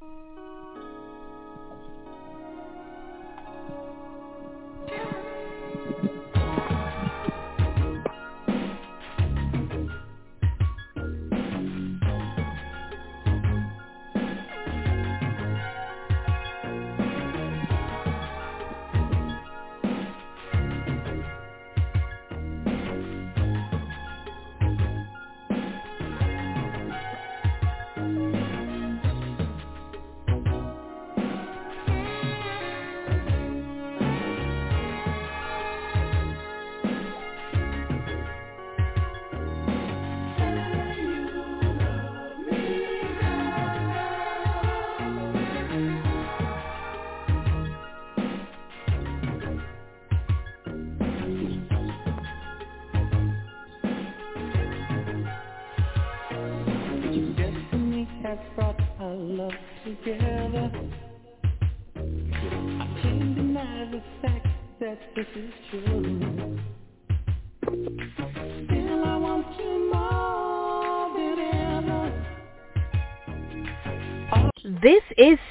Música 0.00 0.57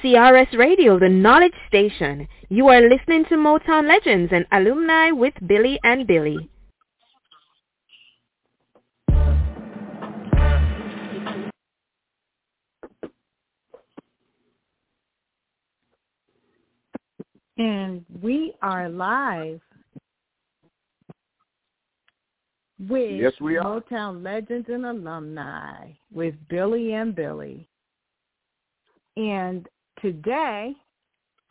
CRS 0.08 0.56
Radio, 0.56 0.98
the 0.98 1.06
knowledge 1.06 1.52
station. 1.66 2.26
You 2.48 2.68
are 2.68 2.80
listening 2.80 3.26
to 3.26 3.34
Motown 3.34 3.86
Legends 3.86 4.32
and 4.32 4.46
Alumni 4.52 5.10
with 5.10 5.34
Billy 5.46 5.78
and 5.84 6.06
Billy. 6.06 6.48
And 17.58 18.06
we 18.22 18.54
are 18.62 18.88
live 18.88 19.60
with 22.78 23.20
yes, 23.20 23.34
we 23.42 23.58
are. 23.58 23.64
Motown 23.82 24.24
Legends 24.24 24.68
and 24.70 24.86
Alumni 24.86 25.90
with 26.10 26.34
Billy 26.48 26.94
and 26.94 27.14
Billy. 27.14 27.68
And 29.14 29.68
today, 30.00 30.74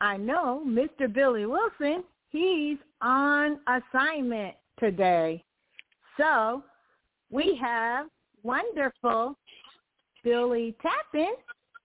I 0.01 0.17
know 0.17 0.63
Mr. 0.65 1.11
Billy 1.11 1.45
Wilson, 1.45 2.03
he's 2.29 2.77
on 3.01 3.59
assignment 3.67 4.55
today. 4.79 5.43
So 6.17 6.63
we 7.29 7.57
have 7.61 8.07
wonderful 8.43 9.35
Billy 10.23 10.75
Tappan, 10.81 11.33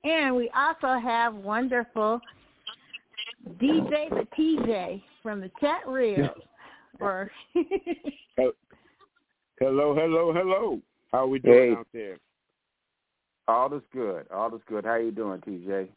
and 0.04 0.34
we 0.34 0.50
also 0.54 0.98
have 0.98 1.34
wonderful 1.34 2.20
DJ 3.60 4.08
the 4.10 4.26
TJ 4.38 5.02
from 5.22 5.40
the 5.40 5.50
chat 5.60 5.86
room. 5.86 6.30
or 7.00 7.30
hello, 7.54 8.52
hello, 9.94 10.32
hello. 10.32 10.80
How 11.12 11.24
are 11.24 11.26
we 11.26 11.38
doing 11.38 11.72
hey. 11.72 11.76
out 11.76 11.86
there? 11.92 12.18
All 13.48 13.74
is 13.74 13.82
good. 13.92 14.26
All 14.32 14.54
is 14.54 14.62
good. 14.68 14.84
How 14.84 14.92
are 14.92 15.00
you 15.00 15.10
doing, 15.10 15.40
TJ? 15.40 15.88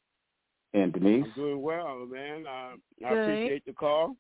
And 0.75 0.91
Denise? 0.91 1.24
I'm 1.25 1.31
doing 1.36 1.62
well, 1.62 2.06
man. 2.06 2.46
Uh, 2.46 3.08
I 3.08 3.13
appreciate 3.13 3.66
the 3.66 3.72
call. 3.72 4.18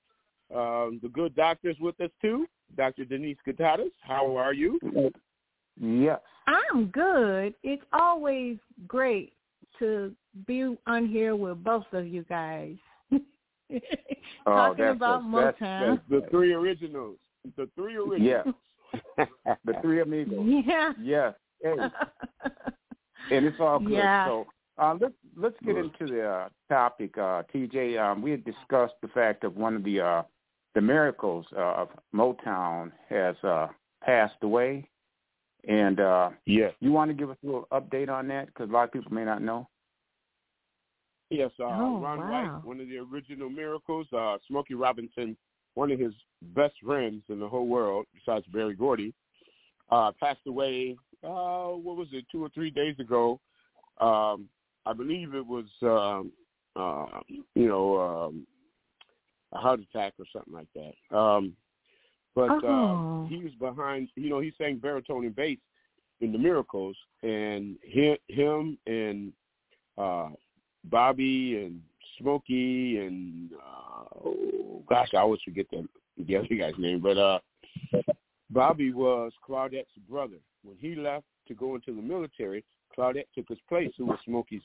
Um, 0.55 1.01
the 1.03 1.09
good 1.09 1.35
doctor's 1.35 1.75
with 1.81 1.99
us 1.99 2.11
too, 2.21 2.47
Dr. 2.77 3.03
Denise 3.03 3.37
Katatas. 3.45 3.91
How 4.01 4.37
are 4.37 4.53
you? 4.53 4.79
Yes. 5.77 6.21
I'm 6.47 6.85
good. 6.87 7.55
It's 7.63 7.83
always 7.91 8.57
great 8.87 9.33
to 9.79 10.13
be 10.47 10.77
on 10.87 11.07
here 11.07 11.35
with 11.35 11.61
both 11.61 11.85
of 11.91 12.07
you 12.07 12.23
guys. 12.29 12.75
Talking 14.45 14.85
oh, 14.85 14.91
about 14.91 15.21
a, 15.21 15.23
Motown. 15.23 15.53
That's, 15.59 16.01
that's 16.09 16.09
the 16.09 16.23
three 16.31 16.53
originals. 16.53 17.17
The 17.57 17.69
three 17.75 17.97
originals. 17.97 18.55
Yes. 19.17 19.27
the 19.65 19.73
three 19.81 20.01
amigos. 20.01 20.45
Yeah. 20.65 20.93
Yes. 21.01 21.33
Hey. 21.61 21.75
and 23.31 23.45
it's 23.45 23.57
all 23.59 23.79
good. 23.79 23.91
Yeah. 23.91 24.27
So 24.27 24.47
uh, 24.77 24.95
let's 24.99 25.13
let's 25.35 25.55
get 25.65 25.77
into 25.77 26.05
the 26.05 26.27
uh, 26.27 26.49
topic, 26.69 27.17
uh, 27.17 27.43
TJ. 27.53 27.99
Um, 27.99 28.21
we 28.21 28.31
had 28.31 28.43
discussed 28.43 28.95
the 29.01 29.07
fact 29.13 29.43
of 29.43 29.55
one 29.55 29.75
of 29.75 29.83
the 29.83 30.01
uh, 30.01 30.23
the 30.73 30.81
miracles 30.81 31.45
uh, 31.55 31.73
of 31.73 31.89
Motown 32.13 32.91
has 33.09 33.35
uh, 33.43 33.67
passed 34.03 34.35
away, 34.41 34.89
and 35.67 35.99
uh, 35.99 36.29
yes, 36.45 36.73
you 36.81 36.91
want 36.91 37.09
to 37.09 37.15
give 37.15 37.29
us 37.29 37.37
a 37.43 37.45
little 37.45 37.67
update 37.71 38.09
on 38.09 38.27
that 38.27 38.47
because 38.47 38.69
a 38.69 38.73
lot 38.73 38.83
of 38.83 38.91
people 38.91 39.13
may 39.13 39.23
not 39.23 39.41
know. 39.41 39.67
Yes, 41.29 41.51
uh, 41.59 41.63
oh, 41.63 41.99
Ron 41.99 42.19
wow. 42.19 42.53
White, 42.53 42.65
one 42.65 42.79
of 42.79 42.87
the 42.87 42.97
original 42.97 43.49
miracles. 43.49 44.07
Uh, 44.15 44.37
Smokey 44.47 44.75
Robinson, 44.75 45.35
one 45.73 45.91
of 45.91 45.99
his 45.99 46.13
best 46.53 46.75
friends 46.85 47.23
in 47.29 47.39
the 47.39 47.47
whole 47.47 47.67
world, 47.67 48.05
besides 48.13 48.45
Berry 48.47 48.75
Gordy, 48.75 49.13
uh, 49.89 50.11
passed 50.19 50.45
away. 50.47 50.95
Uh, 51.23 51.69
what 51.71 51.95
was 51.95 52.07
it? 52.11 52.25
Two 52.31 52.43
or 52.43 52.49
three 52.49 52.69
days 52.69 52.95
ago. 52.99 53.39
Um, 53.99 54.49
I 54.85 54.93
believe 54.93 55.33
it 55.33 55.45
was, 55.45 55.65
um, 55.81 56.31
uh, 56.75 57.19
you 57.55 57.67
know, 57.67 57.99
um, 57.99 58.47
a 59.53 59.57
heart 59.57 59.79
attack 59.79 60.13
or 60.19 60.25
something 60.31 60.53
like 60.53 60.67
that. 60.75 61.17
Um, 61.17 61.53
but 62.35 62.49
oh. 62.63 63.25
uh, 63.25 63.29
he 63.29 63.43
was 63.43 63.53
behind. 63.59 64.09
You 64.15 64.29
know, 64.29 64.39
he 64.39 64.53
sang 64.57 64.77
baritone 64.77 65.25
and 65.25 65.35
bass 65.35 65.57
in 66.21 66.31
the 66.31 66.37
Miracles, 66.37 66.95
and 67.23 67.77
him, 67.83 68.17
him 68.27 68.77
and 68.87 69.31
uh, 69.97 70.29
Bobby 70.85 71.63
and 71.63 71.81
Smokey 72.19 72.99
and 72.99 73.51
uh, 73.53 74.05
oh, 74.25 74.83
gosh, 74.87 75.09
I 75.13 75.17
always 75.17 75.41
forget 75.43 75.65
the 75.71 75.87
the 76.27 76.37
other 76.37 76.47
guy's 76.47 76.77
name, 76.77 77.01
but 77.01 77.17
uh, 77.17 77.39
Bobby 78.49 78.93
was 78.93 79.33
Claudette's 79.45 79.89
brother. 80.09 80.37
When 80.63 80.77
he 80.79 80.95
left 80.95 81.25
to 81.47 81.53
go 81.53 81.75
into 81.75 81.93
the 81.93 82.01
military, 82.01 82.63
Claudette 82.97 83.27
took 83.33 83.47
his 83.47 83.59
place, 83.67 83.91
who 83.97 84.05
was 84.05 84.19
Smokey's 84.25 84.61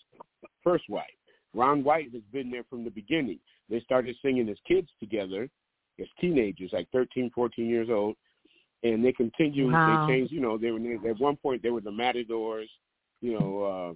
first 0.62 0.84
wife. 0.88 1.06
Ron 1.54 1.82
White 1.82 2.12
has 2.12 2.22
been 2.32 2.50
there 2.50 2.64
from 2.68 2.84
the 2.84 2.90
beginning. 2.90 3.38
They 3.68 3.80
started 3.80 4.16
singing 4.22 4.48
as 4.48 4.56
kids 4.66 4.88
together, 5.00 5.48
as 6.00 6.06
teenagers, 6.20 6.70
like 6.72 6.88
13, 6.92 7.30
14 7.34 7.68
years 7.68 7.88
old, 7.90 8.16
and 8.82 9.04
they 9.04 9.12
continued. 9.12 9.72
Wow. 9.72 10.06
They 10.06 10.14
changed, 10.14 10.32
you 10.32 10.40
know, 10.40 10.56
they 10.56 10.70
were 10.70 11.08
at 11.08 11.20
one 11.20 11.36
point 11.36 11.62
they 11.62 11.70
were 11.70 11.80
the 11.80 11.90
Matadors, 11.90 12.68
you 13.20 13.38
know, 13.38 13.62
uh, 13.62 13.94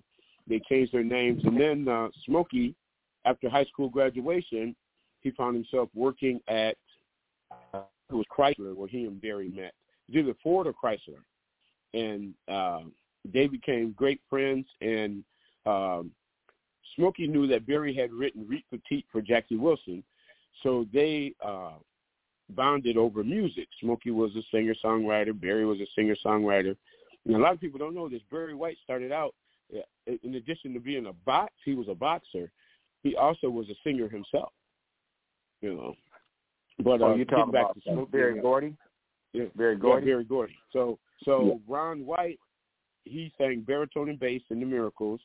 they 0.49 0.61
changed 0.69 0.93
their 0.93 1.05
names, 1.05 1.43
and 1.45 1.59
then 1.59 1.89
uh, 1.89 2.09
Smokey, 2.27 2.75
after 3.25 3.49
high 3.49 3.65
school 3.65 3.89
graduation, 3.89 4.77
he 5.21 5.31
found 5.31 5.55
himself 5.57 5.89
working 5.95 6.41
at 6.49 6.77
uh, 7.73 7.83
it 8.11 8.15
was 8.15 8.27
Chrysler 8.37 8.75
where 8.75 8.89
he 8.89 9.05
and 9.05 9.21
Berry 9.21 9.49
met. 9.49 9.73
It 10.09 10.17
was 10.17 10.25
either 10.25 10.35
Ford 10.43 10.67
or 10.67 10.75
Chrysler, 10.75 11.23
and 11.95 12.35
uh, 12.49 12.81
they 13.33 13.47
became 13.47 13.93
great 13.93 14.21
friends. 14.29 14.67
And 14.81 15.25
um, 15.67 16.11
Smokey 16.97 17.27
knew 17.27 17.47
that 17.49 17.67
Berry 17.67 17.95
had 17.95 18.13
written 18.13 18.47
"Reet 18.47 18.65
Petite" 18.71 19.07
for 19.11 19.21
Jackie 19.21 19.57
Wilson, 19.57 20.03
so 20.63 20.87
they 20.93 21.35
uh, 21.45 21.73
bonded 22.51 22.97
over 22.97 23.25
music. 23.25 23.69
Smokey 23.81 24.11
was 24.11 24.31
a 24.37 24.43
singer-songwriter. 24.51 25.39
Berry 25.39 25.65
was 25.65 25.81
a 25.81 25.87
singer-songwriter. 25.97 26.77
And 27.27 27.35
a 27.35 27.39
lot 27.39 27.55
of 27.55 27.61
people 27.61 27.79
don't 27.79 27.95
know 27.95 28.09
this. 28.09 28.21
Barry 28.31 28.55
White 28.55 28.77
started 28.85 29.11
out, 29.11 29.35
uh, 29.75 29.81
in 30.23 30.35
addition 30.35 30.75
to 30.75 30.81
being 30.81 31.07
a 31.07 31.13
box, 31.13 31.53
he 31.65 31.75
was 31.75 31.89
a 31.89 31.95
boxer. 31.95 32.51
He 33.03 33.17
also 33.17 33.49
was 33.49 33.69
a 33.71 33.75
singer 33.83 34.09
himself. 34.09 34.53
You 35.63 35.75
know, 35.75 35.95
but 36.83 37.01
oh, 37.01 37.13
uh, 37.13 37.15
you 37.15 37.25
talking 37.25 37.53
back 37.53 37.63
about 37.63 37.75
to 37.77 37.81
Smokey, 37.85 38.11
Berry 38.11 38.41
Gordy? 38.41 38.77
Yeah, 39.33 39.45
Berry 39.57 39.77
Gordy. 39.77 40.07
Yeah, 40.07 40.13
Berry 40.13 40.25
Gordy. 40.25 40.57
So, 40.73 40.99
so 41.25 41.61
Ron 41.67 42.05
White, 42.05 42.39
he 43.05 43.33
sang 43.39 43.61
baritone 43.61 44.09
and 44.09 44.19
bass 44.19 44.43
in 44.51 44.61
the 44.61 44.67
Miracles, 44.67 45.21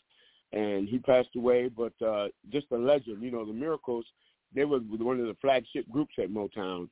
and 0.52 0.88
he 0.88 1.00
passed 1.00 1.30
away. 1.36 1.70
But 1.70 1.94
uh, 2.06 2.28
just 2.52 2.68
a 2.72 2.78
legend, 2.78 3.22
you 3.22 3.32
know, 3.32 3.46
the 3.46 3.54
Miracles. 3.54 4.06
They 4.54 4.66
were 4.66 4.80
one 4.80 5.20
of 5.20 5.28
the 5.28 5.38
flagship 5.42 5.86
groups 5.92 6.14
at 6.18 6.32
Motown, 6.32 6.90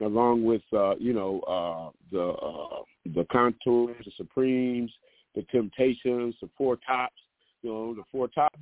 along 0.00 0.44
with 0.44 0.62
uh, 0.72 0.94
you 0.96 1.12
know 1.12 1.40
uh, 1.40 1.90
the 2.10 2.28
uh, 2.28 2.82
the 3.14 3.26
Contours, 3.30 3.96
the 4.04 4.12
Supremes, 4.16 4.90
the 5.34 5.42
Temptations, 5.52 6.34
the 6.40 6.48
Four 6.56 6.76
Tops. 6.86 7.14
You 7.62 7.70
know, 7.70 7.94
the 7.94 8.02
Four 8.10 8.28
Tops. 8.28 8.58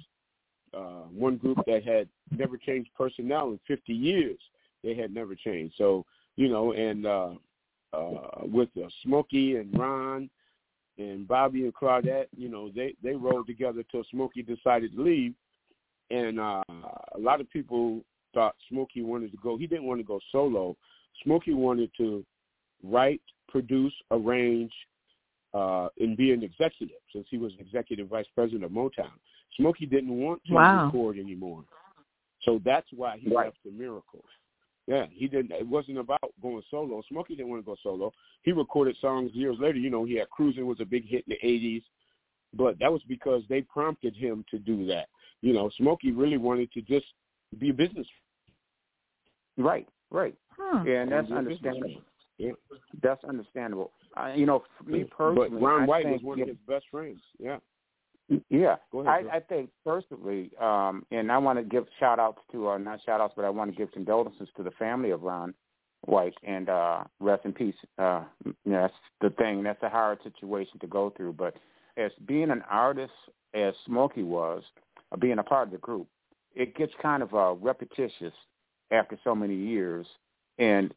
uh, 0.74 1.06
one 1.12 1.36
group 1.36 1.58
that 1.66 1.84
had 1.84 2.08
never 2.36 2.56
changed 2.56 2.90
personnel 2.96 3.48
in 3.50 3.60
50 3.66 3.92
years. 3.92 4.38
They 4.82 4.94
had 4.94 5.14
never 5.14 5.34
changed. 5.34 5.74
So 5.76 6.04
you 6.36 6.48
know, 6.48 6.72
and 6.72 7.06
uh, 7.06 7.34
uh, 7.92 8.44
with 8.44 8.70
uh, 8.76 8.88
Smokey 9.02 9.56
and 9.56 9.78
Ron 9.78 10.30
and 10.99 11.27
Bobby 11.27 11.65
and 11.65 11.75
Claudette, 11.75 12.27
you 12.37 12.49
know, 12.49 12.71
they 12.75 12.94
they 13.03 13.15
rode 13.15 13.47
together 13.47 13.83
till 13.91 14.05
Smokey 14.11 14.43
decided 14.43 14.94
to 14.94 15.03
leave, 15.03 15.35
and 16.11 16.39
uh, 16.39 16.62
a 17.15 17.19
lot 17.19 17.41
of 17.41 17.50
people 17.50 18.05
thought 18.35 18.55
Smokey 18.69 19.03
wanted 19.03 19.31
to 19.33 19.39
go. 19.39 19.56
He 19.56 19.67
didn't 19.67 19.85
want 19.87 20.00
to 20.00 20.06
go 20.06 20.21
solo. 20.31 20.77
Smokey 21.25 21.55
wanted 21.55 21.91
to 21.99 22.25
write, 22.83 23.21
produce, 23.49 23.93
arrange, 24.11 24.73
uh, 25.55 25.89
and 26.00 26.17
be 26.17 26.33
an 26.33 26.43
executive 26.43 26.97
since 27.12 27.27
he 27.31 27.39
was 27.39 27.53
executive 27.59 28.09
vice 28.09 28.27
president 28.35 28.65
of 28.65 28.71
Motown. 28.71 29.12
Smokey 29.56 29.87
didn't 29.87 30.17
want 30.19 30.43
to 30.47 30.55
wow. 30.55 30.87
record 30.87 31.19
anymore, 31.19 31.65
so 32.43 32.61
that's 32.65 32.89
why 32.94 33.19
he 33.19 33.29
Right. 33.29 33.47
left 33.47 33.59
the 33.65 33.71
Miracles. 33.71 34.25
Yeah, 34.87 35.06
he 35.12 35.29
didn't. 35.29 35.52
It 35.52 35.67
wasn't 35.67 35.99
about 35.99 36.32
going 36.43 36.62
solo. 36.70 37.02
Smokey 37.08 37.37
didn't 37.37 37.50
want 37.50 37.62
to 37.62 37.67
go 37.67 37.76
solo. 37.82 38.12
He 38.43 38.52
recorded 38.52 38.96
songs 39.00 39.31
years 39.32 39.56
later. 39.61 39.79
You 39.79 39.90
know, 39.90 40.05
he 40.05 40.17
had 40.17 40.29
"Cruising" 40.31 40.67
was 40.67 40.81
a 40.81 40.84
big 40.84 41.06
hit 41.06 41.25
in 41.29 41.37
the 41.40 41.46
'80s, 41.46 41.82
but 42.52 42.79
that 42.81 42.93
was 42.93 43.02
because 43.08 43.43
they 43.49 43.62
prompted 43.62 44.17
him 44.17 44.44
to 44.50 44.58
do 44.58 44.84
that. 44.87 45.08
You 45.40 45.52
know, 45.52 45.70
Smokey 45.76 46.11
really 46.12 46.37
wanted 46.37 46.73
to 46.73 46.82
just 46.82 47.06
be 47.58 47.70
a 47.70 47.75
business. 47.75 48.06
Right, 49.56 49.88
right, 50.11 50.34
Huh. 50.56 50.84
and 50.88 51.12
that's 51.12 51.29
Be 51.29 51.34
a 51.34 51.43
businessman. 51.43 51.75
understandable. 51.75 52.02
Yeah. 52.38 52.52
That's 53.02 53.25
understandable. 53.25 53.93
Uh, 54.17 54.32
you 54.34 54.46
know, 54.46 54.64
for 54.79 54.90
me 54.90 55.05
personally, 55.05 55.50
But 55.50 55.61
Ron 55.61 55.82
I 55.82 55.87
White 55.87 56.06
was 56.06 56.14
think 56.14 56.23
one 56.25 56.40
of 56.40 56.49
his 56.49 56.56
best 56.67 56.87
friends. 56.90 57.20
Yeah. 57.38 57.58
Yeah, 58.49 58.76
Go 58.90 59.00
ahead. 59.00 59.26
I, 59.31 59.37
I 59.37 59.40
think 59.40 59.70
personally, 59.84 60.50
um, 60.61 61.05
and 61.11 61.31
I 61.31 61.38
want 61.38 61.58
to 61.58 61.64
give 61.64 61.87
shout 61.99 62.19
outs 62.19 62.40
to, 62.52 62.70
uh, 62.70 62.79
not 62.79 63.00
shout 63.05 63.20
outs, 63.20 63.34
but 63.37 63.44
I 63.44 63.50
want 63.50 63.70
to 63.70 63.76
give 63.76 63.93
condolences 63.93 64.49
to 64.56 64.62
the 64.62 64.70
family 64.73 65.11
of 65.11 65.23
Ron 65.23 65.55
White 66.02 66.34
and 66.43 66.69
uh, 66.69 67.05
rest 67.20 67.44
in 67.44 67.52
peace. 67.52 67.75
Uh, 67.99 68.25
you 68.44 68.55
know, 68.64 68.82
that's 68.82 68.94
the 69.20 69.31
thing. 69.31 69.62
That's 69.62 69.82
a 69.82 69.88
hard 69.88 70.19
situation 70.23 70.79
to 70.81 70.87
go 70.87 71.11
through. 71.17 71.34
But 71.34 71.56
as 71.96 72.11
being 72.26 72.50
an 72.50 72.62
artist, 72.70 73.12
as 73.55 73.75
Smokey 73.87 74.23
was, 74.23 74.62
uh, 75.12 75.17
being 75.17 75.38
a 75.38 75.43
part 75.43 75.69
of 75.69 75.73
the 75.73 75.79
group, 75.79 76.06
it 76.55 76.76
gets 76.76 76.93
kind 77.00 77.23
of 77.23 77.34
uh, 77.34 77.55
repetitious 77.55 78.34
after 78.90 79.19
so 79.25 79.34
many 79.34 79.56
years. 79.56 80.06
And 80.58 80.94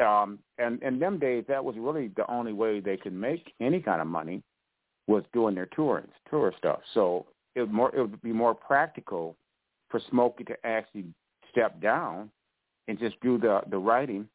um, 0.00 0.38
and 0.58 0.80
in 0.82 1.00
them 1.00 1.18
days, 1.18 1.44
that 1.48 1.64
was 1.64 1.74
really 1.76 2.08
the 2.16 2.30
only 2.30 2.52
way 2.52 2.78
they 2.78 2.96
could 2.96 3.12
make 3.12 3.52
any 3.60 3.80
kind 3.80 4.00
of 4.00 4.06
money 4.06 4.44
was 5.08 5.24
doing 5.32 5.54
their 5.56 5.66
touring, 5.66 6.06
tour 6.30 6.52
stuff. 6.56 6.80
So 6.94 7.26
it 7.56 7.62
would 7.62 7.72
more 7.72 7.92
it 7.94 8.00
would 8.00 8.22
be 8.22 8.32
more 8.32 8.54
practical 8.54 9.34
for 9.90 10.00
Smokey 10.10 10.44
to 10.44 10.54
actually 10.64 11.06
step 11.50 11.80
down 11.80 12.30
and 12.86 12.98
just 12.98 13.18
do 13.20 13.38
the 13.38 13.62
the 13.70 13.78
writing 13.78 14.28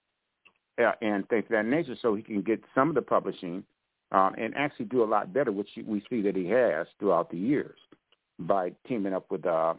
uh, 0.84 0.92
and 1.02 1.28
things 1.30 1.46
of 1.46 1.52
that 1.52 1.66
nature, 1.66 1.96
so 2.02 2.16
he 2.16 2.24
can 2.24 2.42
get 2.42 2.62
some 2.76 2.90
of 2.90 2.96
the 2.96 3.02
publishing 3.02 3.64
um, 4.12 4.34
and 4.38 4.54
actually 4.56 4.86
do 4.86 5.04
a 5.04 5.06
lot 5.06 5.32
better, 5.32 5.52
which 5.52 5.70
we 5.86 6.04
see 6.10 6.22
that 6.22 6.36
he 6.36 6.48
has 6.48 6.88
throughout 7.00 7.30
the 7.30 7.38
years 7.38 7.78
by 8.40 8.72
teaming 8.88 9.14
up 9.14 9.30
with 9.30 9.46
uh, 9.46 9.76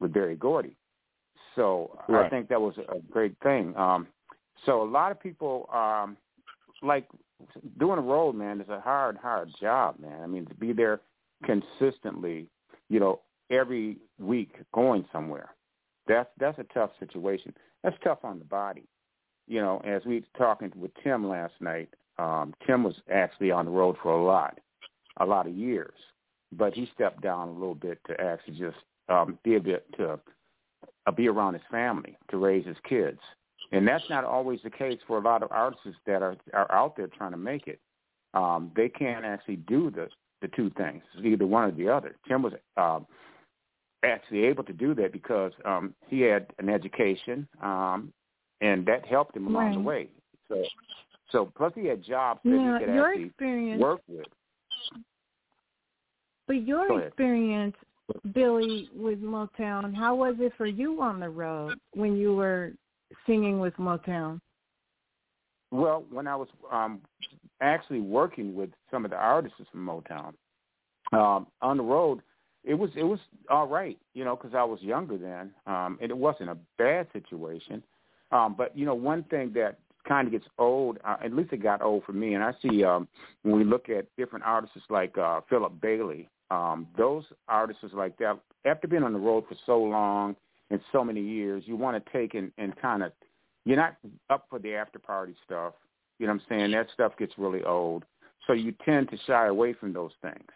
with 0.00 0.12
Berry 0.12 0.36
Gordy. 0.36 0.74
So 1.54 1.98
I 2.08 2.28
think 2.28 2.48
that 2.48 2.60
was 2.60 2.74
a 2.78 3.00
great 3.12 3.34
thing. 3.42 3.76
Um, 3.76 4.06
so 4.64 4.82
a 4.82 4.88
lot 4.88 5.10
of 5.10 5.20
people 5.20 5.68
um, 5.72 6.16
like 6.82 7.06
doing 7.78 7.98
a 7.98 8.02
road, 8.02 8.34
man, 8.34 8.60
is 8.60 8.68
a 8.68 8.80
hard, 8.80 9.16
hard 9.16 9.50
job, 9.60 9.98
man. 9.98 10.22
I 10.22 10.26
mean, 10.26 10.46
to 10.46 10.54
be 10.54 10.72
there 10.72 11.00
consistently, 11.44 12.48
you 12.88 13.00
know, 13.00 13.20
every 13.50 13.98
week 14.18 14.54
going 14.72 15.04
somewhere. 15.12 15.50
That's 16.06 16.28
that's 16.38 16.58
a 16.58 16.66
tough 16.74 16.90
situation. 16.98 17.54
That's 17.82 17.96
tough 18.02 18.18
on 18.24 18.38
the 18.38 18.44
body. 18.44 18.84
You 19.46 19.60
know, 19.60 19.80
as 19.84 20.02
we 20.04 20.24
talking 20.36 20.72
with 20.76 20.92
Tim 21.02 21.28
last 21.28 21.54
night, 21.60 21.88
um, 22.18 22.54
Tim 22.66 22.84
was 22.84 22.94
actually 23.12 23.50
on 23.50 23.64
the 23.64 23.70
road 23.70 23.96
for 24.02 24.12
a 24.12 24.22
lot, 24.22 24.58
a 25.18 25.26
lot 25.26 25.46
of 25.46 25.54
years, 25.54 25.94
but 26.52 26.74
he 26.74 26.88
stepped 26.94 27.22
down 27.22 27.48
a 27.48 27.52
little 27.52 27.74
bit 27.74 27.98
to 28.06 28.20
actually 28.20 28.58
just 28.58 28.76
um, 29.08 29.38
be 29.42 29.56
a 29.56 29.60
bit 29.60 29.86
to 29.96 30.20
uh, 31.06 31.12
be 31.12 31.28
around 31.28 31.54
his 31.54 31.62
family, 31.70 32.16
to 32.30 32.36
raise 32.36 32.66
his 32.66 32.76
kids, 32.88 33.18
and 33.72 33.86
that's 33.86 34.04
not 34.10 34.24
always 34.24 34.60
the 34.62 34.70
case 34.70 34.98
for 35.06 35.18
a 35.18 35.22
lot 35.22 35.42
of 35.42 35.50
artists 35.52 35.86
that 36.06 36.22
are 36.22 36.36
are 36.52 36.70
out 36.72 36.96
there 36.96 37.08
trying 37.08 37.32
to 37.32 37.36
make 37.38 37.66
it. 37.66 37.80
Um, 38.34 38.70
they 38.76 38.88
can't 38.88 39.24
actually 39.24 39.56
do 39.56 39.90
the 39.90 40.08
the 40.40 40.48
two 40.48 40.70
things, 40.76 41.02
It's 41.16 41.26
either 41.26 41.46
one 41.46 41.68
or 41.68 41.72
the 41.72 41.88
other. 41.88 42.16
Tim 42.26 42.42
was 42.42 42.54
um, 42.76 43.06
actually 44.04 44.44
able 44.44 44.64
to 44.64 44.72
do 44.72 44.94
that 44.94 45.12
because 45.12 45.52
um, 45.64 45.94
he 46.08 46.20
had 46.22 46.46
an 46.58 46.68
education, 46.68 47.46
um, 47.62 48.12
and 48.60 48.86
that 48.86 49.06
helped 49.06 49.36
him 49.36 49.46
along 49.46 49.74
the 49.74 49.80
way. 49.80 50.08
So, 50.48 50.64
so 51.30 51.52
plus 51.56 51.72
he 51.74 51.86
had 51.86 52.02
jobs 52.02 52.40
that 52.44 52.50
Now, 52.50 52.78
he 52.78 52.84
could 52.84 52.94
your 52.94 53.08
actually 53.08 53.24
experience, 53.26 53.80
work 53.80 54.00
with. 54.08 54.26
but 56.46 56.66
your 56.66 57.02
experience, 57.02 57.76
Billy, 58.32 58.88
with 58.96 59.20
Motown, 59.20 59.94
how 59.94 60.14
was 60.14 60.36
it 60.38 60.52
for 60.56 60.66
you 60.66 61.00
on 61.02 61.20
the 61.20 61.28
road 61.28 61.78
when 61.92 62.16
you 62.16 62.34
were 62.34 62.72
singing 63.26 63.60
with 63.60 63.74
Motown? 63.74 64.40
Well, 65.70 66.04
when 66.10 66.26
I 66.26 66.36
was 66.36 66.48
um, 66.72 67.00
actually 67.60 68.00
working 68.00 68.54
with 68.54 68.70
some 68.90 69.04
of 69.04 69.10
the 69.10 69.16
artists 69.16 69.58
from 69.70 69.86
Motown 69.86 70.32
um, 71.12 71.46
on 71.62 71.76
the 71.76 71.82
road, 71.82 72.20
it 72.64 72.74
was 72.74 72.90
it 72.96 73.04
was 73.04 73.20
all 73.48 73.66
right, 73.66 73.98
you 74.14 74.24
know, 74.24 74.36
because 74.36 74.54
I 74.54 74.64
was 74.64 74.80
younger 74.82 75.16
then, 75.16 75.52
um, 75.66 75.98
and 76.02 76.10
it 76.10 76.16
wasn't 76.16 76.50
a 76.50 76.58
bad 76.76 77.06
situation. 77.12 77.82
Um, 78.32 78.54
but 78.56 78.76
you 78.76 78.84
know, 78.84 78.94
one 78.94 79.24
thing 79.24 79.52
that 79.54 79.78
kind 80.06 80.26
of 80.26 80.32
gets 80.32 80.46
old, 80.58 80.98
uh, 81.04 81.16
at 81.24 81.32
least 81.32 81.52
it 81.52 81.62
got 81.62 81.82
old 81.82 82.04
for 82.04 82.12
me, 82.12 82.34
and 82.34 82.44
I 82.44 82.52
see 82.60 82.84
um, 82.84 83.08
when 83.42 83.56
we 83.56 83.64
look 83.64 83.88
at 83.88 84.06
different 84.16 84.44
artists 84.44 84.76
like 84.90 85.16
uh, 85.16 85.40
Philip 85.48 85.80
Bailey, 85.80 86.28
um, 86.50 86.86
those 86.98 87.24
artists 87.48 87.84
like 87.92 88.18
that, 88.18 88.38
after 88.66 88.88
being 88.88 89.04
on 89.04 89.12
the 89.12 89.18
road 89.18 89.44
for 89.48 89.56
so 89.64 89.78
long 89.78 90.36
and 90.70 90.80
so 90.92 91.04
many 91.04 91.20
years, 91.20 91.64
you 91.66 91.76
want 91.76 92.02
to 92.02 92.12
take 92.12 92.34
and, 92.34 92.52
and 92.58 92.76
kind 92.80 93.02
of 93.02 93.12
you're 93.64 93.76
not 93.76 93.96
up 94.30 94.46
for 94.48 94.58
the 94.58 94.74
after 94.74 94.98
party 94.98 95.34
stuff. 95.44 95.74
You 96.18 96.26
know 96.26 96.34
what 96.34 96.42
I'm 96.42 96.46
saying? 96.48 96.70
That 96.72 96.86
stuff 96.94 97.12
gets 97.18 97.32
really 97.38 97.62
old. 97.64 98.04
So 98.46 98.52
you 98.52 98.72
tend 98.84 99.10
to 99.10 99.18
shy 99.26 99.46
away 99.46 99.72
from 99.74 99.92
those 99.92 100.12
things. 100.22 100.48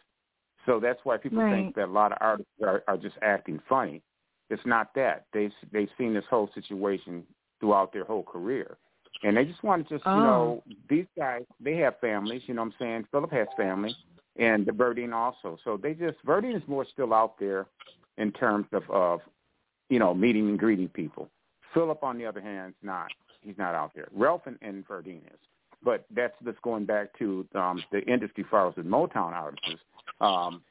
So 0.67 0.81
that's 0.81 1.01
why 1.05 1.19
people 1.19 1.39
Right. 1.39 1.53
think 1.53 1.75
that 1.77 1.87
a 1.87 1.93
lot 1.93 2.13
of 2.13 2.19
artists 2.21 2.53
are, 2.65 2.83
are 2.89 2.97
just 2.97 3.17
acting 3.23 3.61
funny. 3.69 4.03
It's 4.51 4.65
not 4.65 4.95
that. 4.95 5.27
They 5.33 5.51
they've 5.73 5.91
seen 5.99 6.15
this 6.15 6.25
whole 6.31 6.51
situation 6.55 7.25
throughout 7.61 7.93
their 7.93 8.05
whole 8.05 8.23
career. 8.23 8.79
And 9.23 9.37
they 9.37 9.45
just 9.45 9.63
want 9.63 9.89
to 9.89 9.95
just, 9.95 10.07
you 10.07 10.21
Oh. 10.21 10.23
know, 10.23 10.63
these 10.89 11.07
guys, 11.17 11.43
they 11.61 11.77
have 11.77 11.99
families, 12.01 12.43
you 12.47 12.55
know 12.55 12.63
what 12.63 12.73
I'm 12.73 12.75
saying? 12.79 13.07
Philip 13.11 13.33
has 13.33 13.49
family 13.57 13.97
and 14.37 14.67
the 14.67 14.73
Verdine 14.73 15.15
also. 15.15 15.59
So 15.65 15.77
they 15.77 15.95
just 15.95 16.19
Verdine 16.27 16.57
is 16.57 16.67
more 16.69 16.85
still 16.93 17.15
out 17.15 17.39
there 17.39 17.67
in 18.19 18.33
terms 18.33 18.67
of, 18.73 18.89
of 18.91 19.21
you 19.95 20.01
know, 20.01 20.13
meeting 20.13 20.49
and 20.49 20.59
greeting 20.59 20.89
people. 20.89 21.29
Philip, 21.73 22.03
on 22.03 22.19
the 22.19 22.27
other 22.27 22.41
hand, 22.41 22.71
is 22.71 22.85
not. 22.85 23.13
He's 23.43 23.57
not 23.57 23.77
out 23.77 23.93
there. 23.95 24.09
Ralph 24.13 24.43
and, 24.47 24.59
and 24.61 24.85
Verdine 24.89 25.19
is. 25.19 25.39
But 25.85 26.05
that's 26.13 26.35
just 26.45 26.61
going 26.63 26.85
back 26.85 27.17
to 27.21 27.47
um, 27.55 27.81
the 27.93 28.01
industry 28.01 28.45
far 28.51 28.69
as 28.69 28.75
with 28.75 28.87
Motown 28.87 29.33
artists. 29.33 29.79
Um, 30.21 30.63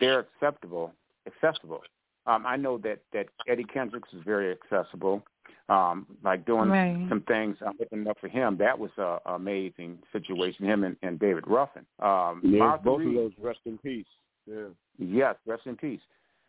they're 0.00 0.26
acceptable, 0.26 0.92
accessible. 1.26 1.80
Um, 2.26 2.44
I 2.46 2.56
know 2.56 2.76
that 2.78 2.98
that 3.14 3.26
Eddie 3.48 3.64
Kendricks 3.64 4.10
is 4.12 4.20
very 4.22 4.52
accessible. 4.52 5.22
Um, 5.70 6.06
like 6.22 6.44
doing 6.44 6.68
Right. 6.68 7.06
some 7.08 7.22
things, 7.22 7.56
uh, 7.64 7.70
opening 7.80 8.06
up 8.06 8.18
for 8.20 8.28
him. 8.28 8.58
That 8.58 8.78
was 8.78 8.90
a 8.98 9.18
a 9.24 9.34
amazing 9.36 9.98
situation. 10.12 10.66
Him 10.66 10.84
and, 10.84 10.96
and 11.02 11.18
David 11.18 11.44
Ruffin. 11.46 11.86
Um, 12.00 12.42
Yeah, 12.44 12.76
both 12.76 12.98
Reeves, 13.00 13.16
of 13.16 13.22
those 13.22 13.32
rest 13.42 13.60
in 13.64 13.78
peace. 13.78 14.12
Yeah. 14.46 14.68
Yes, 14.98 15.36
rest 15.46 15.62
in 15.66 15.76
peace. 15.76 16.00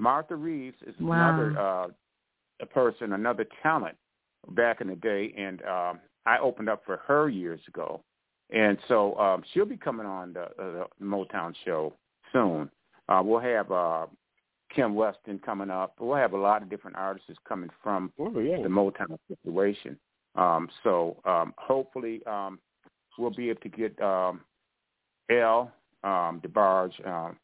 Martha 0.03 0.35
Reeves 0.35 0.75
is 0.85 0.93
Wow. 0.99 1.13
another 1.29 1.57
uh, 1.57 1.87
a 2.61 2.65
person, 2.65 3.13
another 3.13 3.45
talent 3.63 3.95
back 4.49 4.81
in 4.81 4.87
the 4.87 4.95
day, 4.97 5.33
and 5.37 5.61
um, 5.63 5.99
I 6.25 6.37
opened 6.39 6.67
up 6.69 6.83
for 6.85 6.97
her 7.07 7.29
years 7.29 7.61
ago, 7.69 8.03
and 8.51 8.77
so 8.89 9.17
um, 9.17 9.43
she'll 9.51 9.65
be 9.65 9.77
coming 9.77 10.05
on 10.05 10.33
the, 10.33 10.41
uh, 10.43 10.85
the 10.99 11.05
Motown 11.05 11.53
show 11.63 11.93
soon. 12.33 12.69
Uh, 13.07 13.21
we'll 13.23 13.39
have 13.39 13.71
uh, 13.71 14.05
Kim 14.75 14.93
Weston 14.93 15.39
coming 15.39 15.69
up. 15.69 15.95
We'll 15.99 16.17
have 16.17 16.33
a 16.33 16.37
lot 16.37 16.61
of 16.61 16.69
different 16.69 16.97
artists 16.97 17.31
coming 17.47 17.69
from 17.81 18.11
Oh 18.19 18.37
yeah. 18.39 18.61
the 18.61 18.67
Motown 18.69 19.17
situation. 19.29 19.97
Um, 20.35 20.67
so 20.83 21.17
um, 21.25 21.53
hopefully 21.57 22.21
um, 22.27 22.59
we'll 23.17 23.31
be 23.31 23.49
able 23.49 23.61
to 23.61 23.69
get 23.69 23.99
um, 24.01 24.41
El, 25.31 25.71
um, 26.03 26.41
DeBarge, 26.45 27.07
um, 27.07 27.37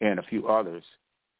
and 0.00 0.18
a 0.18 0.22
few 0.22 0.48
others 0.48 0.84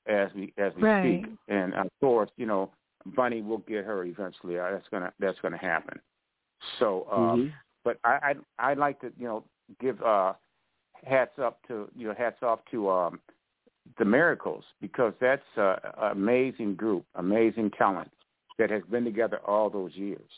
as 0.09 0.33
we 0.35 0.53
as 0.57 0.75
we 0.77 0.83
Right. 0.83 1.25
speak. 1.25 1.39
And 1.49 1.75
of 1.75 1.89
course, 2.01 2.31
you 2.37 2.47
know, 2.47 2.71
Bunny 3.07 3.43
will 3.43 3.59
get 3.59 3.85
her 3.85 4.05
eventually. 4.05 4.59
Uh, 4.59 4.71
that's 4.73 4.89
gonna 4.89 5.13
that's 5.19 5.39
gonna 5.41 5.59
happen. 5.59 6.01
So, 6.79 7.03
uh, 7.11 7.37
Mhm. 7.37 7.53
but 7.85 7.99
I 8.05 8.35
I 8.59 8.71
I'd 8.71 8.79
like 8.79 9.01
to 9.01 9.13
you 9.17 9.27
know 9.29 9.45
give 9.79 10.03
uh, 10.03 10.35
hats 11.05 11.39
up 11.39 11.63
to 11.69 11.89
you 11.95 12.09
know 12.09 12.15
hats 12.15 12.43
off 12.43 12.65
to 12.71 12.91
um, 12.91 13.21
the 13.99 14.05
Miracles 14.05 14.65
because 14.81 15.15
that's 15.21 15.57
an 15.57 15.79
amazing 15.99 16.75
group, 16.75 17.05
amazing 17.15 17.71
talent 17.71 18.11
that 18.59 18.71
has 18.71 18.83
been 18.85 19.05
together 19.05 19.41
all 19.47 19.71
those 19.71 19.95
years. 19.95 20.31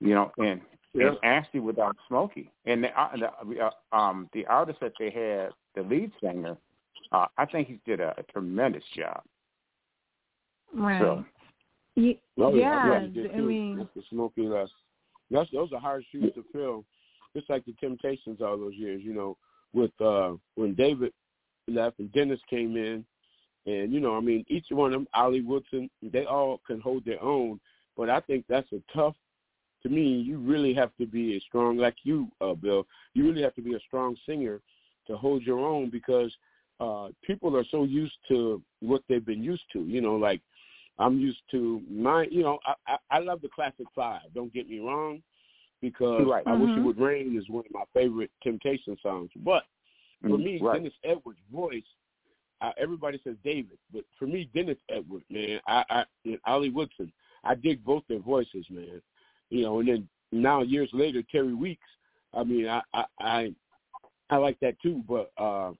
You 0.00 0.14
know, 0.14 0.32
and, 0.38 0.60
yeah. 0.94 1.08
and 1.08 1.18
actually 1.22 1.60
without 1.60 1.96
Smokey 2.08 2.50
and 2.64 2.84
the, 2.84 3.00
uh, 3.00 3.16
the 3.16 3.60
uh, 3.60 3.70
um 3.96 4.28
the 4.32 4.46
artist 4.46 4.80
that 4.80 4.92
they 4.98 5.10
had, 5.10 5.52
the 5.74 5.82
lead 5.88 6.10
singer, 6.20 6.56
uh, 7.12 7.26
I 7.36 7.46
think 7.46 7.68
he 7.68 7.80
did 7.86 8.00
a, 8.00 8.14
a 8.18 8.22
tremendous 8.32 8.84
job. 8.96 9.22
Right. 10.74 11.00
So, 11.00 11.24
yeah, 11.96 12.12
oh, 12.38 12.54
yeah, 12.54 13.06
yeah 13.14 13.28
I 13.34 13.40
mean, 13.40 13.88
the 13.94 14.02
Smokey 14.10 14.42
less. 14.42 14.68
That's 15.30 15.50
those 15.52 15.72
are 15.72 15.80
hard 15.80 16.04
shoes 16.10 16.32
to 16.34 16.44
fill. 16.52 16.84
Just 17.34 17.48
like 17.50 17.64
the 17.64 17.74
Temptations 17.74 18.40
all 18.40 18.58
those 18.58 18.74
years, 18.74 19.02
you 19.04 19.12
know, 19.12 19.36
with 19.72 19.92
uh 20.00 20.32
when 20.54 20.74
David 20.74 21.12
left 21.68 21.98
and 21.98 22.12
Dennis 22.12 22.40
came 22.48 22.76
in, 22.76 23.04
and 23.66 23.92
you 23.92 24.00
know, 24.00 24.16
I 24.16 24.20
mean, 24.20 24.44
each 24.48 24.66
one 24.70 24.92
of 24.92 24.92
them, 24.92 25.08
Ollie 25.14 25.42
Woodson, 25.42 25.90
they 26.02 26.24
all 26.24 26.60
can 26.66 26.80
hold 26.80 27.04
their 27.04 27.22
own. 27.22 27.60
But 27.96 28.08
I 28.08 28.20
think 28.20 28.44
that's 28.48 28.70
a 28.72 28.82
tough. 28.94 29.14
To 29.82 29.88
me, 29.88 30.02
you 30.02 30.38
really 30.38 30.74
have 30.74 30.90
to 30.98 31.06
be 31.06 31.36
a 31.36 31.40
strong, 31.40 31.78
like 31.78 31.96
you, 32.02 32.28
uh, 32.40 32.52
Bill. 32.52 32.86
You 33.14 33.24
really 33.24 33.42
have 33.42 33.54
to 33.54 33.62
be 33.62 33.74
a 33.74 33.80
strong 33.80 34.14
singer 34.26 34.60
to 35.06 35.16
hold 35.16 35.42
your 35.42 35.58
own 35.58 35.88
because 35.88 36.32
uh 36.80 37.08
people 37.22 37.56
are 37.56 37.64
so 37.70 37.84
used 37.84 38.16
to 38.28 38.62
what 38.80 39.02
they've 39.08 39.24
been 39.24 39.42
used 39.42 39.64
to. 39.72 39.80
You 39.80 40.00
know, 40.00 40.16
like 40.16 40.40
I'm 40.98 41.18
used 41.18 41.42
to 41.52 41.82
my. 41.90 42.26
You 42.30 42.42
know, 42.42 42.58
I 42.66 42.74
I, 42.86 42.96
I 43.10 43.18
love 43.20 43.40
the 43.42 43.48
classic 43.54 43.86
five. 43.94 44.22
Don't 44.34 44.52
get 44.52 44.68
me 44.68 44.80
wrong, 44.80 45.22
because 45.80 46.24
right. 46.26 46.42
I 46.46 46.50
mm-hmm. 46.50 46.62
wish 46.62 46.78
it 46.78 46.80
would 46.82 46.98
rain 46.98 47.38
is 47.38 47.48
one 47.48 47.64
of 47.66 47.72
my 47.72 47.84
favorite 47.94 48.30
Temptation 48.42 48.96
songs. 49.02 49.30
But 49.36 49.64
for 50.22 50.36
me, 50.36 50.60
right. 50.60 50.74
Dennis 50.74 50.92
Edwards' 51.04 51.38
voice, 51.52 51.82
uh, 52.60 52.72
everybody 52.76 53.18
says 53.24 53.36
David, 53.42 53.78
but 53.92 54.04
for 54.18 54.26
me, 54.26 54.50
Dennis 54.54 54.76
Edwards, 54.90 55.24
man, 55.30 55.60
I, 55.66 55.84
I 55.88 56.04
and 56.24 56.38
Ollie 56.46 56.70
Woodson, 56.70 57.10
I 57.44 57.54
dig 57.54 57.82
both 57.84 58.02
their 58.08 58.18
voices, 58.18 58.66
man. 58.68 59.00
You 59.48 59.62
know, 59.62 59.80
and 59.80 59.88
then 59.88 60.08
now 60.32 60.62
years 60.62 60.90
later, 60.92 61.22
Terry 61.32 61.54
Weeks, 61.54 61.86
I 62.34 62.44
mean, 62.44 62.68
I 62.68 62.82
I 62.92 63.04
I, 63.18 63.54
I 64.28 64.36
like 64.36 64.60
that 64.60 64.80
too. 64.82 65.02
But 65.08 65.32
uh, 65.38 65.72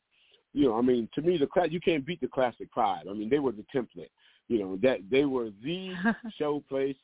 you 0.52 0.66
know, 0.66 0.78
I 0.78 0.82
mean, 0.82 1.08
to 1.14 1.22
me, 1.22 1.38
the 1.38 1.46
class 1.46 1.68
you 1.70 1.80
can't 1.80 2.04
beat 2.04 2.20
the 2.20 2.28
classic 2.28 2.68
five. 2.74 3.06
I 3.08 3.12
mean, 3.12 3.28
they 3.28 3.38
were 3.38 3.52
the 3.52 3.64
template. 3.74 4.10
You 4.48 4.58
know, 4.58 4.78
that 4.82 4.98
they 5.10 5.24
were 5.24 5.50
the 5.62 5.92
show 6.38 6.62
place, 6.68 6.96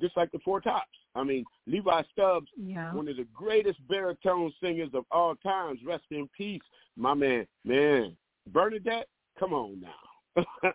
just 0.00 0.16
like 0.16 0.32
the 0.32 0.38
Four 0.44 0.60
Tops. 0.60 0.86
I 1.14 1.24
mean, 1.24 1.44
Levi 1.66 2.02
Stubbs, 2.12 2.48
yeah. 2.56 2.92
one 2.92 3.08
of 3.08 3.16
the 3.16 3.26
greatest 3.34 3.78
baritone 3.88 4.52
singers 4.62 4.90
of 4.94 5.04
all 5.10 5.34
times. 5.36 5.80
Rest 5.86 6.04
in 6.10 6.28
peace, 6.36 6.62
my 6.96 7.14
man. 7.14 7.46
Man, 7.64 8.16
Bernadette, 8.52 9.08
come 9.38 9.52
on 9.52 9.80
now. 9.80 10.42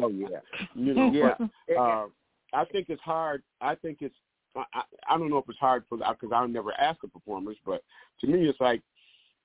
oh 0.00 0.08
yeah, 0.08 0.40
you 0.74 0.94
know. 0.94 1.10
yeah. 1.14 1.34
But, 1.68 1.74
uh, 1.76 2.06
I 2.52 2.64
think 2.66 2.88
it's 2.88 3.02
hard. 3.02 3.42
I 3.60 3.74
think 3.74 3.98
it's. 4.00 4.14
I, 4.56 4.82
I 5.08 5.18
don't 5.18 5.30
know 5.30 5.38
if 5.38 5.48
it's 5.48 5.58
hard 5.58 5.84
for 5.88 5.98
because 5.98 6.30
I 6.32 6.46
never 6.46 6.72
ask 6.80 7.00
the 7.00 7.08
performers, 7.08 7.56
but 7.66 7.82
to 8.20 8.28
me, 8.28 8.48
it's 8.48 8.60
like 8.60 8.82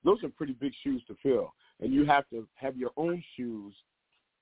those 0.03 0.23
are 0.23 0.29
pretty 0.29 0.53
big 0.53 0.73
shoes 0.83 1.01
to 1.07 1.15
fill, 1.21 1.53
and 1.79 1.93
you 1.93 2.05
have 2.05 2.27
to 2.29 2.47
have 2.55 2.77
your 2.77 2.91
own 2.97 3.23
shoes 3.35 3.73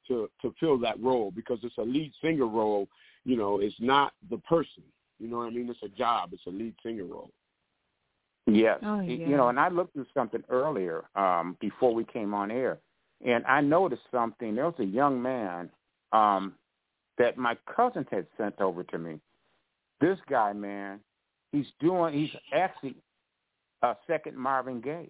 to 0.08 0.30
to 0.42 0.54
fill 0.60 0.78
that 0.80 1.02
role 1.02 1.32
because 1.32 1.60
it's 1.64 1.78
a 1.78 1.84
lead 1.84 2.12
singer 2.22 2.48
role. 2.48 2.88
You 3.24 3.38
know, 3.38 3.60
it's 3.60 3.76
not 3.80 4.14
the 4.30 4.38
person. 4.40 4.84
You 5.20 5.28
know 5.28 5.38
what 5.38 5.48
I 5.48 5.50
mean? 5.50 5.70
It's 5.70 5.84
a 5.84 5.98
job. 5.98 6.30
It's 6.34 6.46
a 6.48 6.52
lead 6.52 6.76
singer 6.84 7.06
role. 7.06 7.32
Yes. 8.46 8.80
Oh, 8.84 9.02
yeah. 9.02 9.28
You 9.28 9.36
know, 9.36 9.50
and 9.50 9.60
I 9.60 9.68
looked 9.68 9.98
at 9.98 10.06
something 10.14 10.44
earlier 10.50 11.06
um, 11.16 11.58
before 11.60 11.94
we 11.94 12.06
came 12.06 12.34
on 12.34 12.50
air, 12.50 12.80
and 13.26 13.46
I 13.46 13.62
noticed 13.62 14.04
something. 14.12 14.56
There 14.56 14.66
was 14.66 14.80
a 14.80 14.86
young 14.86 15.22
man 15.22 15.70
um, 16.14 16.54
that 17.18 17.38
my 17.38 17.58
cousin 17.76 18.06
had 18.10 18.26
sent 18.38 18.62
over 18.62 18.84
to 18.86 18.98
me. 18.98 19.20
This 20.00 20.18
guy, 20.30 20.54
man, 20.54 21.00
he's 21.52 21.66
doing. 21.82 22.14
He's 22.14 22.30
actually 22.54 22.96
a 23.82 23.96
second 24.08 24.38
Marvin 24.38 24.80
Gaye. 24.80 25.10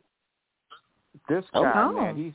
This 1.30 1.44
guy, 1.54 1.88
oh. 1.90 1.94
man, 1.94 2.16
he's. 2.16 2.34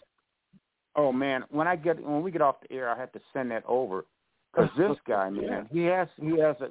Oh 0.94 1.10
man, 1.10 1.44
when 1.50 1.66
I 1.66 1.76
get 1.76 2.02
when 2.04 2.22
we 2.22 2.30
get 2.30 2.42
off 2.42 2.56
the 2.60 2.74
air, 2.74 2.90
I 2.90 2.98
have 2.98 3.12
to 3.12 3.20
send 3.32 3.50
that 3.50 3.64
over 3.66 4.04
because 4.52 4.70
this 4.78 4.96
guy, 5.06 5.30
man, 5.30 5.68
he 5.72 5.84
has 5.84 6.08
he 6.20 6.38
has 6.38 6.56
a 6.60 6.70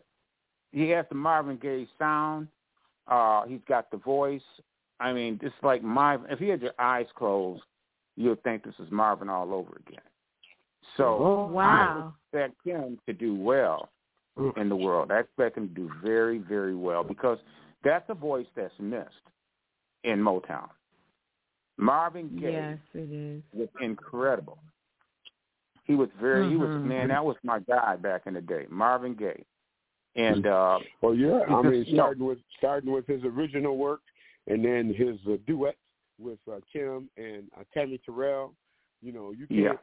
he 0.72 0.90
has 0.90 1.06
the 1.10 1.16
Marvin 1.16 1.58
Gaye 1.62 1.88
sound. 1.98 2.48
Uh, 3.08 3.44
he's 3.46 3.62
got 3.68 3.90
the 3.92 3.98
voice. 3.98 4.42
I 5.00 5.12
mean, 5.14 5.40
it's 5.42 5.56
like 5.64 5.84
my. 5.84 6.18
If 6.30 6.40
he 6.40 6.48
had 6.48 6.62
your 6.62 6.74
eyes 6.78 7.08
closed, 7.16 7.64
you'd 8.16 8.42
think 8.44 8.64
this 8.64 8.76
is 8.80 8.92
Marvin 8.92 9.30
all 9.30 9.54
over 9.54 9.82
again. 9.88 10.02
So 10.98 11.04
oh, 11.04 11.52
wow. 11.52 12.14
I 12.34 12.38
expect 12.38 12.66
him 12.66 13.00
to 13.08 13.14
do 13.14 13.36
well 13.36 13.90
in 14.58 14.70
the 14.70 14.76
world. 14.76 15.12
I 15.12 15.20
expect 15.20 15.58
him 15.58 15.70
to 15.70 15.74
do 15.74 15.90
very, 16.04 16.38
very 16.38 16.76
well 16.76 17.04
because 17.04 17.38
that's 17.84 18.06
a 18.10 18.14
voice 18.14 18.48
that's 18.56 18.74
missed 18.80 19.10
in 20.04 20.20
Motown. 20.20 20.70
Marvin 21.78 22.38
Gaye 22.40 22.52
yes, 22.52 22.78
it 22.94 23.12
is. 23.12 23.42
was 23.54 23.70
incredible. 23.82 24.60
He 25.86 25.96
was 25.96 26.10
very. 26.20 26.44
Mm-hmm. 26.44 26.52
He 26.52 26.58
was 26.58 26.84
man. 26.84 27.08
That 27.10 27.26
was 27.26 27.36
my 27.44 27.60
guy 27.60 27.96
back 27.96 28.24
in 28.28 28.34
the 28.34 28.42
day, 28.42 28.66
Marvin 28.70 29.16
Gaye. 29.16 29.46
And 30.16 30.46
uh 30.46 30.80
well, 31.02 31.16
yeah, 31.16 31.40
I 31.50 31.62
mean, 31.62 31.84
just, 31.84 31.96
starting 31.96 32.26
with 32.26 32.40
starting 32.58 32.92
with 32.92 33.08
his 33.08 33.24
original 33.24 33.78
work, 33.78 34.02
and 34.48 34.64
then 34.64 34.94
his 34.94 35.18
uh, 35.28 35.38
duet 35.48 35.76
with 36.20 36.40
uh, 36.52 36.60
Kim 36.72 37.10
and 37.18 37.44
uh, 37.58 37.64
Tammy 37.74 38.00
Terrell. 38.06 38.54
You 39.02 39.14
know, 39.14 39.32
you 39.32 39.48
can't. 39.48 39.60
Yeah. 39.60 39.74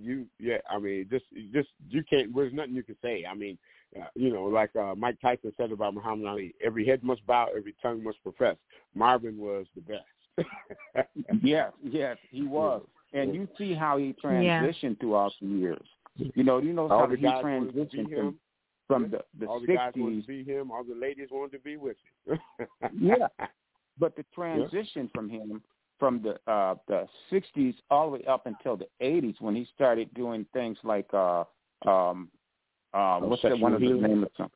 You 0.00 0.26
yeah, 0.38 0.58
I 0.70 0.78
mean, 0.78 1.06
just 1.10 1.24
just 1.52 1.68
you 1.88 2.02
can't. 2.08 2.34
There's 2.34 2.52
nothing 2.52 2.74
you 2.74 2.82
can 2.82 2.96
say. 3.02 3.24
I 3.28 3.34
mean, 3.34 3.58
uh, 4.00 4.06
you 4.14 4.32
know, 4.32 4.44
like 4.44 4.74
uh, 4.76 4.94
Mike 4.96 5.18
Tyson 5.20 5.52
said 5.56 5.72
about 5.72 5.94
Muhammad 5.94 6.26
Ali, 6.26 6.54
every 6.64 6.86
head 6.86 7.02
must 7.02 7.26
bow, 7.26 7.48
every 7.56 7.74
tongue 7.82 8.02
must 8.02 8.22
profess. 8.22 8.56
Marvin 8.94 9.38
was 9.38 9.66
the 9.74 9.80
best. 9.80 10.04
yes, 11.42 11.72
yes, 11.82 12.16
he 12.30 12.42
was. 12.42 12.82
And 13.12 13.34
you 13.34 13.48
see 13.56 13.74
how 13.74 13.96
he 13.96 14.14
transitioned 14.22 14.82
yeah. 14.82 14.90
throughout 15.00 15.32
the 15.40 15.46
years. 15.46 15.86
You 16.16 16.44
know, 16.44 16.58
you 16.58 16.72
know 16.72 16.88
All 16.88 17.00
how 17.00 17.06
the 17.06 17.16
he 17.16 17.22
guys 17.22 17.42
wanted 17.42 17.72
to 17.72 17.72
be 17.72 17.96
transitioned 17.96 18.14
from, 18.14 18.38
from 18.86 19.10
the 19.10 19.20
the 19.38 19.46
all 19.46 19.60
the 19.60 19.66
60s. 19.66 19.76
guys 19.76 19.92
wanted 19.96 20.20
to 20.22 20.26
be 20.26 20.44
him. 20.44 20.70
All 20.70 20.84
the 20.84 20.94
ladies 20.94 21.28
wanted 21.30 21.56
to 21.56 21.62
be 21.62 21.76
with 21.76 21.96
him. 22.26 22.38
yeah, 23.00 23.28
but 23.98 24.16
the 24.16 24.24
transition 24.34 25.10
from 25.14 25.30
him 25.30 25.62
from 25.98 26.22
the 26.22 26.50
uh 26.50 26.74
the 26.86 27.06
60s 27.32 27.74
all 27.90 28.10
the 28.10 28.18
way 28.18 28.24
up 28.24 28.46
until 28.46 28.76
the 28.76 28.86
80s 29.02 29.40
when 29.40 29.54
he 29.54 29.66
started 29.74 30.12
doing 30.14 30.46
things 30.52 30.78
like 30.84 31.08
uh 31.12 31.44
um 31.86 32.28
uh, 32.94 33.18
what's 33.20 33.42
that 33.42 33.58
one 33.58 33.74
of 33.74 33.80
the 33.80 33.88
name 33.88 34.22
of 34.22 34.30
some 34.36 34.50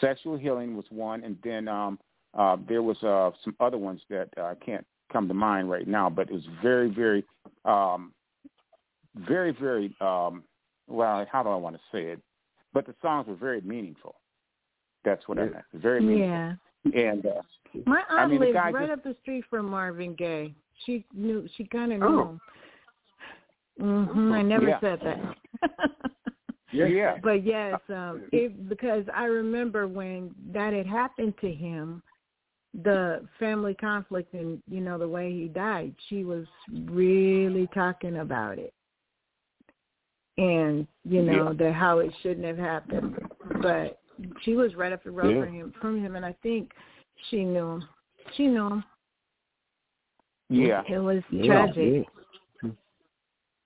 sexual 0.00 0.36
healing 0.36 0.76
was 0.76 0.84
one 0.90 1.24
and 1.24 1.36
then 1.42 1.68
um 1.68 1.98
uh 2.36 2.56
there 2.68 2.82
was 2.82 3.02
uh 3.02 3.30
some 3.44 3.56
other 3.60 3.78
ones 3.78 4.00
that 4.10 4.28
uh, 4.36 4.42
I 4.42 4.54
can't 4.54 4.86
come 5.12 5.28
to 5.28 5.34
mind 5.34 5.70
right 5.70 5.86
now 5.88 6.08
but 6.10 6.28
it 6.28 6.34
was 6.34 6.46
very 6.62 6.88
very 6.90 7.24
um 7.64 8.12
very 9.28 9.52
very 9.52 9.94
um 10.00 10.42
well 10.86 11.24
how 11.30 11.42
do 11.42 11.48
I 11.50 11.56
want 11.56 11.76
to 11.76 11.82
say 11.92 12.04
it 12.04 12.20
but 12.72 12.86
the 12.86 12.94
songs 13.02 13.26
were 13.28 13.34
very 13.34 13.60
meaningful 13.60 14.16
that's 15.04 15.26
what 15.28 15.38
Yeah. 15.38 15.44
I 15.44 15.48
meant 15.50 15.64
very 15.74 16.00
meaningful 16.00 16.58
Yeah. 16.84 17.10
and 17.10 17.26
uh 17.26 17.42
My 17.86 17.98
aunt 18.08 18.20
I 18.20 18.26
mean, 18.26 18.40
the 18.40 18.46
lives 18.52 18.74
right 18.74 18.88
just- 18.88 18.98
up 18.98 19.04
the 19.04 19.16
street 19.22 19.44
from 19.50 19.68
Marvin 19.68 20.14
Gaye. 20.14 20.54
She 20.86 21.04
knew. 21.12 21.46
She 21.56 21.64
kind 21.64 21.92
of 21.92 21.98
knew 22.00 22.06
Oh. 22.06 22.38
him. 23.80 24.10
hmm 24.14 24.32
I 24.32 24.42
never 24.42 24.68
Yeah. 24.68 24.80
said 24.80 25.00
that. 25.00 25.90
yeah 26.72 27.18
But 27.22 27.44
yes, 27.44 27.80
um, 27.88 28.22
it, 28.32 28.68
because 28.68 29.04
I 29.14 29.24
remember 29.24 29.88
when 29.88 30.34
that 30.52 30.72
had 30.72 30.86
happened 30.86 31.34
to 31.40 31.52
him, 31.52 32.02
the 32.74 33.26
family 33.38 33.74
conflict 33.74 34.34
and 34.34 34.62
you 34.68 34.80
know 34.80 34.98
the 34.98 35.08
way 35.08 35.32
he 35.32 35.48
died. 35.48 35.94
She 36.08 36.24
was 36.24 36.46
really 36.84 37.68
talking 37.74 38.18
about 38.18 38.58
it, 38.58 38.72
and 40.36 40.86
you 41.04 41.22
know 41.22 41.48
Yeah. 41.48 41.52
the 41.54 41.72
how 41.72 41.98
it 41.98 42.12
shouldn't 42.22 42.46
have 42.46 42.58
happened. 42.58 43.16
But 43.62 44.00
she 44.42 44.54
was 44.54 44.74
right 44.74 44.92
up 44.92 45.02
the 45.02 45.10
road 45.10 45.34
Yeah. 45.34 45.44
from 45.44 45.54
him, 45.54 45.72
from 45.80 46.04
him, 46.04 46.16
and 46.16 46.24
I 46.26 46.32
think 46.42 46.72
she 47.30 47.44
knew 47.44 47.72
him. 47.72 47.88
She 48.34 48.46
knew 48.46 48.66
him. 48.66 48.84
yeah 50.50 50.82
It 50.88 50.98
was 50.98 51.22
Yeah, 51.30 51.44
tragic. 51.46 52.06
yeah. 52.62 52.70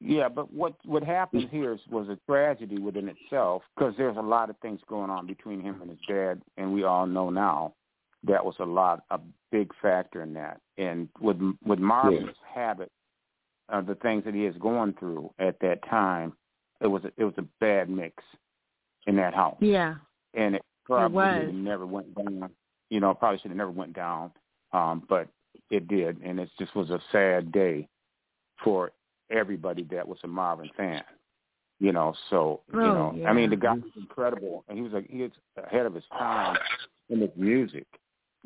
Yeah, 0.04 0.28
but 0.28 0.52
what 0.52 0.74
what 0.84 1.04
happened 1.04 1.48
here 1.50 1.72
is, 1.74 1.80
was 1.88 2.08
a 2.08 2.16
tragedy 2.26 2.78
within 2.78 3.08
itself 3.08 3.62
because 3.74 3.96
there's 3.96 4.16
a 4.16 4.20
lot 4.20 4.50
of 4.50 4.58
things 4.58 4.80
going 4.88 5.10
on 5.10 5.26
between 5.26 5.60
him 5.60 5.80
and 5.80 5.90
his 5.90 6.00
dad, 6.08 6.42
and 6.56 6.72
we 6.72 6.82
all 6.82 7.06
know 7.06 7.30
now 7.30 7.74
that 8.26 8.44
was 8.44 8.54
a 8.60 8.64
lot 8.64 9.04
a 9.10 9.18
big 9.50 9.70
factor 9.80 10.22
in 10.22 10.32
that. 10.34 10.60
And 10.78 11.08
with 11.20 11.38
with 11.64 11.78
Marvin's 11.78 12.36
habit, 12.54 12.90
uh, 13.68 13.80
the 13.80 13.94
things 13.96 14.24
that 14.24 14.34
he 14.34 14.44
is 14.46 14.56
going 14.58 14.94
through 14.98 15.30
at 15.38 15.58
that 15.60 15.86
time, 15.88 16.32
it 16.80 16.86
was 16.86 17.04
a, 17.04 17.12
it 17.16 17.24
was 17.24 17.34
a 17.38 17.44
bad 17.60 17.88
mix 17.88 18.22
in 19.06 19.16
that 19.16 19.34
house, 19.34 19.56
Yeah. 19.60 19.96
and 20.34 20.54
it 20.54 20.62
probably 20.84 21.16
was. 21.16 21.36
should 21.38 21.46
have 21.46 21.54
never 21.54 21.86
went 21.86 22.14
down. 22.14 22.50
You 22.90 23.00
know, 23.00 23.14
probably 23.14 23.38
should 23.38 23.50
have 23.50 23.56
never 23.58 23.70
went 23.70 23.94
down, 23.94 24.30
um, 24.72 25.02
but 25.08 25.28
it 25.70 25.88
did, 25.88 26.20
and 26.22 26.38
it 26.38 26.48
just 26.58 26.74
was 26.76 26.90
a 26.90 27.00
sad 27.10 27.50
day 27.52 27.88
for 28.62 28.92
everybody 29.30 29.82
that 29.90 30.06
was 30.06 30.18
a 30.24 30.28
Marvin 30.28 30.70
fan. 30.76 31.02
You 31.80 31.92
know, 31.92 32.14
so 32.30 32.60
you 32.72 32.80
Oh, 32.80 32.94
know, 32.94 33.12
yeah. 33.16 33.28
I 33.28 33.32
mean, 33.32 33.50
the 33.50 33.56
guy 33.56 33.72
was 33.74 33.90
incredible, 33.96 34.64
and 34.68 34.76
he 34.78 34.82
was 34.84 34.92
like 34.92 35.08
he 35.10 35.22
was 35.22 35.32
ahead 35.56 35.84
of 35.86 35.94
his 35.94 36.04
time 36.12 36.56
in 37.10 37.20
his 37.20 37.30
music 37.34 37.86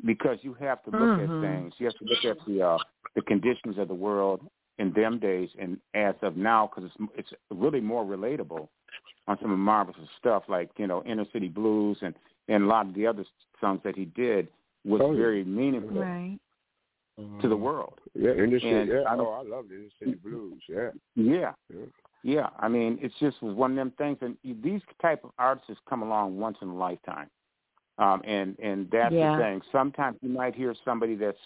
because 0.05 0.37
you 0.41 0.53
have 0.55 0.83
to 0.83 0.91
look 0.91 1.19
Mhm. 1.19 1.23
at 1.23 1.41
things. 1.41 1.79
You 1.79 1.85
have 1.87 1.95
to 1.95 2.05
look 2.05 2.25
at 2.25 2.45
the 2.45 2.61
uh, 2.61 2.77
the 3.15 3.21
conditions 3.21 3.77
of 3.77 3.87
the 3.87 3.95
world 3.95 4.47
in 4.77 4.93
them 4.93 5.17
days 5.17 5.49
and 5.57 5.79
as 5.95 6.15
of 6.21 6.37
now 6.37 6.67
because 6.67 6.83
it's 6.89 7.11
it's 7.15 7.33
really 7.49 7.81
more 7.81 8.05
relatable 8.05 8.67
on 9.27 9.37
some 9.41 9.51
of 9.51 9.57
Marvin's 9.57 10.07
stuff 10.19 10.43
like 10.47 10.69
you 10.77 10.87
know 10.87 11.03
Inner 11.03 11.25
City 11.33 11.47
Blues 11.47 11.97
and 12.01 12.13
and 12.47 12.63
a 12.63 12.67
lot 12.67 12.85
of 12.85 12.93
the 12.93 13.07
other 13.07 13.25
songs 13.59 13.81
that 13.83 13.95
he 13.95 14.05
did 14.05 14.47
was 14.85 15.01
Oh, 15.01 15.13
very 15.13 15.43
meaningful 15.43 16.01
Right. 16.01 16.39
to 17.41 17.47
the 17.49 17.57
world. 17.57 17.99
Yeah, 18.13 18.31
inner 18.31 18.59
city. 18.59 18.69
And 18.69 18.89
Yeah. 18.89 19.03
I 19.07 19.15
don't- 19.17 19.25
Oh, 19.25 19.31
I 19.31 19.41
love 19.41 19.67
the 19.67 19.75
inner 19.75 19.89
city 19.99 20.15
blues. 20.15 20.61
Yeah. 20.69 20.91
Yeah. 21.15 21.53
yeah. 21.69 21.85
Yeah, 22.23 22.49
I 22.59 22.67
mean, 22.67 22.97
it's 23.01 23.17
just 23.19 23.41
was 23.41 23.55
one 23.55 23.71
of 23.71 23.77
them 23.77 23.91
things, 23.91 24.17
and 24.21 24.37
these 24.43 24.81
type 25.01 25.23
of 25.23 25.31
artists 25.37 25.81
come 25.85 26.03
along 26.03 26.37
once 26.39 26.57
in 26.61 26.67
a 26.69 26.75
lifetime, 26.75 27.29
um, 27.97 28.21
and 28.25 28.57
and 28.59 28.89
that's 28.91 29.13
Yeah. 29.13 29.35
the 29.37 29.41
thing. 29.43 29.61
Sometimes 29.71 30.17
you 30.21 30.29
might 30.29 30.55
hear 30.55 30.75
somebody 30.85 31.15
that's 31.15 31.37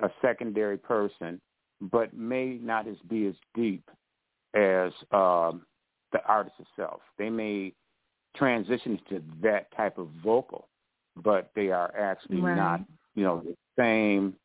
a 0.00 0.10
secondary 0.20 0.76
person, 0.78 1.40
but 1.80 2.12
may 2.14 2.58
not 2.60 2.86
as 2.88 2.96
be 3.08 3.26
as 3.26 3.34
deep 3.54 3.88
as 4.54 4.92
um, 5.12 5.66
the 6.12 6.22
artist 6.26 6.56
itself. 6.58 7.00
They 7.18 7.30
may 7.30 7.72
transition 8.36 9.00
to 9.08 9.22
that 9.42 9.74
type 9.76 9.98
of 9.98 10.08
vocal, 10.22 10.68
but 11.16 11.50
they 11.54 11.70
are 11.70 11.94
actually 11.96 12.40
Right. 12.40 12.56
not, 12.56 12.80
you 13.14 13.24
know, 13.24 13.40
the 13.40 13.56
same 13.78 14.36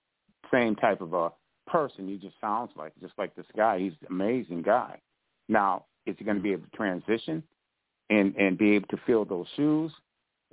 same 0.51 0.75
type 0.75 1.01
of 1.01 1.13
a 1.13 1.31
person. 1.67 2.07
He 2.07 2.17
just 2.17 2.39
sounds 2.41 2.71
like 2.75 2.93
just 3.01 3.13
like 3.17 3.33
this 3.35 3.45
guy. 3.55 3.79
He's 3.79 3.93
an 4.01 4.07
amazing 4.09 4.61
guy. 4.63 4.99
Now, 5.47 5.85
is 6.05 6.15
he 6.17 6.25
going 6.25 6.37
to 6.37 6.43
be 6.43 6.51
able 6.51 6.65
to 6.65 6.77
transition 6.77 7.43
and 8.09 8.35
and 8.35 8.57
be 8.57 8.71
able 8.71 8.87
to 8.87 8.97
fill 9.05 9.25
those 9.25 9.47
shoes? 9.55 9.91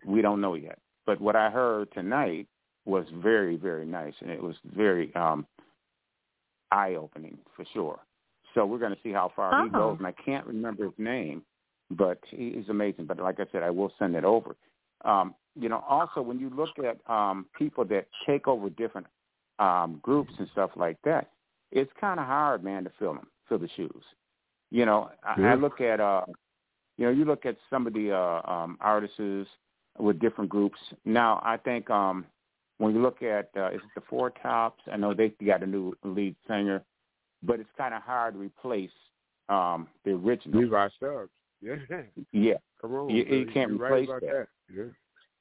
We 0.04 0.22
don't 0.22 0.40
know 0.40 0.54
yet. 0.54 0.78
But 1.08 1.22
what 1.22 1.36
I 1.36 1.48
heard 1.48 1.90
tonight 1.94 2.46
was 2.84 3.06
very 3.14 3.56
very 3.56 3.86
nice, 3.86 4.12
and 4.20 4.30
it 4.30 4.42
was 4.42 4.56
very 4.76 5.10
um, 5.14 5.46
eye 6.70 6.96
opening 6.96 7.38
for 7.56 7.64
sure. 7.72 7.98
So 8.52 8.66
we're 8.66 8.78
going 8.78 8.94
to 8.94 9.02
see 9.02 9.12
how 9.12 9.32
far 9.34 9.62
he 9.62 9.70
Oh. 9.70 9.78
goes, 9.78 9.96
and 9.98 10.06
I 10.06 10.12
can't 10.12 10.46
remember 10.46 10.84
his 10.84 10.98
name, 10.98 11.46
but 11.90 12.18
he 12.28 12.48
is 12.48 12.68
amazing. 12.68 13.06
But 13.06 13.18
like 13.20 13.40
I 13.40 13.46
said, 13.50 13.62
I 13.62 13.70
will 13.70 13.90
send 13.98 14.16
it 14.16 14.24
over. 14.24 14.54
Um, 15.06 15.34
you 15.58 15.70
know, 15.70 15.82
also 15.88 16.20
when 16.20 16.38
you 16.38 16.50
look 16.50 16.78
at 16.78 16.98
um, 17.10 17.46
people 17.56 17.86
that 17.86 18.06
take 18.26 18.46
over 18.46 18.68
different 18.68 19.06
um, 19.58 20.00
groups 20.02 20.34
and 20.38 20.46
stuff 20.52 20.72
like 20.76 20.98
that, 21.04 21.30
it's 21.72 21.90
kind 21.98 22.20
of 22.20 22.26
hard, 22.26 22.62
man, 22.62 22.84
to 22.84 22.92
fill 22.98 23.14
them, 23.14 23.28
fill 23.48 23.58
the 23.58 23.70
shoes. 23.76 24.04
You 24.70 24.84
know, 24.84 25.10
I, 25.24 25.40
Yeah. 25.40 25.52
I 25.52 25.54
look 25.54 25.80
at, 25.80 26.00
uh, 26.00 26.26
you 26.98 27.06
know, 27.06 27.12
you 27.12 27.24
look 27.24 27.46
at 27.46 27.56
some 27.70 27.86
of 27.86 27.94
the 27.94 28.12
uh, 28.12 28.42
um, 28.50 28.76
artists 28.82 29.48
with 29.98 30.18
different 30.20 30.50
groups. 30.50 30.78
Now, 31.04 31.40
I 31.44 31.56
think 31.56 31.88
um, 31.90 32.24
when 32.78 32.94
you 32.94 33.02
look 33.02 33.22
at, 33.22 33.50
uh, 33.56 33.68
is 33.70 33.76
it 33.76 33.90
the 33.94 34.02
Four 34.08 34.30
Tops? 34.30 34.82
I 34.92 34.96
know 34.96 35.14
they 35.14 35.30
got 35.44 35.62
a 35.62 35.66
new 35.66 35.94
lead 36.04 36.36
singer, 36.46 36.82
but 37.42 37.60
it's 37.60 37.70
kind 37.76 37.94
of 37.94 38.02
hard 38.02 38.34
to 38.34 38.40
replace 38.40 38.90
um, 39.48 39.88
the 40.04 40.12
original. 40.12 40.60
Levi 40.62 40.88
Stubbs. 40.96 41.30
Yeah. 41.60 41.74
Yeah, 42.32 42.54
Come 42.80 42.94
on. 42.94 43.10
You- 43.10 43.16
you 43.24 43.24
Billy. 43.24 43.52
can't 43.52 43.70
You're 43.70 43.78
right 43.80 43.92
replace 43.92 44.08
about 44.08 44.20
that. 44.22 44.48
Yeah. 44.72 44.84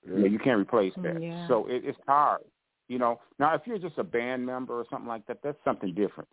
Yeah, 0.10 0.26
you 0.28 0.40
can't 0.40 0.60
replace 0.60 0.94
that. 1.04 1.22
Yeah. 1.22 1.48
So 1.48 1.66
it, 1.68 1.84
it's 1.86 1.98
hard. 2.08 2.42
You 2.88 2.98
know, 2.98 3.20
now 3.40 3.54
if 3.54 3.62
you're 3.66 3.78
just 3.78 3.98
a 3.98 4.04
band 4.04 4.46
member 4.46 4.74
or 4.80 4.86
something 4.90 5.08
like 5.08 5.26
that, 5.28 5.40
that's 5.44 5.58
something 5.66 5.94
different. 5.94 6.30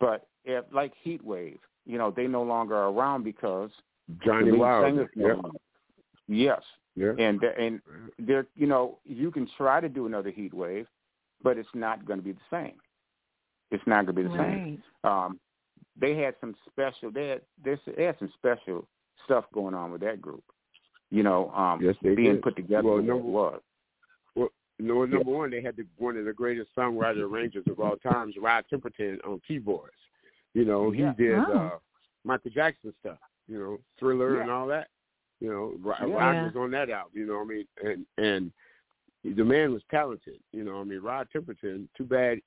But 0.00 0.26
if 0.44 0.64
like 0.72 0.92
Heat 1.02 1.22
Wave, 1.22 1.58
you 1.84 1.98
know, 1.98 2.10
they 2.10 2.26
no 2.26 2.42
longer 2.42 2.74
are 2.74 2.88
around 2.90 3.22
because 3.24 3.70
Johnny 4.24 4.50
the 4.52 4.56
Wilder. 4.56 4.88
singer's 4.88 5.10
no 5.14 5.26
Yeah. 5.26 5.32
longer. 5.34 5.58
Yes, 6.26 6.62
Yeah. 6.96 7.12
and 7.18 7.42
and 7.42 7.80
there, 8.18 8.46
you 8.56 8.66
know, 8.66 8.98
you 9.04 9.30
can 9.30 9.48
try 9.56 9.80
to 9.80 9.88
do 9.88 10.06
another 10.06 10.30
Heat 10.30 10.52
Wave, 10.52 10.86
but 11.42 11.56
it's 11.58 11.68
not 11.74 12.04
going 12.04 12.18
to 12.18 12.24
be 12.24 12.32
the 12.32 12.38
same. 12.50 12.74
It's 13.70 13.86
not 13.86 14.04
going 14.06 14.16
to 14.16 14.22
be 14.22 14.28
the 14.28 14.36
same. 14.36 14.82
Um, 15.04 15.38
they 15.98 16.16
had 16.16 16.34
some 16.40 16.54
special. 16.68 17.10
They 17.10 17.28
had 17.28 17.40
they 17.64 18.04
had 18.04 18.18
some 18.18 18.32
special 18.36 18.86
stuff 19.24 19.44
going 19.54 19.74
on 19.74 19.92
with 19.92 20.00
that 20.00 20.20
group. 20.20 20.42
You 21.10 21.22
know, 21.22 21.50
um, 21.50 21.80
Yes, 21.82 21.94
they 22.02 22.14
being 22.14 22.34
did. 22.34 22.42
put 22.42 22.56
together 22.56 22.82
Well, 22.88 22.96
the 22.98 23.02
it 23.02 23.06
number- 23.06 23.24
was. 23.28 23.60
You 24.36 24.86
know, 24.86 25.04
number 25.04 25.30
one, 25.30 25.50
they 25.50 25.60
had 25.60 25.76
the, 25.76 25.84
one 25.98 26.16
of 26.16 26.24
the 26.24 26.32
greatest 26.32 26.70
songwriter 26.74 27.30
arrangers 27.30 27.64
of 27.68 27.78
all 27.80 27.96
times, 27.96 28.34
Rod 28.40 28.64
Temperton, 28.72 29.18
on 29.26 29.38
keyboards. 29.46 29.92
You 30.54 30.64
know, 30.64 30.90
he 30.90 31.02
Yeah. 31.02 31.12
did 31.18 31.34
Oh. 31.38 31.52
uh, 31.52 31.78
Michael 32.24 32.50
Jackson 32.50 32.94
stuff. 32.98 33.18
You 33.46 33.58
know, 33.58 33.78
Thriller 33.98 34.36
Yeah. 34.36 34.42
and 34.42 34.50
all 34.50 34.66
that. 34.68 34.88
You 35.40 35.48
know, 35.48 35.74
Rod, 35.82 36.08
Yeah. 36.08 36.14
Rod 36.14 36.44
was 36.44 36.56
on 36.56 36.70
that 36.72 36.90
album. 36.90 37.12
You 37.14 37.26
know 37.26 37.34
what 37.38 37.44
I 37.44 37.44
mean? 37.44 37.66
And 37.82 38.06
and 38.18 38.52
the 39.36 39.44
man 39.44 39.72
was 39.72 39.82
talented. 39.90 40.40
You 40.52 40.64
know, 40.64 40.74
what 40.74 40.80
I 40.80 40.84
mean, 40.84 41.00
Rod 41.00 41.28
Temperton. 41.34 41.88
Too 41.96 42.04
bad, 42.04 42.40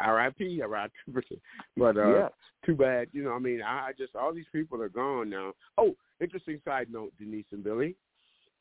R.I.P. 0.00 0.62
Rod 0.62 0.90
Temperton. 1.08 1.40
But 1.76 1.96
uh, 1.96 2.14
yeah. 2.16 2.28
too 2.64 2.74
bad. 2.74 3.08
You 3.12 3.24
know, 3.24 3.32
I 3.32 3.38
mean, 3.38 3.62
I 3.62 3.88
I 3.88 3.92
just 3.96 4.14
all 4.14 4.32
these 4.32 4.44
people 4.52 4.80
are 4.82 4.88
gone 4.88 5.30
now. 5.30 5.52
Oh, 5.78 5.94
interesting 6.20 6.60
side 6.64 6.88
note, 6.90 7.12
Denise 7.18 7.46
and 7.52 7.64
Billy. 7.64 7.94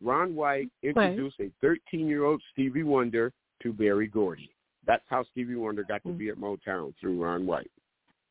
Ron 0.01 0.33
White 0.33 0.69
introduced 0.81 1.35
a 1.41 1.51
13-year-old 1.63 2.41
Stevie 2.53 2.83
Wonder 2.83 3.33
to 3.61 3.73
Berry 3.73 4.07
Gordy. 4.07 4.49
That's 4.87 5.03
how 5.09 5.25
Stevie 5.31 5.55
Wonder 5.55 5.83
got 5.83 6.01
to 6.03 6.13
be 6.13 6.29
at 6.29 6.37
Motown 6.37 6.93
through 6.99 7.21
Ron 7.21 7.45
White 7.45 7.69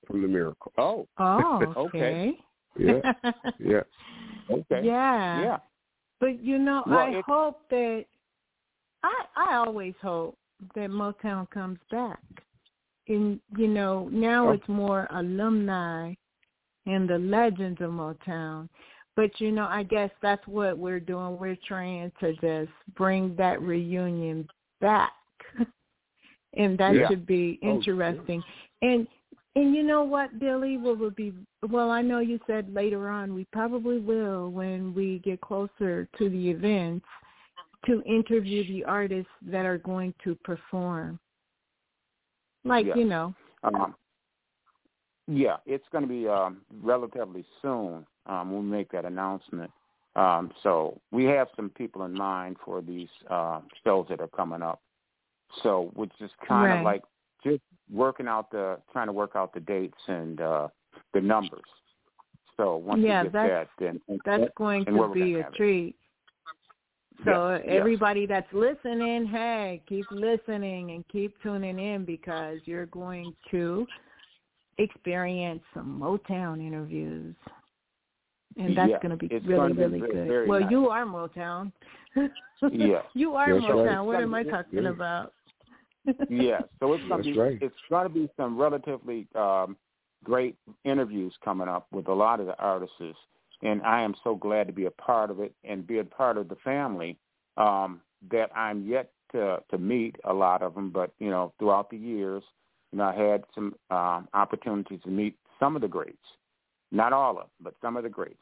from 0.06 0.22
The 0.22 0.28
Miracle. 0.28 0.72
Oh, 0.78 1.06
Oh, 1.18 1.62
Okay. 1.76 1.98
okay. 1.98 2.38
Yeah, 2.78 3.32
yeah. 3.58 3.80
Okay. 4.50 4.82
Yeah. 4.84 5.40
Yeah. 5.42 5.58
But 6.20 6.42
you 6.42 6.58
know, 6.58 6.82
Well, 6.86 6.98
I 6.98 7.10
it- 7.10 7.24
hope 7.26 7.68
that 7.70 8.04
I 9.02 9.24
I 9.36 9.54
always 9.56 9.94
hope 10.02 10.36
that 10.74 10.90
Motown 10.90 11.48
comes 11.50 11.78
back. 11.90 12.20
And 13.08 13.40
you 13.56 13.68
know, 13.68 14.08
now 14.10 14.48
Oh. 14.48 14.52
it's 14.52 14.68
more 14.68 15.06
alumni 15.10 16.14
and 16.86 17.08
the 17.08 17.18
legends 17.18 17.80
of 17.80 17.90
Motown. 17.90 18.68
But 19.16 19.40
you 19.40 19.50
know, 19.52 19.66
I 19.66 19.82
guess 19.82 20.10
that's 20.22 20.46
what 20.46 20.78
we're 20.78 21.00
doing. 21.00 21.38
We're 21.38 21.56
trying 21.66 22.12
to 22.20 22.32
just 22.34 22.72
bring 22.94 23.34
that 23.36 23.60
reunion 23.62 24.48
back. 24.80 25.12
and 26.54 26.76
that 26.78 26.94
Yeah. 26.94 27.08
should 27.08 27.26
be 27.26 27.58
Oh, 27.62 27.68
interesting. 27.74 28.42
And 28.82 29.06
and 29.58 29.74
you 29.74 29.82
know 29.82 30.04
what, 30.04 30.38
Billy, 30.38 30.76
what 30.76 30.98
would 31.00 31.16
be 31.16 31.34
well, 31.68 31.90
I 31.90 32.00
know 32.00 32.20
you 32.20 32.38
said 32.46 32.72
later 32.72 33.08
on 33.08 33.34
we 33.34 33.44
probably 33.52 33.98
will 33.98 34.50
when 34.50 34.94
we 34.94 35.18
get 35.24 35.40
closer 35.40 36.08
to 36.16 36.28
the 36.30 36.50
events 36.50 37.04
to 37.86 38.00
interview 38.02 38.64
the 38.68 38.84
artists 38.84 39.30
that 39.42 39.66
are 39.66 39.78
going 39.78 40.14
to 40.22 40.36
perform. 40.36 41.18
Like, 42.64 42.86
Yeah. 42.86 42.94
you 42.94 43.04
know. 43.04 43.34
Um, 43.64 43.96
yeah, 45.26 45.56
it's 45.66 45.84
going 45.90 46.02
to 46.02 46.08
be 46.08 46.28
um, 46.28 46.58
relatively 46.80 47.44
soon 47.60 48.06
um, 48.26 48.52
when 48.52 48.70
we 48.70 48.76
make 48.76 48.92
that 48.92 49.04
announcement. 49.04 49.72
Um, 50.14 50.52
so 50.62 51.00
we 51.10 51.24
have 51.24 51.48
some 51.56 51.70
people 51.70 52.04
in 52.04 52.12
mind 52.12 52.56
for 52.64 52.80
these 52.80 53.08
uh, 53.28 53.60
shows 53.82 54.06
that 54.08 54.20
are 54.20 54.28
coming 54.28 54.62
up. 54.62 54.80
So 55.62 55.90
we're 55.96 56.06
just 56.20 56.34
kind 56.46 56.70
Right. 56.70 56.78
of 56.78 56.84
like 56.84 57.02
just 57.44 57.62
working 57.90 58.28
out 58.28 58.50
the 58.50 58.78
trying 58.92 59.06
to 59.06 59.12
work 59.12 59.32
out 59.34 59.52
the 59.54 59.60
dates 59.60 59.96
and 60.08 60.40
uh, 60.40 60.68
the 61.14 61.20
numbers. 61.20 61.64
So 62.56 62.76
once 62.76 63.02
Yeah, 63.02 63.22
we 63.22 63.26
get 63.28 63.32
that's- 63.32 63.68
that, 63.78 63.84
then 64.08 64.20
That's 64.24 64.52
going 64.56 64.84
and 64.88 64.96
to 64.96 65.08
be 65.08 65.34
a 65.34 65.42
have 65.44 65.52
it. 65.52 65.56
treat. 65.56 65.96
So 67.24 67.50
Yes, 67.50 67.62
yes. 67.66 67.74
everybody 67.80 68.26
that's 68.26 68.52
listening, 68.52 69.26
hey, 69.26 69.82
keep 69.88 70.06
listening 70.10 70.92
and 70.92 71.06
keep 71.08 71.34
tuning 71.42 71.78
in 71.78 72.04
because 72.04 72.58
you're 72.64 72.86
going 72.86 73.34
to 73.50 73.86
experience 74.78 75.60
some 75.74 75.98
Motown 76.00 76.64
interviews. 76.64 77.34
And 78.56 78.76
that's 78.76 78.90
Yeah, 78.90 78.98
going 79.00 79.10
to 79.10 79.16
be 79.16 79.26
it's 79.34 79.44
really, 79.46 79.72
be 79.72 79.78
really 79.78 79.98
very, 80.00 80.12
good. 80.12 80.28
very 80.28 80.48
well, 80.48 80.60
nice. 80.60 80.70
you 80.70 80.88
are 80.90 81.04
Motown. 81.04 81.72
Yeah. 82.72 83.02
You 83.14 83.34
are 83.36 83.52
That's 83.52 83.62
right. 83.66 83.72
Motown. 83.72 84.04
What 84.06 84.20
am 84.20 84.34
I 84.34 84.42
talking 84.42 84.82
Yeah. 84.82 84.88
about? 84.90 85.32
Yeah. 86.28 86.60
So 86.80 86.92
it's 86.92 87.02
gonna 87.08 87.22
That's 87.22 87.34
be 87.34 87.38
right. 87.38 87.58
it's 87.60 87.74
gonna 87.90 88.08
be 88.08 88.28
some 88.36 88.56
relatively 88.56 89.26
um, 89.34 89.76
great 90.24 90.56
interviews 90.84 91.34
coming 91.44 91.68
up 91.68 91.86
with 91.90 92.08
a 92.08 92.14
lot 92.14 92.40
of 92.40 92.46
the 92.46 92.56
artists, 92.58 92.94
and 93.62 93.82
I 93.82 94.02
am 94.02 94.14
so 94.22 94.34
glad 94.34 94.66
to 94.68 94.72
be 94.72 94.86
a 94.86 94.90
part 94.90 95.30
of 95.30 95.40
it 95.40 95.52
and 95.64 95.86
be 95.86 95.98
a 95.98 96.04
part 96.04 96.36
of 96.38 96.48
the 96.48 96.56
family. 96.56 97.18
Um, 97.56 98.00
that 98.30 98.50
I'm 98.56 98.86
yet 98.86 99.10
to 99.32 99.62
to 99.70 99.78
meet 99.78 100.16
a 100.24 100.32
lot 100.32 100.62
of 100.62 100.74
them, 100.74 100.90
but 100.90 101.12
you 101.18 101.30
know, 101.30 101.52
throughout 101.58 101.90
the 101.90 101.96
years, 101.96 102.42
you 102.92 102.98
know, 102.98 103.04
I 103.04 103.14
had 103.14 103.44
some 103.54 103.74
um, 103.90 104.28
opportunities 104.34 105.00
to 105.04 105.10
meet 105.10 105.36
some 105.60 105.76
of 105.76 105.82
the 105.82 105.88
greats, 105.88 106.16
not 106.90 107.12
all 107.12 107.32
of 107.32 107.36
them, 107.36 107.46
but 107.60 107.74
some 107.82 107.96
of 107.96 108.02
the 108.02 108.08
greats. 108.08 108.36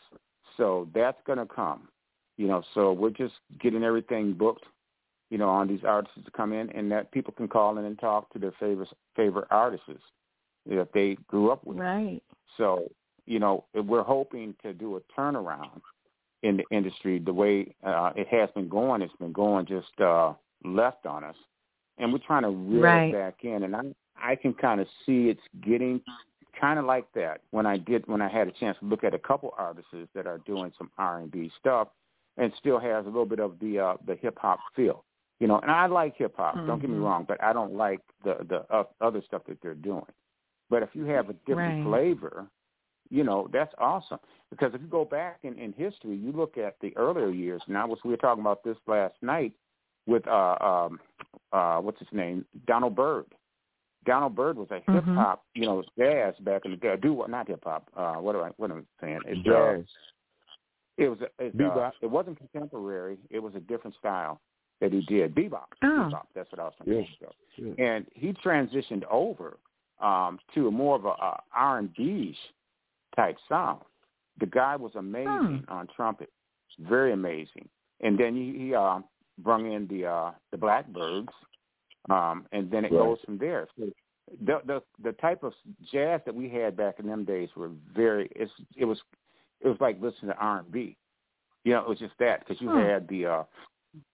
So 0.57 0.89
that's 0.95 1.19
gonna 1.27 1.47
come. 1.47 1.89
You 2.37 2.49
know, 2.49 2.63
so 2.75 2.93
we're 2.93 3.11
just 3.11 3.35
getting 3.61 3.83
everything 3.83 4.35
booked 4.35 4.65
you 5.31 5.39
know, 5.39 5.49
on 5.49 5.69
these 5.69 5.81
artists 5.85 6.19
to 6.25 6.31
come 6.31 6.53
in, 6.53 6.71
and 6.71 6.91
that 6.93 7.11
people 7.13 7.33
can 7.33 7.49
call 7.49 7.79
in 7.79 7.85
and 7.85 7.99
talk 7.99 8.33
to 8.33 8.39
their 8.39 8.53
favorite 8.61 8.89
favorite 9.15 9.49
artists 9.51 9.87
that 10.67 10.89
they 10.95 11.17
grew 11.29 11.51
up 11.51 11.65
with. 11.65 11.79
right. 11.79 12.23
So 12.57 12.89
you 13.27 13.41
know, 13.41 13.65
we're 13.75 14.05
hoping 14.05 14.55
to 14.63 14.73
do 14.73 14.97
a 14.97 15.01
turnaround 15.21 15.81
in 16.43 16.57
the 16.57 16.65
industry 16.71 17.19
the 17.19 17.33
way 17.33 17.75
uh, 17.85 18.13
it 18.15 18.29
has 18.29 18.49
been 18.55 18.69
going. 18.69 19.03
It's 19.03 19.17
been 19.17 19.33
going 19.33 19.67
just 19.67 20.01
uh, 20.01 20.33
left 20.65 21.07
on 21.07 21.25
us, 21.25 21.35
and 21.99 22.13
we're 22.13 22.21
trying 22.27 22.43
to 22.43 22.51
reel 22.51 22.83
right. 22.83 23.09
it 23.09 23.13
back 23.13 23.35
in. 23.43 23.65
And 23.65 23.75
I 23.75 23.83
I 24.17 24.37
can 24.37 24.55
kind 24.55 24.81
of 24.81 24.87
see 25.05 25.29
it's 25.29 25.41
getting 25.65 26.01
kind 26.59 26.79
of 26.79 26.85
like 26.85 27.07
that 27.15 27.41
when 27.51 27.67
I 27.67 27.77
did 27.77 28.07
when 28.07 28.23
I 28.23 28.29
had 28.29 28.49
a 28.49 28.53
chance 28.53 28.79
to 28.81 28.87
look 28.87 29.05
at 29.05 29.13
a 29.13 29.19
couple 29.19 29.53
artists 29.59 29.91
that 30.15 30.27
are 30.27 30.39
doing 30.39 30.73
some 30.79 30.91
R 30.97 31.19
and 31.19 31.31
B 31.31 31.51
stuff, 31.59 31.89
and 32.37 32.53
still 32.59 32.79
has 32.79 33.05
a 33.05 33.09
little 33.09 33.27
bit 33.27 33.41
of 33.41 33.59
the 33.61 33.79
uh, 33.79 33.95
the 34.07 34.15
hip 34.15 34.39
hop 34.41 34.61
feel. 34.75 35.05
You 35.39 35.47
know, 35.47 35.59
and 35.59 35.71
I 35.71 35.87
like 35.87 36.17
hip 36.17 36.35
hop. 36.37 36.57
Mm-hmm. 36.57 36.67
Don't 36.67 36.81
get 36.81 36.89
me 36.89 36.97
mm-hmm. 36.97 37.05
wrong, 37.05 37.25
but 37.29 37.43
I 37.43 37.53
don't 37.53 37.75
like 37.75 38.01
the 38.25 38.37
the 38.49 38.75
uh, 38.75 38.85
other 39.01 39.23
stuff 39.27 39.43
that 39.49 39.59
they're 39.63 39.75
doing. 39.75 40.05
But 40.71 40.83
if 40.83 40.91
you 40.95 41.05
have 41.05 41.29
a 41.29 41.35
different 41.47 41.87
right. 41.87 41.91
flavor, 41.91 42.47
you 43.11 43.23
know 43.23 43.49
that's 43.53 43.73
awesome. 43.79 44.19
Because 44.51 44.73
if 44.75 44.81
you 44.81 44.87
go 44.87 45.05
back 45.05 45.39
in, 45.43 45.59
in 45.59 45.73
history, 45.73 46.17
you 46.17 46.33
look 46.33 46.57
at 46.57 46.77
the 46.81 46.97
earlier 46.97 47.31
years. 47.31 47.61
Now, 47.69 47.87
was 47.87 47.99
we 48.05 48.11
were 48.11 48.17
talking 48.17 48.41
about 48.41 48.65
this 48.65 48.77
last 48.87 49.15
night 49.21 49.53
with 50.07 50.27
uh 50.27 50.57
um 50.61 51.01
uh 51.53 51.79
what's 51.79 51.99
his 51.99 52.09
name 52.13 52.45
Donald 52.67 52.97
Byrd. 52.97 53.27
Donald 54.07 54.37
Byrd 54.37 54.57
was 54.57 54.69
a 54.71 54.77
hip 54.91 55.05
hop, 55.05 55.41
mm-hmm. 55.41 55.61
you 55.61 55.67
know, 55.67 55.83
jazz 55.99 56.35
back 56.41 56.63
in 56.65 56.71
the 56.71 56.77
day. 56.77 56.95
Do 57.03 57.13
what? 57.13 57.29
Not 57.29 57.49
hip 57.49 57.63
hop. 57.65 57.89
Uh, 57.97 58.15
what 58.15 58.37
am 58.37 58.43
I? 58.43 58.51
What 58.57 58.71
am 58.71 58.79
I 58.79 59.05
saying? 59.05 59.21
It's 59.27 59.43
jazz. 59.43 59.81
Uh, 59.81 61.05
it 61.05 61.09
was. 61.09 61.19
A, 61.21 61.45
it's, 61.45 61.61
uh, 61.61 61.91
it 62.01 62.11
wasn't 62.11 62.39
contemporary. 62.39 63.19
It 63.31 63.41
was 63.41 63.55
a 63.57 63.61
different 63.61 63.97
style 63.97 64.41
that 64.81 64.93
he 64.93 65.01
did. 65.03 65.35
Bebop. 65.35 65.65
Oh. 65.83 65.87
Bebop. 65.87 66.27
That's 66.35 66.51
what 66.53 66.61
I 66.61 66.65
was 66.65 66.73
thinking. 66.79 67.07
Yes. 67.21 67.33
Yeah. 67.57 67.85
And 67.85 68.07
he 68.15 68.33
transitioned 68.33 69.05
over 69.11 69.59
um, 70.01 70.39
to 70.55 70.69
a 70.69 70.71
more 70.71 70.97
of 70.97 71.05
a, 71.05 71.09
a 71.09 71.41
R 71.55 71.79
and 71.79 71.95
B 71.95 72.37
type 73.15 73.37
sound. 73.49 73.83
The 74.39 74.47
guy 74.47 74.77
was 74.77 74.93
amazing 74.95 75.65
hmm. 75.67 75.73
on 75.73 75.89
trumpet, 75.97 76.31
very 76.81 77.13
amazing. 77.13 77.69
And 78.01 78.19
then 78.19 78.37
he, 78.37 78.67
he 78.67 78.75
uh, 78.75 78.99
brung 79.39 79.73
in 79.73 79.87
the 79.87 80.07
uh, 80.07 80.31
the 80.51 80.59
Blackbyrds, 80.59 81.29
um, 82.11 82.47
and 82.53 82.71
then 82.71 82.85
it 82.85 82.93
right. 82.93 83.03
goes 83.03 83.19
from 83.25 83.39
there. 83.39 83.67
So 83.79 83.87
the 84.45 84.61
the 84.67 84.83
the 85.03 85.13
type 85.13 85.43
of 85.43 85.55
jazz 85.91 86.21
that 86.27 86.35
we 86.35 86.51
had 86.51 86.77
back 86.77 86.97
in 86.99 87.07
them 87.07 87.25
days 87.25 87.49
were 87.57 87.71
very. 87.95 88.31
It's, 88.37 88.53
it 88.77 88.85
was 88.85 88.99
it 89.63 89.69
was 89.69 89.79
like 89.81 90.01
listening 90.03 90.33
to 90.33 90.37
R 90.37 90.59
and 90.59 90.71
B. 90.71 90.99
You 91.65 91.73
know, 91.73 91.81
it 91.81 91.89
was 91.89 91.99
just 91.99 92.15
that 92.21 92.41
because 92.41 92.61
you 92.61 92.69
hmm. 92.69 92.79
had 92.79 93.09
the 93.09 93.27
uh, 93.27 93.43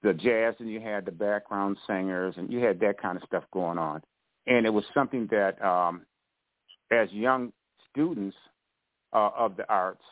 the 0.03 0.13
jazz 0.13 0.55
and 0.59 0.71
you 0.71 0.81
had 0.81 1.05
the 1.05 1.13
background 1.13 1.77
singers 1.87 2.35
and 2.37 2.53
you 2.53 2.59
had 2.61 2.81
that 2.81 3.01
kind 3.01 3.17
of 3.17 3.23
stuff 3.27 3.45
going 3.53 3.79
on. 3.79 4.03
And 4.47 4.67
it 4.67 4.71
was 4.71 4.85
something 4.95 5.29
that 5.31 5.63
um, 5.65 6.03
as 6.91 7.11
young 7.13 7.53
students 7.91 8.37
uh, 9.13 9.31
of 9.37 9.57
the 9.57 9.69
arts 9.69 10.03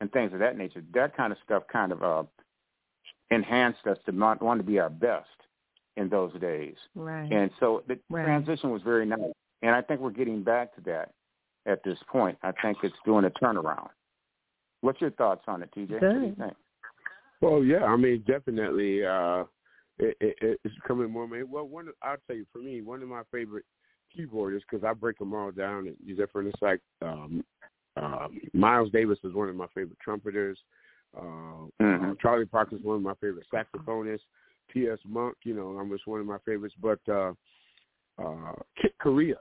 and 0.00 0.10
things 0.12 0.32
of 0.32 0.38
that 0.40 0.56
nature, 0.56 0.82
that 0.94 1.16
kind 1.16 1.32
of 1.32 1.38
stuff 1.44 1.62
kind 1.72 1.92
of 1.92 2.02
uh, 2.02 2.22
enhanced 3.30 3.86
us 3.86 3.98
to 4.06 4.12
want, 4.12 4.42
want 4.42 4.60
to 4.60 4.64
be 4.64 4.78
our 4.78 4.90
best 4.90 5.28
in 5.96 6.08
those 6.08 6.32
days. 6.40 6.74
Right. 6.94 7.30
And 7.30 7.50
so 7.60 7.82
the 7.88 7.98
right. 8.10 8.24
transition 8.24 8.70
was 8.70 8.82
very 8.82 9.06
nice. 9.06 9.20
And 9.62 9.74
I 9.74 9.82
think 9.82 10.00
we're 10.00 10.10
getting 10.10 10.42
back 10.42 10.74
to 10.76 10.80
that 10.82 11.12
at 11.66 11.82
this 11.84 11.98
point. 12.10 12.36
I 12.42 12.52
think 12.62 12.78
it's 12.82 12.96
doing 13.04 13.24
a 13.24 13.30
turnaround. 13.30 13.88
What's 14.80 15.00
your 15.00 15.12
thoughts 15.12 15.42
on 15.46 15.62
it, 15.62 15.70
TJ? 15.76 16.00
Good. 16.00 16.02
What 16.02 16.20
do 16.20 16.26
you 16.26 16.34
think? 16.38 16.54
Well, 17.42 17.64
yeah, 17.64 17.84
I 17.84 17.96
mean, 17.96 18.22
definitely, 18.24 19.04
uh, 19.04 19.44
it, 19.98 20.16
it, 20.20 20.60
it's 20.64 20.74
becoming 20.76 21.10
more. 21.10 21.26
Well, 21.26 21.66
one, 21.66 21.88
I'll 22.00 22.16
tell 22.28 22.36
you, 22.36 22.46
for 22.52 22.60
me, 22.60 22.82
one 22.82 23.02
of 23.02 23.08
my 23.08 23.22
favorite 23.32 23.64
keyboardists 24.16 24.62
because 24.70 24.84
I 24.84 24.94
break 24.94 25.18
them 25.18 25.34
all 25.34 25.50
down 25.50 25.88
and 25.88 25.96
use 26.04 26.18
different. 26.18 26.48
It's 26.48 26.62
like 26.62 26.80
um, 27.02 27.44
uh, 28.00 28.28
Miles 28.54 28.92
Davis 28.92 29.18
is 29.24 29.34
one 29.34 29.48
of 29.48 29.56
my 29.56 29.66
favorite 29.74 29.98
trumpeters. 30.00 30.56
Uh, 31.16 31.66
mm-hmm. 31.82 32.10
uh, 32.10 32.14
Charlie 32.22 32.46
Parker 32.46 32.76
is 32.76 32.84
one 32.84 32.96
of 32.96 33.02
my 33.02 33.14
favorite 33.20 33.46
saxophonists. 33.52 34.20
T.S. 34.72 34.98
Monk, 35.04 35.36
you 35.42 35.54
know, 35.54 35.76
I'm 35.78 35.90
just 35.90 36.06
one 36.06 36.20
of 36.20 36.26
my 36.26 36.38
favorites. 36.46 36.76
But 36.80 37.00
uh, 37.08 37.32
uh, 38.22 38.52
Chick 38.80 38.94
Corea, 39.02 39.36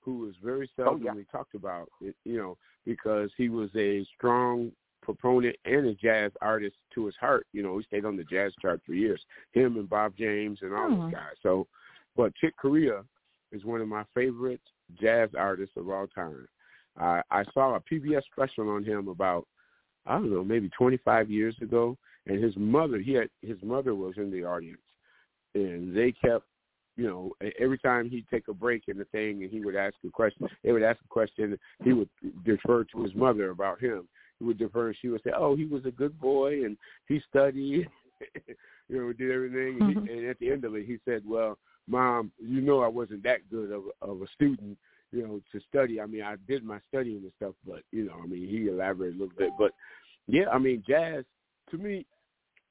who 0.00 0.28
is 0.30 0.34
very 0.42 0.68
seldomly 0.78 1.10
oh, 1.10 1.16
yeah. 1.18 1.22
talked 1.30 1.54
about, 1.54 1.90
you 2.00 2.36
know, 2.38 2.56
because 2.86 3.30
he 3.36 3.50
was 3.50 3.68
a 3.76 4.04
strong 4.16 4.72
proponent 5.04 5.56
and 5.64 5.86
a 5.86 5.94
jazz 5.94 6.32
artist 6.40 6.76
to 6.94 7.06
his 7.06 7.14
heart. 7.20 7.46
You 7.52 7.62
know, 7.62 7.78
he 7.78 7.84
stayed 7.84 8.04
on 8.04 8.16
the 8.16 8.24
jazz 8.24 8.52
chart 8.60 8.80
for 8.84 8.94
years. 8.94 9.20
Him 9.52 9.76
and 9.76 9.88
Bob 9.88 10.14
James 10.18 10.58
and 10.62 10.72
all 10.72 10.88
mm-hmm. 10.88 11.02
those 11.02 11.12
guys. 11.12 11.36
So, 11.42 11.66
but 12.16 12.34
Chick 12.36 12.54
Corea 12.60 13.04
is 13.52 13.64
one 13.64 13.80
of 13.80 13.88
my 13.88 14.04
favorite 14.14 14.60
jazz 15.00 15.28
artists 15.38 15.76
of 15.76 15.88
all 15.88 16.06
time. 16.08 16.46
I, 16.98 17.22
I 17.30 17.44
saw 17.52 17.76
a 17.76 17.80
PBS 17.80 18.22
special 18.32 18.70
on 18.70 18.84
him 18.84 19.08
about 19.08 19.46
I 20.06 20.14
don't 20.14 20.32
know 20.32 20.44
maybe 20.44 20.68
25 20.76 21.30
years 21.30 21.56
ago, 21.62 21.96
and 22.26 22.42
his 22.42 22.54
mother 22.56 22.98
he 22.98 23.12
had 23.14 23.28
his 23.42 23.58
mother 23.62 23.94
was 23.94 24.14
in 24.16 24.30
the 24.30 24.44
audience, 24.44 24.82
and 25.54 25.96
they 25.96 26.12
kept 26.12 26.44
you 26.96 27.08
know, 27.08 27.32
every 27.58 27.78
time 27.78 28.08
he'd 28.08 28.26
take 28.30 28.46
a 28.48 28.54
break 28.54 28.84
in 28.86 28.96
the 28.96 29.04
thing 29.06 29.42
and 29.42 29.50
he 29.50 29.60
would 29.60 29.74
ask 29.74 29.94
a 30.06 30.10
question, 30.10 30.48
they 30.62 30.70
would 30.70 30.84
ask 30.84 31.00
a 31.04 31.08
question, 31.08 31.58
he 31.82 31.92
would 31.92 32.08
defer 32.44 32.84
to 32.84 33.02
his 33.02 33.12
mother 33.16 33.50
about 33.50 33.80
him 33.80 34.06
would 34.40 34.58
defer 34.58 34.88
and 34.88 34.96
she 35.00 35.08
would 35.08 35.22
say, 35.22 35.30
"Oh, 35.36 35.56
he 35.56 35.64
was 35.64 35.84
a 35.84 35.90
good 35.90 36.18
boy 36.20 36.64
and 36.64 36.76
he 37.08 37.20
studied, 37.28 37.88
you 38.88 39.00
know, 39.00 39.12
did 39.12 39.30
everything." 39.30 39.78
And, 39.80 39.88
he, 39.90 39.94
mm-hmm. 39.96 40.08
and 40.08 40.26
at 40.28 40.38
the 40.38 40.50
end 40.50 40.64
of 40.64 40.74
it, 40.74 40.86
he 40.86 40.98
said, 41.04 41.22
"Well, 41.26 41.58
mom, 41.86 42.32
you 42.38 42.60
know, 42.60 42.82
I 42.82 42.88
wasn't 42.88 43.22
that 43.24 43.48
good 43.50 43.70
of 43.70 43.84
of 44.02 44.22
a 44.22 44.26
student." 44.34 44.78
You 45.12 45.22
know, 45.22 45.40
to 45.52 45.60
study. 45.68 46.00
I 46.00 46.06
mean, 46.06 46.22
I 46.22 46.34
did 46.48 46.64
my 46.64 46.80
studying 46.88 47.18
and 47.18 47.32
stuff, 47.36 47.54
but 47.64 47.82
you 47.92 48.04
know, 48.04 48.14
I 48.20 48.26
mean, 48.26 48.48
he 48.48 48.68
elaborated 48.68 49.14
a 49.14 49.22
little 49.22 49.38
bit. 49.38 49.50
But 49.56 49.70
yeah, 50.26 50.48
I 50.52 50.58
mean, 50.58 50.82
jazz 50.88 51.24
to 51.70 51.78
me, 51.78 52.06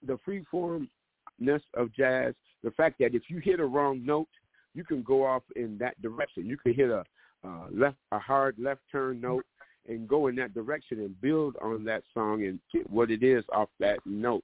the 0.06 0.19
free 0.26 0.43
formness 0.52 1.62
of 1.76 1.93
jazz, 1.95 2.34
the 2.63 2.71
fact 2.71 2.97
that 2.99 3.15
if 3.15 3.23
you 3.30 3.39
hit 3.39 3.60
a 3.60 3.65
wrong 3.65 4.06
note, 4.06 4.28
you 4.73 4.84
can 4.84 5.04
go 5.04 5.26
off 5.26 5.43
in 5.56 5.78
that 5.80 6.02
direction. 6.02 6.45
You 6.45 6.58
can 6.58 6.73
hit 6.73 6.89
a 6.89 7.04
uh, 7.45 7.67
left 7.71 7.97
a 8.12 8.19
hard 8.19 8.56
left 8.58 8.82
turn 8.89 9.19
note 9.19 9.45
and 9.88 10.08
go 10.08 10.28
in 10.28 10.36
that 10.36 10.54
direction 10.54 11.00
and 11.00 11.19
build 11.22 11.56
on 11.62 11.84
that 11.86 12.04
song 12.13 12.43
and 12.43 12.60
get 12.72 12.89
what 12.89 13.12
it 13.12 13.24
is 13.24 13.43
off 13.54 13.69
that 13.80 14.00
note. 14.06 14.43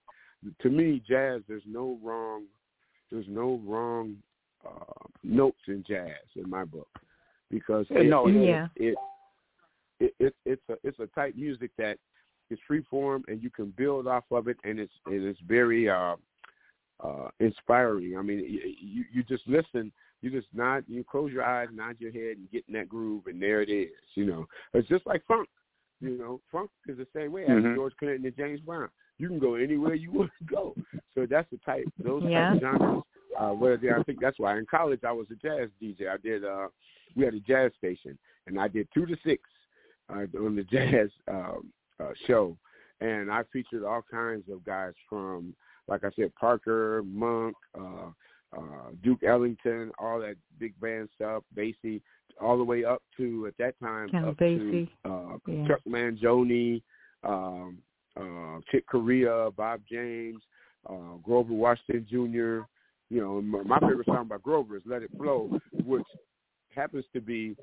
To 0.62 0.70
me, 0.70 1.02
jazz, 1.08 1.42
there's 1.48 1.64
no 1.66 1.98
wrong, 2.04 2.46
there's 3.12 3.26
no 3.28 3.62
wrong 3.66 4.16
uh, 4.66 5.08
notes 5.24 5.60
in 5.68 5.84
jazz 5.88 6.08
in 6.36 6.50
my 6.50 6.66
book 6.66 6.90
because 7.50 7.86
it, 7.90 8.08
no, 8.08 8.28
yeah. 8.28 8.68
it, 8.76 8.96
it, 10.00 10.14
it, 10.20 10.36
it's 10.46 10.62
a 10.70 10.76
it's 10.84 11.00
a 11.00 11.08
type 11.08 11.36
music 11.36 11.72
that 11.78 11.98
is 12.50 12.60
free 12.68 12.84
form 12.90 13.24
and 13.28 13.44
you 13.44 13.50
can 13.50 13.74
build 13.78 14.08
off 14.08 14.24
of 14.32 14.48
it 14.48 14.58
and 14.64 14.80
it's 14.80 14.94
and 15.06 15.24
it's 15.24 15.40
very 15.48 15.90
uh, 15.90 16.16
uh, 17.04 17.30
inspiring. 17.40 18.18
I 18.18 18.22
mean, 18.22 18.46
you 18.80 19.06
you 19.12 19.24
just 19.24 19.44
listen 19.48 19.92
you 20.22 20.30
just 20.30 20.48
nod, 20.54 20.84
you 20.88 21.04
close 21.04 21.32
your 21.32 21.44
eyes, 21.44 21.70
nod 21.74 21.96
your 22.00 22.12
head, 22.12 22.38
and 22.38 22.52
get 22.52 22.64
in 22.68 22.74
that 22.74 22.90
groove, 22.90 23.28
and 23.28 23.42
there 23.42 23.62
it 23.62 23.70
is. 23.70 23.90
You 24.16 24.26
know, 24.26 24.48
it's 24.74 24.88
just 24.88 25.06
like 25.06 25.26
funk. 25.28 25.48
You 26.02 26.18
know, 26.18 26.42
funk 26.52 26.70
is 26.88 26.98
the 26.98 27.08
same 27.16 27.32
way 27.32 27.44
as 27.44 27.50
mm-hmm. 27.50 27.76
George 27.76 27.94
Clinton 28.00 28.26
and 28.26 28.36
James 28.36 28.62
Brown. 28.62 28.90
You 29.18 29.28
can 29.28 29.40
go 29.40 29.56
anywhere 29.56 29.96
you 29.96 30.12
want 30.14 30.32
to 30.40 30.46
go. 30.46 30.76
So 31.16 31.26
that's 31.30 31.50
the 31.52 31.58
type, 31.66 31.86
those 32.04 32.24
yeah. 32.26 32.54
type 32.54 32.56
of 32.56 32.62
genres. 32.62 33.04
Uh, 33.40 33.52
where 33.52 33.78
they, 33.78 33.90
I 33.90 34.04
think 34.04 34.20
that's 34.20 34.38
why 34.38 34.58
in 34.58 34.66
college 34.70 35.00
I 35.08 35.14
was 35.14 35.28
a 35.32 35.36
jazz 35.36 35.70
DJ. 35.82 36.10
I 36.10 36.18
did. 36.18 36.44
uh 36.44 36.68
We 37.16 37.24
had 37.24 37.34
a 37.34 37.40
jazz 37.40 37.72
station, 37.78 38.18
and 38.48 38.60
I 38.60 38.68
did 38.68 38.88
two 38.94 39.06
to 39.06 39.16
six 39.26 39.44
uh, 40.10 40.26
on 40.38 40.56
the 40.56 40.64
jazz 40.72 41.10
um, 41.30 41.72
uh, 42.02 42.12
show, 42.28 42.58
and 43.00 43.32
I 43.32 43.44
featured 43.54 43.84
all 43.84 44.04
kinds 44.12 44.44
of 44.52 44.66
guys 44.66 44.94
from, 45.08 45.56
like 45.88 46.04
I 46.04 46.10
said, 46.18 46.36
Parker, 46.36 47.04
Monk. 47.06 47.56
uh 47.80 48.12
uh, 48.58 48.92
Duke 49.04 49.24
Ellington, 49.24 49.92
all 50.00 50.20
that 50.20 50.36
big 50.60 50.80
band 50.80 51.10
stuff, 51.16 51.44
Basie, 51.56 52.02
all 52.42 52.58
the 52.58 52.64
way 52.64 52.86
up 52.86 53.02
to 53.18 53.46
at 53.48 53.58
that 53.58 53.80
time 53.80 54.10
Count 54.10 54.28
up 54.28 54.38
Basie. 54.38 54.90
to 55.06 55.12
uh, 55.12 55.38
yeah. 55.48 55.68
Chuck 55.68 55.82
Mangione, 55.88 56.82
um, 57.24 57.78
uh, 58.20 58.60
Chick 58.72 58.86
Corea, 58.88 59.50
Bob 59.56 59.82
James, 59.90 60.42
uh, 60.90 61.18
Grover 61.24 61.54
Washington 61.54 62.06
Jr. 62.10 62.66
You 63.14 63.22
know, 63.22 63.42
my, 63.42 63.64
my 63.64 63.80
favorite 63.80 64.06
song 64.06 64.28
by 64.28 64.38
Grover 64.38 64.78
is 64.78 64.84
"Let 64.86 65.04
It 65.04 65.12
Flow," 65.18 65.60
which 65.86 66.06
happens 66.76 67.06
to 67.14 67.22
be 67.22 67.56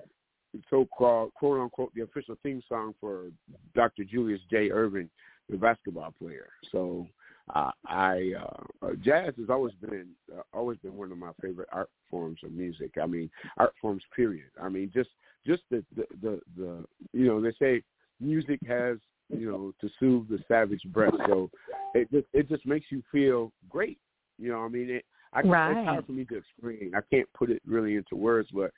the 0.52 0.60
so-called 0.70 1.32
"quote 1.34 1.60
unquote" 1.60 1.92
the 1.94 2.02
official 2.02 2.36
theme 2.42 2.62
song 2.68 2.94
for 3.00 3.26
Dr. 3.74 4.04
Julius 4.04 4.40
J. 4.50 4.70
Erving, 4.70 5.08
the 5.48 5.56
basketball 5.56 6.12
player. 6.18 6.48
So 6.72 7.06
uh, 7.54 7.70
I 7.86 8.32
uh, 8.40 8.92
jazz 9.04 9.34
has 9.38 9.50
always 9.50 9.74
been 9.80 10.08
uh, 10.36 10.42
always 10.52 10.78
been 10.78 10.96
one 10.96 11.12
of 11.12 11.18
my 11.18 11.30
favorite 11.40 11.68
art 11.72 11.90
forms 12.10 12.40
of 12.44 12.52
music. 12.52 12.92
I 13.00 13.06
mean, 13.06 13.30
art 13.56 13.72
forms. 13.80 14.02
Period. 14.14 14.50
I 14.60 14.68
mean, 14.68 14.90
just 14.92 15.10
just 15.46 15.62
the 15.70 15.84
the 15.94 16.04
the, 16.22 16.40
the 16.56 16.84
you 17.12 17.26
know 17.26 17.40
they 17.40 17.52
say 17.60 17.82
music 18.20 18.58
has 18.66 18.98
you 19.28 19.50
know 19.50 19.72
to 19.80 19.88
soothe 20.00 20.28
the 20.28 20.38
savage 20.48 20.82
breast. 20.86 21.16
So 21.28 21.50
it 21.94 22.10
just 22.10 22.26
it 22.32 22.48
just 22.48 22.66
makes 22.66 22.86
you 22.90 23.02
feel 23.12 23.52
great. 23.68 23.98
You 24.38 24.50
know, 24.50 24.64
I 24.64 24.68
mean, 24.68 24.90
it, 24.90 25.04
I 25.32 25.42
right. 25.42 25.76
it's 25.76 25.88
hard 25.88 26.06
for 26.06 26.12
me 26.12 26.24
to 26.24 26.38
explain. 26.38 26.92
I 26.96 27.00
can't 27.14 27.28
put 27.32 27.50
it 27.50 27.62
really 27.64 27.94
into 27.94 28.16
words, 28.16 28.48
but 28.52 28.72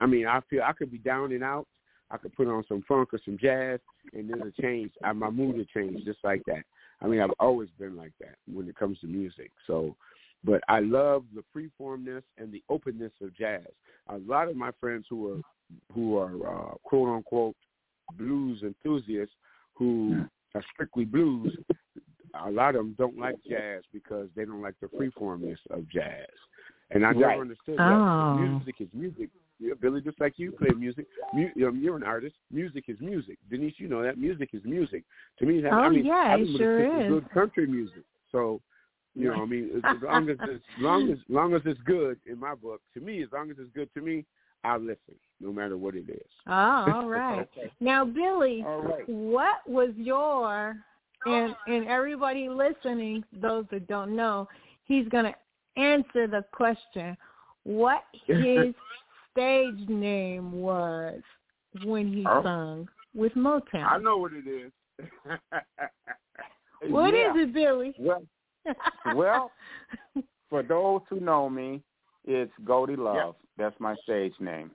I 0.00 0.06
mean, 0.06 0.26
I 0.26 0.40
feel 0.48 0.62
I 0.62 0.72
could 0.72 0.90
be 0.90 0.98
down 0.98 1.32
and 1.32 1.42
out, 1.42 1.66
I 2.10 2.16
could 2.16 2.34
put 2.34 2.48
on 2.48 2.64
some 2.68 2.84
funk 2.86 3.12
or 3.12 3.20
some 3.24 3.38
jazz, 3.40 3.80
and 4.12 4.30
then 4.30 4.40
it 4.42 4.54
change. 4.60 4.92
I, 5.02 5.12
my 5.12 5.30
mood 5.30 5.56
would 5.56 5.68
change 5.70 6.04
just 6.04 6.20
like 6.22 6.42
that. 6.46 6.62
I 7.04 7.06
mean, 7.06 7.20
I've 7.20 7.30
always 7.38 7.68
been 7.78 7.96
like 7.96 8.12
that 8.20 8.36
when 8.52 8.68
it 8.68 8.76
comes 8.76 8.98
to 9.00 9.06
music. 9.06 9.50
So, 9.66 9.94
but 10.42 10.62
I 10.68 10.80
love 10.80 11.24
the 11.34 11.44
freeformness 11.54 12.22
and 12.38 12.50
the 12.50 12.62
openness 12.68 13.12
of 13.22 13.36
jazz. 13.36 13.66
A 14.08 14.16
lot 14.18 14.48
of 14.48 14.56
my 14.56 14.70
friends 14.80 15.04
who 15.10 15.32
are 15.32 15.40
who 15.92 16.16
are 16.16 16.34
uh, 16.48 16.74
quote 16.82 17.08
unquote 17.08 17.56
blues 18.16 18.62
enthusiasts 18.62 19.34
who 19.74 20.24
are 20.54 20.64
strictly 20.72 21.04
blues, 21.04 21.54
a 22.46 22.50
lot 22.50 22.74
of 22.74 22.76
them 22.76 22.94
don't 22.96 23.18
like 23.18 23.36
jazz 23.48 23.82
because 23.92 24.28
they 24.34 24.44
don't 24.44 24.62
like 24.62 24.74
the 24.80 24.86
freeformness 24.88 25.58
of 25.70 25.88
jazz. 25.90 26.28
And 26.90 27.04
I 27.04 27.08
right. 27.08 27.16
never 27.16 27.40
understood 27.42 27.76
oh. 27.78 28.36
that. 28.38 28.48
Music 28.48 28.74
is 28.80 28.88
music. 28.92 29.30
Yeah, 29.60 29.74
Billy, 29.80 30.00
just 30.00 30.20
like 30.20 30.34
you 30.36 30.52
play 30.52 30.70
music, 30.76 31.06
mu- 31.32 31.50
you're 31.54 31.96
an 31.96 32.02
artist. 32.02 32.34
Music 32.50 32.84
is 32.88 32.96
music. 33.00 33.38
Denise, 33.50 33.74
you 33.78 33.88
know 33.88 34.02
that 34.02 34.18
music 34.18 34.50
is 34.52 34.62
music. 34.64 35.04
To 35.38 35.46
me, 35.46 35.60
that, 35.60 35.72
oh 35.72 35.76
I 35.76 35.88
mean, 35.90 36.04
yeah, 36.04 36.34
I 36.36 36.36
it 36.38 36.56
sure 36.56 37.00
is. 37.02 37.08
Good 37.08 37.30
country 37.30 37.66
music. 37.66 38.02
So, 38.32 38.60
you 39.14 39.28
know, 39.28 39.42
I 39.42 39.46
mean, 39.46 39.70
as 39.76 40.02
long 40.02 40.28
as 40.28 40.36
as 40.42 40.60
long 40.78 41.10
as 41.10 41.18
long 41.28 41.54
as 41.54 41.62
it's 41.64 41.80
good 41.84 42.18
in 42.26 42.38
my 42.38 42.54
book, 42.54 42.80
to 42.94 43.00
me, 43.00 43.22
as 43.22 43.28
long 43.32 43.50
as 43.50 43.56
it's 43.60 43.70
good 43.74 43.88
to 43.94 44.00
me, 44.00 44.24
I'll 44.64 44.80
listen, 44.80 45.14
no 45.40 45.52
matter 45.52 45.76
what 45.76 45.94
it 45.94 46.08
is. 46.08 46.30
Oh, 46.48 46.52
all 46.52 47.08
right. 47.08 47.48
okay. 47.56 47.70
Now, 47.80 48.04
Billy, 48.04 48.64
right. 48.64 49.08
what 49.08 49.58
was 49.68 49.90
your 49.96 50.76
and 51.26 51.54
and 51.66 51.86
everybody 51.86 52.48
listening, 52.48 53.24
those 53.40 53.64
that 53.70 53.86
don't 53.86 54.14
know, 54.16 54.48
he's 54.84 55.08
going 55.08 55.24
to 55.24 55.80
answer 55.80 56.26
the 56.26 56.44
question 56.52 57.16
what 57.64 58.02
his 58.26 58.74
stage 59.34 59.88
name 59.88 60.52
was 60.52 61.20
when 61.82 62.06
he 62.12 62.24
Oh. 62.26 62.42
sung 62.42 62.88
with 63.14 63.32
Motown. 63.34 63.84
I 63.84 63.98
know 63.98 64.18
what 64.18 64.32
it 64.32 64.46
is. 64.46 64.72
What 66.90 67.14
is 67.14 67.20
Yeah. 67.34 67.42
it, 67.42 67.54
Billy? 67.54 67.94
Well, 67.98 68.22
well, 69.14 69.52
for 70.50 70.62
those 70.62 71.00
who 71.08 71.18
know 71.18 71.48
me, 71.48 71.82
it's 72.26 72.52
Goldie 72.64 72.96
Love. 72.96 73.36
That's 73.56 73.74
my 73.80 73.94
stage 74.04 74.34
name. 74.38 74.70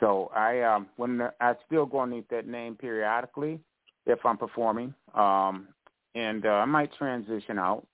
So 0.00 0.32
I 0.34 0.62
um 0.62 0.88
when 0.96 1.18
the, 1.18 1.32
I 1.40 1.54
still 1.66 1.86
go 1.86 2.00
underneath 2.00 2.28
that 2.30 2.48
name 2.48 2.74
periodically 2.74 3.60
if 4.06 4.18
I'm 4.24 4.36
performing. 4.36 4.92
Um 5.14 5.68
and 6.16 6.44
uh, 6.44 6.48
I 6.50 6.64
might 6.64 6.92
transition 6.94 7.58
out, 7.58 7.86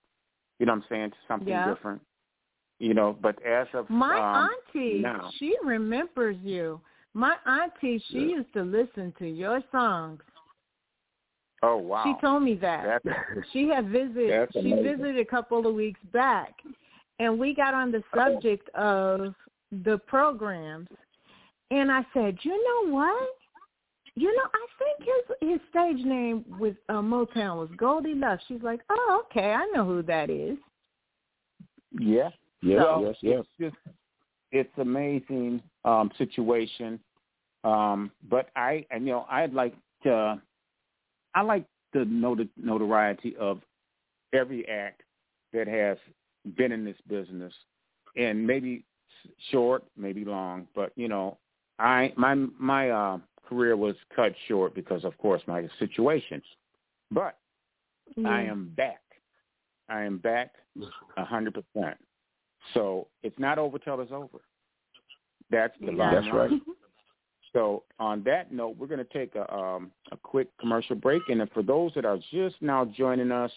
you 0.58 0.64
know 0.66 0.72
what 0.72 0.84
I'm 0.84 0.84
saying, 0.88 1.10
to 1.10 1.16
something 1.28 1.48
Yeah. 1.48 1.68
different. 1.68 2.00
You 2.82 2.94
know, 2.94 3.16
but 3.22 3.40
as 3.46 3.68
of 3.74 3.88
My 3.88 4.16
um, 4.18 4.50
auntie, 4.74 5.02
now. 5.02 5.30
she 5.38 5.54
remembers 5.62 6.36
you. 6.42 6.80
My 7.14 7.36
auntie, 7.46 8.02
she 8.08 8.18
Yeah. 8.18 8.38
used 8.38 8.52
to 8.54 8.62
listen 8.64 9.14
to 9.20 9.26
your 9.28 9.62
songs. 9.70 10.20
Oh 11.62 11.76
wow. 11.76 12.02
She 12.02 12.20
told 12.20 12.42
me 12.42 12.54
that. 12.56 13.04
That's 13.04 13.46
She 13.52 13.68
had 13.68 13.86
visited. 13.86 14.48
She 14.52 14.72
visited 14.72 15.16
a 15.16 15.24
couple 15.24 15.64
of 15.64 15.76
weeks 15.76 16.00
back, 16.12 16.54
and 17.20 17.38
we 17.38 17.54
got 17.54 17.72
on 17.72 17.92
the 17.92 18.02
subject 18.12 18.68
of 18.70 19.32
the 19.70 19.98
programs. 20.08 20.88
And 21.70 21.88
I 21.88 22.04
said, 22.12 22.36
you 22.42 22.50
know 22.50 22.92
what? 22.92 23.28
You 24.16 24.34
know, 24.36 24.48
I 24.52 24.66
think 24.80 25.08
his 25.08 25.50
his 25.50 25.60
stage 25.70 26.04
name 26.04 26.44
with 26.58 26.74
uh, 26.88 26.94
Motown 26.94 27.58
was 27.58 27.70
Goldie 27.76 28.16
Love. 28.16 28.40
She's 28.48 28.62
like, 28.62 28.80
oh, 28.90 29.22
okay, 29.26 29.52
I 29.52 29.66
know 29.72 29.84
who 29.84 30.02
that 30.02 30.30
is. 30.30 30.58
Yeah. 31.92 32.30
Yes, 32.62 32.78
well, 32.78 33.02
yes, 33.02 33.16
yes. 33.20 33.40
It's 33.40 33.74
just 33.74 33.96
it's 34.52 34.78
amazing 34.78 35.62
um, 35.84 36.10
situation. 36.18 37.00
Um, 37.64 38.10
but 38.28 38.50
I, 38.56 38.84
and, 38.90 39.06
you 39.06 39.12
know, 39.12 39.26
I'd 39.30 39.52
like 39.52 39.74
to, 40.02 40.40
I 41.34 41.42
like 41.42 41.64
the 41.92 42.04
not- 42.04 42.38
notoriety 42.56 43.36
of 43.36 43.60
every 44.32 44.68
act 44.68 45.02
that 45.52 45.68
has 45.68 45.96
been 46.56 46.72
in 46.72 46.84
this 46.84 46.96
business, 47.08 47.52
and 48.16 48.46
maybe 48.46 48.84
short, 49.50 49.84
maybe 49.96 50.24
long, 50.24 50.66
but 50.74 50.92
you 50.96 51.08
know, 51.08 51.38
I 51.78 52.12
my 52.16 52.34
my 52.34 52.90
uh, 52.90 53.18
career 53.48 53.76
was 53.76 53.94
cut 54.14 54.32
short 54.48 54.74
because, 54.74 55.04
of 55.04 55.16
course, 55.18 55.42
my 55.46 55.68
situations. 55.78 56.42
But 57.10 57.38
I 58.26 58.42
am 58.42 58.72
back. 58.76 59.02
I 59.88 60.02
am 60.02 60.18
back 60.18 60.52
a 61.16 61.24
hundred 61.24 61.54
percent. 61.54 61.96
So 62.74 63.08
it's 63.22 63.38
not 63.38 63.58
over 63.58 63.78
till 63.78 64.00
it's 64.00 64.12
over. 64.12 64.38
That's 65.50 65.74
the 65.80 65.92
Yeah. 65.92 66.14
That's 66.14 66.32
right. 66.32 66.50
So 67.52 67.82
on 67.98 68.22
that 68.24 68.52
note, 68.52 68.76
we're 68.78 68.86
going 68.86 69.04
to 69.04 69.12
take 69.12 69.34
a 69.34 69.52
um, 69.54 69.92
a 70.10 70.16
quick 70.16 70.48
commercial 70.58 70.96
break, 70.96 71.22
and 71.28 71.46
for 71.52 71.62
those 71.62 71.92
that 71.94 72.04
are 72.04 72.18
just 72.32 72.56
now 72.60 72.84
joining 72.86 73.30
us, 73.30 73.52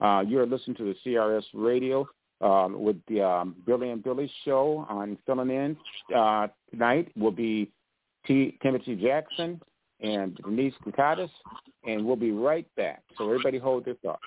uh, 0.00 0.22
you're 0.26 0.46
listening 0.46 0.76
to 0.76 0.84
the 0.84 0.94
CRS 1.04 1.44
Radio 1.54 2.06
um, 2.40 2.82
with 2.82 2.96
the 3.08 3.22
um, 3.22 3.56
Billy 3.66 3.90
and 3.90 4.02
Billy 4.02 4.30
show 4.44 4.86
on 4.88 5.16
filling 5.24 5.50
in 5.50 5.76
uh, 6.14 6.48
tonight. 6.70 7.10
Will 7.16 7.30
be 7.30 7.72
T- 8.26 8.58
Timothy 8.62 8.96
Jackson 8.96 9.60
and 10.00 10.36
Denise 10.44 10.74
Kutatis, 10.86 11.30
and 11.86 12.04
we'll 12.04 12.16
be 12.16 12.32
right 12.32 12.66
back. 12.76 13.02
So 13.16 13.24
everybody 13.24 13.58
hold 13.58 13.86
their 13.86 13.94
thoughts. 13.94 14.22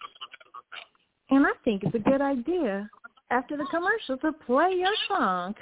And 1.29 1.45
I 1.45 1.51
think 1.63 1.83
it's 1.83 1.95
a 1.95 1.99
good 1.99 2.21
idea 2.21 2.89
after 3.31 3.57
the 3.57 3.65
commercial 3.65 4.17
to 4.17 4.31
play 4.45 4.73
your 4.77 4.93
song. 5.07 5.55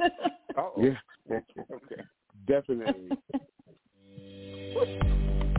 Uh-oh. 0.00 0.72
Yeah, 0.82 0.98
Okay. 1.72 2.02
definitely. 2.46 3.16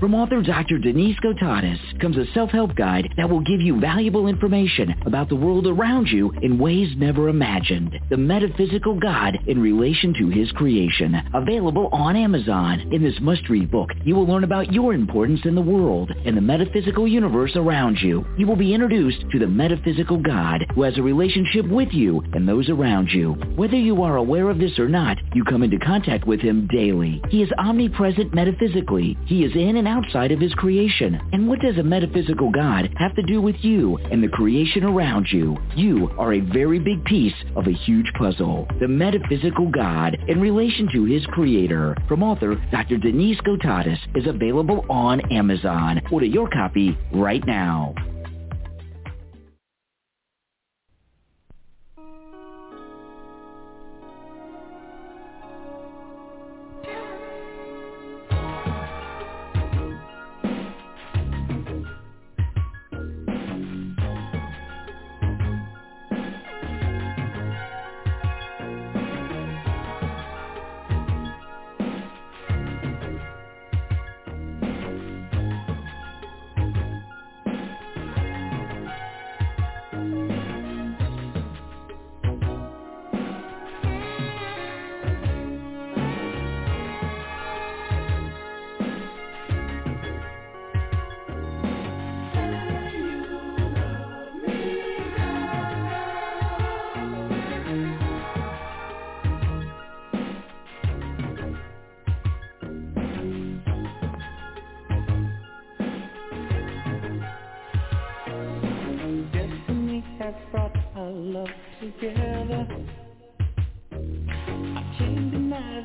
From 0.01 0.15
author 0.15 0.41
Dr. 0.41 0.79
Denise 0.79 1.19
Gotatis 1.23 1.77
comes 2.01 2.17
a 2.17 2.25
self-help 2.33 2.73
guide 2.73 3.13
that 3.17 3.29
will 3.29 3.41
give 3.41 3.61
you 3.61 3.79
valuable 3.79 4.25
information 4.25 4.95
about 5.05 5.29
the 5.29 5.35
world 5.35 5.67
around 5.67 6.07
you 6.07 6.33
in 6.41 6.57
ways 6.57 6.89
never 6.97 7.29
imagined. 7.29 7.99
The 8.09 8.17
Metaphysical 8.17 8.99
God 8.99 9.37
in 9.45 9.61
Relation 9.61 10.11
to 10.15 10.29
His 10.29 10.51
Creation. 10.53 11.21
Available 11.35 11.87
on 11.91 12.15
Amazon. 12.15 12.79
In 12.91 13.03
this 13.03 13.13
must-read 13.21 13.69
book, 13.69 13.91
you 14.03 14.15
will 14.15 14.25
learn 14.25 14.43
about 14.43 14.73
your 14.73 14.95
importance 14.95 15.41
in 15.45 15.53
the 15.53 15.61
world 15.61 16.09
and 16.25 16.35
the 16.35 16.41
metaphysical 16.41 17.07
universe 17.07 17.51
around 17.55 17.99
you. 18.01 18.25
You 18.39 18.47
will 18.47 18.55
be 18.55 18.73
introduced 18.73 19.23
to 19.31 19.37
the 19.37 19.45
metaphysical 19.45 20.17
God 20.17 20.65
who 20.73 20.81
has 20.81 20.97
a 20.97 21.03
relationship 21.03 21.67
with 21.67 21.89
you 21.91 22.23
and 22.33 22.49
those 22.49 22.71
around 22.71 23.09
you. 23.09 23.33
Whether 23.55 23.77
you 23.77 24.01
are 24.01 24.17
aware 24.17 24.49
of 24.49 24.57
this 24.57 24.79
or 24.79 24.89
not, 24.89 25.17
you 25.35 25.43
come 25.43 25.61
into 25.61 25.77
contact 25.77 26.25
with 26.25 26.39
him 26.39 26.67
daily. 26.71 27.21
He 27.29 27.43
is 27.43 27.51
omnipresent 27.59 28.33
metaphysically. 28.33 29.15
He 29.27 29.43
is 29.43 29.55
in 29.55 29.77
and 29.77 29.90
outside 29.91 30.31
of 30.31 30.39
his 30.39 30.53
creation. 30.53 31.19
And 31.33 31.47
what 31.47 31.59
does 31.59 31.77
a 31.77 31.83
metaphysical 31.83 32.49
God 32.49 32.89
have 32.97 33.13
to 33.15 33.21
do 33.23 33.41
with 33.41 33.57
you 33.59 33.97
and 33.97 34.23
the 34.23 34.29
creation 34.29 34.85
around 34.85 35.27
you? 35.29 35.57
You 35.75 36.09
are 36.17 36.33
a 36.33 36.39
very 36.39 36.79
big 36.79 37.03
piece 37.03 37.35
of 37.55 37.67
a 37.67 37.73
huge 37.73 38.11
puzzle. 38.17 38.67
The 38.79 38.87
metaphysical 38.87 39.69
God 39.69 40.17
in 40.27 40.39
relation 40.39 40.87
to 40.93 41.05
his 41.05 41.25
creator. 41.27 41.95
From 42.07 42.23
author 42.23 42.55
Dr. 42.71 42.97
Denise 42.97 43.41
Gotatis 43.41 43.99
is 44.15 44.27
available 44.27 44.85
on 44.89 45.19
Amazon. 45.31 46.01
Order 46.11 46.25
your 46.25 46.49
copy 46.49 46.97
right 47.13 47.45
now. 47.45 47.93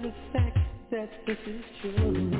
The 0.02 0.12
fact 0.32 0.58
that 0.90 1.10
this 1.26 1.38
is 1.46 1.64
true. 1.82 2.35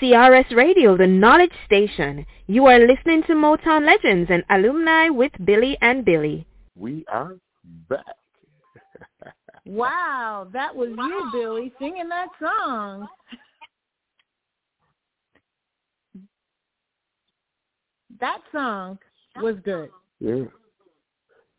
CRS 0.00 0.56
Radio, 0.56 0.96
the 0.96 1.06
knowledge 1.06 1.52
station. 1.66 2.24
You 2.46 2.66
are 2.66 2.78
listening 2.78 3.22
to 3.26 3.34
Motown 3.34 3.84
Legends 3.84 4.30
and 4.30 4.42
Alumni 4.48 5.08
with 5.10 5.32
Billy 5.44 5.76
and 5.82 6.04
Billy. 6.04 6.46
We 6.74 7.04
are 7.12 7.36
back. 7.88 8.04
wow, 9.66 10.48
that 10.52 10.74
was 10.74 10.88
wow. 10.96 11.06
you, 11.06 11.30
Billy, 11.32 11.72
singing 11.78 12.08
that 12.08 12.28
song. 12.40 13.08
That 18.20 18.38
song 18.52 18.98
was 19.36 19.56
good. 19.64 19.90
Yeah. 20.18 20.44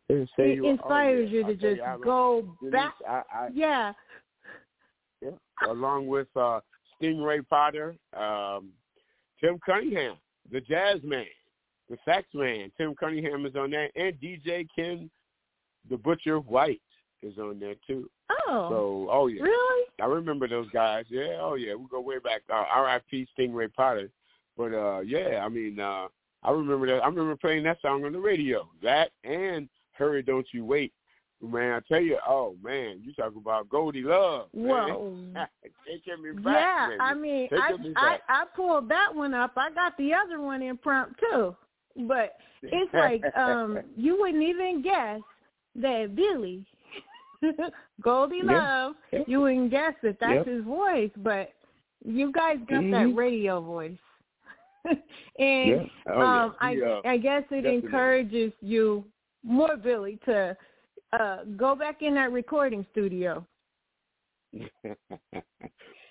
It, 0.08 0.28
it 0.36 0.64
inspires 0.64 1.28
oh, 1.30 1.32
yeah. 1.32 1.38
you 1.38 1.46
to 1.46 1.54
just 1.54 1.80
you, 1.80 2.04
go 2.04 2.56
back. 2.70 2.94
I, 3.08 3.22
I, 3.32 3.48
yeah. 3.54 3.92
Yeah. 5.20 5.30
Along 5.68 6.08
with 6.08 6.26
uh 6.36 6.60
Stingray 7.02 7.46
Potter, 7.48 7.96
um, 8.16 8.70
Tim 9.40 9.58
Cunningham, 9.64 10.16
the 10.50 10.60
jazz 10.60 11.00
man, 11.02 11.26
the 11.90 11.96
sax 12.04 12.26
man. 12.34 12.70
Tim 12.78 12.94
Cunningham 12.94 13.46
is 13.46 13.56
on 13.56 13.70
there, 13.70 13.90
and 13.96 14.14
DJ 14.20 14.66
Ken, 14.74 15.10
the 15.90 15.96
Butcher 15.96 16.38
White, 16.38 16.80
is 17.22 17.38
on 17.38 17.58
there 17.58 17.74
too. 17.86 18.08
Oh. 18.48 18.68
So, 18.70 19.08
oh 19.10 19.26
yeah. 19.26 19.42
Really? 19.42 19.86
I 20.00 20.06
remember 20.06 20.48
those 20.48 20.68
guys. 20.70 21.04
Yeah, 21.08 21.38
oh 21.40 21.54
yeah. 21.54 21.74
We 21.74 21.86
go 21.90 22.00
way 22.00 22.18
back. 22.18 22.42
Uh, 22.50 22.64
R.I.P. 22.74 23.26
Stingray 23.38 23.72
Potter. 23.74 24.10
But 24.56 24.74
uh, 24.74 25.00
yeah, 25.00 25.42
I 25.44 25.48
mean, 25.48 25.80
uh, 25.80 26.08
I 26.42 26.50
remember 26.50 26.86
that. 26.86 27.02
I 27.02 27.06
remember 27.06 27.36
playing 27.36 27.64
that 27.64 27.80
song 27.80 28.04
on 28.04 28.12
the 28.12 28.18
radio. 28.18 28.68
That 28.82 29.10
and 29.24 29.68
Hurry, 29.92 30.22
Don't 30.22 30.46
You 30.52 30.64
Wait 30.64 30.92
Man, 31.42 31.72
I 31.72 31.80
tell 31.88 32.00
you, 32.00 32.18
oh 32.26 32.54
man, 32.62 33.00
you 33.04 33.12
talk 33.14 33.32
about 33.36 33.68
Goldie 33.68 34.02
Love. 34.02 34.46
Whoa. 34.52 35.16
Taking 35.86 36.22
me 36.22 36.40
back. 36.40 36.54
Yeah, 36.54 36.88
baby. 36.88 37.00
I 37.00 37.14
mean, 37.14 37.48
I, 37.52 37.72
I 37.96 38.18
I 38.28 38.44
pulled 38.54 38.88
that 38.90 39.12
one 39.12 39.34
up. 39.34 39.52
I 39.56 39.70
got 39.70 39.96
the 39.98 40.12
other 40.14 40.40
one 40.40 40.62
impromptu, 40.62 41.54
but 42.06 42.36
it's 42.62 42.94
like 42.94 43.22
um 43.36 43.80
you 43.96 44.20
wouldn't 44.20 44.42
even 44.42 44.82
guess 44.82 45.20
that 45.74 46.14
Billy 46.14 46.64
Goldie 48.00 48.42
Love. 48.44 48.94
You 49.26 49.40
wouldn't 49.40 49.72
guess 49.72 49.94
that 50.04 50.18
that's 50.20 50.34
yep. 50.34 50.46
his 50.46 50.64
voice, 50.64 51.10
but 51.16 51.50
you 52.04 52.30
guys 52.30 52.58
got 52.68 52.82
mm-hmm. 52.82 53.10
that 53.10 53.16
radio 53.16 53.60
voice. 53.60 53.98
and 55.38 55.90
oh, 56.08 56.20
um 56.20 56.54
yeah. 56.72 57.00
I 57.04 57.12
I 57.12 57.16
guess 57.16 57.42
it 57.50 57.62
definitely. 57.62 57.76
encourages 57.78 58.52
you 58.60 59.04
more 59.42 59.76
Billy 59.76 60.20
to 60.26 60.56
uh, 61.12 61.38
go 61.56 61.74
back 61.74 62.02
in 62.02 62.14
that 62.14 62.32
recording 62.32 62.86
studio. 62.92 63.46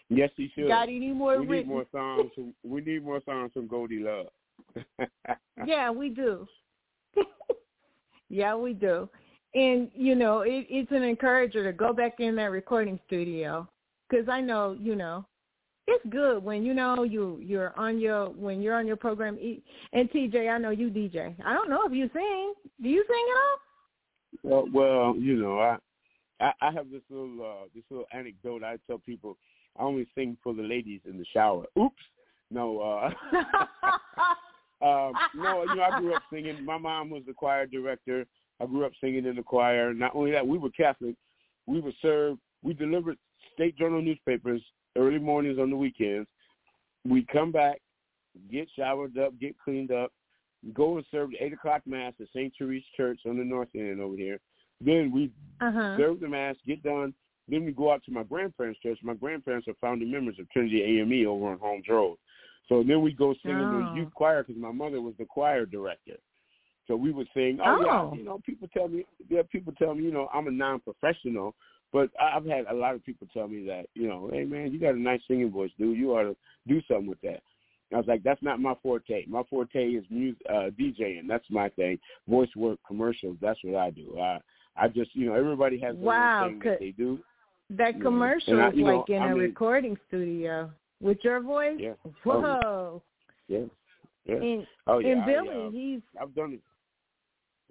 yes, 0.10 0.30
he 0.36 0.52
should. 0.56 0.68
Got 0.68 0.90
any 0.90 1.12
more 1.12 1.40
we 1.40 1.48
written? 1.48 1.68
need 1.70 1.74
more 1.74 1.86
songs. 1.92 2.32
From, 2.36 2.54
we 2.64 2.82
need 2.82 3.04
more 3.04 3.22
songs 3.26 3.52
from 3.54 3.68
Goldie 3.68 4.00
Love. 4.00 4.28
yeah, 5.66 5.90
we 5.90 6.10
do. 6.10 6.48
yeah, 8.30 8.56
we 8.56 8.74
do. 8.74 9.10
And 9.54 9.90
you 9.94 10.16
know, 10.16 10.42
it, 10.42 10.66
it's 10.70 10.92
an 10.92 11.04
encourager 11.04 11.64
to 11.64 11.74
go 11.74 11.94
back 11.94 12.20
in 12.20 12.36
that 12.38 12.52
recording 12.52 13.00
studio 13.08 13.68
because 14.10 14.30
I 14.30 14.42
know, 14.42 14.78
you 14.80 14.96
know, 14.96 15.26
it's 15.88 16.06
good 16.10 16.44
when 16.44 16.64
you 16.64 16.74
know 16.74 17.04
you 17.04 17.40
you're 17.42 17.78
on 17.78 18.00
your 18.00 18.30
when 18.30 18.62
you're 18.62 18.76
on 18.76 18.88
your 18.88 18.96
program. 18.96 19.38
And 19.94 20.10
TJ, 20.12 20.50
I 20.50 20.58
know 20.58 20.70
you 20.70 20.90
DJ. 20.90 21.36
I 21.44 21.54
don't 21.54 21.70
know 21.70 21.82
if 21.86 21.92
you 21.92 22.10
sing. 22.14 22.54
Do 22.82 22.90
you 22.90 23.04
sing 23.08 23.26
at 23.30 23.38
all? 23.38 23.71
Well, 24.44 24.68
well, 24.74 25.16
you 25.18 25.36
know, 25.36 25.60
I, 25.60 25.78
I 26.40 26.52
I 26.62 26.72
have 26.72 26.90
this 26.92 27.02
little 27.10 27.42
uh 27.44 27.66
this 27.74 27.84
little 27.90 28.08
anecdote 28.14 28.64
I 28.64 28.78
tell 28.88 29.00
people 29.00 29.38
I 29.80 29.84
only 29.84 30.08
sing 30.16 30.38
for 30.44 30.54
the 30.54 30.64
ladies 30.64 31.02
in 31.06 31.18
the 31.18 31.26
shower. 31.34 31.66
Oops. 31.80 32.04
No, 32.50 32.80
uh 32.80 33.10
um 34.86 35.14
no, 35.36 35.64
you 35.64 35.76
know, 35.76 35.84
I 35.84 36.00
grew 36.00 36.16
up 36.16 36.24
singing. 36.32 36.64
My 36.66 36.78
mom 36.78 37.10
was 37.10 37.24
the 37.28 37.34
choir 37.34 37.66
director. 37.66 38.26
I 38.60 38.66
grew 38.66 38.86
up 38.86 38.92
singing 39.02 39.26
in 39.26 39.36
the 39.36 39.44
choir. 39.44 39.94
Not 39.94 40.16
only 40.16 40.32
that, 40.32 40.46
we 40.46 40.58
were 40.58 40.72
Catholic. 40.72 41.16
We 41.68 41.80
would 41.80 41.96
serve 42.02 42.38
we 42.64 42.74
delivered 42.74 43.18
state 43.54 43.78
journal 43.78 44.02
newspapers 44.02 44.62
early 44.98 45.20
mornings 45.20 45.60
on 45.60 45.70
the 45.70 45.76
weekends. 45.76 46.28
we 47.06 47.26
come 47.32 47.52
back, 47.52 47.82
get 48.52 48.68
showered 48.78 49.18
up, 49.18 49.40
get 49.40 49.56
cleaned 49.64 49.92
up, 49.92 50.12
go 50.74 50.98
and 50.98 51.06
serve 51.12 51.32
the 51.32 51.44
eight 51.44 51.54
o'clock 51.54 51.82
mass 51.86 52.14
at 52.20 52.28
St. 52.30 52.54
Therese 52.58 52.84
Church 52.96 53.20
on 53.26 53.38
the 53.38 53.44
north 53.44 53.70
end 53.76 54.00
over 54.00 54.16
here. 54.16 54.40
Then 54.80 55.12
we 55.12 55.32
Uh-huh. 55.60 55.96
serve 55.98 56.20
the 56.20 56.28
mass, 56.28 56.56
get 56.66 56.82
done. 56.84 57.14
Then 57.48 57.66
we 57.66 57.72
go 57.72 57.92
out 57.92 58.04
to 58.06 58.12
my 58.12 58.24
grandparents' 58.24 58.80
church. 58.80 59.00
My 59.04 59.14
grandparents 59.14 59.68
are 59.68 59.74
founding 59.76 60.10
members 60.10 60.40
of 60.40 60.50
Trinity 60.50 60.84
AME 60.84 61.26
over 61.28 61.48
on 61.48 61.60
Holmes 61.60 61.88
Road. 61.88 62.18
So 62.70 62.84
then 62.84 63.02
we 63.02 63.12
go 63.14 63.34
sing 63.44 63.60
in 63.60 63.68
Oh. 63.74 63.80
the 63.80 63.96
youth 63.96 64.14
choir 64.14 64.44
because 64.44 64.60
my 64.60 64.72
mother 64.72 65.02
was 65.02 65.16
the 65.18 65.26
choir 65.26 65.66
director. 65.66 66.18
So 66.88 66.96
we 66.96 67.12
would 67.12 67.28
sing. 67.34 67.60
Oh, 67.60 67.76
Oh. 67.80 67.86
yeah, 68.12 68.18
you 68.18 68.24
know, 68.24 68.40
people 68.40 68.68
tell 68.70 68.88
me, 68.88 69.06
yeah, 69.30 69.42
people 69.52 69.74
tell 69.74 69.94
me, 69.96 70.04
you 70.04 70.12
know, 70.12 70.30
I'm 70.34 70.48
a 70.48 70.52
non-professional, 70.52 71.56
but 71.92 72.10
I've 72.20 72.46
had 72.46 72.66
a 72.68 72.74
lot 72.74 72.96
of 72.96 73.04
people 73.04 73.28
tell 73.34 73.48
me 73.48 73.64
that, 73.66 73.88
you 73.94 74.08
know, 74.08 74.30
hey 74.32 74.46
man, 74.46 74.72
you 74.72 74.80
got 74.80 74.96
a 74.96 75.00
nice 75.00 75.22
singing 75.28 75.52
voice, 75.52 75.72
dude. 75.78 75.98
You 75.98 76.16
ought 76.16 76.24
to 76.24 76.38
do 76.68 76.82
something 76.84 77.08
with 77.08 77.22
that. 77.22 77.44
I 77.94 77.98
was 77.98 78.08
like, 78.08 78.24
that's 78.24 78.42
not 78.42 78.60
my 78.60 78.74
forte. 78.82 79.26
My 79.28 79.44
forte 79.50 79.90
is 79.92 80.06
music, 80.10 80.42
uh, 80.50 80.70
DJing. 80.80 81.28
That's 81.28 81.46
my 81.50 81.70
thing. 81.70 82.00
Voice 82.28 82.50
work, 82.56 82.80
commercials. 82.88 83.38
That's 83.42 83.60
what 83.64 83.76
I 83.76 83.90
do. 83.90 84.18
I, 84.20 84.40
I 84.78 84.88
just, 84.88 85.14
you 85.16 85.26
know, 85.28 85.34
everybody 85.34 85.78
has 85.82 85.96
their 85.96 86.04
Wow, 86.06 86.46
own 86.46 86.60
thing 86.62 86.70
that 86.70 86.80
they 86.80 86.92
do. 86.92 87.20
That 87.72 87.96
Yeah. 87.98 88.02
commercial 88.02 88.54
And 88.54 88.62
I- 88.64 88.70
is 88.70 88.76
you 88.76 88.84
know, 88.86 88.98
like 89.00 89.10
in 89.10 89.22
I 89.22 89.28
a 89.28 89.34
mean- 89.34 89.40
recording 89.40 89.98
studio 90.08 90.72
with 91.02 91.18
your 91.24 91.42
voice. 91.42 91.78
Yeah. 91.80 91.94
Whoa. 92.24 93.02
Yeah. 93.48 93.66
Yeah. 94.26 94.36
And 94.36 94.68
Oh 94.88 95.00
yeah. 95.00 95.12
and 95.14 95.22
I, 95.24 95.36
uh, 95.36 95.70
he's. 95.72 96.02
I've 96.22 96.34
done 96.36 96.60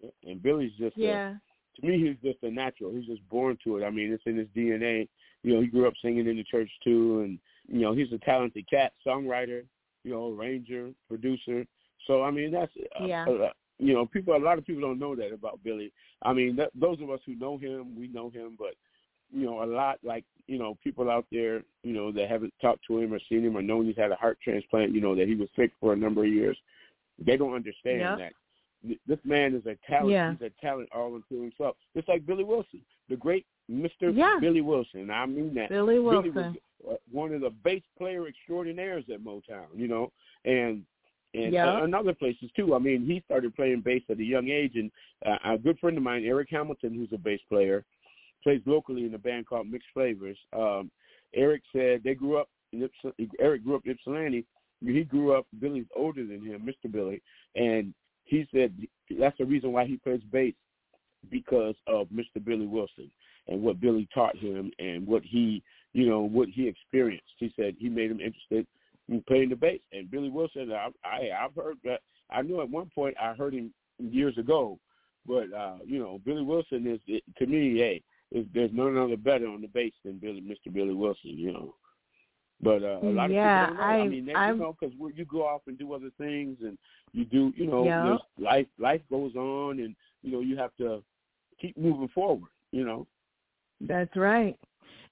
it. 0.02 0.12
And 0.24 0.42
Billy's 0.42 0.72
just 0.78 0.96
a- 0.96 1.00
yeah. 1.00 1.34
to 1.76 1.86
me, 1.86 1.98
he's 1.98 2.16
just 2.32 2.42
a 2.42 2.50
natural. 2.50 2.92
He's 2.92 3.06
just 3.06 3.26
born 3.28 3.56
to 3.64 3.78
it. 3.78 3.84
I 3.84 3.90
mean, 3.90 4.12
it's 4.12 4.22
in 4.26 4.36
his 4.36 4.48
DNA. 4.48 5.08
You 5.42 5.54
know, 5.54 5.60
he 5.60 5.66
grew 5.68 5.86
up 5.86 5.94
singing 6.02 6.26
in 6.26 6.36
the 6.36 6.44
church 6.44 6.70
too, 6.84 7.20
and 7.20 7.38
you 7.68 7.80
know, 7.80 7.92
he's 7.94 8.12
a 8.12 8.18
talented 8.18 8.68
cat, 8.68 8.92
songwriter, 9.06 9.64
you 10.04 10.12
know, 10.12 10.34
arranger, 10.34 10.90
producer. 11.08 11.66
So 12.06 12.22
I 12.22 12.30
mean, 12.30 12.50
that's 12.50 12.72
uh, 13.00 13.04
Yeah. 13.04 13.24
uh, 13.26 13.50
you 13.78 13.94
know, 13.94 14.06
people. 14.06 14.36
A 14.36 14.38
lot 14.38 14.58
of 14.58 14.66
people 14.66 14.82
don't 14.82 14.98
know 14.98 15.14
that 15.16 15.32
about 15.32 15.62
Billy. 15.62 15.92
I 16.22 16.32
mean, 16.32 16.56
that, 16.56 16.70
those 16.74 17.00
of 17.00 17.10
us 17.10 17.20
who 17.24 17.34
know 17.34 17.56
him, 17.56 17.96
we 17.96 18.08
know 18.08 18.28
him, 18.30 18.56
but 18.58 18.74
you 19.32 19.44
know, 19.46 19.62
a 19.62 19.66
lot 19.66 19.98
like 20.02 20.24
you 20.46 20.58
know, 20.58 20.76
people 20.82 21.10
out 21.10 21.26
there, 21.30 21.62
you 21.84 21.92
know, 21.92 22.10
that 22.12 22.28
haven't 22.28 22.52
talked 22.60 22.84
to 22.88 22.98
him 22.98 23.12
or 23.14 23.20
seen 23.28 23.44
him 23.44 23.56
or 23.56 23.62
known 23.62 23.86
he's 23.86 23.96
had 23.96 24.10
a 24.10 24.16
heart 24.16 24.38
transplant. 24.42 24.92
You 24.94 25.00
know, 25.00 25.14
that 25.14 25.28
he 25.28 25.34
was 25.34 25.48
sick 25.56 25.70
for 25.80 25.92
a 25.92 25.96
number 25.96 26.24
of 26.24 26.32
years. 26.32 26.58
They 27.18 27.36
don't 27.36 27.54
understand 27.54 28.00
Yep. 28.00 28.18
that 28.18 28.32
this 29.06 29.18
man 29.24 29.54
is 29.54 29.66
a 29.66 29.76
talent. 29.88 30.10
Yeah. 30.10 30.32
He's 30.32 30.40
a 30.42 30.60
talent 30.60 30.88
all 30.94 31.14
into 31.14 31.42
himself. 31.42 31.76
Just 31.94 32.08
like 32.08 32.24
Billy 32.26 32.44
Wilson, 32.44 32.80
the 33.08 33.16
great 33.16 33.46
Mr. 33.70 34.14
Yeah. 34.14 34.36
Billy 34.40 34.60
Wilson. 34.60 35.10
I 35.10 35.26
mean 35.26 35.54
that. 35.54 35.68
Billy 35.68 35.94
Billy 35.96 35.98
Wilson. 36.00 36.34
was 36.34 36.92
uh, 36.92 36.96
one 37.10 37.32
of 37.32 37.40
the 37.42 37.50
bass 37.50 37.82
player 37.96 38.26
extraordinaires 38.26 39.04
at 39.12 39.20
Motown. 39.20 39.66
You 39.74 39.88
know, 39.88 40.12
and 40.44 40.84
and 41.34 41.52
Yeah. 41.52 41.74
uh, 41.78 41.84
and 41.84 41.94
other 41.94 42.14
places 42.14 42.50
too. 42.56 42.74
I 42.74 42.78
mean, 42.78 43.06
he 43.06 43.22
started 43.26 43.54
playing 43.54 43.82
bass 43.82 44.02
at 44.08 44.18
a 44.18 44.24
young 44.24 44.48
age, 44.48 44.72
and 44.74 44.90
uh, 45.24 45.52
a 45.52 45.58
good 45.58 45.78
friend 45.78 45.96
of 45.96 46.02
mine, 46.02 46.24
Eric 46.24 46.48
Hamilton, 46.50 46.94
who's 46.94 47.12
a 47.12 47.18
bass 47.18 47.40
player, 47.48 47.84
plays 48.42 48.62
locally 48.66 49.04
in 49.04 49.14
a 49.14 49.18
band 49.18 49.46
called 49.46 49.68
Mixed 49.68 49.88
Flavors. 49.94 50.38
Um, 50.52 50.90
Eric 51.34 51.62
said 51.72 52.02
they 52.02 52.14
grew 52.14 52.36
up. 52.38 52.48
In 52.72 52.82
Yps- 52.82 53.28
Eric 53.40 53.64
grew 53.64 53.76
up 53.76 53.82
in 53.84 53.92
Ypsilanti. 53.92 54.44
He 54.84 55.04
grew 55.04 55.34
up. 55.34 55.46
Billy's 55.60 55.86
older 55.94 56.24
than 56.26 56.44
him, 56.44 56.62
Mr. 56.66 56.90
Billy, 56.90 57.20
and 57.54 57.92
he 58.24 58.46
said 58.52 58.72
that's 59.18 59.36
the 59.38 59.44
reason 59.44 59.72
why 59.72 59.84
he 59.84 59.96
plays 59.98 60.20
bass 60.32 60.54
because 61.30 61.74
of 61.86 62.06
Mr. 62.08 62.42
Billy 62.42 62.66
Wilson 62.66 63.10
and 63.48 63.62
what 63.62 63.80
Billy 63.80 64.08
taught 64.14 64.36
him 64.36 64.70
and 64.78 65.06
what 65.06 65.22
he, 65.24 65.62
you 65.92 66.08
know, 66.08 66.20
what 66.20 66.48
he 66.48 66.68
experienced. 66.68 67.32
He 67.38 67.52
said 67.56 67.74
he 67.78 67.88
made 67.88 68.10
him 68.10 68.20
interested 68.20 68.66
in 69.08 69.22
playing 69.26 69.48
the 69.50 69.56
bass. 69.56 69.80
And 69.92 70.10
Billy 70.10 70.30
Wilson, 70.30 70.72
I, 70.72 70.88
I 71.04 71.30
I've 71.44 71.54
heard 71.54 71.76
that. 71.84 72.00
I 72.30 72.42
knew 72.42 72.60
at 72.60 72.70
one 72.70 72.90
point 72.94 73.16
I 73.20 73.34
heard 73.34 73.54
him 73.54 73.72
years 73.98 74.38
ago, 74.38 74.78
but 75.26 75.52
uh, 75.52 75.78
you 75.84 75.98
know, 75.98 76.20
Billy 76.24 76.42
Wilson 76.42 76.86
is 76.86 77.00
it, 77.06 77.22
to 77.38 77.46
me, 77.46 77.78
hey, 77.78 78.02
is, 78.30 78.46
there's 78.54 78.70
none 78.72 78.96
other 78.96 79.16
better 79.16 79.48
on 79.48 79.60
the 79.60 79.66
bass 79.68 79.92
than 80.04 80.18
Billy, 80.18 80.40
Mr. 80.40 80.72
Billy 80.72 80.94
Wilson. 80.94 81.30
You 81.30 81.52
know. 81.52 81.74
But 82.62 82.82
uh, 82.82 83.00
a 83.02 83.08
lot 83.08 83.30
Yeah, 83.30 83.64
of 83.64 83.68
people 83.70 83.76
don't 83.76 83.76
know. 83.76 83.82
I, 83.82 84.04
I- 84.04 84.08
mean, 84.08 84.26
they, 84.26 84.32
you 84.32 84.54
know, 84.56 84.76
because 84.78 84.94
you 85.16 85.24
go 85.24 85.46
off 85.46 85.62
and 85.66 85.78
do 85.78 85.92
other 85.94 86.10
things, 86.18 86.58
and 86.62 86.76
you 87.12 87.24
do, 87.24 87.52
you 87.56 87.66
know, 87.66 87.84
Yeah. 87.84 88.18
life 88.38 88.66
life 88.78 89.00
goes 89.10 89.34
on, 89.34 89.80
and 89.80 89.96
you 90.22 90.30
know, 90.30 90.40
you 90.40 90.56
have 90.58 90.70
to 90.76 91.02
keep 91.60 91.76
moving 91.76 92.08
forward. 92.08 92.50
You 92.70 92.84
know. 92.84 93.06
That's 93.80 94.14
right. 94.16 94.58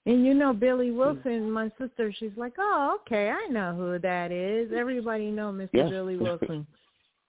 And 0.07 0.25
you 0.25 0.33
know 0.35 0.53
Billy 0.53 0.91
Wilson, 0.91 1.51
my 1.51 1.71
sister, 1.79 2.13
she's 2.19 2.37
like, 2.37 2.55
"Oh, 2.59 2.99
okay, 3.03 3.31
I 3.31 3.47
know 3.51 3.75
who 3.75 3.99
that 3.99 4.33
is. 4.33 4.71
Everybody 4.75 5.31
know 5.31 5.53
Mr. 5.53 5.69
Yeah. 5.73 5.89
Billy 5.89 6.17
Wilson. 6.17 6.67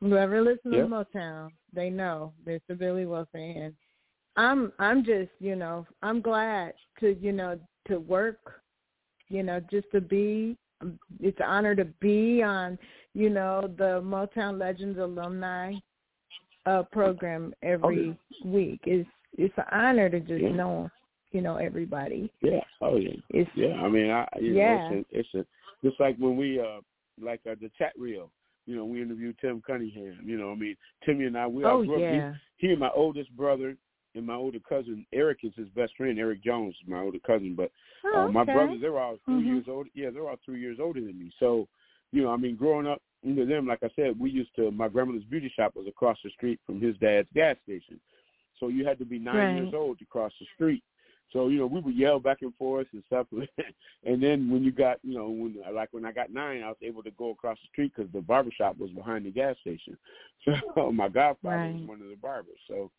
Whoever 0.01 0.41
listens 0.41 0.73
Yeah. 0.75 0.83
to 0.83 0.87
Motown, 0.87 1.49
they 1.73 1.89
know 1.89 2.33
Mr. 2.45 2.77
Billy 2.77 3.05
Wilson." 3.05 3.41
And 3.41 3.73
I'm, 4.37 4.71
I'm 4.79 5.03
just, 5.03 5.31
you 5.39 5.55
know, 5.55 5.85
I'm 6.01 6.21
glad 6.21 6.73
to, 7.01 7.17
you 7.19 7.33
know, 7.33 7.59
to 7.87 7.99
work, 7.99 8.61
you 9.27 9.43
know, 9.43 9.59
just 9.71 9.91
to 9.91 9.99
be. 10.01 10.55
It's 11.19 11.37
an 11.39 11.45
honor 11.45 11.75
to 11.75 11.83
be 11.99 12.41
on, 12.41 12.79
you 13.13 13.29
know, 13.29 13.69
the 13.77 13.99
Motown 14.01 14.57
Legends 14.57 14.97
alumni 14.99 15.73
uh 16.65 16.83
program 16.83 17.53
every 17.63 18.17
week. 18.45 18.79
It's 18.85 19.09
it's 19.37 19.53
an 19.57 19.65
honor 19.71 20.09
to 20.09 20.19
just 20.21 20.41
Yeah. 20.41 20.51
know, 20.51 20.89
you 21.31 21.41
know, 21.41 21.57
everybody. 21.57 22.31
Yeah. 22.41 22.61
Oh 22.81 22.97
yeah. 22.97 23.13
It's 23.29 23.49
Yeah. 23.55 23.73
I 23.75 23.89
mean, 23.89 24.09
I 24.09 24.27
you 24.39 24.53
Yeah. 24.55 24.77
know, 24.89 24.97
it's 24.97 25.07
a, 25.13 25.19
it's 25.19 25.33
a 25.35 25.87
just 25.87 25.99
like 25.99 26.17
when 26.17 26.35
we 26.37 26.59
uh 26.59 26.81
like 27.21 27.41
uh, 27.49 27.55
the 27.61 27.69
chat 27.77 27.93
reel. 27.97 28.31
You 28.65 28.75
know, 28.75 28.85
we 28.85 29.01
interviewed 29.01 29.35
Tim 29.41 29.61
Cunningham. 29.65 30.19
You 30.23 30.37
know, 30.37 30.51
I 30.51 30.55
mean, 30.55 30.75
Timmy 31.05 31.25
and 31.25 31.37
I 31.37 31.47
we 31.47 31.63
all 31.63 31.81
oh 31.81 31.85
grew 31.85 31.95
up. 31.95 32.01
yeah, 32.01 32.33
He, 32.57 32.67
he 32.67 32.71
and 32.71 32.79
my 32.79 32.91
oldest 32.95 33.35
brother 33.35 33.75
and 34.15 34.25
my 34.25 34.35
older 34.35 34.59
cousin 34.67 35.05
Eric 35.13 35.39
is 35.43 35.53
his 35.55 35.69
best 35.69 35.95
friend. 35.97 36.17
Eric 36.19 36.43
Jones 36.43 36.75
is 36.81 36.87
my 36.87 36.99
older 37.01 37.19
cousin, 37.25 37.55
but 37.55 37.71
oh, 38.05 38.25
uh, 38.25 38.31
my 38.31 38.43
brothers 38.43 38.79
they're 38.81 38.97
all 38.99 39.17
3 39.25 39.35
Mhm. 39.35 39.45
years 39.45 39.65
old. 39.67 39.87
Yeah, 39.93 40.09
they're 40.11 40.27
all 40.29 40.37
three 40.45 40.59
years 40.59 40.79
older 40.79 40.99
than 41.01 41.17
me. 41.17 41.31
So, 41.39 41.67
you 42.11 42.23
know, 42.23 42.31
I 42.31 42.37
mean, 42.37 42.55
growing 42.55 42.87
up 42.87 43.01
into 43.23 43.45
them, 43.45 43.67
like 43.67 43.83
I 43.83 43.89
said, 43.95 44.19
we 44.19 44.29
used 44.29 44.55
to. 44.55 44.71
My 44.71 44.87
grandmother's 44.87 45.25
beauty 45.25 45.51
shop 45.55 45.75
was 45.75 45.87
across 45.87 46.17
the 46.23 46.29
street 46.31 46.59
from 46.65 46.79
his 46.79 46.95
dad's 46.97 47.27
gas 47.33 47.55
station, 47.63 47.99
so 48.59 48.67
you 48.69 48.85
had 48.85 48.97
to 48.99 49.05
be 49.05 49.19
nine 49.19 49.35
Right. 49.35 49.51
years 49.55 49.73
old 49.73 49.99
to 49.99 50.05
cross 50.05 50.31
the 50.39 50.45
street. 50.55 50.83
So 51.31 51.47
you 51.47 51.59
know, 51.59 51.67
we 51.67 51.79
would 51.79 51.95
yell 51.95 52.19
back 52.19 52.41
and 52.41 52.55
forth 52.55 52.87
and 52.93 53.03
stuff. 53.07 53.27
and 54.05 54.21
then 54.21 54.49
when 54.49 54.63
you 54.63 54.71
got, 54.71 54.97
you 55.03 55.15
know, 55.15 55.29
when 55.29 55.55
like 55.73 55.89
when 55.91 56.05
I 56.05 56.11
got 56.11 56.33
nine, 56.33 56.63
I 56.63 56.67
was 56.67 56.77
able 56.81 57.03
to 57.03 57.11
go 57.11 57.31
across 57.31 57.57
the 57.61 57.67
street 57.71 57.93
because 57.95 58.11
the 58.13 58.21
barber 58.21 58.51
shop 58.55 58.77
was 58.77 58.89
behind 58.91 59.25
the 59.25 59.31
gas 59.31 59.55
station. 59.61 59.97
So 60.75 60.91
my 60.91 61.09
godfather 61.09 61.73
was 61.73 61.87
one 61.87 62.01
of 62.01 62.07
the 62.07 62.15
barbers. 62.15 62.59
So 62.67 62.89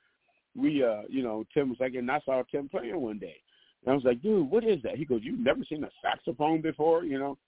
we, 0.55 0.85
uh, 0.85 1.03
you 1.09 1.23
know, 1.23 1.45
Tim 1.55 1.71
was 1.71 1.79
like, 1.81 1.95
and 1.95 2.11
I 2.11 2.21
saw 2.25 2.43
Tim 2.51 2.69
playing 2.69 3.01
one 3.01 3.19
day. 3.19 3.37
And 3.85 3.93
I 3.93 3.95
was 3.95 4.05
like, 4.05 4.23
dude, 4.23 4.51
what 4.51 4.65
is 4.65 4.83
that? 4.83 4.97
He 4.97 5.05
goes, 5.05 5.21
you've 5.23 5.39
never 5.39 5.61
seen 5.69 5.85
a 5.85 5.91
saxophone 6.03 6.61
before, 6.61 7.05
you 7.05 7.19
know? 7.19 7.39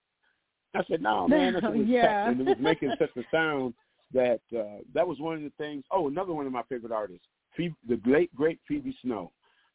I 0.75 0.83
said, 0.89 1.03
no, 1.03 1.29
man. 1.29 1.57
It 1.57 1.63
was 1.63 1.87
Yeah. 1.87 2.29
and 2.29 2.41
it 2.41 2.47
was 2.47 2.57
making 2.59 2.93
such 2.99 3.11
a 3.17 3.23
sound 3.31 3.75
that 4.15 4.41
uh, 4.57 4.81
that 4.95 5.07
was 5.07 5.19
one 5.21 5.37
of 5.37 5.43
the 5.43 5.53
things. 5.59 5.85
Oh, 5.91 6.09
another 6.09 6.33
one 6.33 6.47
of 6.47 6.53
my 6.53 6.63
favorite 6.69 6.93
artists, 6.93 7.27
Phoebe, 7.57 7.75
the 7.89 8.01
late 8.07 8.35
great 8.35 8.61
Phoebe 8.67 8.97
Snow, 9.03 9.33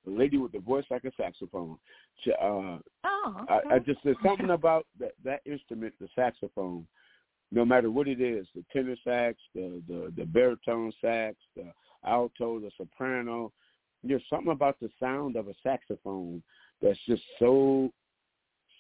the 0.07 0.17
lady 0.17 0.37
with 0.37 0.53
the 0.53 0.59
voice 0.59 0.85
like 0.89 1.03
a 1.03 1.11
saxophone. 1.17 1.77
She, 2.23 2.31
uh, 2.31 2.77
Oh, 3.03 3.45
I, 3.49 3.75
I 3.75 3.79
just 3.79 3.99
there's 4.03 4.17
something 4.23 4.51
about 4.51 4.85
that 4.99 5.11
that 5.23 5.41
instrument, 5.45 5.93
the 5.99 6.07
saxophone. 6.15 6.87
No 7.51 7.63
matter 7.65 7.91
what 7.91 8.07
it 8.07 8.21
is, 8.21 8.47
the 8.55 8.63
tenor 8.71 8.95
sax, 9.03 9.37
the 9.53 9.81
the 9.87 10.13
the 10.15 10.25
baritone 10.25 10.91
sax, 11.01 11.35
the 11.55 11.71
alto, 12.05 12.59
the 12.59 12.71
soprano. 12.77 13.51
There's 14.03 14.23
something 14.29 14.51
about 14.51 14.79
the 14.79 14.89
sound 14.99 15.35
of 15.35 15.47
a 15.47 15.53
saxophone 15.63 16.41
that's 16.81 16.99
just 17.07 17.23
so 17.39 17.91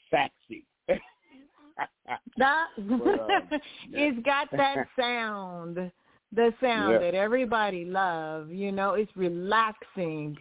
sexy. 0.09 0.65
that, 0.87 2.67
uh, 2.79 3.47
it's 3.91 4.25
got 4.25 4.47
that 4.51 4.87
sound, 4.97 5.91
the 6.31 6.53
sound 6.61 6.93
Yeah. 6.93 6.99
that 6.99 7.15
everybody 7.15 7.83
love. 7.83 8.51
You 8.51 8.71
know, 8.71 8.93
it's 8.93 9.15
relaxing. 9.17 10.37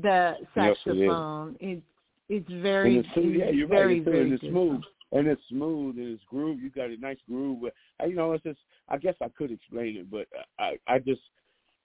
The 0.00 0.36
Yes, 0.56 0.76
it 0.86 0.90
is. 0.90 0.96
saxophone, 0.96 1.56
it's 1.60 1.82
it's 2.28 2.48
very, 2.62 2.96
and 2.96 3.04
it's, 3.04 3.14
smooth. 3.14 3.36
yeah, 3.36 3.50
you're 3.50 3.68
very, 3.68 3.86
right. 3.86 3.96
It's, 3.96 4.04
very 4.06 4.20
and 4.22 4.32
it's 4.32 4.42
smooth. 4.44 4.80
And 5.12 5.26
it's 5.26 5.42
smooth 5.50 5.98
and 5.98 6.14
it's 6.14 6.24
groove. 6.24 6.60
You 6.60 6.70
got 6.70 6.88
a 6.90 6.96
nice 6.96 7.18
groove. 7.28 7.60
But 7.62 7.74
uh, 8.02 8.06
you 8.06 8.14
know, 8.14 8.32
it's 8.32 8.42
just. 8.44 8.60
I 8.88 8.96
guess 8.96 9.14
I 9.22 9.28
could 9.28 9.50
explain 9.50 9.96
it, 9.96 10.10
but 10.10 10.26
I, 10.58 10.78
I 10.86 10.98
just, 10.98 11.20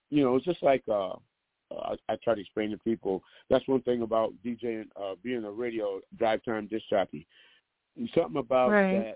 you 0.10 0.24
know, 0.24 0.36
it's 0.36 0.46
just 0.46 0.64
like 0.64 0.84
uh, 0.88 1.12
uh, 1.12 1.16
I, 1.72 1.96
I 2.10 2.16
try 2.24 2.36
to 2.36 2.42
explain 2.42 2.72
to 2.72 2.78
people. 2.78 3.22
That's 3.50 3.68
one 3.68 3.82
thing 3.82 4.02
about 4.02 4.34
DJing, 4.46 4.86
uh, 5.02 5.16
being 5.24 5.44
a 5.44 5.52
radio 5.52 6.00
drive 6.18 6.44
time 6.44 6.68
disc 6.68 6.86
jockey. 6.90 7.28
Something 8.16 8.38
about 8.38 8.72
Right. 8.72 8.94
that 8.94 9.16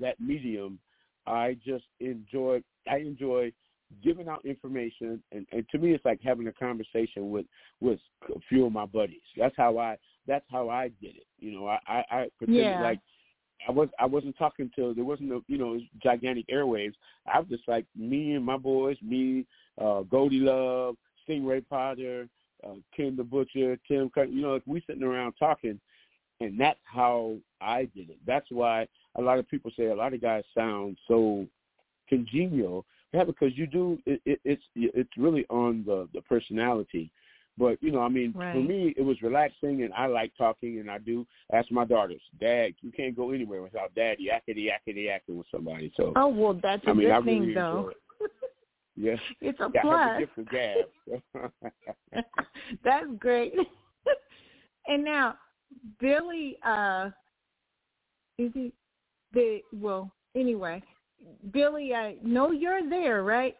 that 0.00 0.20
medium. 0.20 0.78
I 1.26 1.56
just 1.66 1.84
enjoy. 2.00 2.62
I 2.88 2.98
enjoy 2.98 3.52
giving 4.02 4.28
out 4.28 4.44
information, 4.44 5.22
and, 5.32 5.46
and 5.52 5.68
to 5.70 5.78
me, 5.78 5.92
it's 5.92 6.04
like 6.04 6.20
having 6.22 6.48
a 6.48 6.52
conversation 6.52 7.30
with 7.30 7.46
with 7.80 8.00
a 8.34 8.40
few 8.48 8.66
of 8.66 8.72
my 8.72 8.86
buddies. 8.86 9.20
That's 9.36 9.56
how 9.56 9.78
I. 9.78 9.96
That's 10.26 10.44
how 10.50 10.68
I 10.68 10.88
did 11.00 11.16
it. 11.16 11.26
You 11.38 11.52
know, 11.52 11.66
I 11.68 11.78
I, 11.86 12.04
I 12.10 12.30
pretend 12.38 12.58
Yeah. 12.58 12.82
like 12.82 13.00
I 13.68 13.72
was 13.72 13.88
I 13.98 14.06
wasn't 14.06 14.36
talking 14.36 14.70
to 14.76 14.92
there 14.94 15.04
wasn't 15.04 15.32
a 15.32 15.40
you 15.46 15.58
know 15.58 15.80
gigantic 16.02 16.46
airwaves. 16.48 16.94
I 17.32 17.38
was 17.40 17.48
just 17.48 17.66
like 17.68 17.86
me 17.96 18.34
and 18.34 18.44
my 18.44 18.56
boys, 18.56 18.96
me, 19.02 19.46
uh, 19.80 20.02
Goldie 20.02 20.40
Love, 20.40 20.96
Stingray 21.28 21.64
Potter, 21.68 22.28
uh, 22.66 22.74
Ken 22.96 23.16
the 23.16 23.24
Butcher, 23.24 23.78
Tim. 23.88 24.10
You 24.16 24.42
know, 24.42 24.54
like 24.54 24.62
we 24.66 24.82
sitting 24.86 25.02
around 25.02 25.34
talking, 25.38 25.80
and 26.40 26.60
that's 26.60 26.80
how 26.84 27.36
I 27.60 27.84
did 27.94 28.10
it. 28.10 28.18
That's 28.26 28.46
why 28.50 28.88
a 29.16 29.22
lot 29.22 29.38
of 29.38 29.48
people 29.48 29.70
say 29.76 29.86
a 29.86 29.94
lot 29.94 30.12
of 30.14 30.20
guys 30.20 30.44
sound 30.56 30.98
so 31.08 31.46
congenial. 32.08 32.84
Yeah, 33.12 33.24
because 33.24 33.56
you 33.56 33.66
do. 33.66 33.98
It, 34.06 34.20
it, 34.24 34.40
it's 34.44 34.62
it's 34.74 35.16
really 35.16 35.46
on 35.48 35.84
the 35.86 36.08
the 36.12 36.22
personality. 36.22 37.10
But 37.58 37.82
you 37.82 37.90
know, 37.90 38.00
I 38.00 38.08
mean, 38.08 38.34
Right. 38.34 38.52
for 38.52 38.60
me, 38.60 38.94
it 38.96 39.02
was 39.02 39.22
relaxing, 39.22 39.82
and 39.82 39.94
I 39.94 40.06
like 40.06 40.32
talking, 40.36 40.78
and 40.78 40.90
I 40.90 40.98
do 40.98 41.26
ask 41.52 41.70
my 41.70 41.84
daughters, 41.84 42.20
Dad, 42.38 42.74
you 42.82 42.92
can't 42.92 43.16
go 43.16 43.30
anywhere 43.30 43.62
without 43.62 43.94
Dad 43.94 44.18
yakety 44.18 44.68
yakety 44.70 45.06
yakking 45.06 45.36
with 45.36 45.46
somebody. 45.50 45.92
So 45.96 46.12
Oh 46.16 46.28
well, 46.28 46.60
that's 46.62 46.84
a 46.86 46.90
I 46.90 46.92
mean, 46.92 47.06
good 47.06 47.12
I 47.12 47.20
thing 47.22 47.40
really 47.40 47.54
though. 47.54 47.78
enjoy 47.78 47.90
it. 47.90 47.96
Yeah, 48.98 49.16
It's 49.42 49.60
a 49.60 49.70
yeah, 49.74 49.82
I 49.84 49.86
have 49.88 50.26
the 50.34 50.50
plus. 50.52 50.64
gift. 51.36 51.52
That's 52.82 53.06
great. 53.18 53.52
and 54.86 55.04
now, 55.04 55.34
Billy, 56.00 56.56
uh, 56.64 57.10
is 58.38 58.50
he 58.54 58.72
the 59.34 59.60
well? 59.74 60.10
Anyway, 60.34 60.82
Billy, 61.52 61.94
I 61.94 62.16
know 62.22 62.50
you're 62.50 62.88
there, 62.88 63.22
right? 63.22 63.56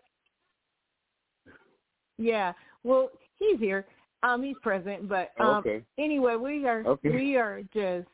Yeah. 2.18 2.52
Well, 2.84 3.10
he's 3.38 3.58
here. 3.58 3.86
Um, 4.22 4.42
he's 4.42 4.56
present, 4.62 5.08
but 5.08 5.32
um, 5.38 5.58
okay. 5.58 5.82
anyway, 5.98 6.36
we 6.36 6.66
are 6.66 6.84
Okay. 6.86 7.10
we 7.10 7.36
are 7.36 7.62
just 7.74 8.08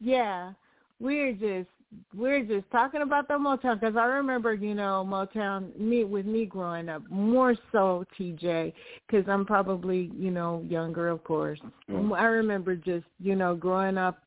yeah, 0.00 0.52
we're 1.00 1.32
just 1.32 1.68
we're 2.14 2.42
just 2.44 2.70
talking 2.70 3.02
about 3.02 3.28
the 3.28 3.34
Motown 3.34 3.78
because 3.78 3.96
I 3.96 4.04
remember 4.04 4.54
you 4.54 4.74
know 4.74 5.06
Motown 5.06 5.78
me 5.78 6.04
with 6.04 6.24
me 6.24 6.46
growing 6.46 6.88
up 6.88 7.02
more 7.10 7.54
so 7.72 8.04
TJ 8.18 8.72
because 9.06 9.28
I'm 9.28 9.44
probably 9.44 10.10
you 10.16 10.30
know 10.30 10.64
younger 10.68 11.08
of 11.08 11.22
course. 11.24 11.60
Mm. 11.90 12.16
I 12.16 12.24
remember 12.24 12.76
just 12.76 13.06
you 13.20 13.34
know 13.34 13.54
growing 13.54 13.98
up 13.98 14.22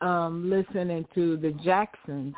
um 0.00 0.48
listening 0.48 1.06
to 1.14 1.36
the 1.38 1.50
Jacksons, 1.64 2.34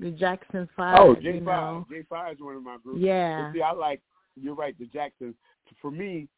the 0.00 0.10
Jackson 0.10 0.68
Five. 0.76 0.98
Oh, 1.00 1.14
J. 1.14 1.40
Five. 1.44 1.84
J 1.90 2.02
Five 2.08 2.34
is 2.34 2.40
one 2.40 2.56
of 2.56 2.62
my 2.62 2.76
groups. 2.82 3.00
Yeah. 3.00 3.48
But 3.52 3.58
see, 3.58 3.62
I 3.62 3.72
like. 3.72 4.00
You're 4.40 4.54
right. 4.54 4.76
The 4.78 4.86
Jacksons. 4.86 5.34
For 5.80 5.90
me, 5.90 6.28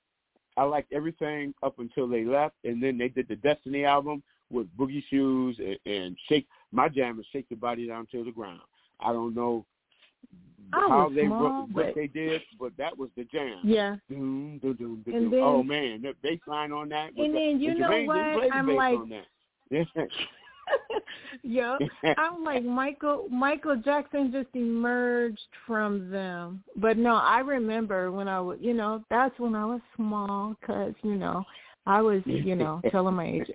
I 0.57 0.63
liked 0.65 0.93
everything 0.93 1.55
up 1.63 1.79
until 1.79 2.07
they 2.09 2.25
left, 2.25 2.55
and 2.65 2.83
then 2.83 2.99
they 2.99 3.09
did 3.09 3.29
the 3.29 3.37
Destiny 3.37 3.85
album 3.85 4.23
with 4.51 4.67
Boogie 4.77 5.03
Shoes 5.11 5.59
and, 5.59 5.79
and 5.93 6.17
Shake. 6.29 6.47
My 6.73 6.89
jam 6.89 7.19
is 7.19 7.27
Shake 7.33 7.47
Your 7.49 7.59
Body 7.59 7.87
Down 7.87 8.07
to 8.13 8.25
the 8.25 8.31
Ground. 8.33 8.61
I 9.01 9.13
don't 9.13 9.35
know 9.35 9.65
I 10.73 10.87
how 10.89 11.09
they 11.15 11.27
small, 11.27 11.67
what, 11.73 11.87
what 11.87 11.95
they 11.95 12.07
did, 12.09 12.43
but 12.59 12.73
that 12.77 12.97
was 12.97 13.09
the 13.17 13.25
jam. 13.25 13.61
Yeah. 13.65 13.97
Doom, 14.09 14.59
doom, 14.63 14.75
doom, 14.77 15.03
doom, 15.05 15.15
doom. 15.15 15.31
then- 15.31 15.41
oh 15.43 15.63
man, 15.63 16.03
the 16.03 16.13
bass 16.23 16.41
line 16.47 16.73
on 16.73 16.89
that. 16.91 17.15
was 17.15 17.25
And 17.27 17.35
the- 17.35 17.39
then 17.39 17.61
you 17.61 17.75
know 17.79 17.91
what? 18.05 18.15
didn't 18.17 18.35
play 18.39 18.49
the 18.49 18.55
I'm 18.55 18.75
like- 18.75 18.99
yep. 21.43 21.79
I'm 22.19 22.45
like 22.45 22.65
Michael 22.65 23.29
Michael 23.31 23.77
Jackson 23.77 24.33
just 24.33 24.55
emerged 24.55 25.41
from 25.67 26.11
them. 26.11 26.63
But 26.77 26.99
no, 26.99 27.17
I 27.17 27.41
remember 27.41 28.13
when 28.13 28.29
I 28.29 28.41
was, 28.41 28.59
you 28.61 28.75
know, 28.75 29.05
that's 29.11 29.39
when 29.39 29.55
I 29.55 29.65
was 29.65 29.81
small 29.97 30.55
cuz, 30.65 30.95
you 31.03 31.17
know, 31.17 31.45
I 31.87 32.01
was, 32.01 32.23
you 32.25 32.57
know, 32.57 32.81
telling 32.91 33.15
my 33.15 33.27
age. 33.27 33.51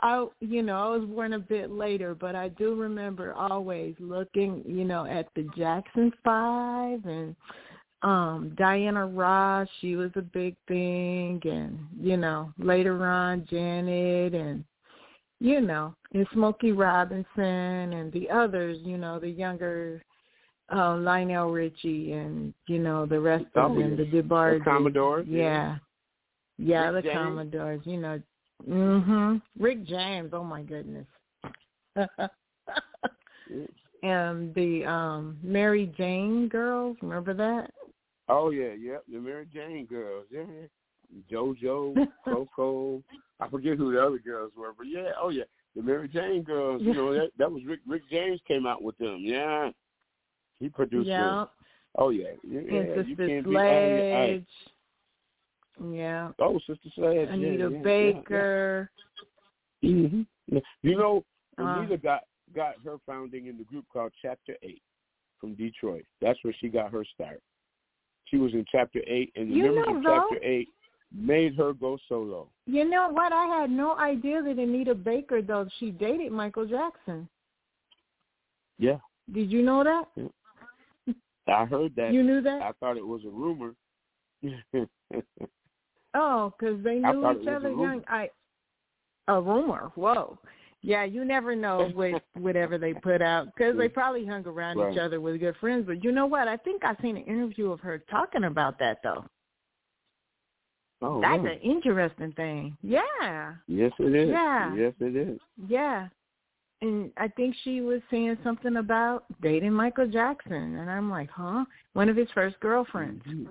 I, 0.00 0.26
you 0.40 0.62
know, 0.62 0.76
I 0.76 0.96
was 0.96 1.08
born 1.08 1.32
a 1.32 1.38
bit 1.38 1.70
later, 1.70 2.14
but 2.14 2.34
I 2.34 2.48
do 2.48 2.74
remember 2.74 3.32
always 3.32 3.94
looking, 3.98 4.62
you 4.66 4.84
know, 4.84 5.06
at 5.06 5.28
the 5.34 5.48
Jackson 5.56 6.12
5 6.22 7.04
and 7.06 7.34
um 8.02 8.52
Diana 8.56 9.06
Ross, 9.06 9.68
she 9.80 9.96
was 9.96 10.10
a 10.16 10.22
big 10.22 10.54
thing 10.68 11.40
and, 11.44 11.78
you 12.00 12.16
know, 12.16 12.52
later 12.58 13.04
on 13.06 13.46
Janet 13.50 14.34
and 14.34 14.64
you 15.40 15.60
know, 15.60 15.94
and 16.14 16.26
Smokey 16.32 16.72
Robinson 16.72 17.92
and 17.92 18.10
the 18.12 18.30
others, 18.30 18.78
you 18.82 18.96
know, 18.96 19.18
the 19.18 19.28
younger 19.28 20.02
uh, 20.74 20.96
Lionel 20.96 21.50
Richie 21.50 22.12
and, 22.12 22.54
you 22.66 22.78
know, 22.78 23.06
the 23.06 23.20
rest 23.20 23.44
of 23.54 23.74
them, 23.74 23.96
the 23.96 24.04
DeBarges. 24.04 24.58
The 24.58 24.64
Commodores, 24.64 25.26
yeah. 25.28 25.38
Yeah. 25.38 25.76
Yeah, 26.58 26.90
the 26.90 27.02
James. 27.02 27.14
Commodores, 27.14 27.80
you 27.84 27.98
know. 27.98 28.20
Mhm. 28.66 29.42
Rick 29.58 29.84
James, 29.84 30.30
oh 30.32 30.42
my 30.42 30.62
goodness. 30.62 31.06
and 34.02 34.54
the 34.54 34.84
um 34.86 35.38
Mary 35.42 35.92
Jane 35.98 36.48
girls, 36.48 36.96
remember 37.02 37.34
that? 37.34 37.70
Oh 38.28 38.50
yeah, 38.50 38.72
yep, 38.72 39.04
the 39.10 39.18
Mary 39.18 39.46
Jane 39.52 39.86
girls, 39.86 40.26
yeah. 40.30 40.42
JoJo, 41.30 42.08
Coco, 42.24 43.02
I 43.38 43.48
forget 43.48 43.76
who 43.76 43.92
the 43.92 44.04
other 44.04 44.18
girls 44.18 44.52
were, 44.56 44.72
but 44.76 44.86
yeah, 44.88 45.10
oh 45.20 45.28
yeah, 45.28 45.44
the 45.76 45.82
Mary 45.82 46.08
Jane 46.08 46.42
girls. 46.42 46.82
You 46.82 46.94
know 46.94 47.12
that 47.14 47.30
that 47.38 47.50
was 47.50 47.62
Rick. 47.64 47.80
Rick 47.86 48.02
James 48.10 48.40
came 48.48 48.66
out 48.66 48.82
with 48.82 48.98
them. 48.98 49.20
Yeah, 49.20 49.70
he 50.58 50.68
produced 50.68 51.08
yeah. 51.08 51.22
them. 51.22 51.46
Oh 51.96 52.10
yeah, 52.10 52.30
yeah. 52.42 52.58
and 52.58 53.08
you 53.08 53.16
Sister 53.16 53.52
yeah, 53.52 54.26
Sledge. 54.26 54.46
Yeah. 55.92 56.30
Oh, 56.40 56.58
Sister 56.66 56.88
Sledge. 56.94 57.28
Anita 57.28 57.70
yeah, 57.70 57.76
yeah, 57.76 57.82
Baker. 57.82 58.90
Yeah, 59.80 59.90
hmm 59.90 60.22
You 60.82 60.98
know, 60.98 61.24
Uh. 61.58 61.62
Anita 61.62 61.96
got 61.98 62.22
got 62.54 62.74
her 62.84 62.96
founding 63.06 63.46
in 63.46 63.58
the 63.58 63.64
group 63.64 63.84
called 63.92 64.12
Chapter 64.22 64.56
Eight 64.62 64.82
from 65.40 65.54
Detroit. 65.54 66.04
That's 66.20 66.38
where 66.42 66.54
she 66.60 66.68
got 66.68 66.92
her 66.92 67.04
start. 67.04 67.40
She 68.26 68.36
was 68.36 68.52
in 68.54 68.64
Chapter 68.70 69.00
Eight, 69.06 69.32
and 69.36 69.50
the 69.50 69.54
You 69.54 69.62
members 69.64 69.86
know, 69.86 69.96
of 69.96 70.02
though- 70.02 70.26
Chapter 70.30 70.44
Eight 70.44 70.68
made 71.12 71.54
her 71.56 71.72
go 71.72 71.96
solo. 72.08 72.48
You 72.66 72.84
know 72.84 73.08
what? 73.10 73.32
I 73.32 73.46
had 73.46 73.70
no 73.70 73.96
idea 73.96 74.42
that 74.42 74.58
Anita 74.58 74.94
Baker 74.94 75.40
though 75.42 75.68
she 75.78 75.90
dated 75.92 76.32
Michael 76.32 76.66
Jackson. 76.66 77.28
Yeah, 78.78 78.98
Did 79.32 79.50
you 79.50 79.62
know 79.62 79.82
that? 79.84 80.04
I 81.48 81.64
heard 81.64 81.94
that. 81.96 82.12
You 82.12 82.22
knew 82.24 82.40
that? 82.42 82.60
I 82.60 82.72
thought 82.80 82.96
it 82.96 83.06
was 83.06 83.22
a 83.24 83.30
rumor. 83.30 83.74
Oh, 86.14 86.52
because 86.58 86.82
they 86.82 86.94
knew 86.98 87.30
each 87.40 87.48
other. 87.48 87.70
Young, 87.70 88.02
I 88.08 88.28
a 89.28 89.40
rumor. 89.40 89.90
Whoa. 89.94 90.38
Yeah, 90.86 91.02
you 91.02 91.24
never 91.24 91.56
know 91.56 91.90
with 91.96 92.22
whatever 92.34 92.78
they 92.78 92.94
put 92.94 93.20
out 93.20 93.48
because 93.54 93.76
they 93.76 93.88
probably 93.88 94.24
hung 94.24 94.46
around 94.46 94.78
Right. 94.78 94.92
each 94.92 94.98
other 95.00 95.20
with 95.20 95.40
good 95.40 95.56
friends. 95.56 95.84
But 95.84 96.04
you 96.04 96.12
know 96.12 96.26
what? 96.26 96.46
I 96.46 96.56
think 96.56 96.84
I 96.84 96.94
seen 97.02 97.16
an 97.16 97.24
interview 97.24 97.72
of 97.72 97.80
her 97.80 97.98
talking 98.08 98.44
about 98.44 98.78
that 98.78 98.98
though. 99.02 99.24
oh, 101.02 101.20
That's 101.20 101.42
really? 101.42 101.56
an 101.56 101.60
interesting 101.62 102.32
thing. 102.32 102.76
Yeah, 102.82 103.54
yes, 103.66 103.90
it 103.98 104.14
is. 104.14 104.28
Yeah. 104.30 104.74
Yes, 104.76 104.92
it 105.00 105.16
is. 105.16 105.40
yeah. 105.68 106.06
And 106.82 107.10
I 107.16 107.28
think 107.28 107.56
she 107.64 107.80
was 107.80 108.00
saying 108.10 108.36
something 108.44 108.76
about 108.76 109.24
dating 109.42 109.72
Michael 109.72 110.06
Jackson, 110.06 110.76
and 110.78 110.90
I'm 110.90 111.10
like, 111.10 111.30
huh? 111.30 111.64
One 111.94 112.08
of 112.10 112.16
his 112.16 112.28
first 112.34 112.60
girlfriends. 112.60 113.24
Mhm. 113.26 113.48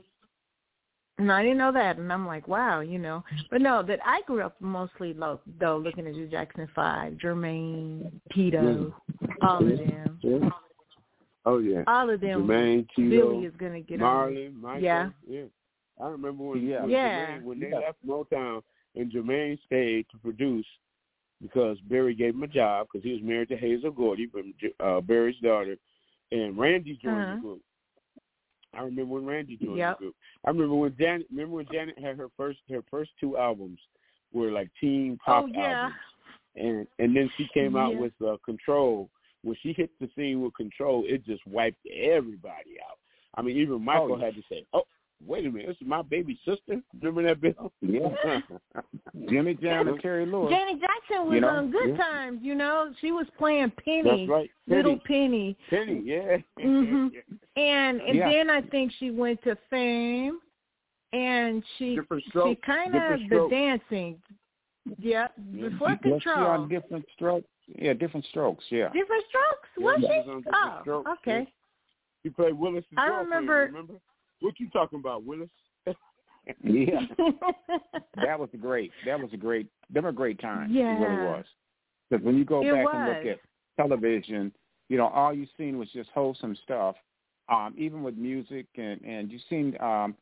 And 1.17 1.31
I 1.31 1.43
didn't 1.43 1.59
know 1.59 1.71
that, 1.71 1.97
and 1.97 2.11
I'm 2.11 2.27
like, 2.27 2.45
wow, 2.47 2.81
you 2.81 2.99
know. 2.99 3.23
But 3.49 3.61
no, 3.61 3.81
that 3.83 3.99
I 4.05 4.21
grew 4.27 4.41
up 4.41 4.55
mostly 4.59 5.13
lo- 5.13 5.39
though 5.59 5.77
looking 5.77 6.07
at 6.07 6.13
the 6.13 6.25
Jackson 6.27 6.67
Five, 6.75 7.13
Jermaine, 7.13 8.11
Tito, 8.33 8.93
all 9.41 9.59
of 9.59 9.77
them, 9.77 10.19
Yeah. 10.21 10.49
Oh 11.45 11.59
yeah. 11.59 11.83
all 11.87 12.09
of 12.09 12.19
them. 12.19 12.43
Jermaine, 12.45 12.85
Tito, 12.95 13.31
Billy 13.31 13.45
is 13.45 13.53
gonna 13.57 13.79
get 13.81 14.01
on. 14.01 14.33
me. 14.33 14.41
Marlon, 14.49 14.61
Michael. 14.61 14.81
Yeah. 14.83 15.09
yeah. 15.27 15.43
I 16.03 16.07
remember 16.09 16.43
when, 16.43 16.67
Yeah. 16.67 16.81
when 16.81 16.89
Yeah. 16.89 17.25
Jermaine, 17.37 17.43
when 17.43 17.59
they 17.61 17.69
Yeah. 17.69 17.77
left 17.79 18.05
Motown 18.05 18.61
and 18.95 19.09
Jermaine 19.11 19.57
stayed 19.65 20.07
to 20.09 20.17
produce 20.17 20.65
because 21.41 21.79
Berry 21.81 22.13
gave 22.15 22.33
him 22.35 22.43
a 22.43 22.47
job 22.47 22.87
because 22.91 23.05
he 23.05 23.13
was 23.13 23.21
married 23.21 23.47
to 23.49 23.57
Hazel 23.57 23.91
Gordy, 23.91 24.27
from 24.27 24.53
uh, 24.81 24.99
Berry's 25.01 25.39
daughter, 25.39 25.77
and 26.33 26.57
Randy 26.57 26.97
joined 27.01 27.15
Uh-huh. 27.21 27.35
the 27.35 27.41
group. 27.41 27.61
I 28.77 28.81
remember 28.83 29.13
when 29.15 29.25
Randy 29.25 29.57
joined 29.57 29.77
Yep. 29.77 29.97
the 29.99 30.03
group. 30.05 30.15
I 30.45 30.49
remember 30.49 30.75
when 30.75 30.95
Janet. 30.99 31.27
Remember 31.31 31.55
when 31.57 31.67
Janet 31.71 31.97
had 31.99 32.17
her 32.17 32.29
first 32.37 32.59
her 32.69 32.83
first 32.89 33.11
two 33.19 33.37
albums 33.37 33.79
were 34.33 34.51
like 34.51 34.69
teen 34.79 35.17
pop 35.25 35.45
Oh, 35.45 35.47
yeah. 35.47 35.83
albums, 35.83 35.95
and 36.55 36.87
and 36.99 37.15
then 37.15 37.29
she 37.37 37.47
came 37.53 37.75
out 37.75 37.93
Yeah. 37.93 37.99
with 37.99 38.13
uh, 38.25 38.37
Control. 38.45 39.09
When 39.43 39.55
she 39.61 39.73
hit 39.73 39.91
the 39.99 40.09
scene 40.15 40.41
with 40.41 40.53
Control, 40.55 41.03
it 41.07 41.23
just 41.25 41.45
wiped 41.45 41.85
everybody 41.87 42.77
out. 42.89 42.97
I 43.35 43.41
mean, 43.43 43.57
even 43.57 43.83
Michael 43.83 44.13
Oh, 44.13 44.17
yeah. 44.17 44.25
had 44.25 44.35
to 44.35 44.41
say, 44.49 44.65
"Oh, 44.73 44.83
wait 45.25 45.45
a 45.45 45.51
minute, 45.51 45.67
this 45.67 45.77
is 45.81 45.87
my 45.87 46.01
baby 46.01 46.39
sister." 46.43 46.81
Remember 47.01 47.23
that 47.23 47.41
bill? 47.41 47.71
Yeah. 47.81 48.41
Jimmy 49.29 49.53
Jam 49.55 49.87
and 49.87 49.99
Terry 50.01 50.25
Lewis. 50.25 50.49
Janet 50.51 50.81
Jackson 50.81 51.25
was 51.27 51.35
You 51.35 51.41
know, 51.41 51.47
on 51.49 51.71
Good 51.71 51.89
yeah. 51.89 51.97
Times. 51.97 52.39
You 52.41 52.55
know, 52.55 52.91
she 53.01 53.11
was 53.11 53.27
playing 53.37 53.71
Penny, 53.83 54.03
That's 54.03 54.29
right, 54.29 54.49
little 54.67 54.99
Penny. 55.05 55.55
Penny. 55.69 55.85
Penny, 55.85 56.01
yeah. 56.05 56.37
Mhm. 56.59 57.11
And 57.55 58.01
and 58.01 58.17
Yeah. 58.17 58.29
then 58.29 58.49
I 58.49 58.61
think 58.61 58.91
she 58.99 59.11
went 59.11 59.41
to 59.43 59.55
Fame, 59.69 60.39
and 61.13 61.63
she 61.77 61.97
she 62.43 62.55
kind 62.65 62.95
of 62.95 63.19
the 63.29 63.47
dancing. 63.49 64.21
Yeah, 64.99 65.27
before 65.53 65.97
Was 66.03 66.21
she 66.21 66.29
on 66.29 66.67
different 66.69 67.05
strokes? 67.15 67.47
Yeah, 67.67 67.93
different 67.93 68.25
strokes. 68.27 68.63
Yeah. 68.69 68.89
Different 68.93 69.23
strokes, 69.29 69.69
was 69.77 69.99
he 69.99 70.05
she? 70.07 70.29
was 70.29 70.43
Oh, 70.53 70.77
Strokes, 70.81 71.09
okay. 71.21 71.47
He 72.23 72.29
played 72.29 72.53
Willis' 72.53 72.85
I 72.95 73.07
remember- 73.07 73.65
Remember? 73.65 73.93
What 74.41 74.59
you 74.59 74.69
talking 74.71 74.99
about, 74.99 75.23
Willis? 75.23 75.49
Yeah. 76.63 76.99
that 78.23 78.39
was 78.39 78.49
a 78.53 78.57
great. 78.57 78.91
That 79.07 79.19
was 79.19 79.31
a 79.33 79.37
great. 79.37 79.67
Them 79.89 80.05
a 80.05 80.11
great 80.11 80.39
times. 80.39 80.71
It 80.75 80.79
really 80.79 81.25
was. 81.25 81.45
Because 82.09 82.23
when 82.23 82.37
you 82.37 82.45
go 82.45 82.61
It 82.61 82.71
back 82.71 82.85
and 82.93 83.07
look 83.07 83.25
at 83.25 83.39
television, 83.77 84.51
you 84.89 84.97
know, 84.97 85.07
all 85.07 85.33
you 85.33 85.47
seen 85.57 85.79
was 85.79 85.89
just 85.91 86.11
wholesome 86.11 86.55
stuff. 86.63 86.95
Um, 87.47 87.75
even 87.77 88.01
with 88.01 88.15
music, 88.15 88.65
and 88.75 88.99
and 89.01 89.31
you 89.31 89.39
seen 89.49 89.77
um, 89.79 90.15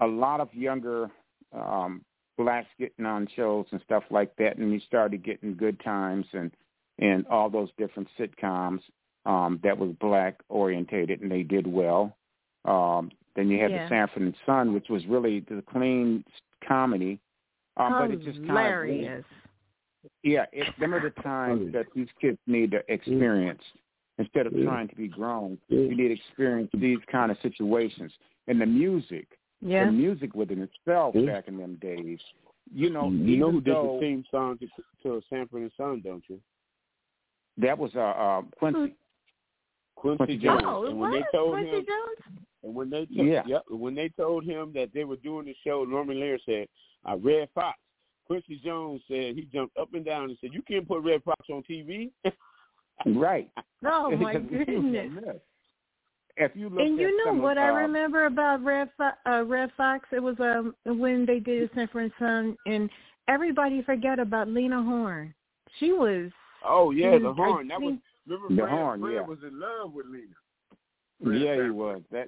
a 0.00 0.06
lot 0.06 0.40
of 0.40 0.52
younger 0.52 1.10
um, 1.52 2.04
blacks 2.36 2.68
getting 2.78 3.06
on 3.06 3.28
shows 3.36 3.66
and 3.70 3.80
stuff 3.84 4.02
like 4.10 4.34
that, 4.36 4.56
and 4.58 4.72
you 4.72 4.80
started 4.80 5.24
getting 5.24 5.56
Good 5.56 5.80
Times 5.84 6.26
and 6.32 6.50
and 6.98 7.26
all 7.28 7.50
those 7.50 7.70
different 7.78 8.08
sitcoms 8.18 8.80
um, 9.26 9.60
that 9.62 9.76
was 9.76 9.94
black 10.00 10.40
orientated, 10.48 11.20
and 11.20 11.30
they 11.30 11.42
did 11.42 11.66
well. 11.66 12.16
Um, 12.64 13.10
then 13.36 13.48
you 13.48 13.60
had 13.60 13.72
Yeah. 13.72 13.84
the 13.84 13.88
Sanford 13.88 14.22
and 14.22 14.36
Son, 14.46 14.72
which 14.72 14.88
was 14.88 15.04
really 15.06 15.40
the 15.40 15.62
clean 15.62 16.24
comedy, 16.66 17.18
um, 17.76 17.92
but 17.92 18.10
it 18.10 18.22
just 18.22 18.38
kind 18.38 18.50
of 18.50 18.56
Hilarious. 18.56 19.24
yeah, 20.22 20.46
it, 20.52 20.68
them 20.78 20.94
are 20.94 21.00
the 21.00 21.10
times 21.22 21.72
that 21.72 21.86
these 21.94 22.08
kids 22.20 22.38
need 22.46 22.70
to 22.70 22.92
experience 22.92 23.62
instead 24.18 24.46
of 24.46 24.52
Yeah. 24.52 24.64
trying 24.64 24.88
to 24.88 24.94
be 24.96 25.08
grown. 25.08 25.58
You 25.68 25.88
need 25.94 26.08
to 26.08 26.14
experience 26.14 26.70
these 26.74 26.98
kind 27.10 27.30
of 27.32 27.38
situations. 27.40 28.12
And 28.46 28.60
the 28.60 28.66
music, 28.66 29.38
Yeah. 29.60 29.86
the 29.86 29.92
music 29.92 30.34
within 30.34 30.60
itself 30.62 31.14
Yeah. 31.14 31.26
back 31.26 31.48
in 31.48 31.56
them 31.56 31.76
days, 31.76 32.20
you 32.72 32.90
know, 32.90 33.10
you 33.10 33.36
know 33.36 33.48
even 33.48 33.54
who 33.54 33.60
did 33.60 33.74
the 33.74 33.98
theme 34.00 34.24
song 34.30 34.58
to, 34.58 34.68
to 35.02 35.22
Sanford 35.28 35.62
and 35.62 35.72
Son, 35.76 36.00
don't 36.00 36.24
you? 36.28 36.40
that 37.56 37.78
was 37.78 37.94
uh, 37.94 38.00
uh 38.00 38.42
Quincy. 38.58 38.96
Quincy 39.96 40.16
Quincy 40.16 40.36
Jones. 40.38 40.62
Jones. 40.62 40.74
Oh, 40.76 40.84
it 40.84 40.90
and 40.90 41.00
when 41.00 41.10
was 41.12 41.22
they 41.22 41.38
told 41.38 41.52
Quincy 41.52 41.70
him, 41.70 41.86
Jones? 41.86 42.40
and 42.64 42.74
when 42.74 42.90
they 42.90 43.06
to, 43.06 43.14
Yeah. 43.24 43.42
yep, 43.46 43.62
when 43.68 43.94
they 43.94 44.08
told 44.10 44.44
him 44.44 44.72
that 44.74 44.92
they 44.92 45.04
were 45.04 45.16
doing 45.16 45.46
the 45.46 45.54
show, 45.64 45.84
Norman 45.84 46.18
Lear 46.18 46.38
said, 46.44 46.68
"I 47.04 47.14
Redd 47.14 47.48
Foxx." 47.54 47.78
Quincy 48.26 48.56
Jones 48.64 49.02
said 49.06 49.36
he 49.36 49.42
jumped 49.52 49.76
up 49.76 49.92
and 49.94 50.04
down 50.04 50.30
and 50.30 50.38
said, 50.40 50.52
"You 50.52 50.62
can't 50.62 50.86
put 50.88 51.02
Redd 51.04 51.22
Foxx 51.22 51.48
on 51.48 51.62
TV." 51.62 52.10
Right. 53.06 53.50
Oh 53.86 54.10
my 54.16 54.34
Because 54.38 54.48
he 54.50 54.56
was 54.56 54.84
a 54.84 54.90
goodness. 54.92 55.36
If 56.36 56.52
you 56.56 56.68
look 56.68 56.80
And 56.80 56.98
you 56.98 57.16
know 57.18 57.30
some 57.32 57.42
what 57.42 57.58
of, 57.58 57.64
I 57.64 57.68
remember 57.68 58.26
about 58.26 58.64
Red 58.64 58.88
Fo- 58.96 59.30
uh, 59.30 59.44
Redd 59.44 59.70
Foxx? 59.76 60.08
It 60.10 60.20
was 60.22 60.36
um 60.40 60.74
when 60.84 61.26
they 61.26 61.38
did 61.38 61.70
Sanford 61.74 62.04
and 62.04 62.12
Son, 62.18 62.56
and 62.66 62.90
everybody 63.28 63.82
forgot 63.82 64.18
about 64.18 64.48
Lena 64.48 64.82
Horne. 64.82 65.34
She 65.78 65.92
was. 65.92 66.30
oh 66.64 66.90
yeah, 66.92 67.18
the 67.18 67.26
was- 67.26 67.36
I 67.38 67.44
horn. 67.44 67.68
That 67.68 67.80
was 67.80 67.94
remember 68.26 68.48
The 68.54 68.62
Fred, 68.62 68.70
horn, 68.70 69.00
Fred 69.02 69.14
yeah. 69.14 69.20
was 69.20 69.38
in 69.46 69.60
love 69.60 69.92
with 69.92 70.06
Lena. 70.06 70.26
Fred 71.22 71.40
Yeah, 71.40 71.64
he 71.64 71.70
was. 71.70 72.00
That, 72.10 72.26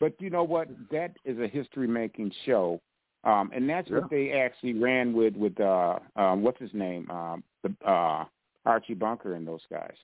but 0.00 0.12
you 0.20 0.28
know 0.28 0.44
what? 0.44 0.68
That 0.90 1.12
is 1.24 1.38
a 1.38 1.46
history-making 1.48 2.32
show, 2.44 2.80
um, 3.24 3.50
and 3.54 3.68
that's 3.70 3.88
Yeah. 3.88 4.00
what 4.00 4.10
they 4.10 4.32
actually 4.32 4.74
ran 4.74 5.12
with 5.14 5.34
with 5.36 5.58
uh, 5.60 5.98
um, 6.16 6.42
what's 6.42 6.60
his 6.60 6.74
name, 6.74 7.08
um, 7.10 7.42
the 7.62 7.72
uh, 7.88 8.24
Archie 8.66 8.94
Bunker 8.94 9.34
and 9.34 9.46
those 9.46 9.62
guys, 9.70 9.94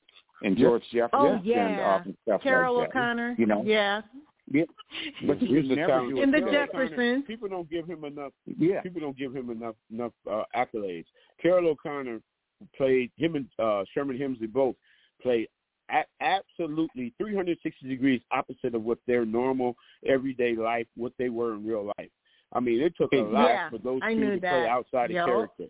and 0.43 0.57
Yeah. 0.59 0.67
George 0.69 0.85
Jefferson 0.91 1.11
Oh, 1.45 1.53
and, 1.53 1.81
uh, 1.81 2.01
and 2.05 2.17
stuff 2.23 2.43
Carol 2.43 2.79
like 2.79 2.93
that. 2.93 2.99
O'Connor. 2.99 3.35
You 3.39 3.47
know, 3.47 3.63
Yeah. 3.65 4.03
yeah. 4.51 4.65
But 5.27 5.41
you 5.43 5.49
Here's 5.49 5.69
the 5.69 5.77
never 5.77 5.89
talent. 5.93 6.15
do 6.17 6.23
it 6.23 6.27
the 6.27 6.33
today. 6.33 6.41
Carroll 6.51 6.63
O'Connor, 6.65 6.89
Jeffersons. 6.89 7.25
People 7.27 7.49
don't 7.49 7.69
give 7.71 7.87
him 7.87 8.05
enough. 8.05 8.33
Yeah, 8.47 8.81
People 8.83 9.01
don't 9.01 9.17
give 9.19 9.35
him 9.35 9.51
enough 9.51 9.77
enough 9.91 10.13
uh, 10.31 10.45
accolades. 10.57 11.07
Carroll 11.41 11.69
O'Connor 11.69 12.21
played 12.77 13.11
him 13.17 13.35
and 13.37 13.49
uh, 13.59 13.85
Sherman 13.93 14.17
Hemsley 14.19 14.51
both 14.53 14.77
played 15.21 15.49
a- 15.91 16.05
absolutely 16.21 17.13
360 17.19 17.89
degrees 17.89 18.21
opposite 18.31 18.75
of 18.75 18.83
what 18.85 18.99
their 19.07 19.25
normal 19.25 19.77
everyday 20.07 20.55
life, 20.55 20.87
what 20.97 21.13
they 21.19 21.29
were 21.29 21.55
in 21.55 21.67
real 21.67 21.93
life. 21.99 22.11
I 22.53 22.61
mean, 22.61 22.81
it 22.81 22.95
took 22.97 23.13
a 23.13 23.17
lot 23.17 23.49
Yeah, 23.49 23.71
for 23.71 23.79
those 23.79 24.01
I 24.03 24.13
two 24.15 24.21
knew 24.21 24.31
to 24.35 24.41
play 24.41 24.51
that. 24.51 24.69
outside 24.69 25.11
of 25.11 25.27
character. 25.27 25.65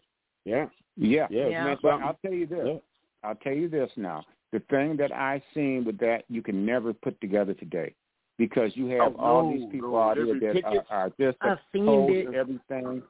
Yeah, 0.44 0.66
yeah. 0.96 1.26
yeah. 1.30 1.48
Yeah. 1.48 1.66
Isn't 1.66 1.82
But? 1.82 2.00
I'll 2.02 2.18
tell 2.22 2.32
you 2.32 2.46
this. 2.46 2.60
Yeah. 2.64 2.78
I'll 3.24 3.34
tell 3.36 3.54
you 3.54 3.68
this 3.68 3.90
now. 3.96 4.24
The 4.52 4.60
thing 4.70 4.96
that 4.98 5.12
I 5.12 5.42
seen 5.54 5.84
with 5.84 5.98
that, 5.98 6.24
you 6.28 6.42
can 6.42 6.66
never 6.66 6.92
put 6.92 7.18
together 7.20 7.54
today, 7.54 7.94
because 8.36 8.72
you 8.74 8.86
have 8.88 9.14
Oh, 9.16 9.20
all 9.20 9.50
no, 9.50 9.56
these 9.56 9.70
people 9.70 9.92
no, 9.92 9.98
out 9.98 10.16
here 10.16 10.38
that 10.38 10.64
are, 10.64 10.84
are 10.90 11.12
just 11.18 11.38
I've 11.40 11.58
seen 11.72 11.84
opposed 11.84 12.32
to 12.32 12.34
everything 12.34 13.02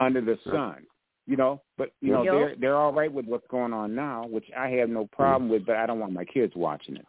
under 0.00 0.20
the 0.20 0.38
sun. 0.44 0.86
You 1.26 1.36
know, 1.36 1.62
but 1.78 1.92
you 2.00 2.12
know 2.12 2.24
Yup. 2.24 2.34
they're 2.34 2.56
they're 2.56 2.76
all 2.76 2.92
right 2.92 3.12
with 3.12 3.26
what's 3.26 3.46
going 3.48 3.72
on 3.72 3.94
now, 3.94 4.26
which 4.26 4.46
I 4.58 4.68
have 4.70 4.88
no 4.88 5.06
problem 5.12 5.48
with. 5.48 5.64
But 5.64 5.76
I 5.76 5.86
don't 5.86 6.00
want 6.00 6.12
my 6.12 6.24
kids 6.24 6.52
watching 6.56 6.96
it. 6.96 7.06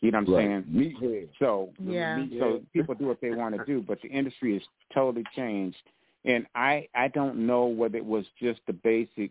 You 0.00 0.12
know 0.12 0.20
what 0.20 0.40
I'm 0.40 0.64
saying? 0.64 0.94
Meathead. 1.02 1.28
So 1.38 1.70
Yeah. 1.78 2.24
so 2.38 2.62
people 2.72 2.94
do 2.94 3.06
what 3.06 3.20
they 3.20 3.32
want 3.32 3.54
to 3.54 3.64
do, 3.66 3.82
but 3.86 4.00
the 4.00 4.08
industry 4.08 4.54
has 4.54 4.62
totally 4.94 5.24
changed. 5.36 5.76
And 6.24 6.46
I 6.54 6.88
I 6.94 7.08
don't 7.08 7.46
know 7.46 7.66
whether 7.66 7.96
it 7.96 8.04
was 8.04 8.24
just 8.40 8.60
the 8.66 8.72
basic 8.72 9.30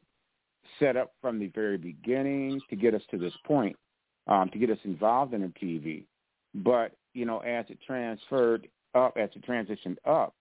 setup 0.80 1.14
from 1.22 1.40
the 1.40 1.48
very 1.48 1.78
beginning 1.78 2.62
to 2.70 2.76
get 2.76 2.94
us 2.94 3.02
to 3.12 3.18
this 3.18 3.34
point, 3.46 3.76
um, 4.28 4.50
to 4.50 4.58
get 4.58 4.70
us 4.70 4.78
involved 4.84 5.34
in 5.34 5.42
the 5.42 5.48
TV. 5.48 6.06
But 6.56 6.94
you 7.14 7.26
know, 7.26 7.40
as 7.40 7.66
it 7.70 7.80
transferred 7.86 8.68
up, 8.96 9.18
as 9.18 9.30
it 9.36 9.46
transitioned 9.46 9.98
up, 10.06 10.34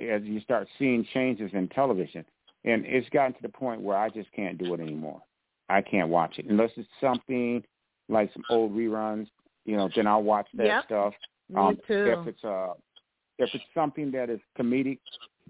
as 0.00 0.22
you 0.22 0.40
start 0.40 0.68
seeing 0.78 1.06
changes 1.12 1.50
in 1.54 1.68
television, 1.68 2.24
and 2.64 2.84
it's 2.86 3.08
gotten 3.10 3.32
to 3.34 3.42
the 3.42 3.48
point 3.48 3.80
where 3.80 3.96
I 3.96 4.08
just 4.10 4.30
can't 4.32 4.58
do 4.58 4.74
it 4.74 4.80
anymore. 4.80 5.22
I 5.68 5.80
can't 5.80 6.08
watch 6.08 6.38
it 6.38 6.46
unless 6.46 6.70
it's 6.76 6.88
something 7.00 7.62
like 8.08 8.32
some 8.32 8.44
old 8.48 8.72
reruns. 8.72 9.28
You 9.64 9.76
know, 9.76 9.88
then 9.96 10.06
I'll 10.06 10.22
watch 10.22 10.46
that 10.54 10.66
Yep. 10.66 10.84
stuff. 10.84 11.14
Me 11.48 11.56
Um, 11.56 11.76
too. 11.86 12.04
If 12.06 12.26
it's 12.28 12.44
uh, 12.44 12.74
if 13.38 13.50
it's 13.54 13.64
something 13.74 14.10
that 14.12 14.30
is 14.30 14.40
comedic 14.58 14.98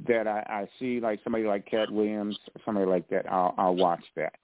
that 0.09 0.27
I, 0.27 0.45
I 0.49 0.69
see, 0.79 1.01
like 1.01 1.21
somebody 1.23 1.45
like 1.45 1.67
Katt 1.67 1.91
Williams 1.91 2.39
or 2.55 2.61
somebody 2.65 2.87
like 2.87 3.09
that, 3.11 3.31
I'll 3.31 3.55
I'll 3.57 3.77
watch 3.77 4.05
that. 4.17 4.35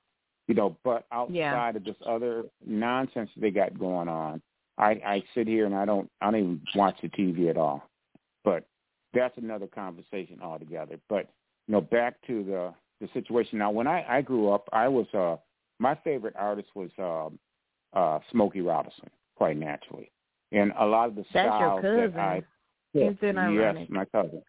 You 0.48 0.54
know, 0.54 0.76
but 0.84 1.06
outside 1.12 1.34
Yeah. 1.34 1.68
of 1.76 1.84
this 1.84 1.96
other 2.06 2.44
nonsense 2.66 3.30
they 3.36 3.50
got 3.50 3.78
going 3.78 4.08
on, 4.08 4.42
I 4.78 4.90
I 5.04 5.22
sit 5.34 5.46
here 5.46 5.66
and 5.66 5.74
I 5.74 5.84
don't 5.84 6.10
I 6.20 6.30
don't 6.30 6.40
even 6.40 6.60
watch 6.74 6.96
the 7.02 7.08
TV 7.08 7.50
at 7.50 7.56
all. 7.56 7.82
But 8.44 8.64
that's 9.12 9.36
another 9.38 9.66
conversation 9.66 10.40
altogether. 10.42 10.98
But 11.08 11.28
you 11.66 11.72
know, 11.72 11.80
back 11.80 12.14
to 12.26 12.44
the 12.44 12.74
the 13.00 13.08
situation. 13.12 13.58
Now, 13.58 13.70
when 13.70 13.86
I 13.86 14.04
I 14.08 14.22
grew 14.22 14.50
up, 14.50 14.68
I 14.72 14.88
was 14.88 15.06
uh 15.14 15.36
my 15.78 15.94
favorite 16.04 16.34
artist 16.38 16.68
was 16.74 16.90
um 16.98 17.38
uh 17.92 18.20
Smokey 18.30 18.60
Robinson, 18.60 19.10
quite 19.36 19.56
naturally, 19.56 20.10
and 20.52 20.72
a 20.78 20.86
lot 20.86 21.08
of 21.08 21.16
the 21.16 21.24
That's 21.32 21.48
styles 21.48 21.82
that. 21.82 22.20
I 22.20 22.42
it 23.22 23.36
ironic? 23.36 23.88
Yes, 23.88 23.90
my 23.90 24.04
cousin. 24.06 24.42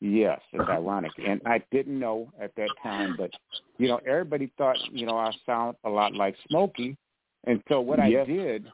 Yes, 0.00 0.40
it's 0.52 0.68
ironic, 0.68 1.12
and 1.26 1.40
I 1.46 1.62
didn't 1.70 1.98
know 1.98 2.30
at 2.40 2.54
that 2.56 2.72
time, 2.82 3.14
but 3.16 3.30
you 3.78 3.88
know, 3.88 4.00
everybody 4.06 4.52
thought 4.58 4.76
you 4.92 5.06
know 5.06 5.16
I 5.16 5.32
sound 5.46 5.76
a 5.84 5.88
lot 5.88 6.14
like 6.14 6.36
Smokey, 6.48 6.96
and 7.44 7.62
so 7.68 7.80
what 7.80 7.98
Yes. 7.98 8.26
I 8.28 8.32
did, 8.32 8.66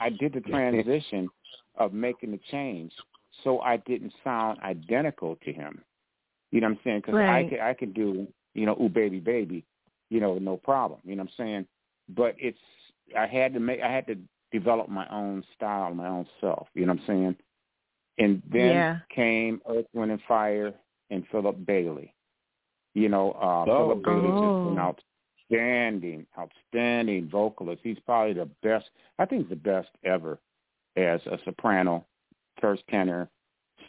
I 0.00 0.10
did 0.10 0.32
the 0.32 0.40
transition 0.50 1.30
of 1.76 1.92
making 1.92 2.32
the 2.32 2.40
change, 2.50 2.92
so 3.44 3.60
I 3.60 3.76
didn't 3.78 4.12
sound 4.24 4.58
identical 4.60 5.36
to 5.44 5.52
him. 5.52 5.82
You 6.50 6.60
know 6.60 6.68
what 6.68 6.78
I'm 6.78 6.80
saying? 6.84 6.98
Because 7.00 7.14
I 7.14 7.18
Right. 7.18 7.48
could 7.48 7.60
I 7.60 7.74
could 7.74 7.94
do 7.94 8.26
you 8.54 8.66
know, 8.66 8.76
ooh 8.80 8.88
baby 8.88 9.20
baby, 9.20 9.64
you 10.10 10.20
know, 10.20 10.38
no 10.38 10.56
problem. 10.56 11.00
You 11.04 11.16
know 11.16 11.24
what 11.24 11.32
I'm 11.38 11.44
saying? 11.46 11.66
But 12.08 12.36
it's 12.38 12.58
I 13.16 13.26
had 13.26 13.52
to 13.54 13.60
make 13.60 13.80
I 13.80 13.90
had 13.90 14.06
to 14.06 14.16
develop 14.52 14.88
my 14.88 15.06
own 15.08 15.44
style, 15.56 15.92
my 15.94 16.08
own 16.08 16.26
self. 16.40 16.68
You 16.74 16.86
know 16.86 16.92
what 16.94 17.00
I'm 17.02 17.06
saying? 17.06 17.36
And 18.18 18.42
then 18.46 18.76
Yeah. 18.76 18.98
came 19.10 19.60
Earth, 19.66 19.86
Wind 19.92 20.12
and 20.12 20.22
Fire 20.22 20.72
and 21.10 21.26
Philip 21.28 21.64
Bailey. 21.66 22.14
You 22.94 23.08
know, 23.08 23.32
uh 23.32 23.64
Oh, 23.68 23.78
Philip 23.78 24.02
Bailey 24.04 24.30
Oh. 24.30 24.66
is 24.66 24.72
an 24.72 24.78
outstanding, 24.78 26.26
outstanding 26.38 27.28
vocalist. 27.28 27.82
He's 27.82 27.98
probably 28.00 28.34
the 28.34 28.46
best 28.62 28.90
I 29.18 29.24
think 29.26 29.42
he's 29.42 29.50
the 29.50 29.56
best 29.56 29.90
ever 30.04 30.38
as 30.96 31.20
a 31.26 31.38
soprano, 31.44 32.04
first 32.60 32.86
tenor, 32.88 33.28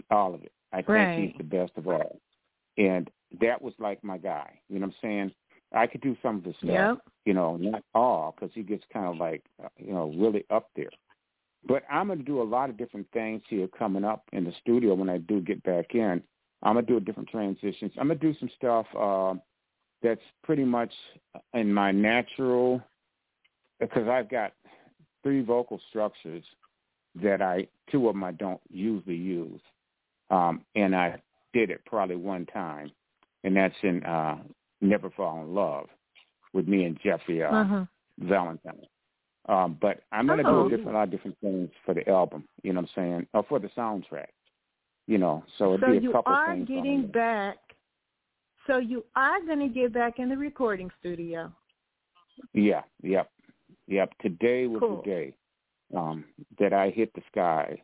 all 0.10 0.34
of 0.34 0.44
it. 0.44 0.52
I 0.72 0.82
think 0.82 1.12
he's 1.12 1.38
the 1.38 1.44
best 1.44 1.78
of 1.78 1.88
all. 1.88 2.20
And 2.78 3.10
that 3.40 3.62
was 3.62 3.74
like 3.80 4.04
my 4.04 4.18
guy. 4.18 4.60
You 4.70 4.80
know 4.80 4.88
what 4.88 4.96
I'm 4.96 5.02
saying? 5.02 5.32
I 5.72 5.88
could 5.88 6.02
do 6.02 6.16
some 6.22 6.38
of 6.38 6.44
his 6.46 6.56
stuff 6.58 6.70
Yep. 6.70 6.98
you 7.26 7.34
know, 7.34 7.58
not 7.58 7.84
all, 7.94 8.32
because 8.36 8.54
he 8.54 8.64
gets 8.64 8.84
kind 8.92 9.08
of 9.08 9.18
like, 9.18 9.44
uh, 9.64 9.68
you 9.78 9.94
know, 9.94 10.12
really 10.16 10.46
up 10.50 10.70
there. 10.76 10.90
But 11.68 11.84
I'm 11.92 12.08
going 12.08 12.20
to 12.20 12.26
do 12.26 12.42
a 12.42 12.44
lot 12.44 12.70
of 12.70 12.78
different 12.78 13.08
things 13.12 13.42
here 13.50 13.68
coming 13.68 14.04
up 14.04 14.24
in 14.34 14.44
the 14.44 14.54
studio 14.62 14.94
when 14.94 15.10
I 15.10 15.18
do 15.18 15.42
get 15.42 15.64
back 15.64 15.96
in. 15.96 16.22
I'm 16.64 16.74
going 16.74 16.86
to 16.86 16.92
do 16.92 16.98
a 16.98 17.02
different 17.02 17.30
transitions. 17.30 17.92
I'm 18.00 18.08
going 18.08 18.20
to 18.20 18.34
do 18.34 18.40
some 18.40 18.50
stuff 18.56 18.86
uh, 18.98 19.34
that's 20.02 20.22
pretty 20.44 20.64
much 20.64 20.92
in 21.54 21.74
my 21.74 21.92
natural, 21.92 22.82
because 23.80 24.08
I've 24.08 24.30
got 24.30 24.54
three 25.24 25.42
vocal 25.42 25.80
structures 25.90 26.44
that 27.22 27.42
I, 27.42 27.68
two 27.92 28.08
of 28.08 28.16
them 28.16 28.24
I 28.24 28.32
don't 28.34 28.62
usually 28.70 29.16
use. 29.16 29.62
Um, 30.30 30.62
and 30.76 30.96
I 30.96 31.22
did 31.54 31.70
it 31.70 31.82
probably 31.86 32.16
one 32.16 32.46
time, 32.48 32.92
and 33.44 33.56
that's 33.56 33.76
in 33.84 34.04
uh, 34.04 34.38
Never 34.82 35.10
Fall 35.12 35.42
in 35.44 35.54
Love 35.54 35.88
with 36.54 36.68
me 36.68 36.86
and 36.86 37.00
Jeffrey 37.04 37.44
uh, 37.44 37.50
uh-huh. 37.50 37.86
Valentine. 38.20 38.86
Um, 39.48 39.78
but 39.80 40.02
I'm 40.12 40.26
going 40.26 40.40
to 40.40 40.48
oh. 40.48 40.68
do 40.68 40.74
a, 40.74 40.78
different, 40.78 40.96
a 40.96 41.00
lot 41.00 41.04
of 41.04 41.12
different 41.12 41.38
things 41.40 41.70
for 41.86 41.94
the 41.94 42.08
album. 42.10 42.46
You 42.64 42.74
know 42.74 42.82
what 42.82 42.90
I'm 42.98 43.04
saying? 43.04 43.28
Or 43.34 43.46
for 43.48 43.60
the 43.60 43.70
soundtrack. 43.78 44.28
You 45.08 45.20
know, 45.20 45.44
so 45.60 45.76
it'd 45.76 45.82
so 45.82 46.00
be 46.00 46.08
a 46.08 46.12
couple 46.12 46.36
things. 46.48 46.68
So 46.68 46.74
you 46.74 46.80
are 46.80 46.84
getting 46.84 47.08
back. 47.08 47.58
So 48.66 48.78
you 48.78 49.06
are 49.16 49.40
going 49.46 49.60
to 49.60 49.68
get 49.68 49.94
back 49.94 50.18
in 50.18 50.30
the 50.30 50.38
recording 50.38 50.90
studio. 51.00 51.52
Yeah. 52.54 52.82
Yep. 53.04 53.30
Yep. 53.88 54.14
Today 54.22 54.66
was 54.66 54.80
cool. 54.80 55.04
the 55.04 55.10
day 55.10 55.34
um, 55.96 56.26
that 56.60 56.74
I 56.74 56.90
hit 56.90 57.14
the 57.14 57.22
sky. 57.32 57.80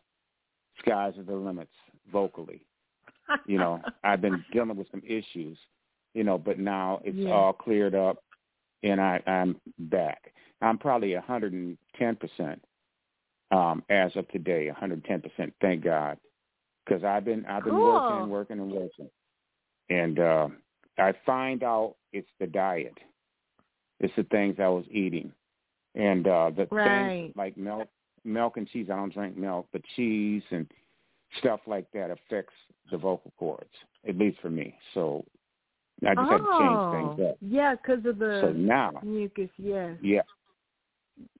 Skies 0.80 1.14
are 1.20 1.24
the 1.24 1.36
limits 1.36 1.72
vocally. 2.12 2.66
you 3.46 3.60
know, 3.60 3.80
I've 4.04 4.22
been 4.22 4.44
dealing 4.52 4.76
with 4.76 4.88
some 4.90 5.04
issues, 5.06 5.60
you 6.16 6.24
know, 6.24 6.40
but 6.40 6.58
now 6.58 7.02
it's 7.04 7.16
yeah. 7.16 7.30
all 7.30 7.54
cleared 7.54 7.94
up 7.94 8.24
and 8.84 9.00
I, 9.00 9.22
I'm 9.28 9.58
back. 9.78 10.34
I'm 10.62 10.78
probably 10.78 11.16
110% 11.16 11.78
um, 13.52 13.84
as 13.90 14.12
of 14.16 14.28
today, 14.30 14.72
110%. 14.72 15.52
Thank 15.62 15.84
God, 15.84 16.18
because 16.86 17.04
I've 17.04 17.26
been 17.26 17.46
I've 17.46 17.64
been 17.64 17.74
cool. 17.74 17.94
working 17.94 18.18
and 18.18 18.32
working 18.32 18.60
and 18.60 18.72
working, 18.72 19.10
and 19.90 20.20
uh, 20.20 20.48
I 20.98 21.14
find 21.26 21.64
out 21.64 21.96
it's 22.14 22.30
the 22.40 22.48
diet, 22.48 22.98
it's 24.00 24.14
the 24.16 24.24
things 24.24 24.56
I 24.60 24.68
was 24.68 24.86
eating, 24.90 25.32
and 25.96 26.28
uh, 26.28 26.52
the 26.56 26.68
right. 26.72 27.20
things 27.24 27.34
like 27.36 27.58
milk, 27.58 27.90
milk 28.24 28.58
and 28.58 28.70
cheese. 28.70 28.88
I 28.92 28.96
don't 28.96 29.14
drink 29.14 29.38
milk, 29.38 29.68
but 29.72 29.82
cheese 29.96 30.44
and 30.52 30.68
stuff 31.40 31.60
like 31.66 31.92
that 31.94 32.12
affects 32.12 32.54
the 32.92 32.98
vocal 32.98 33.34
cords, 33.38 33.70
at 34.08 34.18
least 34.18 34.40
for 34.42 34.50
me. 34.50 34.76
So 34.94 35.26
I 36.08 36.16
just 36.16 36.32
oh, 36.32 36.32
had 36.32 36.38
to 36.38 36.58
change 36.60 37.18
things 37.18 37.30
up. 37.30 37.38
Yeah, 37.42 37.76
because 37.76 38.06
of 38.06 38.18
the 38.18 38.40
so 38.42 38.52
now, 38.54 38.92
mucus. 39.04 39.50
Yes. 39.58 39.98
Yeah. 40.02 40.22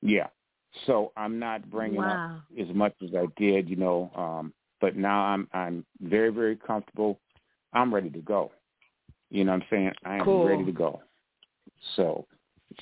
Yeah. 0.02 0.28
So 0.86 1.12
I'm 1.18 1.38
not 1.38 1.70
bringing 1.70 1.98
wow. 1.98 2.38
up 2.38 2.60
as 2.60 2.74
much 2.74 2.94
as 3.04 3.10
I 3.16 3.26
did, 3.38 3.70
you 3.70 3.76
know. 3.76 4.12
Um, 4.16 4.54
but 4.80 4.96
now 4.96 5.22
I'm 5.22 5.48
I'm 5.54 5.86
very 6.02 6.30
very 6.30 6.56
comfortable. 6.56 7.20
I'm 7.74 7.94
ready 7.94 8.10
to 8.10 8.20
go. 8.20 8.52
You 9.30 9.46
know 9.46 9.54
what 9.54 9.62
I'm 9.62 9.68
saying? 9.70 9.92
I 10.04 10.16
am 10.18 10.26
cool. 10.26 10.46
ready 10.46 10.66
to 10.66 10.72
go. 10.72 11.02
So, 11.96 12.26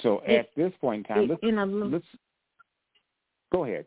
so 0.02 0.22
it, 0.26 0.40
at 0.40 0.50
this 0.56 0.74
point 0.82 1.06
in 1.08 1.16
time, 1.16 1.24
it, 1.24 1.30
let's, 1.30 1.44
in 1.44 1.58
a, 1.58 1.66
let's 1.66 2.06
go 3.52 3.66
ahead. 3.66 3.86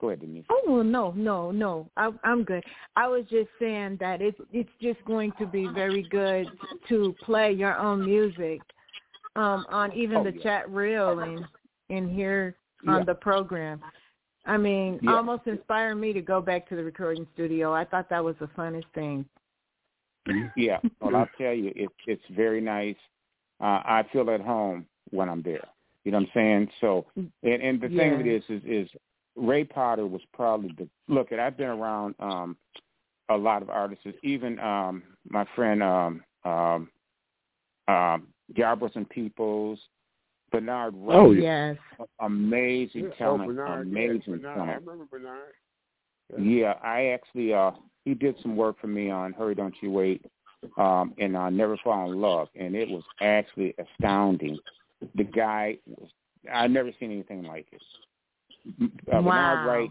Go 0.00 0.08
ahead, 0.10 0.20
Denise. 0.20 0.44
Oh 0.50 0.62
well, 0.68 0.84
no, 0.84 1.12
no, 1.16 1.50
no. 1.50 1.90
I, 1.96 2.10
I'm 2.24 2.44
good. 2.44 2.62
I 2.94 3.08
was 3.08 3.24
just 3.30 3.48
saying 3.58 3.96
that 4.00 4.22
it's 4.22 4.38
it's 4.52 4.70
just 4.80 5.04
going 5.06 5.32
to 5.38 5.46
be 5.46 5.66
very 5.74 6.02
good 6.04 6.46
to 6.88 7.14
play 7.24 7.52
your 7.52 7.76
own 7.76 8.04
music 8.04 8.60
um, 9.34 9.66
on 9.70 9.92
even 9.92 10.18
oh, 10.18 10.24
the 10.24 10.34
yeah. 10.34 10.42
chat 10.42 10.70
reel 10.70 11.18
and 11.20 11.44
and 11.90 12.10
here 12.10 12.56
on 12.86 12.98
yeah. 12.98 13.04
the 13.04 13.14
program. 13.14 13.80
I 14.46 14.56
mean, 14.56 14.98
yeah. 15.02 15.14
almost 15.14 15.46
inspired 15.46 15.96
me 15.96 16.12
to 16.12 16.22
go 16.22 16.40
back 16.40 16.68
to 16.68 16.76
the 16.76 16.84
recording 16.84 17.26
studio. 17.34 17.72
I 17.72 17.84
thought 17.84 18.08
that 18.10 18.24
was 18.24 18.34
the 18.40 18.46
funnest 18.48 18.84
thing. 18.94 19.24
Yeah, 20.56 20.78
well, 21.00 21.16
I'll 21.16 21.28
tell 21.38 21.54
you, 21.54 21.72
it's 21.74 21.94
it's 22.06 22.22
very 22.36 22.60
nice. 22.60 22.96
Uh, 23.60 23.80
I 23.84 24.04
feel 24.12 24.28
at 24.30 24.40
home 24.40 24.86
when 25.10 25.28
I'm 25.28 25.42
there. 25.42 25.66
You 26.04 26.12
know 26.12 26.18
what 26.18 26.28
I'm 26.28 26.30
saying? 26.34 26.68
So, 26.80 27.06
and 27.16 27.32
and 27.42 27.80
the 27.80 27.88
yeah. 27.88 27.98
thing 27.98 28.14
of 28.14 28.20
it 28.20 28.26
is, 28.26 28.42
is, 28.48 28.62
is 28.64 28.90
Ray 29.36 29.64
Potter 29.64 30.06
was 30.06 30.20
probably 30.34 30.74
the 30.76 30.88
look. 31.08 31.32
At 31.32 31.40
I've 31.40 31.56
been 31.56 31.68
around 31.68 32.14
um, 32.18 32.56
a 33.28 33.36
lot 33.36 33.62
of 33.62 33.70
artists, 33.70 34.06
even 34.22 34.58
um, 34.58 35.02
my 35.28 35.46
friend 35.54 35.82
um, 35.82 36.22
um, 36.44 36.90
um, 37.88 38.26
Garbers 38.54 38.96
and 38.96 39.08
Peoples, 39.08 39.78
Bernard. 40.60 40.94
Wright, 40.96 41.16
oh 41.16 41.30
yes, 41.32 41.76
amazing 42.20 43.04
yeah. 43.04 43.14
talent, 43.18 43.44
oh, 43.44 43.46
Bernard, 43.46 43.86
amazing 43.86 44.22
yeah, 44.26 44.36
Bernard. 44.36 44.56
talent. 44.56 44.70
I 44.70 44.74
remember 44.74 45.04
Bernard. 45.10 45.52
Yeah. 46.38 46.38
yeah, 46.38 46.72
I 46.82 47.06
actually 47.06 47.54
uh, 47.54 47.72
he 48.04 48.14
did 48.14 48.36
some 48.42 48.56
work 48.56 48.80
for 48.80 48.86
me 48.86 49.10
on 49.10 49.32
Hurry 49.32 49.54
Don't 49.54 49.74
You 49.80 49.90
Wait 49.90 50.24
um, 50.76 51.14
and 51.18 51.36
uh, 51.36 51.50
Never 51.50 51.76
Fall 51.82 52.10
in 52.10 52.20
Love, 52.20 52.48
and 52.58 52.74
it 52.74 52.88
was 52.88 53.02
actually 53.20 53.74
astounding. 53.78 54.58
The 55.14 55.24
guy 55.24 55.78
was 55.86 56.08
I've 56.52 56.70
never 56.70 56.90
seen 56.98 57.12
anything 57.12 57.44
like 57.44 57.66
it. 57.72 57.82
Uh, 58.82 59.20
wow. 59.22 59.22
Bernard 59.22 59.66
Wright 59.66 59.90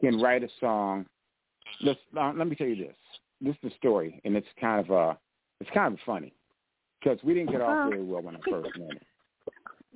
can 0.00 0.20
write 0.20 0.44
a 0.44 0.48
song. 0.60 1.06
Let's 1.82 2.00
uh, 2.18 2.32
let 2.36 2.48
me 2.48 2.56
tell 2.56 2.66
you 2.66 2.76
this. 2.76 2.96
This 3.40 3.54
is 3.54 3.70
the 3.70 3.70
story, 3.78 4.20
and 4.24 4.36
it's 4.36 4.46
kind 4.60 4.84
of 4.84 4.90
uh, 4.90 5.14
it's 5.60 5.70
kind 5.72 5.94
of 5.94 6.00
funny 6.04 6.32
because 7.00 7.18
we 7.22 7.34
didn't 7.34 7.50
get 7.50 7.60
off 7.60 7.90
very 7.90 8.02
well 8.02 8.22
when 8.22 8.36
I 8.36 8.40
first 8.48 8.70
met 8.78 8.92
him. 8.92 8.98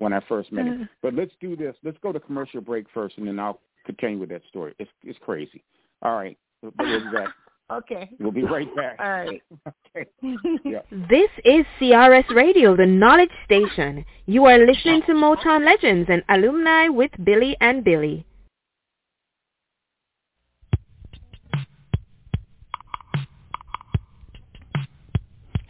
When 0.02 0.12
I 0.12 0.18
first 0.28 0.50
met 0.50 0.66
him, 0.66 0.78
mm. 0.78 0.88
but 1.00 1.14
let's 1.14 1.30
do 1.40 1.54
this. 1.54 1.76
Let's 1.84 1.96
go 2.02 2.10
to 2.10 2.18
commercial 2.18 2.60
break 2.60 2.86
first, 2.92 3.18
and 3.18 3.28
then 3.28 3.38
I'll 3.38 3.60
continue 3.86 4.18
with 4.18 4.30
that 4.30 4.42
story. 4.48 4.74
It's 4.80 4.90
it's 5.04 5.18
crazy. 5.20 5.62
All 6.02 6.16
right, 6.16 6.36
we'll 6.60 6.72
be 6.72 6.98
back. 7.14 7.28
okay. 7.70 8.10
We'll 8.18 8.32
be 8.32 8.42
right 8.42 8.66
back. 8.74 8.96
All 8.98 9.08
right. 9.08 9.40
okay. 9.96 10.10
Yeah. 10.64 10.80
This 10.90 11.30
is 11.44 11.64
CRS 11.80 12.28
Radio, 12.34 12.74
the 12.76 12.84
knowledge 12.84 13.30
station. 13.44 14.04
You 14.26 14.46
are 14.46 14.58
listening 14.58 15.02
to 15.06 15.12
Motown 15.12 15.64
Legends 15.64 16.10
and 16.10 16.24
Alumni 16.28 16.88
with 16.88 17.12
Billy 17.22 17.56
and 17.60 17.84
Billy. 17.84 18.26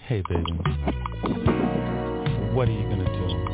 Hey, 0.07 0.23
baby. 0.27 0.53
What 2.55 2.69
are 2.69 2.73
you 2.73 2.85
going 2.85 3.05
to 3.05 3.13
do? 3.13 3.52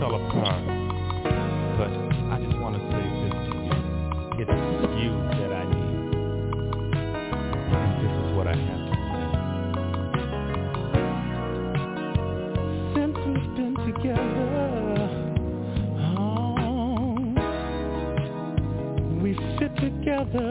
Fell 0.00 0.14
apart, 0.14 0.64
but 1.76 1.92
I 2.32 2.40
just 2.42 2.56
want 2.58 2.74
to 2.74 2.80
say 2.88 3.04
this 3.20 3.36
to 3.44 3.54
you. 3.60 3.74
It's 4.40 4.48
you 4.96 5.12
that 5.36 5.52
I 5.52 5.64
need. 5.68 6.08
And 7.76 7.90
this 8.00 8.12
is 8.24 8.28
what 8.34 8.46
I 8.46 8.56
have 8.56 8.82
to 8.88 8.94
say. 9.12 9.28
Since 12.94 13.16
we've 13.26 13.50
been 13.56 13.76
together, 13.92 15.04
oh, 16.16 17.20
we 19.22 19.30
fit 19.58 19.72
together 19.76 20.48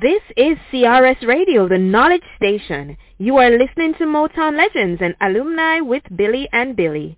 This 0.00 0.22
is 0.36 0.56
CRS 0.72 1.26
Radio, 1.26 1.66
the 1.68 1.78
knowledge 1.78 2.22
station. 2.36 2.96
You 3.18 3.38
are 3.38 3.50
listening 3.50 3.94
to 3.94 4.04
Motown 4.04 4.56
Legends 4.56 5.00
and 5.02 5.14
Alumni 5.20 5.80
with 5.80 6.02
Billy 6.14 6.48
and 6.52 6.76
Billy. 6.76 7.16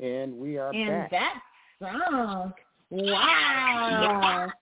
And 0.00 0.36
we 0.36 0.58
are 0.58 0.70
And 0.72 1.10
back. 1.10 1.10
that 1.10 1.42
song, 1.80 2.52
wow. 2.90 4.52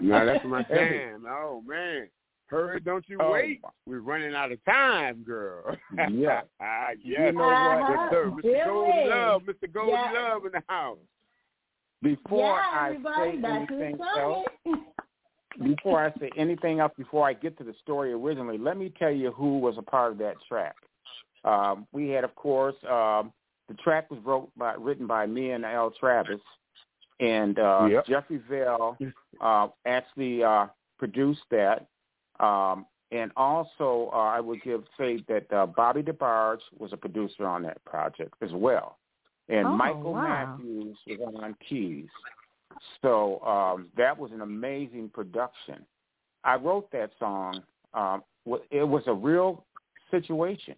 No, 0.00 0.26
that's 0.26 0.44
my 0.44 0.62
jam. 0.70 1.24
Oh 1.28 1.62
man, 1.66 2.08
hurry, 2.46 2.80
don't 2.80 3.04
you 3.08 3.18
Oh, 3.20 3.32
wait. 3.32 3.60
We're 3.86 4.00
running 4.00 4.34
out 4.34 4.52
of 4.52 4.64
time, 4.64 5.22
girl. 5.24 5.76
Yeah. 6.10 6.42
ah, 6.62 6.88
You 7.02 7.32
know 7.32 7.40
what? 7.42 7.90
Yes, 7.90 8.10
sir. 8.10 8.30
Mr. 8.30 8.42
Billy. 8.42 8.60
Golden 8.64 9.08
Love, 9.10 9.42
Mr. 9.42 9.72
Gold 9.72 9.88
Yeah. 9.90 10.12
Love 10.32 10.46
in 10.46 10.52
the 10.52 10.62
house. 10.68 10.98
Before 12.00 12.56
yeah, 12.56 12.80
I 12.80 12.86
everybody, 12.90 13.42
say 13.42 13.48
anything 13.50 13.98
sung 13.98 14.20
else, 14.20 14.46
it. 14.64 14.78
before 15.62 16.04
I 16.04 16.18
say 16.18 16.30
anything 16.36 16.80
else, 16.80 16.92
before 16.96 17.28
I 17.28 17.32
get 17.32 17.56
to 17.58 17.64
the 17.64 17.74
story 17.82 18.12
originally, 18.12 18.58
let 18.58 18.76
me 18.76 18.92
tell 18.98 19.10
you 19.10 19.32
who 19.32 19.58
was 19.58 19.76
a 19.78 19.82
part 19.82 20.12
of 20.12 20.18
that 20.18 20.34
track. 20.48 20.76
Um, 21.44 21.86
we 21.92 22.08
had, 22.08 22.24
of 22.24 22.34
course, 22.34 22.74
um, 22.88 23.32
the 23.68 23.74
track 23.82 24.10
was 24.10 24.20
wrote 24.24 24.50
by, 24.56 24.74
written 24.74 25.06
by 25.06 25.26
me 25.26 25.50
and 25.52 25.64
El 25.64 25.90
Travis, 25.92 26.40
and 27.20 27.58
uh, 27.58 27.86
Yep. 27.90 28.06
Jeffrey 28.06 28.40
Vell 28.48 28.96
uh, 29.40 29.68
actually 29.86 30.42
uh, 30.42 30.66
produced 30.98 31.42
that. 31.50 31.86
Um, 32.40 32.86
and 33.10 33.32
also, 33.36 34.10
uh, 34.12 34.16
I 34.16 34.40
would 34.40 34.62
give 34.62 34.84
say 34.98 35.24
that 35.28 35.50
uh, 35.52 35.66
Bobby 35.66 36.02
DeBarge 36.02 36.60
was 36.76 36.92
a 36.92 36.96
producer 36.96 37.46
on 37.46 37.62
that 37.62 37.82
project 37.84 38.34
as 38.42 38.50
well, 38.52 38.98
and 39.48 39.66
Oh, 39.66 39.76
Michael 39.76 40.12
wow. 40.12 40.56
Matthews 40.58 40.96
was 41.06 41.34
on 41.42 41.56
keys. 41.66 42.08
So 43.02 43.40
um, 43.40 43.88
that 43.96 44.16
was 44.16 44.30
an 44.32 44.40
amazing 44.40 45.10
production. 45.12 45.84
I 46.44 46.56
wrote 46.56 46.90
that 46.92 47.10
song. 47.18 47.62
Um, 47.94 48.22
it 48.70 48.86
was 48.86 49.02
a 49.06 49.12
real 49.12 49.64
situation. 50.10 50.74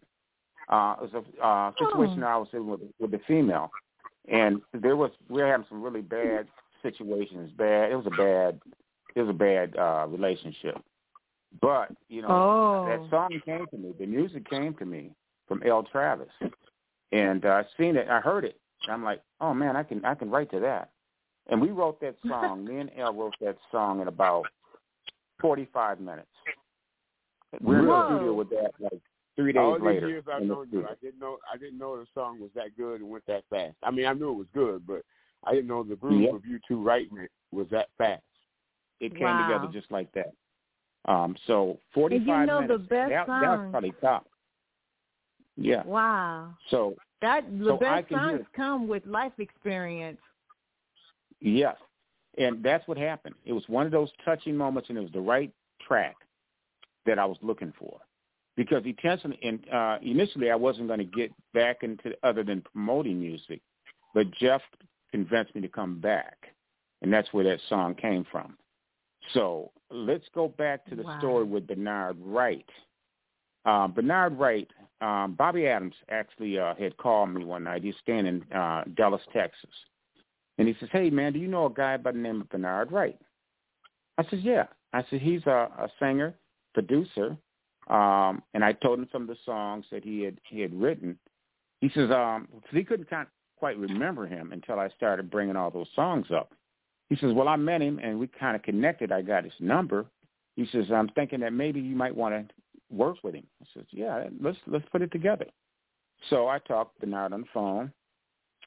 Uh, 0.69 0.97
it 1.03 1.13
was 1.13 1.25
a 1.41 1.45
uh, 1.47 1.73
situation 1.73 2.23
Oh. 2.23 2.27
I 2.27 2.37
was 2.37 2.49
in 2.53 2.67
with 2.67 2.81
with 2.99 3.11
the 3.11 3.21
female, 3.27 3.71
and 4.29 4.61
there 4.73 4.97
was 4.97 5.11
we 5.29 5.43
were 5.43 5.49
having 5.49 5.67
some 5.69 5.83
really 5.83 6.01
bad 6.01 6.47
situations. 6.83 7.51
Bad. 7.57 7.91
It 7.91 7.97
was 7.97 8.07
a 8.07 8.11
bad. 8.17 8.61
It 9.15 9.21
was 9.23 9.31
a 9.31 9.33
bad 9.33 9.77
uh, 9.77 10.07
relationship. 10.09 10.77
But 11.61 11.89
you 12.09 12.23
know, 12.23 12.29
Oh. 12.31 12.87
that 12.87 13.11
song 13.11 13.41
came 13.45 13.67
to 13.67 13.77
me. 13.77 13.93
The 13.99 14.07
music 14.07 14.49
came 14.49 14.75
to 14.75 14.85
me 14.85 15.11
from 15.49 15.63
El 15.65 15.83
Travis, 15.83 16.29
and 17.11 17.45
uh, 17.45 17.49
I 17.49 17.65
seen 17.77 17.97
it. 17.97 18.09
I 18.09 18.21
heard 18.21 18.45
it. 18.45 18.57
I'm 18.89 19.03
like, 19.03 19.21
oh 19.41 19.53
man, 19.53 19.77
I 19.77 19.83
can 19.83 20.05
I 20.05 20.15
can 20.15 20.31
write 20.31 20.51
to 20.53 20.61
that. 20.61 20.91
And 21.49 21.61
we 21.61 21.71
wrote 21.71 22.01
that 22.01 22.17
song. 22.29 22.65
me 22.65 22.79
and 22.79 22.91
El 22.97 23.13
wrote 23.15 23.35
that 23.41 23.57
song 23.73 24.01
in 24.01 24.09
about 24.09 24.45
45 25.41 26.01
minutes. 26.01 26.29
We're 27.61 27.81
in 27.81 27.87
the 27.87 28.07
studio 28.07 28.35
with 28.35 28.51
that 28.51 28.71
like 28.79 29.01
three 29.35 29.53
days 29.53 29.61
All 29.61 29.75
these 29.75 29.83
later. 29.85 30.09
years 30.09 30.25
I've 30.33 30.43
known 30.45 30.69
you. 30.71 30.87
I 30.87 30.95
didn't 31.03 31.19
know 31.19 31.39
I 31.53 31.57
didn't 31.57 31.79
know 31.79 31.97
the 31.99 32.07
song 32.15 32.39
was 32.41 32.51
that 32.55 32.77
good 32.77 33.01
and 33.01 33.11
went 33.11 33.27
that 33.27 33.43
fast. 33.51 33.75
I 33.83 33.91
mean, 33.91 34.07
I 34.07 34.13
knew 34.13 34.31
it 34.31 34.35
was 34.37 34.47
good, 34.55 34.87
but 34.87 35.03
I 35.45 35.53
didn't 35.53 35.67
know 35.69 35.83
the 35.83 35.97
groove 35.97 36.21
Yep. 36.23 36.35
of 36.35 36.47
you 36.47 36.61
two 36.69 36.81
writing 36.83 37.19
it 37.19 37.31
was 37.51 37.67
that 37.71 37.89
fast. 37.99 38.23
It 39.01 39.11
came 39.17 39.23
Wow. 39.23 39.49
together 39.49 39.73
just 39.73 39.91
like 39.91 40.13
that. 40.13 40.33
Um, 41.07 41.35
so 41.47 41.81
45 41.95 42.47
know 42.47 42.61
the 42.61 42.69
minutes. 42.69 42.89
best 42.89 43.11
that, 43.11 43.27
that 43.27 43.41
was 43.41 43.57
song- 43.59 43.71
probably 43.73 43.93
top. 44.03 44.27
Yeah. 45.57 45.83
Wow. 45.85 46.55
So 46.69 46.95
That 47.23 47.45
the 47.59 47.65
So 47.65 47.77
best 47.79 48.09
songs 48.11 48.47
come 48.55 48.87
with 48.87 49.05
life 49.07 49.33
experience. 49.39 50.21
Yes. 51.41 51.77
And 52.39 52.63
that's 52.63 52.87
what 52.87 52.97
happened. 52.99 53.35
It 53.45 53.53
was 53.53 53.65
one 53.69 53.87
of 53.87 53.93
those 53.93 54.11
touching 54.25 54.57
moments 54.57 54.89
and 54.89 54.99
it 54.99 55.03
was 55.03 55.13
the 55.13 55.21
right 55.21 55.53
track 55.87 56.17
that 57.07 57.19
I 57.19 57.25
was 57.25 57.39
looking 57.43 57.73
for. 57.79 57.99
Because 58.57 58.83
intentionally 58.85 59.39
and 59.43 59.61
uh 59.73 59.99
initially 60.03 60.51
I 60.51 60.55
wasn't 60.57 60.89
going 60.89 60.99
to 60.99 61.05
get 61.05 61.33
back 61.55 61.83
into 61.83 62.13
other 62.23 62.43
than 62.45 62.63
promoting 62.63 63.19
music, 63.19 63.61
but 64.15 64.31
Jeff 64.33 64.61
convinced 65.11 65.55
me 65.55 65.61
to 65.63 65.69
come 65.69 66.01
back. 66.01 66.37
And 67.03 67.13
that's 67.13 67.33
where 67.33 67.45
that 67.45 67.61
song 67.69 67.95
came 67.95 68.27
from. 68.31 68.57
So 69.33 69.71
let's 69.91 70.29
go 70.35 70.49
back 70.49 70.85
to 70.87 70.97
the 70.97 71.05
Wow. 71.05 71.19
story 71.19 71.45
with 71.45 71.67
Bernard 71.67 72.17
Wright. 72.21 72.69
Uh, 73.65 73.89
Bernard 73.89 74.39
Wright, 74.39 74.69
um, 75.01 75.35
Bobby 75.35 75.67
Adams 75.67 75.95
actually 76.11 76.59
uh, 76.59 76.75
had 76.75 76.97
called 76.97 77.31
me 77.31 77.45
one 77.45 77.65
night. 77.65 77.83
He's 77.83 77.95
staying 78.03 78.27
in 78.27 78.43
uh, 78.53 78.85
Dallas, 78.95 79.23
Texas. 79.33 79.71
And 80.61 80.69
he 80.69 80.75
says, 80.79 80.91
hey, 80.93 81.09
man, 81.09 81.33
do 81.33 81.39
you 81.39 81.49
know 81.49 81.65
a 81.67 81.71
guy 81.71 81.97
by 81.97 82.13
the 82.13 82.19
name 82.19 82.43
of 82.43 82.49
Bernard 82.51 82.93
Wright? 82.93 83.19
I 84.19 84.25
said, 84.29 84.41
yeah. 84.41 84.67
I 84.93 85.03
said, 85.09 85.23
he's 85.23 85.41
a, 85.47 85.71
a 85.79 85.89
singer, 85.99 86.35
producer. 86.75 87.37
Um, 87.89 88.43
and 88.53 88.63
I 88.63 88.75
told 88.75 88.99
him 88.99 89.09
some 89.11 89.23
of 89.23 89.29
the 89.29 89.39
songs 89.47 89.87
that 89.91 90.05
he 90.05 90.23
had 90.23 90.39
he 90.45 90.61
had 90.61 90.79
written. 90.79 91.19
He 91.81 91.89
says, 91.95 92.11
um, 92.11 92.47
'cause 92.53 92.73
he 92.73 92.85
couldn't 92.85 93.09
kind 93.09 93.23
of 93.23 93.29
quite 93.57 93.79
remember 93.79 94.27
him 94.27 94.53
until 94.53 94.79
I 94.79 94.91
started 94.91 95.31
bringing 95.31 95.57
all 95.57 95.71
those 95.71 95.89
songs 95.97 96.27
up. 96.31 96.53
He 97.09 97.17
says, 97.17 97.33
well, 97.33 97.49
I 97.49 97.57
met 97.57 97.81
him 97.81 97.99
and 97.99 98.21
we 98.21 98.27
kind 98.27 98.55
of 98.55 98.63
connected. 98.63 99.11
I 99.13 99.23
got 99.23 99.45
his 99.45 99.55
number. 99.61 100.05
He 100.57 100.67
says, 100.71 100.85
I'm 100.93 101.09
thinking 101.09 101.41
that 101.41 101.55
maybe 101.55 101.81
you 101.81 101.97
might 101.97 102.15
want 102.15 102.35
to 102.35 102.55
work 102.91 103.17
with 103.23 103.35
him. 103.35 103.47
I 103.63 103.67
says, 103.73 103.87
yeah, 103.93 104.25
let's 104.43 104.59
let's 104.67 104.85
put 104.93 105.01
it 105.01 105.11
together. 105.11 105.47
So 106.29 106.49
I 106.49 106.59
talked 106.59 107.01
Bernard 107.01 107.33
on 107.33 107.41
the 107.41 107.47
phone, 107.55 107.93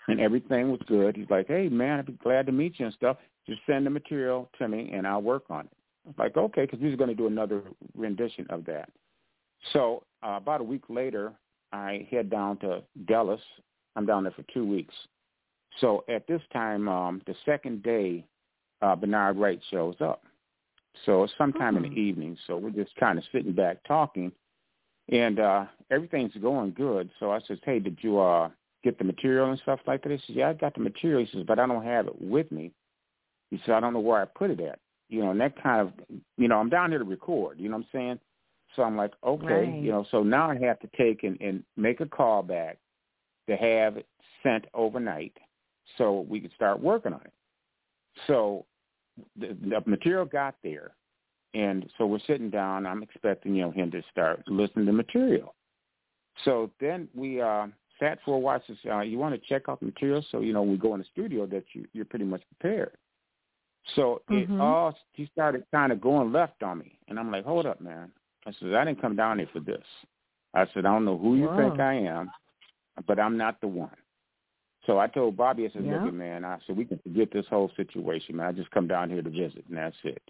and 0.08 0.20
everything 0.20 0.72
was 0.72 0.82
good. 0.88 1.16
He's 1.16 1.30
like, 1.30 1.48
hey, 1.48 1.70
man, 1.70 2.00
I'd 2.00 2.06
be 2.06 2.14
glad 2.14 2.46
to 2.48 2.52
meet 2.52 2.80
you 2.80 2.86
and 2.86 2.96
stuff. 2.96 3.18
Just 3.48 3.62
send 3.66 3.86
the 3.86 3.90
material 3.90 4.50
to 4.58 4.68
me, 4.68 4.92
and 4.94 5.08
I'll 5.08 5.22
work 5.22 5.44
on 5.50 5.66
it. 5.66 5.72
I 6.06 6.10
was 6.10 6.16
like, 6.18 6.38
okay, 6.38 6.62
because 6.66 6.80
we 6.80 6.90
was 6.90 6.98
going 6.98 7.10
to 7.10 7.16
do 7.16 7.28
another 7.28 7.62
rendition 7.96 8.46
of 8.50 8.66
that. 8.66 8.90
So 9.72 10.04
uh, 10.26 10.32
about 10.32 10.62
a 10.62 10.66
week 10.66 10.84
later, 10.90 11.34
I 11.72 12.08
head 12.12 12.30
down 12.30 12.58
to 12.58 12.84
Dallas. 13.06 13.42
I'm 13.96 14.06
down 14.06 14.24
there 14.24 14.34
for 14.34 14.44
two 14.54 14.66
weeks. 14.66 14.94
So 15.80 16.04
at 16.10 16.28
this 16.28 16.42
time, 16.52 16.88
um, 16.88 17.22
the 17.26 17.36
second 17.46 17.84
day, 17.84 18.26
uh, 18.82 18.96
Bernard 18.96 19.38
Wright 19.38 19.60
shows 19.72 19.96
up. 20.02 20.24
So 21.06 21.24
it's 21.24 21.34
sometime 21.38 21.78
in 21.78 21.84
Hmm. 21.84 21.94
the 21.94 22.00
evening. 22.00 22.38
So 22.46 22.58
we're 22.58 22.70
just 22.70 22.96
kind 22.98 23.18
of 23.18 23.24
sitting 23.32 23.54
back 23.54 23.84
talking, 23.88 24.32
and 25.10 25.40
uh, 25.40 25.66
everything's 25.90 26.36
going 26.36 26.74
good. 26.74 27.10
So 27.20 27.32
I 27.32 27.40
says, 27.42 27.60
hey, 27.64 27.80
did 27.80 27.98
you 28.02 28.20
uh, 28.20 28.50
get 28.84 28.98
the 28.98 29.04
material 29.04 29.50
and 29.50 29.60
stuff 29.60 29.80
like 29.88 30.04
that? 30.04 30.12
He 30.12 30.18
says, 30.18 30.36
yeah, 30.36 30.50
I 30.50 30.54
got 30.54 30.74
the 30.74 30.82
material. 30.82 31.26
He 31.26 31.32
says, 31.32 31.46
but 31.48 31.60
I 31.60 31.66
don't 31.66 31.84
have 31.84 32.08
it 32.08 32.22
with 32.22 32.52
me. 32.52 32.72
He 33.50 33.60
said, 33.66 33.76
I 33.76 33.80
don't 33.80 33.94
know 33.94 34.00
where 34.00 34.22
I 34.22 34.26
put 34.26 34.52
it 34.52 34.60
at. 34.60 34.80
You 35.10 35.24
know, 35.24 35.32
and 35.32 35.40
that 35.42 35.62
kind 35.62 35.82
of, 35.82 35.94
you 36.38 36.48
know, 36.48 36.58
I'm 36.60 36.70
down 36.70 36.90
here 36.90 37.00
to 37.00 37.06
record. 37.06 37.60
You 37.60 37.70
know 37.70 37.78
what 37.78 37.84
I'm 37.84 37.90
saying? 37.92 38.20
So 38.76 38.84
I'm 38.84 38.98
like, 38.98 39.12
okay, 39.24 39.46
Right. 39.46 39.82
you 39.82 39.92
know, 39.92 40.06
so 40.10 40.24
now 40.24 40.50
I 40.50 40.58
have 40.60 40.80
to 40.80 40.90
take 40.98 41.24
and, 41.24 41.40
and 41.40 41.64
make 41.78 42.00
a 42.00 42.06
call 42.06 42.42
back 42.42 42.80
to 43.48 43.56
have 43.56 43.98
it 43.98 44.08
sent 44.42 44.66
overnight 44.74 45.38
so 45.98 46.22
we 46.22 46.40
could 46.40 46.54
start 46.54 46.80
working 46.80 47.14
on 47.14 47.22
it. 47.22 47.34
So 48.28 48.66
the, 49.40 49.56
the 49.62 49.84
material 49.86 50.26
got 50.26 50.56
there, 50.64 50.92
and 51.54 51.90
so 51.98 52.06
we're 52.06 52.20
sitting 52.26 52.50
down. 52.50 52.86
I'm 52.86 53.04
expecting, 53.04 53.54
you 53.54 53.64
know, 53.64 53.72
him 53.72 53.92
to 53.92 54.02
start 54.12 54.44
listening 54.48 54.88
to 54.88 54.94
material. 54.94 55.54
So 56.46 56.72
then 56.80 57.08
we 57.14 57.42
uh, 57.42 57.68
sat 58.04 58.20
for 58.26 58.36
a 58.36 58.40
while. 58.40 58.62
Says, 58.68 58.78
uh, 58.90 59.00
"You 59.00 59.18
want 59.18 59.34
to 59.36 59.48
check 59.48 59.64
out 59.70 59.80
the 59.80 59.86
material, 59.86 60.24
so 60.32 60.42
you 60.42 60.54
know, 60.54 60.64
we 60.64 60.78
go 60.78 60.94
in 60.94 61.00
the 61.00 61.06
studio, 61.06 61.46
that 61.48 61.64
you, 61.74 61.88
you're 61.94 62.06
pretty 62.06 62.26
much 62.26 62.42
prepared." 62.48 62.98
So 63.96 64.22
it 64.30 64.50
Mhm. 64.50 64.62
all 64.62 64.98
he 65.14 65.26
started 65.28 65.66
kind 65.72 65.92
of 65.92 66.02
going 66.02 66.32
left 66.32 66.64
on 66.64 66.80
me, 66.80 67.00
and 67.08 67.20
I'm 67.20 67.32
like, 67.32 67.46
"Hold 67.46 67.66
up, 67.66 67.82
man!" 67.82 68.12
I 68.46 68.52
said, 68.54 68.74
"I 68.74 68.86
didn't 68.86 69.02
come 69.02 69.16
down 69.16 69.40
here 69.40 69.48
for 69.48 69.60
this." 69.60 69.86
I 70.54 70.66
said, 70.68 70.86
"I 70.86 70.94
don't 70.94 71.06
know 71.06 71.18
who 71.18 71.36
you 71.36 71.50
think 71.56 71.80
I 71.80 71.94
am, 71.94 72.32
but 73.08 73.20
I'm 73.20 73.38
not 73.38 73.60
the 73.62 73.68
one." 73.68 73.96
So 74.86 75.00
I 75.00 75.08
told 75.08 75.38
Bobby, 75.38 75.66
I 75.66 75.70
said, 75.70 75.86
Yeah. 75.86 75.94
look, 75.94 76.08
it, 76.08 76.14
man, 76.14 76.44
I 76.44 76.60
said, 76.66 76.76
we 76.76 76.86
can 76.86 77.00
forget 77.00 77.32
this 77.32 77.48
whole 77.48 77.72
situation, 77.76 78.36
man. 78.36 78.48
I 78.48 78.52
just 78.52 78.72
come 78.72 78.88
down 78.88 79.10
here 79.10 79.22
to 79.22 79.30
visit, 79.30 79.66
and 79.70 79.78
that's 79.78 79.96
it. 80.04 80.22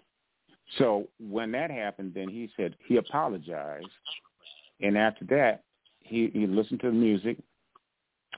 So 0.78 1.08
when 1.18 1.52
that 1.52 1.70
happened, 1.70 2.14
then 2.14 2.28
he 2.28 2.50
said 2.56 2.76
he 2.86 2.96
apologized, 2.96 3.90
and 4.80 4.96
after 4.96 5.24
that, 5.26 5.62
he 6.00 6.30
he 6.32 6.46
listened 6.46 6.80
to 6.80 6.88
the 6.88 6.92
music, 6.92 7.38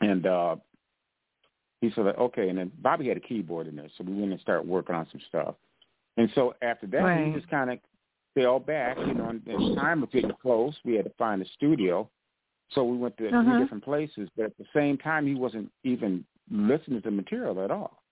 and 0.00 0.26
uh 0.26 0.56
he 1.82 1.90
said, 1.94 2.06
okay. 2.06 2.48
And 2.48 2.58
then 2.58 2.72
Bobby 2.80 3.08
had 3.08 3.18
a 3.18 3.20
keyboard 3.20 3.66
in 3.66 3.76
there, 3.76 3.88
so 3.96 4.04
we 4.04 4.14
went 4.14 4.32
and 4.32 4.40
started 4.40 4.66
working 4.66 4.94
on 4.94 5.06
some 5.12 5.20
stuff. 5.28 5.54
And 6.16 6.30
so 6.34 6.54
after 6.62 6.86
that, 6.88 7.02
Right. 7.02 7.26
he 7.26 7.34
just 7.34 7.48
kind 7.50 7.70
of 7.70 7.78
fell 8.34 8.58
back, 8.58 8.96
you 9.06 9.14
know, 9.14 9.28
and, 9.28 9.46
and 9.46 9.76
time 9.76 10.00
was 10.00 10.10
getting 10.10 10.32
close. 10.40 10.74
We 10.84 10.94
had 10.94 11.04
to 11.04 11.12
find 11.18 11.42
a 11.42 11.46
studio. 11.54 12.08
So 12.70 12.82
we 12.84 12.96
went 12.96 13.16
to 13.18 13.28
Uh-huh. 13.28 13.42
three 13.42 13.58
different 13.58 13.84
places, 13.84 14.28
but 14.36 14.46
at 14.46 14.56
the 14.58 14.64
same 14.74 14.96
time, 14.98 15.26
he 15.26 15.34
wasn't 15.34 15.70
even 15.84 16.24
listening 16.50 17.02
to 17.02 17.10
the 17.10 17.16
material 17.16 17.62
at 17.62 17.70
all. 17.70 18.02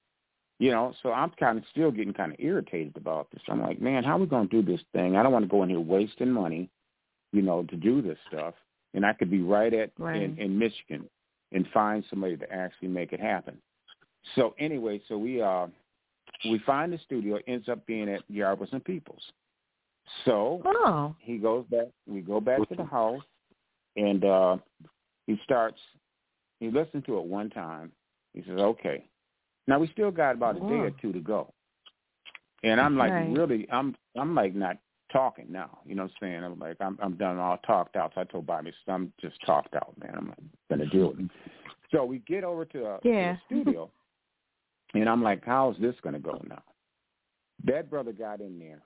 You 0.61 0.70
know, 0.70 0.95
so 1.03 1.11
I'm 1.12 1.30
kind 1.30 1.59
of 1.59 1.64
still 1.70 1.91
getting 1.91 2.12
kind 2.12 2.32
of 2.32 2.39
irritated 2.41 2.97
about 2.97 3.30
this. 3.32 3.43
I'm 3.49 3.61
like, 3.61 3.80
man, 3.80 4.05
how 4.05 4.16
are 4.16 4.20
we 4.20 4.26
going 4.26 4.49
to 4.49 4.62
do 4.62 4.72
this 4.72 4.85
thing? 4.93 5.16
I 5.16 5.22
don't 5.22 5.32
want 5.32 5.45
to 5.45 5.51
go 5.51 5.62
in 5.62 5.70
here 5.70 5.80
wasting 5.80 6.30
money, 6.30 6.70
you 7.32 7.43
know, 7.43 7.64
to 7.64 7.76
do 7.76 8.01
this 8.03 8.18
stuff. 8.28 8.55
And 8.93 9.05
I 9.05 9.14
could 9.14 9.30
be 9.30 9.41
right 9.43 9.72
at 9.74 9.91
Right. 9.99 10.22
in, 10.22 10.39
in 10.39 10.57
Michigan 10.59 11.09
and 11.55 11.66
find 11.72 12.05
somebody 12.11 12.36
to 12.36 12.52
actually 12.52 12.88
make 12.88 13.12
it 13.12 13.20
happen. 13.20 13.57
So 14.34 14.55
anyway, 14.59 15.00
so 15.09 15.16
we 15.16 15.40
uh 15.40 15.68
we 16.50 16.59
find 16.66 16.92
the 16.92 16.98
studio 16.98 17.38
ends 17.46 17.68
up 17.68 17.86
being 17.86 18.09
at 18.09 18.20
Yarbrough 18.30 18.72
and 18.72 18.84
Peoples. 18.84 19.22
So 20.26 20.61
Oh. 20.66 21.14
he 21.18 21.38
goes 21.38 21.64
back. 21.70 21.86
We 22.07 22.20
go 22.20 22.40
back 22.40 22.68
to 22.68 22.74
the 22.74 22.84
house, 22.84 23.22
and 23.96 24.24
uh 24.24 24.57
he 25.26 25.38
starts. 25.44 25.78
He 26.61 26.70
listens 26.70 27.05
to 27.07 27.18
it 27.18 27.24
one 27.24 27.48
time. 27.50 27.92
He 28.34 28.42
says, 28.42 28.59
"Okay." 28.59 29.07
Now 29.66 29.78
we 29.78 29.88
still 29.88 30.11
got 30.11 30.34
about 30.34 30.57
a 30.57 30.61
day 30.61 30.80
or 30.80 30.90
two 31.00 31.12
to 31.12 31.20
go, 31.20 31.52
and 32.64 32.78
I'm 32.80 32.98
like, 32.98 33.12
Right. 33.12 33.32
really, 33.32 33.66
I'm 33.70 33.94
I'm 34.16 34.34
like 34.34 34.55
not 34.55 34.76
talking 35.12 35.46
now. 35.48 35.78
You 35.86 35.94
know 35.94 36.05
what 36.05 36.12
I'm 36.22 36.28
saying? 36.28 36.44
I'm 36.44 36.59
like, 36.59 36.76
I'm 36.80 36.98
I'm 37.02 37.16
done 37.16 37.38
all 37.38 37.59
talked 37.59 37.96
out. 37.96 38.12
So 38.14 38.22
I 38.22 38.24
told 38.24 38.46
Bobby, 38.46 38.72
I'm 38.88 39.12
just 39.20 39.36
talked 39.44 39.74
out, 39.74 39.94
man. 40.00 40.14
I'm 40.16 40.34
gonna 40.70 40.86
do 40.86 41.11
it. 41.18 41.30
So 41.90 42.05
we 42.05 42.18
get 42.20 42.44
over 42.44 42.64
to, 42.64 42.86
uh, 42.86 42.98
to 42.98 43.09
the 43.48 43.62
studio, 43.62 43.90
and 44.94 45.09
I'm 45.09 45.22
like, 45.22 45.44
how's 45.44 45.76
this 45.78 45.94
gonna 46.02 46.18
go 46.18 46.42
now? 46.48 46.62
That 47.64 47.88
brother 47.88 48.12
got 48.12 48.40
in 48.40 48.59
there, 48.59 48.82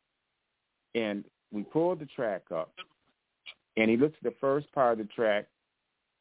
and 0.94 1.24
we 1.50 1.62
pulled 1.62 2.00
the 2.00 2.06
track 2.06 2.42
up, 2.54 2.72
and 3.76 3.90
he 3.90 3.96
looked 3.96 4.16
at 4.16 4.22
the 4.22 4.36
first 4.40 4.70
part 4.72 5.00
of 5.00 5.06
the 5.06 5.12
track, 5.14 5.46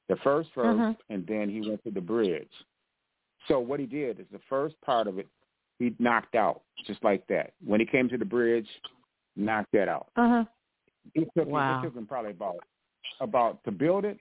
the 0.07 0.15
first 0.17 0.49
verse, 0.55 0.77
Mhm. 0.77 0.97
and 1.09 1.27
then 1.27 1.49
he 1.49 1.67
went 1.67 1.83
to 1.83 1.91
the 1.91 2.01
bridge. 2.01 2.51
So 3.47 3.59
what 3.59 3.79
he 3.79 3.85
did 3.85 4.19
is 4.19 4.27
the 4.31 4.39
first 4.49 4.79
part 4.81 5.07
of 5.07 5.19
it, 5.19 5.27
he 5.79 5.95
knocked 5.99 6.35
out 6.35 6.63
just 6.85 7.03
like 7.03 7.27
that. 7.27 7.53
When 7.63 7.79
he 7.79 7.85
came 7.85 8.09
to 8.09 8.17
the 8.17 8.25
bridge, 8.25 8.69
knocked 9.37 9.71
that 9.73 9.87
out. 9.87 10.07
Uh 10.15 10.29
huh. 10.29 10.45
It 11.13 11.29
took 11.37 11.47
Wow. 11.47 11.71
him, 11.71 11.77
it 11.77 11.87
took 11.87 11.95
him 11.95 12.07
probably 12.07 12.31
about 12.31 12.57
about 13.19 13.63
to 13.63 13.71
build 13.71 14.05
it. 14.05 14.19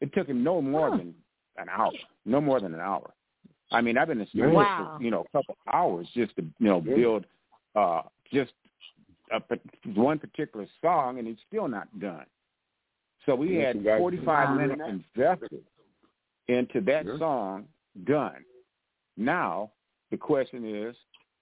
It 0.00 0.12
took 0.12 0.28
him 0.28 0.42
no 0.44 0.60
more 0.62 0.90
Huh. 0.90 0.98
than 0.98 1.14
an 1.58 1.68
hour, 1.68 1.92
no 2.24 2.40
more 2.40 2.60
than 2.60 2.74
an 2.74 2.80
hour. 2.80 3.12
I 3.72 3.80
mean, 3.80 3.98
I've 3.98 4.08
been 4.08 4.20
in 4.20 4.24
the 4.24 4.30
studio 4.30 4.50
Wow. 4.52 4.66
for 4.76 5.02
you 5.02 5.10
know 5.10 5.22
a 5.22 5.36
couple 5.36 5.56
hours 5.72 6.06
just 6.14 6.36
to 6.36 6.42
you 6.42 6.68
know 6.68 6.80
build 6.80 7.24
uh 7.74 8.02
just 8.32 8.52
a, 9.32 9.40
one 9.94 10.18
particular 10.18 10.66
song, 10.80 11.18
and 11.18 11.26
it's 11.26 11.40
still 11.48 11.66
not 11.68 11.88
done. 11.98 12.26
So 13.24 13.34
we 13.34 13.56
had 13.56 13.82
45 13.82 14.24
Wow. 14.26 14.54
minutes 14.56 14.82
invested 14.86 15.64
into 16.48 16.80
that 16.82 17.06
Yeah. 17.06 17.18
song 17.18 17.68
done. 18.04 18.44
Now 19.16 19.72
the 20.10 20.16
question 20.16 20.64
is, 20.64 20.94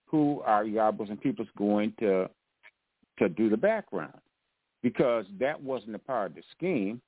who 0.07 0.40
are 0.47 0.64
Yarbrough 0.64 1.11
and 1.11 1.20
Peoples 1.20 1.49
going 1.59 1.92
to 1.99 2.30
to 3.18 3.28
do 3.28 3.48
the 3.48 3.56
background? 3.56 4.18
Because 4.82 5.24
that 5.40 5.60
wasn't 5.62 5.94
a 5.94 5.98
part 5.98 6.30
of 6.32 6.36
the 6.36 6.42
scheme. 6.56 7.00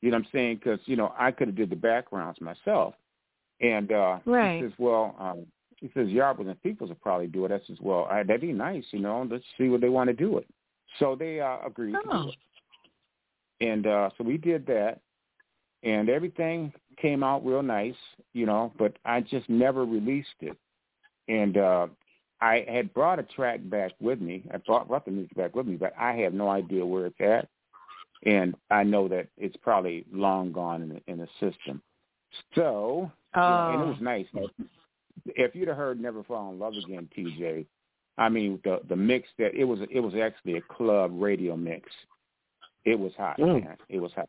You 0.00 0.10
know 0.10 0.16
what 0.18 0.26
I'm 0.26 0.30
saying? 0.32 0.56
Because 0.56 0.80
you 0.86 0.96
know 0.96 1.12
I 1.18 1.30
could 1.30 1.48
have 1.48 1.56
did 1.56 1.70
the 1.70 1.76
backgrounds 1.76 2.40
myself, 2.40 2.94
and 3.60 3.90
uh, 3.92 4.18
Right. 4.24 4.58
he 4.60 4.64
says, 4.64 4.72
well, 4.78 5.14
um, 5.18 5.46
he 5.76 5.90
says 5.94 6.08
Yarbrough 6.08 6.48
and 6.48 6.62
Peoples 6.62 6.88
will 6.90 6.96
probably 6.96 7.26
do 7.26 7.44
it. 7.44 7.52
I 7.52 7.60
says, 7.66 7.78
well, 7.80 8.06
I, 8.10 8.22
that'd 8.22 8.40
be 8.40 8.52
nice, 8.52 8.84
you 8.90 9.00
know. 9.00 9.26
Let's 9.30 9.44
see 9.56 9.68
what 9.68 9.80
they 9.80 9.88
want 9.88 10.08
to 10.08 10.14
do 10.14 10.38
it. 10.38 10.46
So 10.98 11.14
they 11.16 11.40
uh, 11.40 11.58
agreed 11.66 11.92
to 11.92 11.98
Oh. 12.10 12.30
and 13.60 13.86
uh, 13.86 14.10
so 14.16 14.24
we 14.24 14.36
did 14.38 14.66
that, 14.66 15.00
and 15.82 16.08
everything 16.08 16.72
came 17.00 17.22
out 17.22 17.44
real 17.44 17.62
nice, 17.62 17.94
you 18.32 18.46
know. 18.46 18.72
But 18.78 18.96
I 19.04 19.20
just 19.20 19.48
never 19.48 19.84
released 19.84 20.28
it, 20.40 20.56
and 21.28 21.56
uh, 21.56 21.86
I 22.40 22.64
had 22.68 22.94
brought 22.94 23.18
a 23.18 23.24
track 23.24 23.60
back 23.64 23.92
with 24.00 24.20
me. 24.20 24.44
I 24.52 24.58
brought, 24.58 24.86
brought 24.88 25.04
the 25.04 25.10
music 25.10 25.34
back 25.36 25.54
with 25.56 25.66
me, 25.66 25.76
but 25.76 25.92
I 25.98 26.12
have 26.16 26.32
no 26.34 26.48
idea 26.48 26.86
where 26.86 27.06
it's 27.06 27.20
at, 27.20 27.48
and 28.24 28.54
I 28.70 28.84
know 28.84 29.08
that 29.08 29.26
it's 29.36 29.56
probably 29.56 30.04
long 30.12 30.52
gone 30.52 30.82
in 30.82 30.88
the, 30.90 31.00
in 31.08 31.18
the 31.18 31.28
system. 31.40 31.82
So, 32.54 33.10
you 33.34 33.40
know, 33.40 33.70
and 33.72 33.80
it 33.80 33.84
Oh. 33.84 33.88
was 33.88 34.00
nice. 34.00 34.26
If 35.26 35.54
you'd 35.56 35.68
have 35.68 35.76
heard 35.76 36.00
"Never 36.00 36.22
Fall 36.22 36.52
in 36.52 36.58
Love 36.58 36.74
Again," 36.74 37.08
TJ, 37.16 37.66
I 38.18 38.28
mean 38.28 38.60
the 38.64 38.80
the 38.88 38.96
mix 38.96 39.28
that 39.38 39.54
it 39.54 39.64
was 39.64 39.80
it 39.90 40.00
was 40.00 40.14
actually 40.14 40.56
a 40.58 40.60
club 40.62 41.10
radio 41.14 41.56
mix. 41.56 41.90
It 42.84 42.98
was 42.98 43.12
hot, 43.16 43.36
Mm. 43.38 43.64
man. 43.64 43.76
It 43.88 43.98
was 44.00 44.12
hot. 44.12 44.28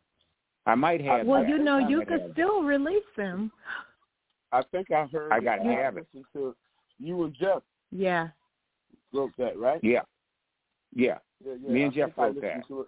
I 0.65 0.75
might 0.75 1.01
have. 1.01 1.25
Well, 1.27 1.41
that. 1.41 1.49
you 1.49 1.59
know, 1.59 1.77
you 1.77 1.99
could 2.05 2.21
have- 2.21 2.31
still 2.33 2.63
release 2.63 3.05
them. 3.15 3.51
I 4.51 4.63
think 4.71 4.91
I 4.91 5.05
heard. 5.05 5.31
I 5.31 5.39
gotta 5.39 5.61
I 5.61 5.73
have 5.73 5.97
it. 5.97 6.07
To, 6.33 6.55
you 6.99 7.23
and 7.23 7.33
Jeff 7.35 7.61
Yeah. 7.91 8.29
wrote 9.13 9.31
that, 9.37 9.57
right? 9.57 9.79
Yeah, 9.83 10.01
yeah. 10.93 11.17
Yeah, 11.43 11.53
yeah. 11.61 11.69
Me 11.71 11.83
and 11.83 11.91
I 11.93 11.95
Jeff 11.95 12.15
think 12.15 12.17
wrote 12.17 12.41
that. 12.41 12.85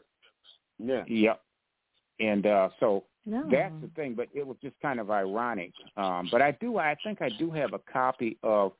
Yeah. 0.79 1.03
Yep. 1.07 1.41
And 2.19 2.45
uh 2.45 2.69
so 2.79 3.03
No. 3.25 3.43
that's 3.49 3.73
the 3.81 3.87
thing, 3.95 4.13
but 4.15 4.27
it 4.33 4.45
was 4.45 4.57
just 4.61 4.75
kind 4.81 4.99
of 4.99 5.09
ironic. 5.09 5.71
Um 5.97 6.27
but 6.31 6.41
I 6.41 6.51
do 6.59 6.77
I 6.77 6.95
think 7.03 7.21
I 7.21 7.29
do 7.29 7.49
have 7.51 7.73
a 7.73 7.79
copy 7.79 8.37
of 8.43 8.73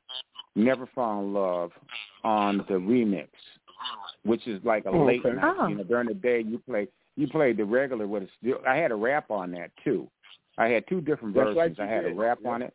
Never 0.54 0.86
Fall 0.94 1.20
in 1.22 1.32
Love 1.32 1.70
on 2.24 2.58
the 2.68 2.74
remix, 2.74 3.28
which 4.24 4.46
is 4.46 4.62
like 4.64 4.84
a 4.84 4.90
Oh, 4.90 5.04
late 5.04 5.24
okay. 5.24 5.34
night. 5.34 5.54
Oh. 5.58 5.68
You 5.68 5.76
know, 5.76 5.84
during 5.84 6.08
the 6.08 6.14
day 6.14 6.40
you 6.42 6.58
play 6.58 6.86
you 7.16 7.26
played 7.28 7.56
the 7.56 7.64
regular 7.64 8.06
with 8.06 8.24
a 8.24 8.28
still 8.38 8.58
I 8.68 8.76
had 8.76 8.90
a 8.92 8.96
rap 8.96 9.30
on 9.30 9.50
that 9.52 9.70
too. 9.82 10.08
I 10.58 10.66
had 10.68 10.86
two 10.86 11.00
different 11.00 11.34
That's 11.34 11.46
right, 11.56 11.70
versions. 11.70 11.78
you 11.78 11.84
I 11.84 11.88
had 11.88 12.04
a 12.04 12.14
rap 12.14 12.38
Yeah. 12.42 12.50
on 12.50 12.62
it 12.62 12.74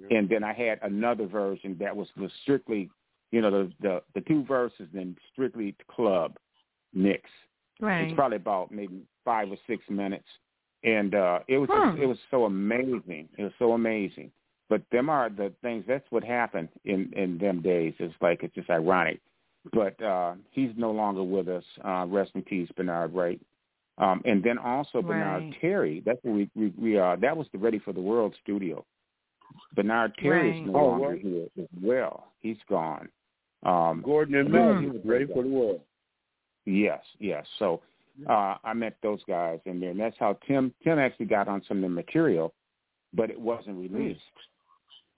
Yeah. 0.00 0.18
and 0.18 0.28
then 0.28 0.44
I 0.44 0.52
had 0.52 0.78
another 0.82 1.26
version 1.26 1.76
that 1.80 1.96
was, 1.96 2.08
was 2.16 2.30
strictly, 2.42 2.88
you 3.32 3.40
know, 3.40 3.50
the, 3.50 3.72
the 3.80 4.02
the 4.14 4.20
two 4.22 4.44
verses 4.44 4.88
then 4.92 5.16
strictly 5.32 5.74
club 5.90 6.36
mix. 6.94 7.28
Right. 7.80 8.02
It's 8.02 8.14
probably 8.14 8.36
about 8.36 8.72
maybe 8.72 9.02
five 9.24 9.50
or 9.50 9.56
six 9.66 9.82
minutes, 9.88 10.26
and 10.84 11.14
uh 11.14 11.40
it 11.48 11.58
was 11.58 11.68
Hmm. 11.72 11.90
just, 11.90 12.02
it 12.02 12.06
was 12.06 12.18
so 12.30 12.44
amazing. 12.44 13.28
It 13.36 13.42
was 13.42 13.52
so 13.58 13.72
amazing. 13.72 14.30
But 14.68 14.82
them 14.92 15.08
are 15.08 15.30
the 15.30 15.52
things. 15.62 15.84
That's 15.88 16.04
what 16.10 16.22
happened 16.22 16.68
in 16.84 17.12
in 17.16 17.38
them 17.38 17.60
days. 17.62 17.94
It's 17.98 18.14
like 18.20 18.42
it's 18.42 18.54
just 18.54 18.70
ironic. 18.70 19.20
But 19.72 20.00
uh 20.02 20.34
he's 20.50 20.70
no 20.76 20.90
longer 20.92 21.22
with 21.22 21.48
us. 21.48 21.64
Uh 21.84 22.06
Rest 22.08 22.32
in 22.34 22.42
peace, 22.42 22.68
Bernard 22.76 23.14
Wright. 23.14 23.40
Um, 23.98 24.22
and 24.24 24.44
then 24.44 24.58
also 24.58 25.02
Bernard 25.02 25.42
Right. 25.42 25.60
Terry. 25.60 26.02
That's 26.06 26.20
what 26.22 26.34
we 26.34 26.50
we, 26.54 26.72
we 26.78 26.98
uh 26.98 27.16
that 27.16 27.36
was 27.36 27.46
the 27.52 27.58
Ready 27.58 27.78
for 27.80 27.92
the 27.92 28.00
World 28.00 28.34
studio. 28.42 28.84
Bernard 29.74 30.14
Terry 30.18 30.50
Right. 30.52 30.60
is 30.62 30.66
no 30.72 30.78
Oh, 30.78 30.86
longer 30.90 31.08
right. 31.10 31.20
here 31.20 31.46
as 31.58 31.68
well. 31.82 32.32
He's 32.40 32.58
gone. 32.68 33.08
Um, 33.64 34.02
Gordon 34.04 34.36
and 34.36 34.48
Hmm. 34.48 34.54
Mel, 34.54 34.78
he 34.78 34.86
was 34.86 35.04
ready 35.04 35.26
for 35.26 35.42
the 35.42 35.48
world. 35.48 35.80
Yes, 36.64 37.02
yes. 37.18 37.46
So 37.58 37.80
uh, 38.28 38.56
I 38.62 38.72
met 38.74 38.96
those 39.02 39.22
guys 39.24 39.60
in 39.64 39.80
there, 39.80 39.90
and 39.90 40.00
that's 40.00 40.16
how 40.18 40.34
Tim 40.46 40.72
Tim 40.84 40.98
actually 40.98 41.26
got 41.26 41.48
on 41.48 41.62
some 41.64 41.78
of 41.78 41.82
the 41.82 41.88
material, 41.88 42.52
but 43.14 43.30
it 43.30 43.40
wasn't 43.40 43.78
released. 43.78 44.20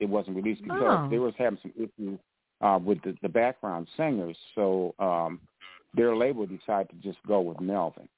It 0.00 0.08
wasn't 0.08 0.36
released 0.36 0.62
because 0.62 0.80
Oh. 0.82 1.08
they 1.10 1.18
was 1.18 1.34
having 1.36 1.58
some 1.60 1.72
issues 1.76 2.18
uh, 2.60 2.78
with 2.82 3.00
the, 3.02 3.16
the 3.22 3.28
background 3.28 3.88
singers. 3.96 4.36
So 4.54 4.94
um, 4.98 5.40
their 5.94 6.14
label 6.14 6.46
decided 6.46 6.88
to 6.90 6.96
just 6.96 7.18
go 7.26 7.40
with 7.40 7.60
Melvin. 7.60 8.08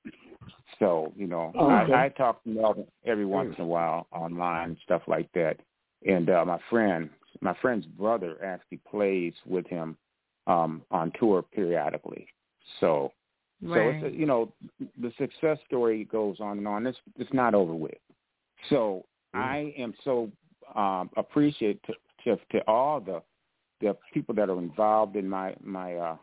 So 0.78 1.12
you 1.16 1.26
know, 1.26 1.52
Oh, 1.56 1.70
okay. 1.78 1.92
I, 1.92 2.04
I 2.06 2.08
talk 2.10 2.42
to 2.44 2.48
Melvin 2.50 2.86
every 3.06 3.26
once 3.26 3.54
in 3.56 3.64
a 3.64 3.66
while 3.66 4.06
online 4.12 4.70
and 4.70 4.76
stuff 4.84 5.02
like 5.06 5.30
that. 5.32 5.58
And 6.06 6.30
uh, 6.30 6.44
my 6.44 6.58
friend, 6.70 7.10
my 7.40 7.56
friend's 7.60 7.86
brother 7.86 8.36
actually 8.44 8.80
plays 8.90 9.34
with 9.46 9.66
him 9.66 9.96
um, 10.46 10.82
on 10.90 11.12
tour 11.18 11.42
periodically. 11.42 12.26
So 12.80 13.12
so 13.62 13.74
it's 13.76 14.04
a, 14.04 14.10
you 14.10 14.26
know 14.26 14.52
the 15.00 15.12
success 15.18 15.56
story 15.66 16.04
goes 16.04 16.38
on 16.40 16.58
and 16.58 16.66
on. 16.66 16.86
It's 16.86 16.98
it's 17.16 17.32
not 17.32 17.54
over 17.54 17.74
with. 17.74 17.94
So 18.70 19.04
I 19.34 19.72
am 19.78 19.94
so 20.02 20.30
um, 20.74 21.10
appreciative 21.16 21.80
to, 22.24 22.36
to 22.50 22.58
all 22.66 23.00
the 23.00 23.22
the 23.80 23.96
people 24.12 24.34
that 24.34 24.50
are 24.50 24.58
involved 24.58 25.14
in 25.14 25.28
my 25.28 25.54
my 25.62 25.94
uh, 25.94 26.16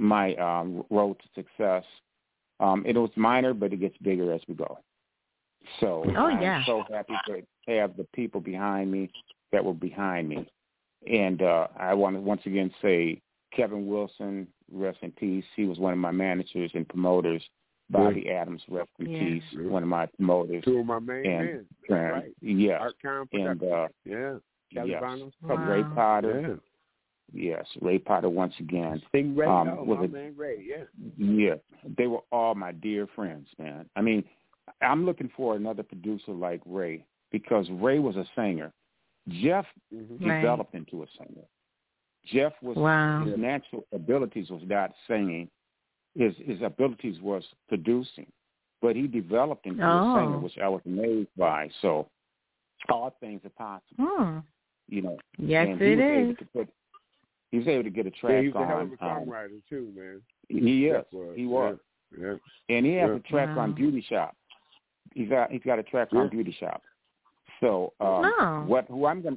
my 0.00 0.34
um, 0.34 0.84
road 0.90 1.16
to 1.20 1.40
success. 1.40 1.84
Um, 2.58 2.84
it 2.86 2.96
was 2.96 3.10
minor, 3.14 3.54
but 3.54 3.72
it 3.72 3.80
gets 3.80 3.96
bigger 3.98 4.32
as 4.32 4.40
we 4.48 4.54
go. 4.54 4.78
So 5.80 6.04
Oh, 6.16 6.26
I'm 6.26 6.42
yeah. 6.42 6.64
so 6.66 6.82
happy 6.90 7.14
to 7.28 7.42
have 7.66 7.96
the 7.96 8.04
people 8.14 8.40
behind 8.40 8.90
me 8.90 9.10
that 9.52 9.64
were 9.64 9.74
behind 9.74 10.28
me. 10.28 10.48
And 11.10 11.42
uh, 11.42 11.68
I 11.78 11.94
want 11.94 12.16
to 12.16 12.20
once 12.20 12.42
again 12.46 12.72
say 12.80 13.20
Kevin 13.54 13.86
Wilson, 13.86 14.46
rest 14.72 14.98
in 15.02 15.12
peace. 15.12 15.44
He 15.54 15.64
was 15.66 15.78
one 15.78 15.92
of 15.92 15.98
my 15.98 16.10
managers 16.10 16.70
and 16.74 16.88
promoters. 16.88 17.42
Bobby 17.90 18.30
Adams, 18.30 18.62
rest 18.68 18.88
in 18.98 19.10
Yeah. 19.10 19.18
peace, 19.18 19.42
Yeah. 19.52 19.68
one 19.68 19.82
of 19.82 19.88
my 19.90 20.06
promoters. 20.06 20.64
Two 20.64 20.78
of 20.78 20.86
my 20.86 20.98
main 20.98 21.26
And, 21.26 21.46
men. 21.46 21.66
uh, 21.90 21.94
right. 22.14 22.32
Yes, 22.40 22.80
Art 22.80 22.94
Con 23.02 23.28
and 23.34 23.62
uh, 23.62 23.88
yeah. 24.06 24.38
Kelly 24.72 24.90
yes, 24.92 25.00
Bonham. 25.02 25.32
Wow. 25.42 25.56
Ray 25.70 25.82
Potter. 25.94 26.40
Yeah. 26.40 26.54
Yes, 27.56 27.66
Ray 27.82 27.98
Potter 27.98 28.30
once 28.30 28.54
again. 28.58 29.02
Sting 29.10 29.36
Ray. 29.36 29.46
Um, 29.46 29.68
oh, 29.68 29.84
was 29.84 29.98
my 29.98 30.04
it- 30.06 30.12
man 30.12 30.34
Ray. 30.36 30.64
Yeah. 30.66 30.84
Yeah, 31.18 31.54
they 31.96 32.06
were 32.06 32.22
all 32.32 32.54
my 32.54 32.72
dear 32.72 33.06
friends, 33.14 33.48
man. 33.58 33.88
I 33.96 34.00
mean, 34.00 34.24
I'm 34.80 35.04
looking 35.04 35.30
for 35.36 35.54
another 35.54 35.82
producer 35.82 36.32
like 36.32 36.62
Ray 36.64 37.04
because 37.34 37.66
Ray 37.70 37.98
was 37.98 38.14
a 38.14 38.24
singer. 38.36 38.72
Jeff 39.28 39.66
Mm-hmm. 39.92 40.24
Right. 40.28 40.40
developed 40.40 40.74
into 40.74 41.02
a 41.02 41.06
singer. 41.18 41.46
Jeff 42.26 42.52
was 42.62 42.76
Wow. 42.76 43.24
his 43.24 43.36
natural 43.36 43.84
abilities 43.92 44.50
was 44.50 44.62
not 44.66 44.92
singing. 45.08 45.48
His 46.14 46.32
his 46.36 46.62
abilities 46.62 47.20
was 47.20 47.42
producing, 47.68 48.26
but 48.80 48.94
he 48.94 49.08
developed 49.08 49.66
into 49.66 49.82
a 49.82 49.86
Oh. 49.86 50.16
singer, 50.16 50.38
which 50.38 50.58
I 50.58 50.68
was 50.68 50.80
amazed 50.86 51.30
by. 51.36 51.68
So 51.82 52.08
all 52.88 53.10
things 53.20 53.40
are 53.44 53.50
possible, 53.50 54.04
Hmm. 54.06 54.38
you 54.88 55.02
know. 55.02 55.18
Yes, 55.38 55.66
and 55.68 55.80
he 55.80 55.86
it 55.88 55.96
was 55.96 56.04
able 56.04 56.34
to 56.36 56.44
put 56.46 56.68
He 57.50 57.58
was 57.58 57.68
able 57.68 57.84
to 57.84 57.90
get 57.90 58.06
a 58.06 58.10
track 58.10 58.32
yeah, 58.32 58.40
he's 58.42 58.54
on. 58.54 58.62
a 58.62 58.66
hell 58.66 58.80
of 58.80 58.92
a 58.92 59.04
um, 59.04 59.26
songwriter 59.26 59.60
too, 59.68 59.92
man. 59.96 60.22
he 60.48 60.86
is. 60.86 60.92
Jeff 60.96 61.12
was, 61.12 61.36
He 61.36 61.46
was. 61.46 61.78
Yeah. 62.16 62.34
And 62.68 62.84
he 62.86 62.92
has 62.94 63.08
Yeah. 63.10 63.16
a 63.16 63.20
track 63.20 63.56
Wow. 63.56 63.62
on 63.64 63.72
Beauty 63.74 64.02
Shop. 64.02 64.36
He's 65.14 65.28
got 65.28 65.50
he's 65.50 65.62
got 65.62 65.78
a 65.78 65.82
track 65.82 66.08
Yeah. 66.12 66.20
on 66.20 66.28
Beauty 66.28 66.52
Shop. 66.52 66.82
So 67.60 67.92
um, 68.00 68.32
Oh. 68.38 68.64
what 68.66 68.86
who 68.88 69.06
I'm 69.06 69.22
gonna 69.22 69.36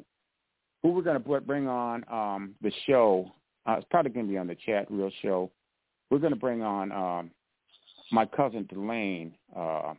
who 0.83 0.89
we're 0.89 1.01
gonna 1.01 1.19
put, 1.19 1.45
bring 1.47 1.67
on 1.67 2.03
um, 2.11 2.55
the 2.61 2.71
show? 2.85 3.31
Uh, 3.65 3.73
it's 3.73 3.87
probably 3.89 4.11
gonna 4.11 4.27
be 4.27 4.37
on 4.37 4.47
the 4.47 4.55
chat 4.55 4.89
real 4.89 5.11
show. 5.21 5.51
We're 6.09 6.19
gonna 6.19 6.35
bring 6.35 6.61
on 6.61 6.91
um, 6.91 7.31
my 8.11 8.25
cousin 8.25 8.67
Delane. 8.71 9.33
Uh, 9.55 9.93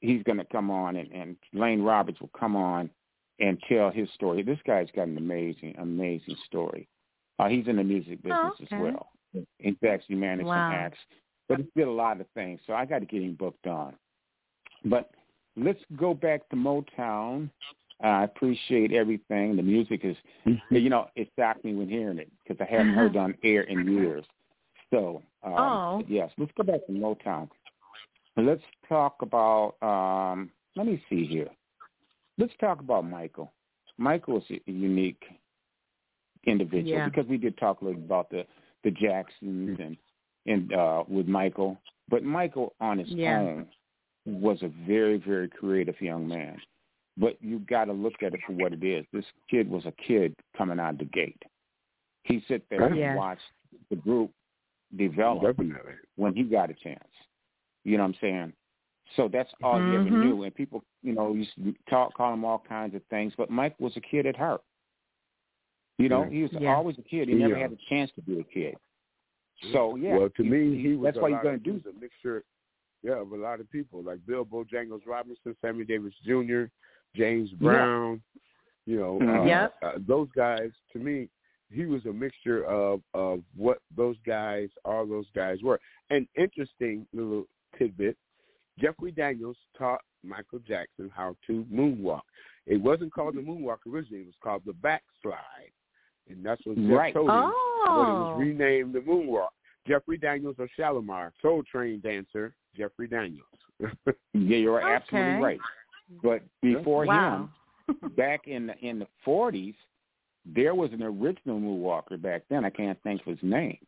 he's 0.00 0.22
gonna 0.24 0.44
come 0.50 0.70
on, 0.70 0.96
and, 0.96 1.10
and 1.12 1.36
Lane 1.52 1.82
Roberts 1.82 2.20
will 2.20 2.30
come 2.38 2.56
on 2.56 2.90
and 3.38 3.62
tell 3.68 3.90
his 3.90 4.08
story. 4.14 4.42
This 4.42 4.58
guy's 4.66 4.88
got 4.94 5.08
an 5.08 5.18
amazing, 5.18 5.74
amazing 5.78 6.36
story. 6.46 6.88
Uh, 7.38 7.48
he's 7.48 7.66
in 7.68 7.76
the 7.76 7.84
music 7.84 8.22
business 8.22 8.38
Oh, 8.42 8.62
as 8.62 8.68
okay. 8.72 8.80
well. 8.80 9.10
He's 9.58 9.76
actually 9.86 10.16
managed 10.16 10.46
Wow. 10.48 10.54
some 10.54 10.72
acts, 10.72 10.98
but 11.48 11.58
he 11.58 11.66
did 11.76 11.86
a 11.86 11.90
lot 11.90 12.20
of 12.20 12.26
things. 12.30 12.60
So 12.66 12.72
I 12.72 12.86
got 12.86 13.00
to 13.00 13.06
get 13.06 13.22
him 13.22 13.34
booked 13.34 13.66
on. 13.66 13.94
But 14.86 15.10
let's 15.56 15.80
go 15.96 16.14
back 16.14 16.48
to 16.50 16.56
Motown. 16.56 17.50
Uh, 18.04 18.06
I 18.08 18.24
appreciate 18.24 18.92
everything. 18.92 19.56
The 19.56 19.62
music 19.62 20.00
is, 20.04 20.16
you 20.70 20.90
know, 20.90 21.08
it 21.16 21.28
shocked 21.38 21.64
me 21.64 21.74
when 21.74 21.88
hearing 21.88 22.18
it 22.18 22.30
because 22.42 22.60
I 22.60 22.70
haven't 22.70 22.92
heard 22.94 23.16
on 23.16 23.34
air 23.42 23.62
in 23.62 23.90
years. 23.90 24.24
So, 24.90 25.22
um, 25.42 25.52
Oh. 25.54 26.02
yes, 26.06 26.30
let's 26.38 26.52
go 26.56 26.62
back 26.62 26.84
to 26.86 26.92
Motown. 26.92 27.48
Let's 28.36 28.62
talk 28.88 29.22
about. 29.22 29.76
Um, 29.82 30.50
let 30.76 30.86
me 30.86 31.02
see 31.08 31.24
here. 31.24 31.48
Let's 32.36 32.52
talk 32.60 32.80
about 32.80 33.06
Michael. 33.06 33.50
Michael 33.96 34.36
is 34.38 34.44
a 34.50 34.70
unique 34.70 35.24
individual 36.44 36.98
Yeah. 36.98 37.08
because 37.08 37.26
we 37.26 37.38
did 37.38 37.56
talk 37.56 37.80
a 37.80 37.84
little 37.84 38.02
about 38.02 38.28
the 38.30 38.46
the 38.84 38.90
Jacksons 38.90 39.80
and 39.80 39.96
and 40.44 40.72
uh, 40.74 41.02
with 41.08 41.26
Michael, 41.26 41.76
but 42.08 42.22
Michael 42.22 42.74
on 42.78 42.98
his 42.98 43.08
Yeah. 43.08 43.40
own 43.40 43.66
was 44.26 44.62
a 44.62 44.68
very 44.86 45.18
very 45.18 45.48
creative 45.48 46.00
young 46.00 46.26
man. 46.28 46.58
But 47.16 47.36
you 47.40 47.60
got 47.60 47.86
to 47.86 47.92
look 47.92 48.22
at 48.22 48.34
it 48.34 48.40
for 48.46 48.52
what 48.52 48.72
it 48.74 48.84
is. 48.84 49.06
This 49.12 49.24
kid 49.50 49.70
was 49.70 49.86
a 49.86 49.92
kid 49.92 50.34
coming 50.56 50.78
out 50.78 50.98
the 50.98 51.06
gate. 51.06 51.40
He 52.24 52.42
sit 52.48 52.68
there 52.68 52.94
Yes. 52.94 53.08
and 53.10 53.16
watched 53.18 53.40
the 53.88 53.96
group 53.96 54.30
develop 54.96 55.42
Definitely. 55.56 55.92
when 56.16 56.34
he 56.34 56.42
got 56.42 56.70
a 56.70 56.74
chance. 56.74 57.08
You 57.84 57.96
know 57.96 58.02
what 58.02 58.08
I'm 58.10 58.14
saying? 58.20 58.52
So 59.14 59.28
that's 59.28 59.50
all 59.62 59.78
he 59.78 59.94
ever 59.94 60.04
Mhm. 60.04 60.24
knew. 60.24 60.42
And 60.42 60.54
people, 60.54 60.82
you 61.02 61.12
know, 61.14 61.32
used 61.32 61.54
to 61.56 61.72
talk, 61.88 62.12
call 62.14 62.34
him 62.34 62.44
all 62.44 62.58
kinds 62.58 62.94
of 62.94 63.02
things. 63.04 63.32
But 63.36 63.48
Mike 63.50 63.78
was 63.80 63.96
a 63.96 64.00
kid 64.00 64.26
at 64.26 64.36
heart. 64.36 64.62
You 65.98 66.08
know, 66.08 66.24
Yeah. 66.24 66.30
he 66.30 66.42
was 66.42 66.52
Yeah. 66.54 66.74
always 66.74 66.98
a 66.98 67.02
kid. 67.02 67.28
He 67.28 67.34
never 67.34 67.54
Yeah. 67.54 67.60
had 67.60 67.72
a 67.72 67.76
chance 67.88 68.10
to 68.12 68.20
be 68.22 68.40
a 68.40 68.44
kid. 68.44 68.76
So 69.72 69.94
yeah. 69.96 70.16
Well, 70.18 70.30
to 70.30 70.44
me, 70.44 70.76
he 70.82 70.94
was. 70.96 71.04
That's 71.04 71.16
a 71.16 71.20
what 71.22 71.30
he's 71.32 71.40
going 71.40 71.54
of- 71.54 71.62
to 71.64 71.72
he 71.72 71.78
do. 71.78 71.88
was 71.88 71.96
a 71.96 71.98
mixture. 71.98 72.44
Yeah, 73.02 73.20
of 73.20 73.32
a 73.32 73.36
lot 73.36 73.60
of 73.60 73.70
people 73.70 74.02
like 74.02 74.24
Bill 74.26 74.44
Bojangles 74.44 75.06
Robinson, 75.06 75.56
Sammy 75.60 75.84
Davis 75.84 76.14
Jr., 76.24 76.64
James 77.14 77.50
Brown. 77.52 78.22
You 78.86 78.96
know, 78.98 79.18
Mhm. 79.18 79.40
uh, 79.42 79.46
Yep. 79.46 79.74
uh, 79.82 79.98
those 80.06 80.30
guys. 80.32 80.70
To 80.92 80.98
me, 80.98 81.28
he 81.70 81.86
was 81.86 82.04
a 82.06 82.12
mixture 82.12 82.64
of 82.66 83.02
of 83.14 83.42
what 83.56 83.80
those 83.96 84.16
guys, 84.24 84.70
all 84.84 85.06
those 85.06 85.28
guys 85.30 85.62
were. 85.62 85.80
An 86.10 86.28
interesting 86.36 87.06
little 87.12 87.46
tidbit: 87.76 88.16
Jeffrey 88.78 89.10
Daniels 89.12 89.58
taught 89.76 90.02
Michael 90.22 90.60
Jackson 90.60 91.08
how 91.10 91.36
to 91.46 91.64
moonwalk. 91.64 92.22
It 92.66 92.76
wasn't 92.80 93.12
called 93.12 93.34
the 93.34 93.40
moonwalk 93.42 93.78
originally; 93.86 94.22
it 94.22 94.26
was 94.26 94.36
called 94.40 94.64
the 94.64 94.72
backslide, 94.74 95.72
and 96.28 96.44
that's 96.44 96.64
what 96.64 96.76
Jeff 96.76 96.90
Right. 96.90 97.14
told 97.14 97.30
him 97.30 97.34
when 97.36 97.48
it 97.48 97.52
Oh. 98.12 98.24
was 98.24 98.38
renamed 98.40 98.92
the 98.94 99.00
moonwalk. 99.00 99.50
Jeffrey 99.86 100.16
Daniels 100.18 100.58
of 100.58 100.68
Shalimar, 100.72 101.32
Soul 101.42 101.62
Train 101.64 102.00
dancer, 102.00 102.54
Jeffrey 102.76 103.08
Daniels. 103.08 103.46
Yeah, 104.34 104.58
you're 104.58 104.80
Okay. 104.82 104.94
absolutely 104.94 105.42
right. 105.42 105.60
But 106.22 106.42
before 106.62 107.06
wow. 107.06 107.48
him, 107.88 108.10
back 108.16 108.46
in 108.46 108.66
the 108.68 108.78
in 108.78 108.98
the 108.98 109.06
forties, 109.24 109.74
there 110.44 110.74
was 110.74 110.92
an 110.92 111.02
original 111.02 111.58
moonwalker 111.58 112.20
back 112.20 112.42
then. 112.48 112.64
I 112.64 112.70
can't 112.70 113.00
think 113.02 113.20
of 113.22 113.26
his 113.26 113.42
name, 113.42 113.78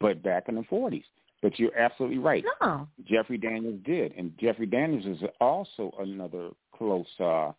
but 0.00 0.22
back 0.22 0.48
in 0.48 0.56
the 0.56 0.64
forties. 0.64 1.04
But 1.42 1.58
you're 1.58 1.76
absolutely 1.76 2.18
right. 2.18 2.44
No. 2.60 2.86
Jeffrey 3.06 3.38
Daniels 3.38 3.80
did, 3.84 4.12
and 4.18 4.36
Jeffrey 4.38 4.66
Daniels 4.66 5.06
is 5.06 5.26
also 5.40 5.94
another 5.98 6.50
close 6.76 7.06
uh, 7.18 7.52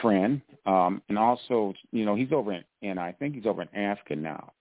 friend, 0.00 0.40
um, 0.66 1.02
and 1.08 1.18
also 1.18 1.74
you 1.90 2.04
know 2.04 2.14
he's 2.14 2.32
over 2.32 2.52
in, 2.52 2.64
and 2.82 3.00
I 3.00 3.12
think 3.12 3.34
he's 3.34 3.46
over 3.46 3.62
in 3.62 3.74
Africa 3.74 4.14
now. 4.14 4.52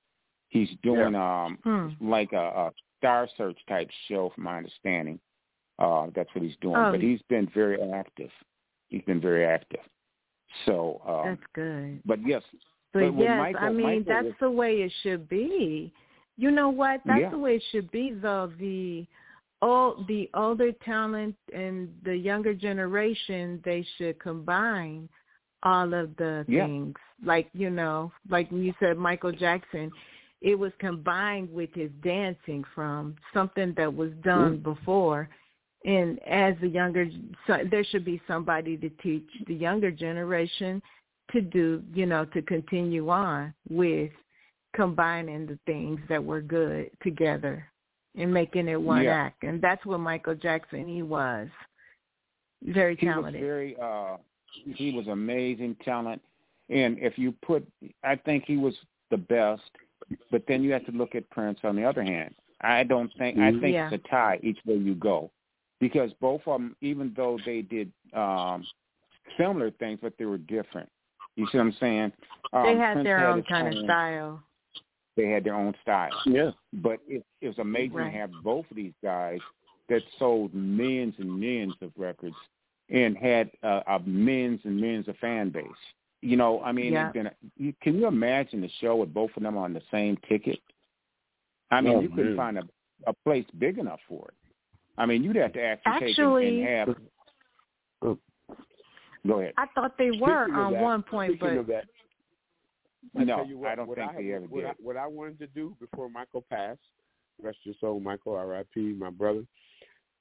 He's 0.49 0.69
doing 0.81 1.13
um, 1.15 1.59
Hmm. 1.63 1.89
like 2.01 2.33
a, 2.33 2.37
a 2.37 2.73
Star 2.97 3.27
Search 3.37 3.57
type 3.67 3.89
show, 4.07 4.31
from 4.33 4.45
my 4.45 4.57
understanding. 4.57 5.19
Uh, 5.77 6.07
that's 6.15 6.29
what 6.33 6.43
he's 6.43 6.55
doing, 6.61 6.75
Oh. 6.77 6.91
but 6.91 7.01
he's 7.01 7.21
been 7.23 7.47
very 7.53 7.81
active. 7.91 8.31
He's 8.87 9.03
been 9.03 9.19
very 9.19 9.45
active. 9.45 9.81
So, 10.65 11.01
um, 11.05 11.25
That's 11.35 11.47
good. 11.53 12.01
but 12.05 12.25
yes, 12.25 12.41
But, 12.93 13.11
but 13.11 13.17
yes, 13.23 13.37
Michael- 13.37 13.59
I 13.65 13.69
mean 13.71 13.81
Michael 13.83 14.03
that's 14.05 14.25
was- 14.25 14.35
the 14.39 14.51
way 14.51 14.81
it 14.83 14.91
should 15.03 15.27
be. 15.27 15.91
You 16.37 16.51
know 16.51 16.69
what? 16.69 17.01
That's 17.05 17.21
Yeah. 17.21 17.29
the 17.29 17.37
way 17.39 17.55
it 17.57 17.63
should 17.71 17.91
be 17.91 18.11
though. 18.11 18.47
The 18.57 19.05
all 19.61 20.03
the 20.07 20.29
older 20.33 20.71
talent 20.73 21.35
and 21.53 21.89
the 22.03 22.15
younger 22.15 22.53
generation 22.53 23.59
they 23.63 23.81
should 23.97 24.19
combine 24.19 25.09
all 25.63 25.93
of 25.93 26.15
the 26.17 26.45
Yeah. 26.47 26.65
things. 26.67 26.95
Like, 27.23 27.49
you 27.53 27.69
know, 27.69 28.11
like 28.29 28.51
you 28.51 28.73
said 28.79 28.97
Michael 28.97 29.31
Jackson, 29.31 29.91
it 30.41 30.55
was 30.55 30.71
combined 30.79 31.51
with 31.53 31.69
his 31.73 31.89
dancing 32.03 32.63
from 32.73 33.15
something 33.33 33.73
that 33.77 33.93
was 33.93 34.11
done 34.23 34.57
before. 34.57 35.29
And 35.85 36.19
as 36.27 36.55
the 36.61 36.67
younger, 36.67 37.07
so 37.47 37.59
there 37.69 37.83
should 37.83 38.05
be 38.05 38.21
somebody 38.27 38.75
to 38.77 38.89
teach 39.01 39.27
the 39.47 39.53
younger 39.53 39.91
generation 39.91 40.81
to 41.31 41.41
do, 41.41 41.83
you 41.93 42.05
know, 42.05 42.25
to 42.25 42.41
continue 42.41 43.09
on 43.09 43.53
with 43.69 44.11
combining 44.75 45.45
the 45.45 45.57
things 45.65 45.99
that 46.09 46.23
were 46.23 46.41
good 46.41 46.89
together 47.01 47.65
and 48.15 48.33
making 48.33 48.67
it 48.67 48.81
one 48.81 49.03
Yeah. 49.03 49.13
act. 49.15 49.43
And 49.43 49.61
that's 49.61 49.85
what 49.85 49.99
Michael 49.99 50.35
Jackson 50.35 50.87
he 50.87 51.01
was. 51.01 51.47
Very 52.63 52.95
talented. 52.95 53.35
he 53.35 53.45
was 53.45 53.47
very 53.47 53.77
uh 53.77 54.17
he 54.75 54.91
was 54.91 55.07
amazing 55.07 55.75
talent 55.83 56.21
and 56.69 56.97
if 56.99 57.17
you 57.17 57.33
put 57.45 57.67
i 58.03 58.15
think 58.15 58.45
he 58.47 58.55
was 58.57 58.73
the 59.11 59.17
best 59.17 59.61
but 60.31 60.43
then 60.47 60.63
you 60.63 60.71
have 60.71 60.85
to 60.85 60.91
look 60.91 61.15
at 61.15 61.29
prince 61.29 61.59
on 61.63 61.75
the 61.75 61.83
other 61.83 62.03
hand 62.03 62.33
i 62.61 62.83
don't 62.83 63.11
think 63.17 63.37
i 63.39 63.51
think 63.51 63.73
Yeah. 63.73 63.89
it's 63.91 64.03
a 64.05 64.07
tie 64.09 64.39
each 64.43 64.59
way 64.65 64.75
you 64.75 64.95
go 64.95 65.31
because 65.79 66.11
both 66.21 66.41
of 66.45 66.59
them 66.59 66.75
even 66.81 67.13
though 67.15 67.37
they 67.45 67.61
did 67.61 67.91
um 68.13 68.65
similar 69.37 69.71
things 69.71 69.99
but 70.01 70.13
they 70.17 70.25
were 70.25 70.37
different 70.37 70.89
you 71.35 71.47
see 71.51 71.57
what 71.57 71.65
i'm 71.65 71.75
saying 71.79 72.11
um, 72.53 72.63
they 72.65 72.77
had 72.77 72.93
Prince 72.93 73.05
their 73.05 73.27
own 73.27 73.37
his 73.37 73.45
kind 73.47 73.67
of 73.77 73.83
style. 73.83 74.43
they 75.17 75.27
had 75.29 75.43
their 75.43 75.55
own 75.55 75.73
style 75.81 76.11
yeah. 76.25 76.51
but 76.73 76.99
it, 77.07 77.23
it 77.41 77.47
was 77.47 77.57
amazing 77.59 77.95
Right. 77.95 78.11
to 78.11 78.17
have 78.17 78.29
both 78.43 78.65
of 78.69 78.75
these 78.77 78.93
guys 79.03 79.39
that 79.89 80.01
sold 80.17 80.53
millions 80.53 81.13
and 81.19 81.39
millions 81.39 81.75
of 81.81 81.91
records 81.97 82.35
and 82.89 83.17
had 83.17 83.49
uh, 83.63 83.81
uh, 83.87 83.99
millions 84.05 84.59
and 84.63 84.75
millions 84.79 85.07
of 85.07 85.15
fan 85.17 85.49
base. 85.49 85.63
You 86.21 86.37
know, 86.37 86.61
I 86.63 86.71
mean, 86.71 86.93
Yeah. 86.93 87.09
it'd 87.09 87.13
been 87.13 87.31
you, 87.57 87.73
can 87.81 87.95
you 87.99 88.07
imagine 88.07 88.61
the 88.61 88.69
show 88.81 88.95
with 88.95 89.13
both 89.13 89.31
of 89.37 89.43
them 89.43 89.57
on 89.57 89.73
the 89.73 89.81
same 89.91 90.17
ticket? 90.27 90.59
I 91.71 91.81
mean, 91.81 91.95
Oh, 91.97 91.99
you 92.01 92.09
couldn't 92.09 92.37
find 92.37 92.57
a 92.57 92.63
a 93.07 93.13
place 93.25 93.45
big 93.59 93.77
enough 93.77 93.99
for 94.07 94.29
it. 94.29 94.33
I 94.97 95.05
mean, 95.05 95.23
you'd 95.23 95.35
have 95.35 95.53
to 95.53 95.61
actually, 95.61 96.09
Actually- 96.11 96.59
take 96.61 96.67
and, 96.69 96.87
and 96.87 96.97
have. 98.01 98.17
Go 99.27 99.39
ahead. 99.39 99.53
I 99.57 99.65
thought 99.75 99.97
they 99.97 100.11
were 100.11 100.51
on 100.53 100.73
that- 100.73 100.81
one 100.81 101.03
point, 101.03 101.39
but 101.39 101.67
that, 101.67 101.85
I 103.15 103.23
No, 103.23 103.43
you 103.43 103.57
what, 103.57 103.71
I 103.71 103.75
don't 103.75 103.87
what 103.87 103.97
think 103.97 104.11
I, 104.11 104.21
they 104.21 104.33
ever 104.33 104.45
what 104.45 104.61
did. 104.61 104.69
I, 104.69 104.73
what 104.81 104.97
I 104.97 105.07
wanted 105.07 105.39
to 105.39 105.47
do 105.47 105.75
before 105.79 106.09
Michael 106.09 106.43
passed, 106.49 106.79
rest 107.41 107.57
your 107.63 107.75
soul, 107.81 107.99
Michael, 107.99 108.35
R.I.P., 108.35 108.93
my 108.93 109.09
brother. 109.09 109.43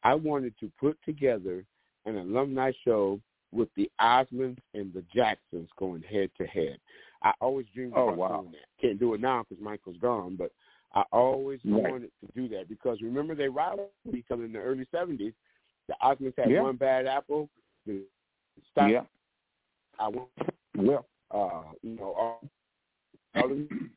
I 0.03 0.15
wanted 0.15 0.55
to 0.61 0.71
put 0.81 0.99
together 1.05 1.65
an 2.07 2.17
alumni 2.19 2.73
show 2.85 3.21
with 3.55 3.69
the 3.77 3.91
Osmonds 4.01 4.59
and 4.75 4.93
the 4.93 5.05
Jacksons 5.15 5.69
going 5.79 6.03
head 6.03 6.31
to 6.39 6.47
head. 6.47 6.79
I 7.23 7.33
always 7.41 7.67
dreamed 7.75 7.95
Oh, 7.97 8.09
about 8.09 8.17
wow. 8.19 8.41
doing 8.41 8.53
that. 8.53 8.67
Can't 8.81 8.99
do 8.99 9.15
it 9.15 9.21
now 9.21 9.45
because 9.49 9.63
Michael's 9.63 9.97
gone, 9.99 10.37
but 10.37 10.51
I 10.95 11.05
always 11.13 11.61
Right. 11.65 11.91
wanted 11.91 12.11
to 12.21 12.33
do 12.35 12.49
that 12.49 12.69
because 12.69 13.01
remember 13.01 13.35
they 13.35 13.49
rivaled 13.49 13.91
each 14.13 14.31
other 14.31 14.45
in 14.45 14.53
the 14.53 14.59
early 14.59 14.85
'70s. 14.87 15.33
The 15.89 15.95
Osmonds 16.03 16.37
had 16.37 16.51
Yeah. 16.51 16.63
one 16.63 16.77
bad 16.77 17.07
apple. 17.07 17.49
The 17.87 18.05
Stock- 18.71 18.91
Yeah. 18.91 19.05
I 19.99 20.09
want 20.09 20.31
Well, 20.77 21.07
uh, 21.31 21.73
you 21.83 21.93
know, 21.97 22.13
all, 22.15 22.51
all 23.37 23.51
of 23.53 23.69
them. 23.69 23.91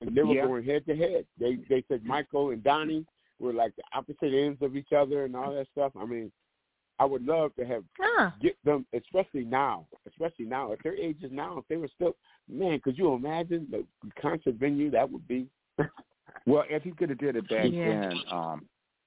And 0.00 0.14
they 0.16 0.22
were 0.22 0.34
Yeah. 0.34 0.46
going 0.46 0.64
head 0.64 0.86
to 0.86 0.94
head. 0.96 1.26
They 1.38 1.56
they 1.68 1.82
said 1.88 2.04
Michael 2.04 2.50
and 2.50 2.62
Donnie 2.62 3.04
were 3.40 3.52
like 3.52 3.74
the 3.76 3.82
opposite 3.92 4.32
ends 4.32 4.62
of 4.62 4.76
each 4.76 4.92
other 4.92 5.24
and 5.24 5.34
all 5.34 5.52
that 5.54 5.66
stuff. 5.68 5.92
I 5.96 6.04
mean, 6.04 6.30
I 6.98 7.04
would 7.04 7.24
love 7.24 7.54
to 7.56 7.64
have 7.66 7.84
Huh. 7.98 8.30
get 8.40 8.56
them, 8.64 8.86
especially 8.92 9.44
now, 9.44 9.86
especially 10.06 10.44
now 10.46 10.72
at 10.72 10.82
their 10.82 10.94
ages 10.96 11.30
now. 11.32 11.58
If 11.58 11.68
they 11.68 11.76
were 11.76 11.88
still, 11.94 12.16
man, 12.48 12.80
could 12.80 12.96
you 12.98 13.12
imagine 13.14 13.68
the 13.70 13.84
concert 14.20 14.54
venue 14.56 14.90
that 14.90 15.10
would 15.10 15.26
be? 15.28 15.48
Well, 16.46 16.64
if 16.70 16.82
he 16.82 16.92
could 16.92 17.10
have 17.10 17.18
did 17.18 17.36
it 17.36 17.46
back 17.48 17.70
Yeah. 17.72 17.84
then, 17.84 18.20
um, 18.30 18.66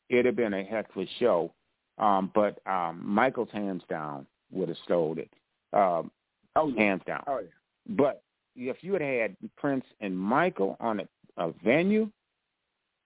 it'd 0.09 0.25
have 0.27 0.35
been 0.35 0.53
a 0.53 0.63
heck 0.63 0.89
of 0.95 1.01
a 1.01 1.07
show. 1.19 1.51
Um, 1.97 2.31
but 2.35 2.59
um, 2.67 3.01
Michael's 3.03 3.49
hands 3.51 3.83
down 3.89 4.27
would 4.51 4.69
have 4.69 4.77
stole 4.85 5.17
it, 5.17 5.29
um, 5.73 6.11
Oh 6.55 6.67
yeah, 6.67 6.79
hands 6.81 7.01
down. 7.07 7.23
oh 7.27 7.39
yeah. 7.39 7.95
But 7.95 8.23
if 8.55 8.77
you 8.83 8.93
had 8.93 9.01
had 9.01 9.37
Prince 9.57 9.85
and 10.01 10.17
Michael 10.17 10.77
on 10.79 10.99
a, 10.99 11.07
a 11.37 11.51
venue, 11.63 12.11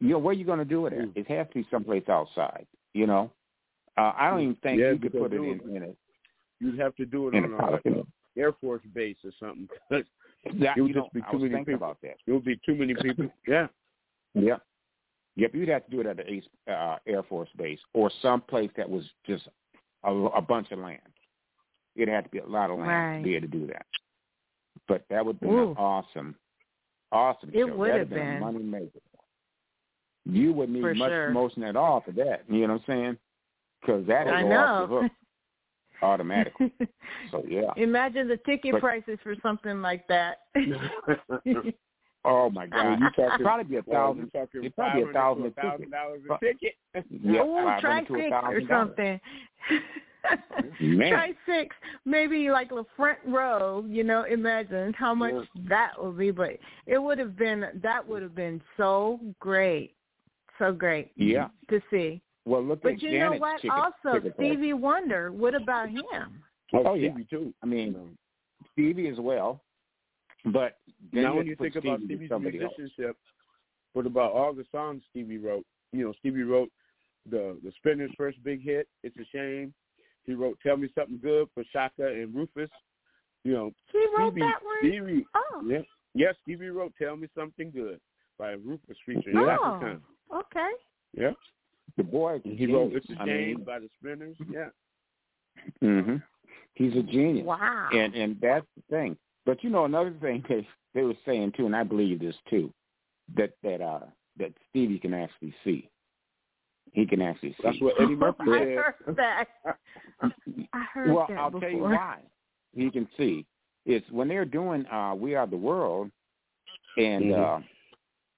you 0.01 0.09
know 0.09 0.19
where 0.19 0.33
you 0.33 0.45
going 0.45 0.59
to 0.59 0.65
do 0.65 0.85
it 0.85 0.93
at? 0.93 0.99
Mm. 0.99 1.11
It 1.15 1.27
has 1.29 1.47
to 1.47 1.53
be 1.53 1.67
someplace 1.71 2.07
outside. 2.09 2.65
You 2.93 3.07
know, 3.07 3.31
uh, 3.97 4.11
I 4.17 4.29
don't 4.29 4.41
even 4.41 4.55
think 4.57 4.79
Yeah, 4.79 4.91
you 4.91 4.99
could 4.99 5.13
put 5.13 5.33
it 5.33 5.37
in, 5.37 5.43
it. 5.45 5.61
in 5.77 5.83
it 5.83 5.97
You'd 6.59 6.79
have 6.79 6.95
to 6.95 7.05
do 7.05 7.27
it 7.29 7.35
in 7.35 7.53
on 7.53 7.53
a 7.85 7.89
a 7.99 8.03
Air 8.37 8.51
Force 8.53 8.81
base 8.93 9.17
or 9.23 9.31
something. 9.39 9.67
it 9.91 10.05
That, 10.59 10.77
It 10.77 10.81
would 10.81 10.93
just 10.93 11.05
know, 11.05 11.09
be 11.13 11.21
too 11.31 11.39
many 11.39 11.63
people. 11.65 11.73
about 11.75 11.97
that. 12.01 12.15
would 12.27 12.43
be 12.45 12.59
too 12.65 12.75
many 12.75 12.93
people. 12.95 13.27
Yeah. 13.47 13.67
Yep. 14.33 14.61
Yep. 15.37 15.55
You'd 15.55 15.69
have 15.69 15.85
to 15.85 15.91
do 15.91 15.99
it 16.01 16.05
at 16.07 16.17
the 16.17 16.29
Ace, 16.31 16.43
uh, 16.69 16.97
Air 17.07 17.23
Force 17.23 17.49
Base 17.57 17.79
or 17.93 18.09
some 18.21 18.41
place 18.41 18.69
that 18.77 18.89
was 18.89 19.03
just 19.25 19.47
a, 20.03 20.11
a 20.11 20.41
bunch 20.41 20.71
of 20.71 20.79
land. 20.79 20.99
It'd 21.95 22.09
have 22.09 22.25
to 22.25 22.29
be 22.29 22.39
a 22.39 22.45
lot 22.45 22.69
of 22.69 22.77
land 22.79 22.89
Right. 22.89 23.17
to 23.19 23.23
be 23.23 23.35
able 23.35 23.47
to 23.47 23.57
do 23.59 23.67
that. 23.67 23.85
But 24.87 25.03
that 25.09 25.25
would 25.25 25.39
be 25.39 25.47
an 25.47 25.53
awesome, 25.77 26.35
awesome 27.11 27.49
It 27.53 27.65
show. 27.67 27.75
would 27.75 27.89
That'd 27.89 28.01
have 28.01 28.09
been, 28.09 28.19
been. 28.19 28.39
money 28.41 28.59
maker. 28.63 28.99
You 30.25 30.53
wouldn't 30.53 30.75
need 30.75 30.81
For 30.81 30.93
much 30.95 31.09
sure. 31.09 31.27
promotion 31.27 31.63
at 31.63 31.75
all 31.75 32.01
for 32.01 32.11
that. 32.13 32.43
You 32.49 32.67
know 32.67 32.73
what 32.73 32.81
I'm 32.81 32.83
saying? 32.87 33.17
Because 33.85 34.05
that 34.07 34.27
I 34.27 34.43
would 34.43 34.51
off 34.53 34.89
the 34.89 34.95
know. 34.95 35.01
hook 35.03 35.11
automatically. 36.01 36.71
So 37.31 37.43
yeah. 37.47 37.71
Imagine 37.77 38.27
the 38.27 38.37
ticket 38.45 38.73
But- 38.73 38.81
prices 38.81 39.17
for 39.23 39.35
something 39.41 39.81
like 39.81 40.05
that. 40.07 40.39
Oh 42.27 42.49
my 42.49 42.65
God. 42.65 42.99
you 42.99 43.05
talking- 43.11 43.25
It'd 43.25 43.41
probably 43.45 43.63
be 43.65 43.75
a 43.77 43.83
Well, 43.85 44.13
thousand. 44.15 44.31
you're 44.33 44.63
It'd 44.63 44.75
probably 44.75 45.03
be 45.03 45.09
a 45.09 45.13
thousand 45.13 45.45
a 45.45 45.51
$500 45.51 45.53
to 45.53 45.77
ticket. 45.77 45.91
dollars 45.91 46.21
a 46.31 46.37
ticket. 46.39 46.73
Yeah, 47.23 47.41
oh, 47.43 47.77
try 47.79 47.99
six 48.01 48.31
or 48.31 48.61
something. 48.67 49.21
Man. 50.81 51.11
Try 51.11 51.33
six, 51.45 51.75
maybe 52.05 52.49
like 52.49 52.69
the 52.69 52.83
front 52.97 53.19
row. 53.27 53.85
You 53.87 54.03
know, 54.03 54.23
imagine 54.23 54.91
how 54.93 55.13
much 55.13 55.33
Yeah. 55.35 55.61
that 55.69 55.91
would 56.03 56.17
be. 56.17 56.31
But 56.31 56.57
it 56.87 56.97
would 56.97 57.19
have 57.19 57.37
been 57.37 57.65
that 57.83 58.07
would 58.07 58.23
have 58.23 58.33
been 58.33 58.59
so 58.75 59.19
great, 59.39 59.93
so 60.57 60.71
great 60.73 61.11
Yeah. 61.15 61.49
to 61.69 61.79
see. 61.91 62.21
Well, 62.45 62.63
look 62.63 62.81
But 62.83 62.93
at 62.93 63.01
you 63.01 63.11
Janet's 63.11 63.33
know 63.35 63.39
what? 63.39 63.61
ticket, 63.61 63.71
also, 63.71 64.17
ticket 64.19 64.37
price. 64.37 64.51
Stevie 64.51 64.73
Wonder. 64.73 65.31
What 65.31 65.55
about 65.55 65.89
him? 65.89 66.03
Oh, 66.73 66.83
oh, 66.85 66.93
yeah. 66.93 67.11
Stevie 67.11 67.27
too. 67.29 67.53
I 67.63 67.65
mean, 67.65 68.17
Stevie 68.73 69.07
as 69.07 69.17
well. 69.19 69.61
But 70.45 70.77
then 71.11 71.23
now 71.23 71.31
you 71.31 71.37
when 71.37 71.47
you 71.47 71.55
think 71.55 71.75
about 71.75 71.99
Stevie 71.99 72.01
with 72.01 72.05
Stevie's 72.05 72.29
somebody 72.29 72.61
else. 72.61 73.15
what 73.93 74.05
about 74.05 74.31
all 74.31 74.53
the 74.53 74.65
songs 74.71 75.01
Stevie 75.09 75.39
wrote? 75.39 75.65
You 75.91 76.05
know, 76.05 76.13
Stevie 76.19 76.43
wrote 76.43 76.69
the 77.29 77.57
the 77.63 77.71
Spinners' 77.77 78.11
first 78.15 78.41
big 78.43 78.61
hit, 78.63 78.87
"It's 79.03 79.17
a 79.17 79.25
Shame." 79.31 79.73
He 80.23 80.33
wrote 80.33 80.59
"Tell 80.61 80.77
Me 80.77 80.87
Something 80.93 81.17
Good" 81.21 81.47
for 81.55 81.63
Chaka 81.73 82.07
and 82.07 82.33
Rufus. 82.35 82.69
You 83.43 83.53
know, 83.53 83.71
He 83.91 83.99
wrote 84.15 84.31
Stevie, 84.33 84.41
that 84.41 84.59
one. 84.63 84.77
Stevie, 84.81 85.25
Oh, 85.35 85.63
yeah, 85.67 85.81
yes, 86.13 86.35
Stevie 86.43 86.69
wrote 86.69 86.93
"Tell 86.99 87.15
Me 87.15 87.27
Something 87.35 87.71
Good" 87.71 87.99
by 88.37 88.51
Rufus 88.51 88.97
featuring 89.05 89.37
Oh. 89.37 89.45
Chaka 89.45 89.79
Khan. 89.79 90.01
okay. 90.31 90.71
Yeah, 91.17 91.31
The 91.97 92.03
boy, 92.03 92.41
he 92.43 92.65
wrote 92.65 92.93
"It's 92.93 93.09
a 93.09 93.13
I 93.21 93.25
Shame" 93.25 93.55
mean, 93.55 93.63
by 93.63 93.79
the 93.79 93.89
Spinners. 93.99 94.37
Yeah, 94.51 94.69
hmm 95.81 96.15
He's 96.73 96.93
a 96.95 97.03
genius. 97.03 97.45
Wow. 97.45 97.89
And 97.93 98.13
and 98.15 98.37
that's 98.41 98.65
the 98.75 98.83
thing. 98.89 99.17
But 99.45 99.63
you 99.63 99.69
know 99.69 99.85
another 99.85 100.13
thing 100.21 100.43
they 100.49 100.67
they 100.93 101.03
were 101.03 101.15
saying 101.25 101.53
too, 101.55 101.65
and 101.65 101.75
I 101.75 101.83
believe 101.83 102.19
this 102.19 102.35
too, 102.49 102.71
that 103.37 103.51
that 103.63 103.81
uh 103.81 104.01
that 104.37 104.51
Stevie 104.69 104.99
can 104.99 105.13
actually 105.13 105.53
see. 105.63 105.89
He 106.91 107.05
can 107.05 107.21
actually 107.21 107.51
see. 107.51 107.63
that's 107.63 107.81
what 107.81 107.95
Eddie 107.99 108.15
Murphy 108.15 108.43
I 108.47 108.47
heard 108.47 108.93
that. 109.17 109.45
I 110.73 110.85
heard 110.93 111.13
well, 111.13 111.25
that 111.29 111.37
I'll 111.37 111.51
before. 111.51 111.69
tell 111.69 111.77
you 111.77 111.83
why. 111.83 112.17
He 112.75 112.89
can 112.91 113.07
see. 113.17 113.45
It's 113.85 114.05
when 114.11 114.27
they're 114.27 114.45
doing 114.45 114.85
uh 114.87 115.13
We 115.15 115.35
Are 115.35 115.47
the 115.47 115.57
World 115.57 116.11
and 116.97 117.31
Mhm. 117.31 117.61
uh 117.61 117.61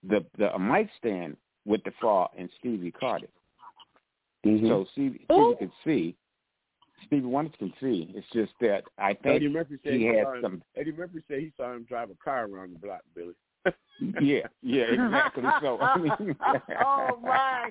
the 0.08 0.26
the 0.38 0.58
mic 0.60 0.90
stand 1.00 1.38
with 1.68 1.84
the 1.84 1.92
fall 2.02 2.32
and 2.38 2.50
Stevie 2.60 2.92
caught 2.92 3.22
it. 3.24 3.30
Mhm. 4.46 4.68
So 4.68 4.86
Stevie, 4.94 5.26
Ooh. 5.32 5.56
Stevie 5.56 5.60
could 5.60 5.72
see. 5.84 6.16
Stevie 7.06 7.26
Wonder 7.28 7.52
can 7.58 7.72
see. 7.80 8.12
It's 8.16 8.28
just 8.34 8.54
that 8.62 8.84
I 8.98 9.12
Eddie 9.24 9.40
think 9.42 9.52
Murphy 9.54 9.78
said 9.84 9.94
he 9.94 10.00
he 10.00 10.06
had 10.06 10.18
him, 10.18 10.42
some 10.42 10.64
Eddie 10.76 10.92
Murphy 10.94 11.22
said 11.28 11.40
he 11.40 11.52
saw 11.56 11.74
him 11.74 11.84
drive 11.84 12.10
a 12.10 12.16
car 12.16 12.46
around 12.48 12.74
the 12.74 12.80
block, 12.80 13.02
Billy. 13.14 13.34
Yeah, 14.22 14.48
yeah, 14.62 14.84
exactly. 14.86 15.44
So 15.62 15.78
I 15.80 15.98
mean, 15.98 16.36
oh 16.86 17.20
my! 17.22 17.70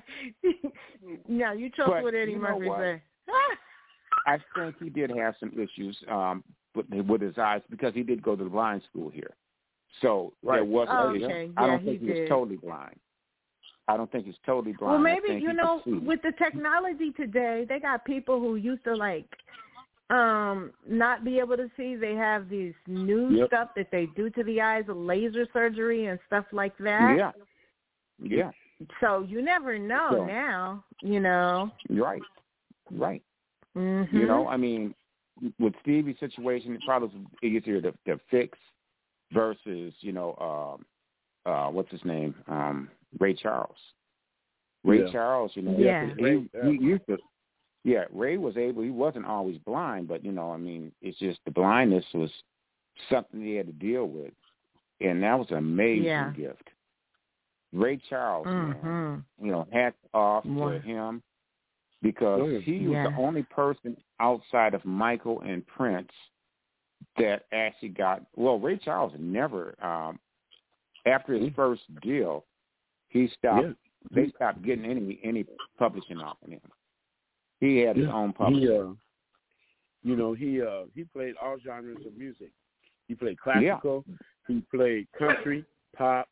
now 1.27 1.53
you 1.53 1.69
trust 1.69 1.89
But 1.89 2.03
what 2.03 2.13
Eddie 2.15 2.33
you 2.33 2.39
know 2.39 2.59
Murphy 2.59 2.69
said. 2.79 3.01
I 4.27 4.37
think 4.55 4.75
he 4.81 4.89
did 4.89 5.09
have 5.11 5.35
some 5.39 5.51
issues 5.53 5.97
um 6.09 6.43
with, 6.75 6.85
with 7.07 7.21
his 7.21 7.37
eyes 7.37 7.61
because 7.69 7.93
he 7.93 8.03
did 8.03 8.21
go 8.21 8.35
to 8.35 8.43
the 8.43 8.49
blind 8.49 8.83
school 8.89 9.09
here. 9.09 9.33
So 10.01 10.33
there 10.43 10.63
was 10.63 10.87
Oh, 10.91 11.09
an 11.09 11.15
issue. 11.15 11.25
okay. 11.25 11.49
I 11.57 11.67
don't 11.67 11.79
he 11.79 11.85
think 11.97 12.01
he, 12.01 12.09
was 12.09 12.29
totally 12.29 12.57
blind. 12.57 12.99
I 13.87 13.95
don't 13.97 14.11
think 14.11 14.25
he's 14.25 14.35
totally 14.45 14.73
blind. 14.73 14.91
well, 14.91 15.01
maybe 15.01 15.41
you 15.41 15.53
know, 15.53 15.81
with 15.85 16.21
the 16.21 16.33
technology 16.37 17.11
today, 17.11 17.65
they 17.67 17.79
got 17.79 18.03
people 18.05 18.39
who 18.39 18.55
used 18.55 18.83
to 18.83 18.95
like 18.95 19.25
um 20.09 20.71
not 20.87 21.23
be 21.25 21.39
able 21.39 21.57
to 21.57 21.69
see. 21.77 21.95
They 21.95 22.13
have 22.15 22.49
these 22.49 22.73
new 22.87 23.29
Yep. 23.29 23.47
stuff 23.47 23.69
that 23.75 23.87
they 23.91 24.07
do 24.15 24.29
to 24.31 24.43
the 24.43 24.61
eyes, 24.61 24.85
laser 24.87 25.45
surgery 25.53 26.05
and 26.07 26.19
stuff 26.27 26.45
like 26.51 26.77
that. 26.79 27.15
Yeah, 27.17 27.31
yeah, 28.19 28.51
So 29.01 29.23
you 29.27 29.41
never 29.41 29.77
know 29.77 30.09
So- 30.11 30.25
now. 30.25 30.83
You 31.01 31.19
know. 31.19 31.71
right, 31.89 32.21
right. 32.91 33.21
Mm-hmm. 33.75 34.17
You 34.17 34.25
know, 34.27 34.47
I 34.47 34.57
mean, 34.57 34.95
with 35.59 35.73
Stevie's 35.81 36.17
situation, 36.19 36.73
it 36.73 36.81
probably 36.85 37.09
was 37.09 37.27
easier 37.43 37.79
to, 37.81 37.91
to 38.07 38.19
fix 38.31 38.57
versus, 39.31 39.93
you 39.99 40.11
know, 40.11 40.33
um, 40.41 40.85
uh, 41.45 41.69
what's 41.69 41.91
his 41.91 42.03
name, 42.03 42.33
um, 42.47 42.89
Ray 43.19 43.33
Charles. 43.33 43.77
Ray 44.83 45.01
Yeah. 45.03 45.11
Charles, 45.11 45.51
you 45.55 45.63
know, 45.63 45.77
Yeah. 45.77 46.13
he, 46.15 46.23
he, 46.23 46.49
yeah. 46.53 46.69
he 46.69 46.83
used 46.83 47.05
to. 47.07 47.17
Yeah, 47.83 48.05
Ray 48.11 48.37
was 48.37 48.57
able. 48.57 48.83
He 48.83 48.89
wasn't 48.89 49.25
always 49.25 49.57
blind, 49.59 50.07
but 50.07 50.23
you 50.23 50.31
know, 50.31 50.51
I 50.51 50.57
mean, 50.57 50.91
it's 51.01 51.17
just 51.19 51.39
the 51.45 51.51
blindness 51.51 52.05
was 52.13 52.31
something 53.09 53.41
he 53.41 53.55
had 53.55 53.67
to 53.67 53.73
deal 53.73 54.05
with, 54.05 54.33
and 54.99 55.23
that 55.23 55.37
was 55.37 55.49
an 55.51 55.57
amazing 55.57 56.03
Yeah. 56.03 56.31
gift. 56.31 56.69
Ray 57.73 57.97
Charles, 58.09 58.45
man, 58.45 58.75
Mm-hmm. 58.75 59.45
you 59.45 59.51
know, 59.51 59.67
hats 59.71 59.97
off 60.13 60.45
Wow. 60.45 60.71
to 60.71 60.79
him 60.79 61.21
because 62.01 62.63
he 62.63 62.87
was 62.87 62.95
Yeah. 62.95 63.09
the 63.09 63.15
only 63.17 63.43
person 63.43 63.95
outside 64.19 64.73
of 64.73 64.83
Michael 64.85 65.41
and 65.41 65.65
Prince 65.67 66.11
that 67.17 67.45
actually 67.51 67.89
got 67.89 68.25
well. 68.35 68.59
Ray 68.59 68.77
Charles 68.77 69.13
never 69.17 69.75
um 69.83 70.19
after 71.05 71.33
his 71.33 71.53
first 71.53 71.83
deal, 72.01 72.45
he 73.09 73.29
stopped. 73.37 73.65
Yeah. 73.67 73.73
They 74.11 74.29
stopped 74.35 74.61
getting 74.63 74.85
any 74.85 75.19
any 75.23 75.45
publishing 75.77 76.19
off 76.19 76.37
of 76.43 76.49
him. 76.49 76.61
He 77.59 77.77
had 77.79 77.97
his 77.97 78.05
Yeah. 78.05 78.13
own 78.13 78.29
He, 78.29 78.33
publishing. 78.35 78.69
uh, 78.81 78.93
you 80.03 80.15
know, 80.15 80.33
he 80.33 80.61
uh, 80.61 80.83
he 80.95 81.03
played 81.05 81.35
all 81.41 81.57
genres 81.59 82.05
of 82.05 82.15
music. 82.17 82.51
He 83.07 83.15
played 83.15 83.39
classical. 83.39 84.05
He 84.47 84.61
played 84.73 85.07
country, 85.17 85.65
pop, 85.95 86.27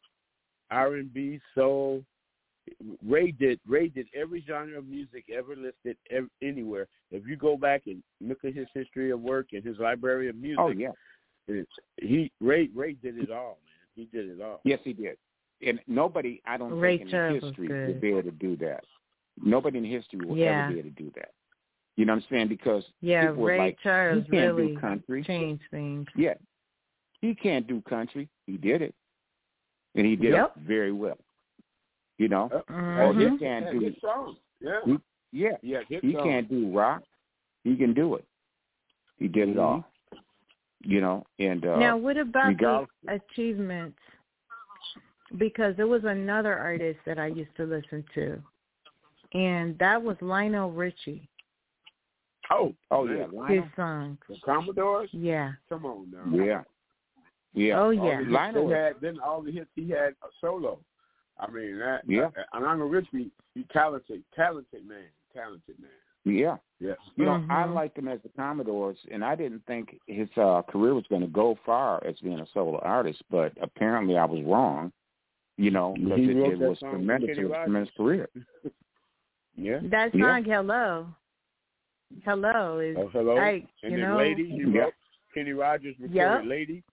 R 0.71 0.95
and 0.95 1.13
B, 1.13 1.39
soul. 1.53 2.03
Ray 3.05 3.31
did 3.31 3.59
Ray 3.67 3.89
did 3.89 4.07
every 4.15 4.41
genre 4.47 4.77
of 4.77 4.87
music 4.87 5.25
ever 5.31 5.55
listed 5.55 5.97
ev- 6.09 6.29
anywhere. 6.41 6.87
If 7.11 7.27
you 7.27 7.35
go 7.35 7.57
back 7.57 7.83
and 7.85 8.01
look 8.21 8.43
at 8.43 8.53
his 8.55 8.67
history 8.73 9.11
of 9.11 9.19
work 9.21 9.47
and 9.53 9.63
his 9.63 9.77
library 9.77 10.29
of 10.29 10.35
music, 10.35 10.59
oh 10.59 10.69
yeah, 10.69 10.89
it's, 11.47 11.69
he 11.97 12.31
Ray 12.41 12.69
Ray 12.73 12.93
did 12.93 13.17
it 13.19 13.29
all, 13.29 13.59
man. 13.65 13.85
He 13.95 14.05
did 14.17 14.29
it 14.29 14.41
all. 14.41 14.61
yes, 14.63 14.79
he 14.83 14.93
did. 14.93 15.17
And 15.65 15.79
nobody, 15.87 16.41
I 16.45 16.57
don't 16.57 16.73
Ray 16.73 16.97
think 16.97 17.07
in 17.09 17.11
Charles 17.11 17.41
was 17.41 17.49
history 17.51 17.67
good. 17.67 17.87
would 17.87 18.01
be 18.01 18.09
able 18.09 18.23
to 18.23 18.31
do 18.31 18.55
that. 18.57 18.83
Nobody 19.41 19.77
in 19.79 19.85
history 19.85 20.19
will 20.25 20.37
Yeah. 20.37 20.63
ever 20.65 20.73
be 20.73 20.79
able 20.79 20.89
to 20.89 20.95
do 20.95 21.11
that. 21.15 21.31
You 21.97 22.05
know 22.05 22.13
what 22.13 22.23
I'm 22.23 22.29
saying? 22.29 22.47
Because 22.49 22.83
Yeah, 23.01 23.29
people 23.29 23.45
Ray 23.45 23.57
like, 23.57 23.79
Charles 23.81 24.25
he 24.25 24.31
can't 24.31 24.55
really 24.55 24.73
do 24.75 24.79
country. 24.79 25.23
changed 25.23 25.63
things. 25.71 26.07
Yeah. 26.15 26.33
He 27.21 27.33
can't 27.35 27.65
do 27.67 27.81
country. 27.81 28.27
He 28.45 28.57
did 28.57 28.81
it. 28.81 28.93
And 29.95 30.05
he 30.05 30.15
did 30.17 30.33
Yep. 30.33 30.57
it 30.57 30.61
very 30.63 30.91
well. 30.91 31.17
You 32.17 32.27
know? 32.27 32.49
Uh, 32.51 32.61
Oh, 32.69 33.13
Mhm. 33.13 33.31
he 33.33 33.37
can't 33.39 33.65
yeah, 33.65 33.71
do 33.71 33.95
songs. 34.01 34.37
Yeah, 34.59 34.81
he, 34.85 34.99
yeah. 35.31 35.57
yeah, 35.61 35.81
He 35.87 36.11
songs. 36.13 36.23
can't 36.23 36.49
do 36.49 36.69
rock. 36.71 37.03
He 37.63 37.75
can 37.77 37.93
do 37.93 38.15
it. 38.15 38.25
He 39.17 39.27
did 39.29 39.49
it 39.49 39.57
all. 39.57 39.85
You 40.83 41.01
know, 41.01 41.25
and 41.39 41.65
uh 41.65 41.77
now, 41.79 41.97
what 41.97 42.15
about 42.17 42.57
the 42.59 43.13
achievements? 43.13 43.97
Because 45.37 45.75
there 45.75 45.87
was 45.87 46.03
another 46.03 46.57
artist 46.57 46.99
that 47.05 47.17
I 47.19 47.27
used 47.27 47.55
to 47.57 47.63
listen 47.65 48.03
to, 48.15 48.41
and 49.33 49.77
that 49.79 50.01
was 50.01 50.15
Lionel 50.21 50.71
Richie. 50.71 51.27
Oh, 52.51 52.73
Oh 52.91 53.05
man. 53.05 53.17
yeah, 53.17 53.23
His 53.25 53.33
Lionel. 53.33 53.69
songs. 53.75 54.17
The 54.29 54.35
Commodores. 54.45 55.09
Yeah. 55.11 55.53
Come 55.67 55.85
on 55.85 56.11
now. 56.11 56.45
Yeah, 56.45 56.61
yeah. 57.53 57.79
Oh 57.81 57.89
yeah. 57.89 58.21
the 58.23 58.29
Lionel- 58.29 58.67
they 58.69 58.75
had 58.75 58.95
then 59.01 59.19
all 59.19 59.41
the 59.41 59.51
hits 59.51 59.69
he 59.75 59.89
had 59.89 60.13
uh, 60.21 60.27
solo. 60.39 60.79
I 61.39 61.49
mean 61.51 61.79
that. 61.79 62.01
Yeah. 62.07 62.29
And 62.53 62.63
Lionel 62.63 62.87
Richie, 62.87 63.31
he 63.55 63.63
talented, 63.73 64.23
talented 64.35 64.87
man, 64.87 65.07
talented 65.33 65.75
man. 65.79 65.89
Yeah. 66.23 66.57
Yes. 66.79 66.97
You 67.17 67.25
know, 67.25 67.31
Mhm. 67.39 67.49
I 67.51 67.65
liked 67.65 67.97
him 67.97 68.07
as 68.07 68.19
the 68.23 68.29
Commodores, 68.29 68.97
and 69.11 69.23
I 69.23 69.35
didn't 69.35 69.65
think 69.65 69.99
his 70.07 70.29
uh, 70.37 70.61
career 70.63 70.93
was 70.93 71.05
going 71.07 71.21
to 71.21 71.27
go 71.27 71.57
far 71.65 72.03
as 72.05 72.15
being 72.21 72.39
a 72.39 72.47
solo 72.53 72.79
artist. 72.79 73.21
But 73.29 73.53
apparently, 73.61 74.17
I 74.17 74.25
was 74.25 74.43
wrong. 74.43 74.91
You 75.57 75.71
know, 75.71 75.93
because 75.97 76.17
He 76.17 76.31
it, 76.31 76.35
wrote 76.35 76.53
it 76.53 76.59
that 76.59 76.69
was 76.69 76.79
song 76.79 76.91
tremendous, 76.91 77.27
Kenny 77.29 77.41
it 77.41 77.49
was 77.49 77.57
tremendous 77.63 77.93
career. 77.95 78.29
Yeah. 79.57 79.79
That 79.83 80.13
Yeah. 80.13 80.35
song, 80.35 80.43
Hello. 80.43 81.07
Hello 82.25 82.79
is 82.79 82.97
Oh, 82.99 83.07
hello. 83.07 83.35
like 83.35 83.65
and 83.83 83.93
you 83.93 83.99
then 83.99 84.09
know 84.09 84.17
Lady, 84.17 84.49
he 84.49 84.57
Yeah. 84.63 84.79
wrote 84.81 84.93
Kenny 85.33 85.53
Rogers 85.53 85.95
recorded 85.97 86.13
Yep. 86.15 86.43
Lady, 86.45 86.83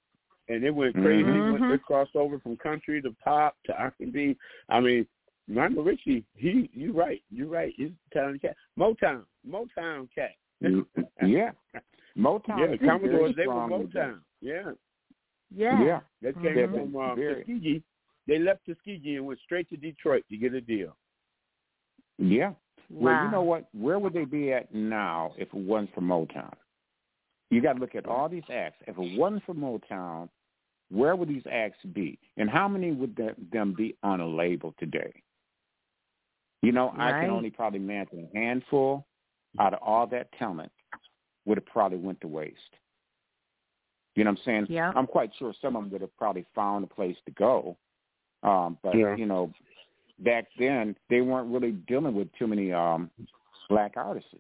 and 0.48 0.62
it 0.64 0.70
went 0.70 0.94
crazy. 0.94 1.28
It, 1.28 1.32
went, 1.50 1.60
Mhm. 1.60 1.74
it 1.74 1.82
crossed 1.82 2.14
over 2.14 2.38
from 2.38 2.56
country 2.58 3.02
to 3.02 3.10
pop 3.14 3.56
to 3.64 3.76
R 3.76 3.92
and 3.98 4.12
B. 4.12 4.36
I 4.68 4.78
mean, 4.78 5.08
Lionel 5.48 5.82
Richie, 5.82 6.24
he, 6.36 6.70
you're 6.72 6.92
right, 6.92 7.20
You're 7.30 7.48
right. 7.48 7.74
He's 7.76 7.90
a 7.90 8.14
talented 8.14 8.42
cat. 8.42 8.56
Motown, 8.78 9.26
Motown 9.44 10.08
cat. 10.14 10.36
Mm, 10.62 10.86
yeah. 11.26 11.50
Motown. 12.16 12.58
yeah, 12.60 12.66
the 12.68 12.78
Commodores, 12.78 13.34
they 13.34 13.48
were 13.48 13.54
Motown. 13.54 14.20
Yeah, 14.40 14.72
yeah. 15.50 15.82
Yeah. 15.82 16.00
they 16.20 16.32
came 16.32 16.42
Mhm. 16.68 16.74
from 16.92 16.96
uh, 16.96 17.14
Very. 17.16 17.34
Tuskegee. 17.44 17.82
They 18.26 18.38
left 18.38 18.64
Tuskegee 18.66 19.16
and 19.16 19.26
went 19.26 19.40
straight 19.44 19.68
to 19.70 19.76
Detroit 19.76 20.24
to 20.30 20.36
get 20.36 20.54
a 20.54 20.60
deal. 20.60 20.96
Yeah. 22.18 22.52
Wow. 22.88 23.12
Well, 23.12 23.24
you 23.24 23.30
know 23.30 23.42
what? 23.42 23.68
Where 23.72 23.98
would 23.98 24.12
they 24.12 24.24
be 24.24 24.52
at 24.52 24.72
now 24.74 25.32
if 25.36 25.48
it 25.48 25.54
wasn't 25.54 25.94
for 25.94 26.02
Motown? 26.02 26.52
You 27.50 27.60
got 27.60 27.74
to 27.74 27.80
look 27.80 27.94
at 27.94 28.06
all 28.06 28.28
these 28.28 28.42
acts. 28.52 28.78
If 28.86 28.96
it 28.96 29.18
wasn't 29.18 29.44
for 29.44 29.54
Motown, 29.54 30.28
where 30.90 31.16
would 31.16 31.28
these 31.28 31.42
acts 31.50 31.78
be? 31.92 32.18
And 32.36 32.48
how 32.48 32.68
many 32.68 32.92
would 32.92 33.16
the, 33.16 33.34
them 33.52 33.74
be 33.76 33.96
on 34.02 34.20
a 34.20 34.26
label 34.26 34.74
today? 34.78 35.12
You 36.62 36.70
know, 36.70 36.94
I 36.96 37.10
can 37.12 37.30
only 37.30 37.50
probably 37.50 37.80
imagine 37.80 38.28
a 38.32 38.38
handful 38.38 39.04
out 39.58 39.74
of 39.74 39.80
all 39.82 40.06
that 40.08 40.28
talent 40.38 40.70
would 41.44 41.58
have 41.58 41.66
probably 41.66 41.98
went 41.98 42.20
to 42.20 42.28
waste. 42.28 42.56
You 44.14 44.24
know 44.24 44.30
what 44.30 44.38
I'm 44.40 44.44
saying? 44.44 44.66
Yeah. 44.68 44.92
I'm 44.94 45.06
quite 45.06 45.30
sure 45.38 45.52
some 45.60 45.74
of 45.74 45.82
them 45.82 45.92
would 45.92 46.02
have 46.02 46.16
probably 46.16 46.46
found 46.54 46.84
a 46.84 46.86
place 46.86 47.16
to 47.26 47.32
go. 47.32 47.76
Um, 48.42 48.78
but 48.82 48.96
Yeah. 48.96 49.16
you 49.16 49.26
know, 49.26 49.52
back 50.18 50.46
then 50.58 50.96
they 51.08 51.20
weren't 51.20 51.52
really 51.52 51.72
dealing 51.72 52.14
with 52.14 52.28
too 52.38 52.46
many 52.46 52.72
um 52.72 53.10
black 53.68 53.92
artists. 53.96 54.34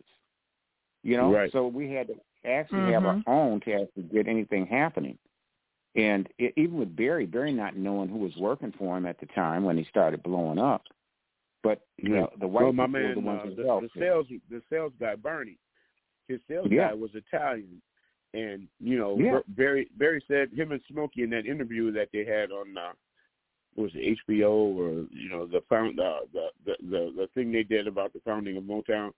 You 1.02 1.16
know, 1.16 1.32
Right. 1.32 1.50
so 1.52 1.66
we 1.66 1.90
had 1.90 2.08
to 2.08 2.14
actually 2.44 2.92
have 2.92 3.04
our 3.04 3.16
Mhm. 3.16 3.24
own 3.26 3.60
to 3.60 3.72
actually 3.72 4.04
get 4.04 4.28
anything 4.28 4.66
happening. 4.66 5.18
And 5.94 6.28
it, 6.38 6.54
even 6.56 6.78
with 6.78 6.94
Berry, 6.96 7.26
Berry 7.26 7.52
not 7.52 7.76
knowing 7.76 8.08
who 8.08 8.18
was 8.18 8.36
working 8.36 8.72
for 8.72 8.96
him 8.96 9.04
at 9.04 9.18
the 9.18 9.26
time 9.26 9.64
when 9.64 9.76
he 9.76 9.84
started 9.84 10.22
blowing 10.22 10.58
up, 10.58 10.84
but 11.62 11.86
Yeah. 11.98 12.26
the, 12.32 12.38
the 12.40 12.48
white 12.48 12.62
well, 12.64 12.72
my 12.72 12.86
people 12.86 13.00
were 13.00 13.06
man, 13.06 13.14
the 13.14 13.20
ones 13.20 13.40
uh, 13.42 13.48
who 13.48 13.54
the, 13.56 13.64
helped 13.64 13.94
the 13.94 14.00
him. 14.00 14.06
sales, 14.06 14.26
the 14.48 14.62
sales 14.70 14.92
guy, 14.98 15.16
Bernie, 15.16 15.58
his 16.28 16.40
sales 16.48 16.68
Yeah. 16.70 16.88
guy 16.88 16.94
was 16.94 17.14
Italian, 17.14 17.82
and 18.32 18.68
you 18.80 18.98
know, 18.98 19.18
Yeah. 19.18 19.40
Berry, 19.48 19.88
Berry 19.96 20.24
said 20.26 20.50
him 20.52 20.72
and 20.72 20.82
Smokey 20.88 21.22
in 21.24 21.30
that 21.30 21.46
interview 21.46 21.92
that 21.92 22.08
they 22.12 22.24
had 22.24 22.50
on, 22.50 22.76
uh, 22.78 22.92
was 23.76 23.90
it 23.94 24.18
HBO 24.28 24.50
or 24.76 25.06
you 25.10 25.28
know 25.30 25.46
the 25.46 25.62
found 25.68 25.98
uh, 25.98 26.20
the, 26.32 26.48
the 26.66 26.74
the 26.90 27.12
the 27.16 27.28
thing 27.34 27.52
they 27.52 27.62
did 27.62 27.86
about 27.86 28.12
the 28.12 28.20
founding 28.24 28.56
of 28.56 28.64
Motown, 28.64 29.12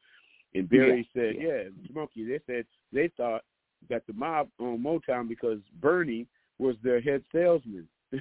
and 0.54 0.68
Berry 0.68 1.08
Yeah. 1.14 1.22
said, 1.22 1.34
yeah, 1.40 1.62
Smokey, 1.90 2.24
they 2.26 2.40
said 2.46 2.64
they 2.92 3.08
thought 3.16 3.42
that 3.90 4.06
the 4.06 4.12
mob 4.12 4.48
owned 4.60 4.84
Motown 4.84 5.28
because 5.28 5.58
Bernie 5.80 6.26
was 6.58 6.76
their 6.82 7.00
head 7.00 7.22
salesman, 7.32 7.88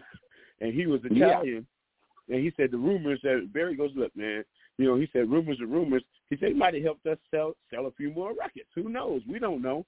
and 0.62 0.74
he 0.74 0.88
was 0.88 1.02
Yeah. 1.10 1.28
Italian. 1.28 1.68
And 2.30 2.40
he 2.40 2.54
said 2.56 2.72
the 2.72 2.78
rumors 2.78 3.20
that 3.24 3.52
Berry 3.52 3.76
goes, 3.76 3.92
look, 3.96 4.16
man, 4.16 4.46
you 4.78 4.86
know, 4.86 4.96
he 4.96 5.10
said 5.12 5.30
rumors 5.30 5.60
are 5.60 5.68
rumors. 5.68 6.04
He 6.30 6.38
said 6.38 6.50
he 6.50 6.54
might 6.56 6.74
have 6.74 6.84
helped 6.84 7.06
us 7.06 7.18
sell 7.30 7.54
sell 7.72 7.86
a 7.86 7.92
few 7.92 8.12
more 8.12 8.30
records. 8.34 8.70
Who 8.76 8.88
knows? 8.90 9.22
We 9.28 9.40
don't 9.40 9.62
know. 9.62 9.86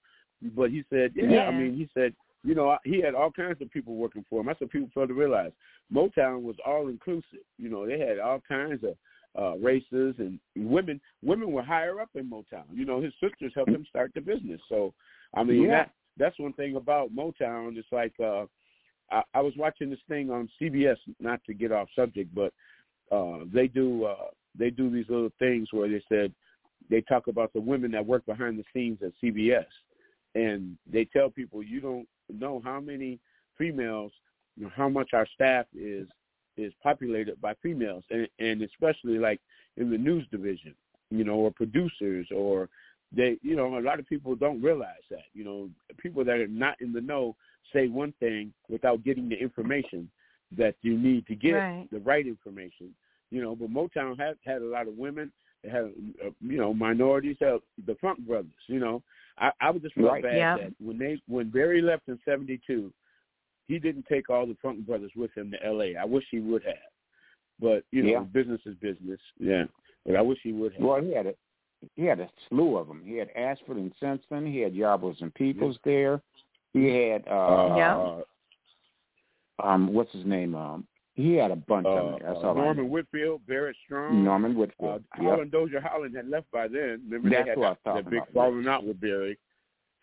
But 0.56 0.70
he 0.70 0.84
said, 0.90 1.14
yeah, 1.16 1.30
Yeah. 1.30 1.44
I 1.46 1.52
mean, 1.52 1.76
he 1.78 1.90
said, 1.94 2.14
you 2.46 2.54
know, 2.54 2.78
he 2.84 3.02
had 3.02 3.16
all 3.16 3.32
kinds 3.32 3.62
of 3.62 3.72
people 3.72 3.96
working 3.96 4.24
for 4.30 4.40
him. 4.40 4.46
That's 4.48 4.62
what 4.62 4.70
people 4.70 4.90
fail 4.94 5.08
to 5.08 5.14
realize. 5.14 5.52
Motown 5.92 6.44
was 6.44 6.56
all 6.66 6.88
inclusive. 6.90 7.46
You 7.58 7.70
know, 7.70 7.88
they 7.88 8.00
had 8.00 8.20
all 8.20 8.42
kinds 8.48 8.84
of 8.84 8.96
uh 9.38 9.58
races 9.58 10.16
and 10.18 10.40
women 10.56 11.02
women 11.22 11.52
were 11.52 11.64
higher 11.64 12.00
up 12.00 12.10
in 12.16 12.30
Motown. 12.30 12.64
You 12.74 12.86
know, 12.86 13.02
his 13.02 13.12
sisters 13.22 13.52
helped 13.54 13.72
him 13.72 13.86
start 13.90 14.12
the 14.14 14.22
business. 14.22 14.62
So 14.70 14.94
I 15.34 15.44
mean 15.44 15.64
Yeah. 15.64 15.72
that 15.72 15.92
that's 16.18 16.40
one 16.40 16.54
thing 16.54 16.76
about 16.78 17.14
Motown. 17.14 17.76
It's 17.78 17.92
like 17.92 18.14
uh 18.20 18.46
I, 19.12 19.24
I 19.34 19.42
was 19.42 19.54
watching 19.58 19.90
this 19.90 20.00
thing 20.08 20.30
on 20.30 20.50
CBS, 20.62 20.98
not 21.20 21.44
to 21.46 21.54
get 21.54 21.72
off 21.72 21.90
subject, 21.96 22.34
but 22.34 22.54
uh 23.12 23.40
they 23.52 23.68
do 23.68 24.06
uh 24.06 24.28
they 24.58 24.70
do 24.70 24.90
these 24.90 25.10
little 25.10 25.32
things 25.40 25.68
where 25.72 25.90
they 25.90 26.04
said 26.08 26.34
they 26.90 27.02
talk 27.02 27.28
about 27.28 27.52
the 27.54 27.60
women 27.60 27.92
that 27.92 28.06
work 28.06 28.26
behind 28.26 28.58
the 28.58 28.64
scenes 28.74 29.00
at 29.04 29.12
CBS 29.22 29.66
and 30.36 30.78
they 30.92 31.06
tell 31.06 31.30
people 31.30 31.64
you 31.64 31.82
don't 31.82 32.08
know 32.34 32.62
how 32.64 32.80
many 32.80 33.20
females 33.58 34.12
you 34.58 34.66
know, 34.66 34.72
how 34.76 34.90
much 34.90 35.10
our 35.14 35.28
staff 35.34 35.66
is 35.76 36.08
is 36.58 36.74
populated 36.82 37.40
by 37.42 37.54
females 37.62 38.04
and 38.10 38.28
and 38.40 38.62
especially 38.62 39.18
like 39.18 39.40
in 39.78 39.90
the 39.90 39.98
news 39.98 40.26
division, 40.32 40.74
you 41.10 41.24
know, 41.24 41.36
or 41.36 41.52
producers 41.52 42.28
or 42.36 42.70
they 43.12 43.38
you 43.42 43.56
know, 43.56 43.78
a 43.78 43.82
lot 43.82 44.00
of 44.00 44.08
people 44.08 44.36
don't 44.36 44.62
realize 44.62 45.04
that. 45.10 45.26
You 45.34 45.44
know, 45.44 45.70
people 45.98 46.24
that 46.26 46.38
are 46.38 46.48
not 46.48 46.80
in 46.82 46.92
the 46.92 47.02
know 47.02 47.36
say 47.74 47.88
one 47.88 48.14
thing 48.20 48.54
without 48.70 49.04
getting 49.04 49.30
the 49.30 49.36
information 49.36 50.10
that 50.58 50.76
you 50.82 50.98
need 50.98 51.28
to 51.28 51.36
get 51.36 51.56
Right. 51.56 51.88
the 51.92 52.00
right 52.00 52.26
information. 52.26 52.94
You 53.32 53.42
know, 53.42 53.56
but 53.56 53.70
Motown 53.70 54.18
had 54.18 54.38
had 54.46 54.62
a 54.62 54.66
lot 54.66 54.88
of 54.88 54.98
women. 54.98 55.32
Had 55.72 55.94
uh, 56.26 56.30
you 56.42 56.58
know 56.58 56.74
minorities. 56.74 57.38
Uh, 57.42 57.58
the 57.86 57.96
Funk 58.02 58.20
Brothers. 58.20 58.52
You 58.68 58.80
know, 58.80 59.02
I, 59.38 59.52
I 59.62 59.72
would 59.72 59.82
just 59.82 59.96
real 59.98 60.08
Right. 60.08 60.24
bad 60.24 60.36
Yeah. 60.36 60.58
that 60.58 60.74
when 60.80 60.98
they 60.98 61.22
when 61.28 61.50
Berry 61.50 61.82
left 61.82 62.08
in 62.08 62.20
'72, 62.26 62.92
he 63.68 63.80
didn't 63.80 64.06
take 64.08 64.30
all 64.30 64.46
the 64.46 64.58
Funk 64.62 64.86
Brothers 64.86 65.12
with 65.16 65.34
him 65.36 65.52
to 65.52 65.66
L.A. 65.66 65.96
I 65.96 66.06
wish 66.06 66.26
he 66.32 66.40
would 66.40 66.64
have. 66.64 66.76
But 67.60 67.84
you 67.92 68.04
know, 68.04 68.10
Yeah. 68.10 68.20
business 68.34 68.62
is 68.66 68.76
business. 68.76 69.20
Yeah, 69.40 69.66
but 70.06 70.16
I 70.16 70.22
wish 70.22 70.40
he 70.44 70.54
would 70.54 70.74
have. 70.74 70.82
Well, 70.84 71.02
he 71.02 71.14
had 71.14 71.28
a 71.28 71.36
he 71.96 72.04
had 72.06 72.20
a 72.20 72.30
slew 72.50 72.78
of 72.78 72.88
them. 72.88 73.04
He 73.06 73.18
had 73.18 73.30
Ashford 73.36 73.78
and 73.78 73.94
Simpson. 74.00 74.46
He 74.46 74.60
had 74.60 74.74
Yarbroughs 74.74 75.22
and 75.22 75.34
Peoples 75.34 75.78
there. 75.84 76.22
He 76.74 76.88
had 77.10 77.28
uh, 77.28 77.32
uh, 77.32 77.76
Yeah. 77.78 77.96
uh, 77.96 78.22
um 79.64 79.94
what's 79.94 80.12
his 80.12 80.26
name? 80.26 80.56
Um 80.56 80.86
he 81.16 81.36
had 81.36 81.50
a 81.52 81.56
bunch 81.56 81.86
uh, 81.88 81.90
of 81.92 82.12
them. 82.12 82.20
That's 82.22 82.44
uh, 82.44 82.48
all 82.48 82.58
I 82.58 82.62
Norman 82.62 82.86
know. 82.86 82.92
Whitfield, 82.92 83.42
Barrett 83.48 83.76
Strong, 83.86 84.24
Norman 84.24 84.52
Uh, 84.52 84.60
Whitfield. 84.60 85.04
yep. 85.18 85.24
Holland 85.26 85.52
Dozier 85.52 85.80
Holland 85.82 86.16
had 86.16 86.28
left 86.30 86.52
by 86.52 86.68
then. 86.68 87.02
Remember 87.10 87.30
That's 87.30 87.44
they 87.46 87.50
had 87.50 87.58
who 87.58 87.64
I 87.64 87.70
was 87.70 87.78
that, 87.86 87.96
that 87.96 88.10
big 88.10 88.20
about, 88.20 88.34
falling 88.34 88.68
out 88.68 88.86
with 88.86 89.00
Berry. 89.00 89.38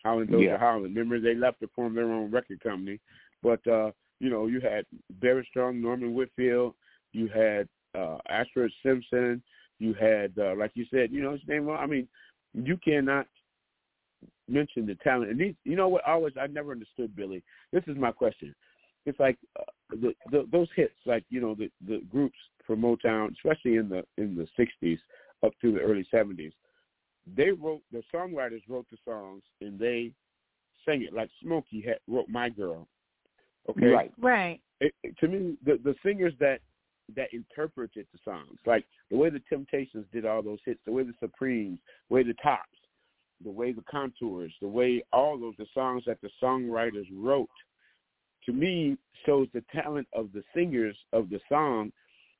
Holland 0.03 0.31
Dozier 0.31 0.49
Yeah. 0.49 0.57
Holland. 0.57 0.95
Remember 0.95 1.19
they 1.19 1.35
left 1.35 1.59
to 1.61 1.67
form 1.75 1.93
their 1.95 2.11
own 2.11 2.31
record 2.31 2.59
company. 2.61 2.99
But 3.41 3.65
uh, 3.67 3.91
you 4.19 4.29
know, 4.29 4.47
you 4.47 4.59
had 4.59 4.85
Barry 5.21 5.45
Strong, 5.49 5.81
Norman 5.81 6.13
Whitfield, 6.13 6.73
you 7.11 7.27
had 7.27 7.69
uh 7.97 8.17
Ashford 8.27 8.71
Simpson, 8.83 9.41
you 9.79 9.93
had 9.93 10.33
uh, 10.39 10.55
like 10.57 10.71
you 10.73 10.85
said, 10.91 11.11
you 11.11 11.21
know, 11.21 11.33
his 11.33 11.41
name 11.47 11.69
I 11.69 11.85
mean, 11.85 12.07
you 12.53 12.77
cannot 12.77 13.27
mention 14.49 14.85
the 14.85 14.95
talent. 14.95 15.29
And 15.31 15.39
these 15.39 15.53
you 15.63 15.75
know 15.75 15.89
what 15.89 16.07
always 16.07 16.33
I 16.41 16.47
never 16.47 16.71
understood 16.71 17.15
Billy. 17.15 17.43
This 17.71 17.83
is 17.87 17.97
my 17.97 18.11
question. 18.11 18.55
It's 19.05 19.19
like 19.19 19.37
uh, 19.59 19.63
the, 19.89 20.13
the 20.31 20.47
those 20.51 20.69
hits, 20.75 20.93
like 21.05 21.23
you 21.29 21.41
know 21.41 21.55
the 21.55 21.69
the 21.87 22.01
groups 22.09 22.37
from 22.65 22.81
Motown, 22.81 23.31
especially 23.33 23.75
in 23.75 23.89
the 23.89 24.03
in 24.17 24.35
the 24.35 24.47
'60s 24.57 24.99
up 25.43 25.53
to 25.61 25.71
the 25.73 25.79
early 25.79 26.05
'70s. 26.13 26.53
They 27.35 27.51
wrote 27.51 27.81
the 27.91 28.03
songwriters 28.13 28.61
wrote 28.67 28.85
the 28.91 28.97
songs 29.05 29.43
and 29.61 29.77
they 29.79 30.11
sang 30.85 31.01
it 31.03 31.13
like 31.13 31.29
Smokey 31.41 31.81
had, 31.81 31.97
wrote 32.07 32.29
"My 32.29 32.49
Girl." 32.49 32.87
Okay, 33.69 33.87
Right. 33.87 34.11
Right. 34.19 34.61
it, 34.81 34.93
it- 35.03 35.17
to 35.19 35.27
me, 35.27 35.57
the 35.65 35.79
the 35.83 35.95
singers 36.03 36.33
that 36.39 36.59
that 37.15 37.33
interpreted 37.33 38.07
the 38.13 38.19
songs, 38.23 38.57
like 38.65 38.85
the 39.11 39.17
way 39.17 39.29
the 39.29 39.41
Temptations 39.49 40.05
did 40.13 40.25
all 40.25 40.41
those 40.41 40.59
hits, 40.65 40.79
the 40.85 40.91
way 40.91 41.03
the 41.03 41.13
Supremes, 41.19 41.79
the 42.09 42.15
way 42.15 42.23
the 42.23 42.33
Tops, 42.41 42.77
the 43.43 43.51
way 43.51 43.73
the 43.73 43.83
Contours, 43.91 44.53
the 44.61 44.67
way 44.67 45.03
all 45.11 45.37
those 45.37 45.55
the 45.57 45.65
songs 45.73 46.03
that 46.07 46.19
the 46.21 46.29
songwriters 46.41 47.07
wrote, 47.13 47.49
to 48.45 48.53
me 48.53 48.97
shows 49.25 49.47
the 49.53 49.63
talent 49.73 50.07
of 50.13 50.29
the 50.33 50.43
singers 50.55 50.97
of 51.13 51.29
the 51.29 51.39
song, 51.49 51.91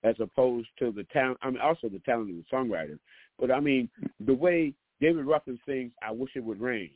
as 0.04 0.16
opposed 0.20 0.68
to 0.80 0.92
the 0.92 1.04
talent. 1.06 1.38
I 1.42 1.50
mean, 1.50 1.62
also 1.62 1.90
the 1.90 2.00
talent 2.00 2.30
of 2.32 2.36
the 2.36 2.46
songwriter. 2.52 3.00
But 3.40 3.52
I 3.52 3.60
mean, 3.60 3.90
the 4.26 4.34
way 4.34 4.74
David 5.00 5.26
Ruffin 5.26 5.60
sings 5.66 5.92
"I 6.02 6.12
Wish 6.12 6.32
It 6.36 6.44
Would 6.44 6.60
Rain." 6.60 6.92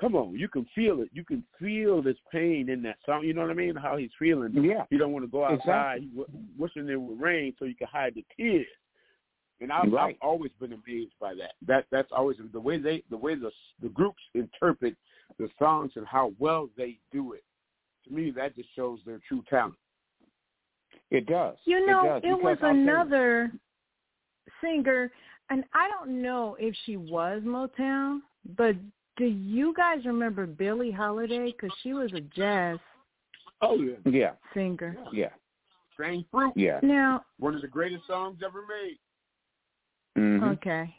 Come 0.00 0.16
on, 0.16 0.36
you 0.36 0.48
can 0.48 0.66
feel 0.74 1.00
it. 1.02 1.08
You 1.12 1.24
can 1.24 1.44
feel 1.58 2.02
this 2.02 2.16
pain 2.32 2.68
in 2.68 2.82
that 2.82 2.96
song. 3.06 3.22
You 3.24 3.32
know 3.32 3.42
what 3.42 3.50
I 3.50 3.54
mean? 3.54 3.76
How 3.76 3.96
he's 3.96 4.10
feeling. 4.18 4.52
Yeah. 4.52 4.84
You 4.90 4.98
don't 4.98 5.12
want 5.12 5.24
to 5.24 5.30
go 5.30 5.44
outside. 5.44 6.02
Exactly. 6.02 6.24
Wishing 6.58 6.88
it 6.88 7.00
would 7.00 7.20
rain 7.20 7.54
so 7.58 7.64
you 7.64 7.76
can 7.76 7.86
hide 7.86 8.14
the 8.16 8.24
tears. 8.36 8.66
And 9.60 9.70
I've, 9.70 9.92
Right. 9.92 10.16
I've 10.20 10.28
always 10.28 10.50
been 10.60 10.72
amazed 10.72 11.12
by 11.20 11.34
that. 11.34 11.52
That 11.66 11.86
that's 11.92 12.10
always 12.10 12.36
been 12.38 12.46
amazed 12.46 12.58
by 12.58 12.58
that. 12.58 12.58
That 12.58 12.58
that's 12.58 12.58
always 12.60 12.60
the 12.60 12.60
way 12.60 12.76
they 12.76 13.04
the 13.08 13.16
way 13.16 13.36
the 13.36 13.52
the 13.80 13.88
groups 13.88 14.22
interpret 14.34 14.96
the 15.38 15.48
songs 15.60 15.92
and 15.94 16.06
how 16.06 16.32
well 16.40 16.68
they 16.76 16.98
do 17.12 17.32
it. 17.32 17.44
To 18.06 18.12
me, 18.12 18.30
that 18.32 18.56
just 18.56 18.68
shows 18.74 19.00
their 19.06 19.20
true 19.26 19.42
talent. 19.48 19.74
It 21.10 21.26
does. 21.26 21.56
You 21.64 21.86
know, 21.86 22.00
it, 22.00 22.08
does, 22.08 22.22
it 22.24 22.42
was 22.42 22.58
I'll 22.62 22.70
another 22.70 23.52
singer, 24.60 25.10
and 25.50 25.64
I 25.72 25.88
don't 25.88 26.22
know 26.22 26.56
if 26.58 26.74
she 26.84 26.96
was 26.96 27.42
Motown, 27.44 28.20
but 28.56 28.76
do 29.16 29.24
you 29.24 29.74
guys 29.74 30.04
remember 30.04 30.46
Billie 30.46 30.90
Holiday? 30.90 31.52
Because 31.52 31.74
she 31.82 31.92
was 31.94 32.12
a 32.14 32.20
jazz 32.20 32.78
Oh 33.60 33.76
yeah, 33.76 33.94
Yeah, 34.04 34.32
singer. 34.52 34.96
yeah, 35.12 35.30
Strange 35.92 36.26
Fruit, 36.30 36.52
yeah. 36.56 36.80
Now, 36.82 37.24
one 37.38 37.54
of 37.54 37.62
the 37.62 37.68
greatest 37.68 38.06
songs 38.06 38.40
ever 38.44 38.64
made. 38.66 38.98
hmm 40.16 40.44
okay, 40.44 40.94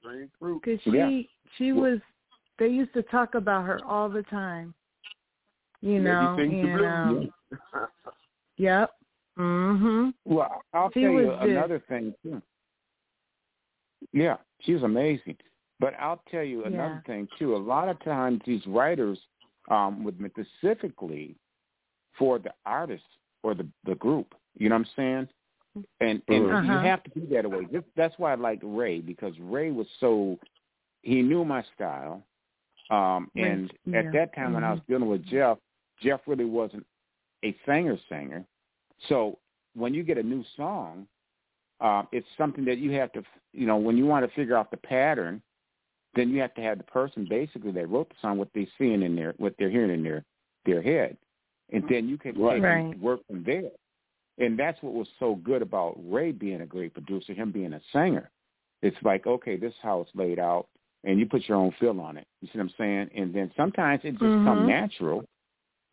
Strange 0.00 0.30
Fruit. 0.38 0.60
because 0.62 0.80
she 0.82 0.90
Yeah. 0.90 1.22
she 1.56 1.72
was. 1.72 2.00
They 2.58 2.68
used 2.68 2.92
to 2.94 3.02
talk 3.04 3.34
about 3.36 3.64
her 3.66 3.84
all 3.84 4.08
the 4.08 4.24
time. 4.24 4.74
You 5.80 6.00
know, 6.00 6.34
and 6.38 6.84
um, 6.84 7.30
yep. 8.56 8.90
Mhm. 9.38 10.12
Well, 10.24 10.60
I'll 10.74 10.90
She 10.92 11.02
tell 11.02 11.10
you 11.12 11.16
was 11.28 11.38
just- 11.38 11.50
another 11.50 11.78
thing 11.88 12.14
too. 12.22 12.42
Yeah, 14.12 14.36
she's 14.60 14.82
amazing. 14.82 15.36
But 15.80 15.94
I'll 15.98 16.22
tell 16.30 16.42
you 16.42 16.64
another 16.64 16.94
Yeah. 16.94 17.00
thing 17.02 17.28
too. 17.38 17.54
A 17.54 17.58
lot 17.58 17.88
of 17.88 17.98
times 18.00 18.40
these 18.44 18.66
writers 18.66 19.18
um 19.68 20.02
would 20.04 20.18
specifically 20.30 21.36
for 22.16 22.38
the 22.38 22.52
artist 22.66 23.04
or 23.44 23.54
the 23.54 23.66
the 23.84 23.94
group. 23.96 24.34
You 24.56 24.68
know 24.68 24.74
what 24.76 24.88
I'm 24.88 24.94
saying? 24.96 25.28
And 26.00 26.22
and 26.28 26.46
Uh-huh. 26.50 26.72
you 26.72 26.78
have 26.78 27.02
to 27.04 27.10
be 27.10 27.20
that 27.26 27.48
way. 27.48 27.66
That's 27.94 28.18
why 28.18 28.32
I 28.32 28.34
liked 28.34 28.62
Ray 28.64 29.00
because 29.00 29.38
Ray 29.38 29.70
was 29.70 29.88
so 30.00 30.38
he 31.02 31.22
knew 31.22 31.44
my 31.44 31.62
style. 31.74 32.24
Um 32.90 33.30
and 33.36 33.72
yeah. 33.84 33.98
at 34.00 34.12
that 34.12 34.34
time 34.34 34.54
when 34.54 34.64
I 34.64 34.72
was 34.72 34.80
dealing 34.88 35.08
with 35.08 35.22
Jeff, 35.26 35.58
Jeff 36.02 36.20
really 36.26 36.44
wasn't 36.44 36.86
a 37.44 37.54
singer 37.66 37.98
singer. 38.08 38.44
So 39.08 39.38
when 39.74 39.94
you 39.94 40.02
get 40.02 40.18
a 40.18 40.22
new 40.22 40.44
song, 40.56 41.06
uh, 41.80 42.02
it's 42.12 42.26
something 42.36 42.64
that 42.64 42.78
you 42.78 42.90
have 42.92 43.12
to, 43.12 43.22
you 43.52 43.66
know, 43.66 43.76
when 43.76 43.96
you 43.96 44.06
want 44.06 44.28
to 44.28 44.34
figure 44.34 44.56
out 44.56 44.70
the 44.70 44.76
pattern, 44.76 45.40
then 46.14 46.30
you 46.30 46.40
have 46.40 46.54
to 46.54 46.60
have 46.60 46.78
the 46.78 46.84
person 46.84 47.26
basically 47.28 47.70
that 47.72 47.88
wrote 47.88 48.08
the 48.08 48.16
song 48.20 48.38
what 48.38 48.48
they're 48.54 48.66
seeing 48.76 49.02
in 49.02 49.14
their, 49.14 49.34
what 49.36 49.54
they're 49.58 49.70
hearing 49.70 49.92
in 49.92 50.02
their, 50.02 50.24
their 50.66 50.82
head, 50.82 51.16
and 51.72 51.84
then 51.88 52.08
you 52.08 52.18
can 52.18 52.34
take 52.34 52.42
Right. 52.42 52.62
and 52.62 53.00
work 53.00 53.20
from 53.26 53.44
there. 53.44 53.70
And 54.38 54.58
that's 54.58 54.80
what 54.82 54.94
was 54.94 55.08
so 55.18 55.36
good 55.36 55.62
about 55.62 55.96
Ray 55.98 56.32
being 56.32 56.60
a 56.60 56.66
great 56.66 56.94
producer, 56.94 57.34
him 57.34 57.52
being 57.52 57.72
a 57.72 57.80
singer. 57.92 58.30
It's 58.82 58.96
like, 59.02 59.26
okay, 59.26 59.56
this 59.56 59.72
is 59.72 59.78
how 59.82 60.00
it's 60.00 60.10
laid 60.14 60.38
out, 60.38 60.68
and 61.04 61.18
you 61.18 61.26
put 61.26 61.48
your 61.48 61.58
own 61.58 61.72
feel 61.78 62.00
on 62.00 62.16
it. 62.16 62.26
You 62.40 62.48
see 62.48 62.58
what 62.58 62.64
I'm 62.64 62.74
saying? 62.78 63.10
And 63.16 63.34
then 63.34 63.52
sometimes 63.56 64.00
it 64.04 64.12
just 64.18 64.36
come 64.44 64.60
Mhm. 64.60 64.66
natural, 64.66 65.24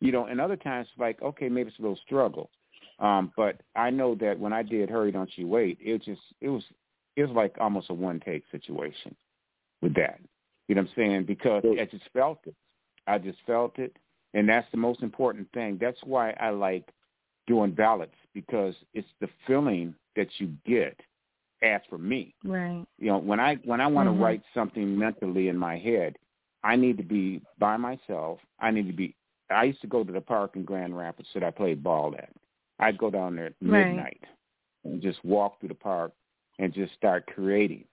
you 0.00 0.12
know, 0.12 0.26
and 0.26 0.40
other 0.40 0.56
times 0.56 0.88
it's 0.90 1.00
like, 1.00 1.20
okay, 1.22 1.48
maybe 1.48 1.68
it's 1.68 1.78
a 1.78 1.82
little 1.82 1.98
struggle. 2.04 2.50
Um, 2.98 3.32
but 3.36 3.60
I 3.74 3.90
know 3.90 4.14
that 4.16 4.38
when 4.38 4.52
I 4.52 4.62
did 4.62 4.88
Hurry 4.88 5.12
Don't 5.12 5.30
You 5.36 5.46
Wait, 5.46 5.78
it 5.80 6.02
just 6.02 6.20
it 6.40 6.48
was 6.48 6.62
it 7.16 7.24
was 7.24 7.34
like 7.34 7.54
almost 7.60 7.90
a 7.90 7.94
one 7.94 8.20
take 8.24 8.44
situation 8.50 9.14
with 9.82 9.94
that. 9.94 10.20
You 10.68 10.74
know 10.74 10.82
what 10.82 10.90
I'm 10.90 10.94
saying? 10.96 11.24
Because 11.24 11.62
I 11.64 11.84
just 11.84 12.04
felt 12.12 12.40
it. 12.46 12.54
I 13.06 13.18
just 13.18 13.38
felt 13.46 13.78
it 13.78 13.96
and 14.36 14.46
that's 14.46 14.70
the 14.70 14.76
most 14.76 15.02
important 15.02 15.50
thing. 15.52 15.78
That's 15.80 15.98
why 16.04 16.30
I 16.38 16.50
like 16.50 16.90
doing 17.46 17.72
ballads 17.72 18.12
because 18.34 18.74
it's 18.92 19.08
the 19.20 19.28
feeling 19.46 19.94
that 20.14 20.28
you 20.36 20.52
get 20.66 21.00
as 21.62 21.80
for 21.88 21.96
me. 21.96 22.34
Right. 22.44 22.84
You 22.98 23.06
know, 23.06 23.18
when 23.18 23.40
I 23.40 23.54
when 23.64 23.80
I 23.80 23.86
want 23.86 24.08
to 24.08 24.12
write 24.12 24.42
something 24.52 24.96
mentally 24.96 25.48
in 25.48 25.56
my 25.56 25.78
head, 25.78 26.16
I 26.62 26.76
need 26.76 26.98
to 26.98 27.02
be 27.02 27.40
by 27.58 27.78
myself. 27.78 28.38
I 28.60 28.70
need 28.70 28.86
to 28.88 28.92
be 28.92 29.14
I 29.50 29.64
used 29.64 29.80
to 29.82 29.86
go 29.86 30.02
to 30.04 30.12
the 30.12 30.20
park 30.20 30.56
in 30.56 30.64
Grand 30.64 30.96
Rapids 30.96 31.28
that 31.34 31.44
I 31.44 31.50
played 31.50 31.82
ball 31.82 32.14
at. 32.16 32.30
I'd 32.78 32.98
go 32.98 33.10
down 33.10 33.36
there 33.36 33.46
at 33.46 33.54
Right. 33.62 33.88
midnight 33.88 34.24
and 34.84 35.00
just 35.00 35.24
walk 35.24 35.60
through 35.60 35.70
the 35.70 35.74
park 35.74 36.12
and 36.58 36.72
just 36.72 36.94
start 36.94 37.26
creating, 37.26 37.86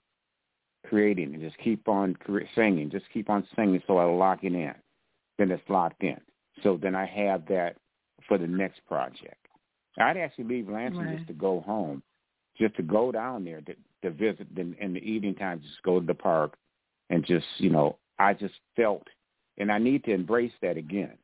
creating, 0.86 1.34
and 1.34 1.42
just 1.42 1.58
keep 1.60 1.88
on 1.88 2.16
cre- 2.16 2.46
singing, 2.56 2.90
just 2.90 3.10
keep 3.12 3.30
on 3.30 3.48
singing 3.56 3.82
so 3.88 3.98
I 3.98 4.06
lock 4.06 4.44
it 4.44 4.54
in. 4.54 4.74
Then 5.38 5.52
it's 5.52 5.68
locked 5.70 6.04
in. 6.04 6.20
So 6.62 6.78
then 6.78 6.96
I 6.96 7.06
have 7.06 7.46
that 7.48 7.78
for 8.28 8.38
the 8.38 8.48
next 8.48 8.86
project. 8.86 9.48
I'd 9.98 10.18
actually 10.18 10.46
leave 10.46 10.70
Lansing 10.70 11.06
Right. 11.06 11.18
just 11.18 11.28
to 11.28 11.34
go 11.34 11.62
home, 11.62 12.04
just 12.58 12.76
to 12.76 12.84
go 12.84 13.12
down 13.12 13.44
there 13.44 13.62
to, 13.62 13.76
to 14.02 14.10
visit. 14.12 14.54
Then 14.56 14.76
in 14.80 14.94
the 14.94 15.00
evening 15.00 15.36
time, 15.36 15.62
just 15.62 15.82
go 15.84 16.00
to 16.00 16.06
the 16.06 16.14
park 16.14 16.58
and 17.10 17.26
just 17.26 17.46
you 17.58 17.70
know, 17.70 17.98
I 18.20 18.34
just 18.34 18.56
felt, 18.76 19.08
and 19.58 19.72
I 19.72 19.78
need 19.78 20.04
to 20.06 20.14
embrace 20.14 20.54
that 20.62 20.78
again 20.78 21.18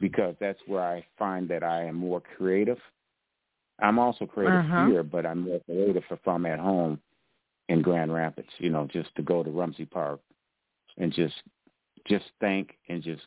because 0.00 0.34
that's 0.40 0.60
where 0.66 0.82
I 0.82 1.04
find 1.18 1.48
that 1.48 1.62
I 1.62 1.84
am 1.84 1.96
more 1.96 2.22
creative. 2.36 2.78
I'm 3.80 3.98
also 3.98 4.26
creative 4.26 4.60
Uh-huh. 4.60 4.86
here, 4.86 5.02
but 5.02 5.24
I'm 5.24 5.40
more 5.42 5.60
creative 5.60 6.02
if 6.10 6.26
I'm 6.26 6.46
at 6.46 6.58
home 6.58 7.00
in 7.68 7.82
Grand 7.82 8.12
Rapids. 8.12 8.48
You 8.58 8.70
know, 8.70 8.86
just 8.92 9.14
to 9.16 9.22
go 9.22 9.42
to 9.42 9.50
Rumsey 9.50 9.86
Park 9.86 10.20
and 10.96 11.12
just 11.12 11.34
just 12.06 12.24
think 12.40 12.76
and 12.88 13.02
just 13.02 13.22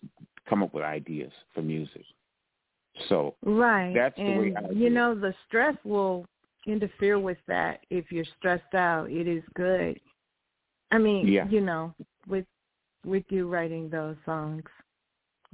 come 0.49 0.64
up 0.64 0.73
with 0.73 0.84
ideas 0.84 1.32
for 1.53 1.61
music. 1.61 2.06
So 3.10 3.36
Right. 3.44 3.94
That's 3.94 4.15
the 4.18 4.23
and 4.23 4.40
way 4.40 4.53
I 4.56 4.72
you 4.72 4.90
know 4.90 5.15
the 5.15 5.34
stress 5.48 5.76
will 5.84 6.26
interfere 6.68 7.18
with 7.19 7.38
that 7.48 7.80
if 7.90 8.11
you're 8.11 8.26
stressed 8.38 8.76
out. 8.76 9.10
It 9.10 9.28
is 9.28 9.44
good. 9.56 9.99
I 10.91 10.98
mean, 10.98 11.28
Yeah. 11.28 11.48
you 11.48 11.61
know, 11.61 11.94
with 12.28 12.45
with 13.06 13.23
you 13.30 13.48
writing 13.48 13.90
those 13.90 14.18
songs, 14.26 14.64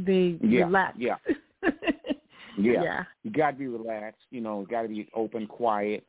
be 0.03 0.39
Yeah, 0.41 0.65
relaxed. 0.65 0.99
yeah. 0.99 1.15
yeah. 2.57 2.81
yeah, 2.83 3.03
you 3.23 3.31
got 3.31 3.51
to 3.51 3.57
be 3.57 3.67
relaxed. 3.67 4.21
You 4.31 4.41
know, 4.41 4.65
got 4.69 4.83
to 4.83 4.87
be 4.87 5.09
open, 5.13 5.47
quiet, 5.47 6.05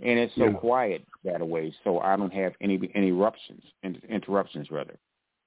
and 0.00 0.18
it's 0.18 0.34
so 0.36 0.46
Yeah. 0.46 0.52
quiet 0.58 1.04
that 1.24 1.46
way, 1.46 1.74
so 1.84 2.00
I 2.00 2.16
don't 2.16 2.32
have 2.32 2.52
any 2.60 2.78
any 2.94 3.08
eruptions, 3.08 3.62
in- 3.82 4.00
interruptions 4.08 4.70
rather. 4.70 4.98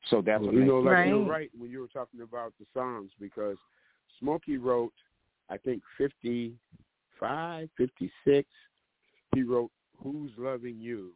So 0.10 0.22
that's 0.22 0.42
Well, 0.42 0.48
what 0.52 0.56
you 0.56 0.66
know, 0.66 0.80
like 0.80 0.94
right. 0.94 1.08
you're 1.08 1.24
right 1.24 1.50
when 1.58 1.72
you 1.72 1.80
were 1.82 1.88
talking 1.88 2.22
about 2.22 2.54
the 2.60 2.66
songs 2.74 3.12
because 3.20 3.58
Smokey 4.20 4.58
wrote, 4.58 4.94
I 5.50 5.58
think, 5.58 5.82
55, 5.98 7.70
56. 7.78 8.50
He 9.34 9.44
wrote 9.44 9.72
"Who's 10.02 10.32
Loving 10.38 10.80
You," 10.80 11.14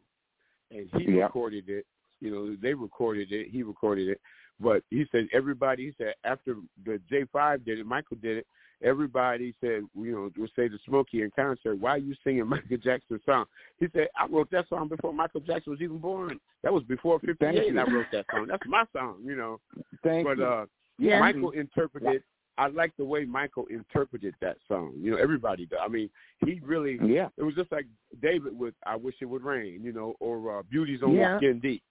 and 0.70 0.88
he 0.96 1.12
Yep. 1.12 1.22
recorded 1.28 1.68
it. 1.68 1.86
You 2.20 2.30
know, 2.30 2.56
they 2.60 2.74
recorded 2.74 3.32
it. 3.32 3.48
He 3.50 3.62
recorded 3.62 4.08
it, 4.08 4.20
but 4.60 4.82
he 4.90 5.06
said 5.10 5.28
everybody. 5.32 5.86
He 5.86 5.94
said 5.98 6.14
after 6.24 6.56
the 6.84 7.00
J5 7.10 7.64
did 7.64 7.78
it, 7.78 7.86
Michael 7.86 8.16
did 8.20 8.38
it. 8.38 8.46
Everybody 8.82 9.54
said, 9.60 9.82
you 9.94 10.12
know, 10.12 10.30
would 10.38 10.50
say 10.56 10.68
to 10.68 10.78
Smokey 10.86 11.20
in 11.22 11.30
concert, 11.36 11.74
"Why 11.74 11.90
are 11.90 11.98
you 11.98 12.14
singing 12.24 12.46
Michael 12.48 12.78
Jackson's 12.78 13.20
song?" 13.26 13.44
He 13.78 13.88
said, 13.92 14.08
"I 14.18 14.26
wrote 14.26 14.50
that 14.52 14.68
song 14.68 14.88
before 14.88 15.12
Michael 15.12 15.40
Jackson 15.40 15.72
was 15.72 15.82
even 15.82 15.98
born. 15.98 16.40
That 16.62 16.72
was 16.72 16.82
before 16.84 17.20
'58. 17.20 17.72
you. 17.74 17.78
I 17.78 17.84
wrote 17.84 18.06
that 18.12 18.24
song. 18.30 18.46
That's 18.48 18.66
my 18.66 18.84
song, 18.94 19.18
you 19.22 19.36
know." 19.36 19.60
Thank 20.02 20.26
but 20.26 20.38
you. 20.38 20.44
uh 20.44 20.66
Yeah. 20.98 21.20
Michael 21.20 21.50
interpreted 21.50 22.22
I 22.60 22.66
like 22.66 22.94
the 22.98 23.04
way 23.04 23.24
Michael 23.24 23.64
interpreted 23.70 24.34
that 24.42 24.58
song. 24.68 24.92
You 25.00 25.12
know, 25.12 25.16
everybody 25.16 25.64
does. 25.64 25.78
I 25.82 25.88
mean, 25.88 26.10
he 26.44 26.60
really 26.62 26.98
yeah, 27.02 27.28
it 27.38 27.42
was 27.42 27.54
just 27.54 27.72
like 27.72 27.86
David 28.20 28.58
with 28.58 28.74
I 28.84 28.96
Wish 28.96 29.14
It 29.22 29.24
Would 29.24 29.42
Rain, 29.42 29.80
you 29.82 29.92
know, 29.92 30.14
or 30.20 30.58
uh, 30.58 30.62
Beauties 30.70 31.02
on 31.02 31.14
Yeah. 31.14 31.38
Skin 31.38 31.58
Deep. 31.58 31.82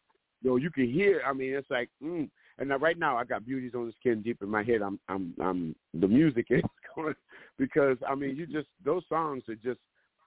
You 0.41 0.57
you 0.57 0.70
can 0.70 0.90
hear 0.90 1.22
I 1.26 1.34
mean, 1.34 1.53
it's 1.53 1.70
like 1.70 1.90
mm. 2.03 2.30
and 2.57 2.70
now 2.70 2.78
right 2.78 2.98
now 2.98 3.18
I 3.18 3.24
got 3.24 3.45
Beauties 3.45 3.74
on 3.76 3.88
the 3.88 3.94
Skin 3.99 4.22
Deep 4.22 4.41
in 4.41 4.49
my 4.49 4.64
head. 4.64 4.82
I'm 4.82 4.99
I'm 5.07 5.34
I'm 5.41 5.76
the 5.94 6.07
music 6.07 6.48
is 6.49 6.61
going 6.95 7.16
because 7.57 7.98
I 8.07 8.16
mean 8.16 8.36
you 8.36 8.45
just 8.45 8.68
those 8.84 9.03
songs 9.10 9.44
are 9.49 9.56
just 9.56 9.80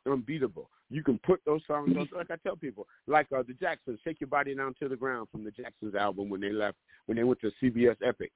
unbeatable. 0.07 0.69
You 0.91 1.03
can 1.03 1.19
put 1.25 1.41
those 1.47 1.63
songs 1.67 1.97
on 1.97 2.09
like 2.15 2.31
I 2.31 2.37
tell 2.37 2.57
people, 2.57 2.87
like 3.07 3.27
uh, 3.35 3.43
the 3.47 3.55
Jacksons, 3.55 3.99
Shake 4.05 4.21
Your 4.21 4.29
Body 4.29 4.55
Down 4.55 4.75
to 4.81 4.89
the 4.89 4.97
Ground 4.97 5.29
from 5.33 5.45
the 5.45 5.51
Jacksons 5.51 5.95
album 5.95 6.29
when 6.29 6.41
they 6.41 6.53
left 6.53 6.77
when 7.07 7.17
they 7.17 7.25
went 7.25 7.41
to 7.41 7.51
CBS 7.63 7.97
Epic. 8.05 8.33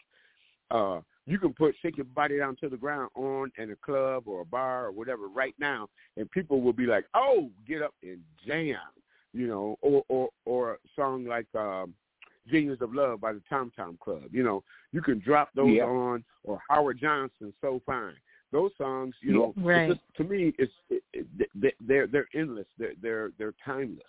Uh 0.71 1.01
you 1.29 1.41
can 1.41 1.53
put 1.53 1.75
Shake 1.83 1.97
Your 1.97 2.07
Body 2.07 2.39
Down 2.39 2.57
to 2.61 2.69
the 2.69 2.77
Ground 2.77 3.11
on 3.15 3.51
in 3.59 3.73
a 3.73 3.77
club 3.77 4.25
or 4.27 4.43
a 4.43 4.45
bar 4.45 4.87
or 4.87 4.93
whatever 4.93 5.29
right 5.29 5.55
now 5.59 5.89
and 6.17 6.31
people 6.31 6.61
will 6.61 6.73
be 6.73 6.87
like, 6.87 7.05
Oh, 7.15 7.51
get 7.67 7.83
up 7.83 7.95
and 8.03 8.21
jam 8.47 8.79
you 9.37 9.47
know, 9.47 9.77
or 9.83 10.03
or 10.09 10.29
or 10.45 10.73
a 10.73 10.77
song 10.97 11.25
like 11.27 11.47
um 11.55 11.95
Genius 12.49 12.81
of 12.81 12.95
Love 12.95 13.21
by 13.21 13.33
the 13.33 13.43
Tom 13.49 13.71
Tom 13.77 13.99
Club. 14.03 14.25
You 14.31 14.43
know, 14.43 14.65
you 14.93 15.03
can 15.03 15.19
drop 15.19 15.51
those 15.55 15.77
Yeah. 15.77 15.85
on 15.85 16.25
or 16.45 16.61
Howard 16.69 16.99
Johnson, 17.01 17.53
So 17.61 17.81
Fine. 17.85 18.17
Those 18.53 18.71
songs, 18.79 19.15
you 19.21 19.33
know, 19.33 19.55
Right. 19.57 19.89
just, 19.89 20.01
to 20.17 20.25
me, 20.25 20.55
it's 20.59 20.73
it, 20.89 21.03
it, 21.13 21.77
they're 21.81 22.07
they're 22.07 22.29
endless. 22.35 22.67
They're 22.79 22.95
they're 23.03 23.31
they're 23.39 23.55
timeless 23.65 24.05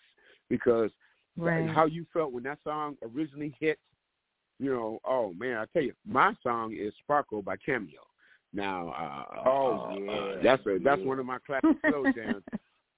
because 0.49 0.91
Right. 1.35 1.67
how 1.69 1.85
you 1.85 2.05
felt 2.13 2.31
when 2.31 2.43
that 2.43 2.59
song 2.63 2.97
originally 3.03 3.55
hit. 3.59 3.79
You 4.59 4.71
know, 4.71 4.99
oh 5.05 5.33
man, 5.33 5.57
I 5.57 5.65
tell 5.65 5.83
you, 5.83 5.93
my 6.05 6.33
song 6.41 6.75
is 6.75 6.93
"Sparkle" 7.03 7.41
by 7.41 7.57
Cameo. 7.57 8.01
Now, 8.53 8.89
uh, 8.89 9.49
Oh, 9.49 9.89
uh, 9.91 9.95
yeah, 9.99 10.11
uh, 10.11 10.43
that's 10.43 10.65
a, 10.65 10.79
that's 10.83 11.01
yeah. 11.01 11.07
one 11.07 11.19
of 11.19 11.25
my 11.25 11.37
classic 11.45 11.77
slow 11.87 12.05
jams. 12.15 12.43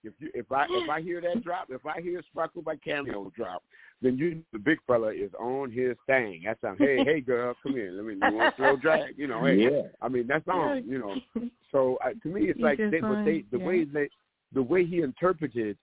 If 0.04 0.14
you 0.20 0.30
if 0.34 0.52
I 0.52 0.66
if 0.70 0.90
I 0.90 1.02
hear 1.08 1.22
that 1.22 1.44
drop, 1.44 1.68
if 1.70 1.86
I 1.86 2.02
hear 2.02 2.22
Sparkle 2.32 2.62
by 2.62 2.76
Cameo 2.78 3.32
drop, 3.36 3.64
then 4.02 4.18
you 4.18 4.42
the 4.54 4.60
big 4.60 4.80
fella 4.88 5.12
is 5.14 5.32
on 5.40 5.72
his 5.72 5.96
thing. 6.08 6.44
That's 6.46 6.64
on. 6.64 6.78
Hey 6.78 7.04
hey 7.04 7.22
girl, 7.22 7.54
come 7.62 7.74
here. 7.74 7.92
Let 7.92 8.06
me 8.06 8.14
you 8.14 8.36
want 8.36 8.54
a 8.54 8.58
slow 8.58 8.76
drag. 8.78 9.18
You 9.18 9.28
know. 9.28 9.44
Hey, 9.46 9.58
Yeah. 9.58 9.82
I 10.02 10.08
mean 10.08 10.28
that's 10.28 10.48
on. 10.48 10.84
You 10.88 11.00
know. 11.00 11.50
So 11.72 12.00
uh, 12.04 12.10
to 12.24 12.30
me, 12.30 12.46
it's 12.46 12.58
He's 12.58 12.64
like 12.64 12.80
just 12.80 12.92
they, 12.92 13.00
but 13.00 13.24
they 13.26 13.44
the 13.52 13.60
yeah. 13.60 13.66
way 13.66 13.84
they 13.86 14.10
the 14.56 14.64
way 14.64 14.88
he 14.88 15.02
interpreted 15.02 15.78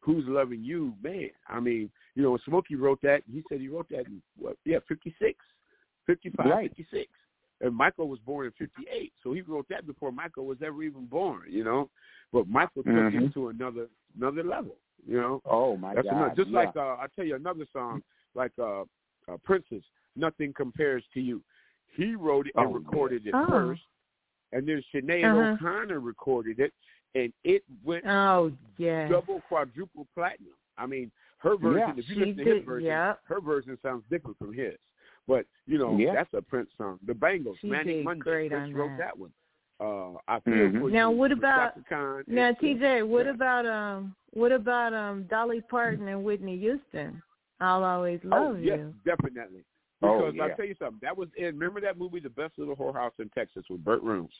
"Who's 0.00 0.24
Loving 0.26 0.64
You," 0.64 0.94
man. 1.00 1.30
I 1.48 1.60
mean, 1.60 1.92
you 2.16 2.24
know, 2.24 2.30
when 2.32 2.40
Smokey 2.44 2.74
wrote 2.74 2.98
that, 3.02 3.22
he 3.32 3.44
said 3.48 3.60
he 3.60 3.68
wrote 3.68 3.88
that 3.90 4.06
in 4.06 4.20
what? 4.36 4.56
Yeah, 4.64 4.78
fifty 4.88 5.14
six, 5.22 5.38
fifty 6.06 6.30
five, 6.30 6.46
Right. 6.46 6.68
fifty 6.70 6.88
six. 6.92 7.08
And 7.60 7.74
Michael 7.74 8.08
was 8.08 8.20
born 8.20 8.46
in 8.46 8.52
'58, 8.52 9.12
so 9.22 9.32
he 9.32 9.40
wrote 9.42 9.66
that 9.68 9.86
before 9.86 10.12
Michael 10.12 10.46
was 10.46 10.58
ever 10.64 10.82
even 10.82 11.06
born. 11.06 11.42
You 11.48 11.64
know, 11.64 11.90
but 12.32 12.48
Michael 12.48 12.84
took 12.84 12.92
Mhm. 12.92 13.26
it 13.26 13.34
to 13.34 13.48
another 13.48 13.88
another 14.16 14.44
level. 14.44 14.76
You 15.06 15.20
know, 15.20 15.42
Oh 15.44 15.76
my 15.76 15.94
that's 15.94 16.06
God! 16.06 16.16
another, 16.16 16.34
just 16.36 16.50
yeah. 16.50 16.58
like 16.58 16.76
uh, 16.76 16.96
I'll 17.00 17.08
tell 17.16 17.24
you 17.24 17.34
another 17.36 17.66
song, 17.72 18.02
like 18.34 18.52
uh, 18.58 18.82
uh, 19.28 19.36
Prince's, 19.42 19.82
"Nothing 20.14 20.52
Compares 20.52 21.04
to 21.14 21.20
You." 21.20 21.42
He 21.96 22.14
wrote 22.14 22.46
it 22.46 22.52
and 22.54 22.68
Oh, 22.68 22.74
recorded 22.74 23.26
it 23.26 23.34
Oh. 23.34 23.48
first, 23.48 23.82
and 24.52 24.68
then 24.68 24.82
Sinead 24.94 25.24
Uh-huh. 25.24 25.52
O'Connor 25.54 26.00
recorded 26.00 26.60
it, 26.60 26.72
and 27.14 27.32
it 27.42 27.64
went 27.82 28.06
Oh 28.06 28.52
yeah. 28.76 29.08
double, 29.08 29.40
quadruple 29.40 30.06
platinum. 30.14 30.54
I 30.76 30.86
mean, 30.86 31.10
her 31.38 31.56
version. 31.56 31.80
Yeah, 31.80 31.90
if 31.96 32.08
you 32.08 32.14
she 32.14 32.20
listen 32.20 32.36
to 32.36 32.44
his 32.44 32.54
did, 32.58 32.66
version, 32.66 32.86
yeah. 32.86 33.14
her 33.24 33.40
version 33.40 33.76
sounds 33.82 34.04
different 34.10 34.38
from 34.38 34.52
his. 34.52 34.76
But 35.28 35.46
you 35.66 35.78
know, 35.78 35.96
Yeah. 35.96 36.14
that's 36.14 36.32
a 36.34 36.42
Prince 36.42 36.70
song. 36.76 36.98
The 37.06 37.14
Bangles, 37.14 37.58
She 37.60 37.68
Manic 37.68 38.02
Monday. 38.02 38.20
great 38.20 38.50
Prince 38.50 38.64
on 38.64 38.74
wrote 38.74 38.88
that. 38.92 38.98
that 38.98 39.18
one. 39.18 39.32
Uh, 39.80 40.18
I 40.26 40.40
feel 40.40 40.54
Mhm. 40.54 40.90
Now, 40.90 41.12
what 41.12 41.30
about- 41.30 41.86
Khan. 41.88 42.24
Now, 42.26 42.50
TJ, 42.52 43.02
what 43.04 43.26
yeah. 43.26 43.32
about 43.32 43.64
um, 43.66 44.16
what 44.30 44.50
about 44.50 44.92
um, 44.92 45.22
Dolly 45.24 45.60
Parton 45.60 46.08
and 46.08 46.24
Whitney 46.24 46.58
Houston? 46.58 47.22
I'll 47.60 47.84
always 47.84 48.18
love 48.24 48.56
oh, 48.56 48.58
yes, 48.58 48.78
you. 48.78 48.94
definitely. 49.04 49.64
Oh, 50.02 50.18
Because 50.18 50.34
yeah. 50.34 50.42
I'll 50.44 50.56
tell 50.56 50.64
you 50.64 50.74
something. 50.78 50.98
That 51.02 51.16
was 51.16 51.28
in. 51.36 51.58
Remember 51.58 51.80
that 51.82 51.98
movie, 51.98 52.20
The 52.20 52.30
Best 52.30 52.58
Little 52.58 52.74
Whorehouse 52.76 53.12
in 53.20 53.28
Texas, 53.30 53.64
with 53.68 53.84
Burt 53.84 54.02
Reynolds. 54.02 54.34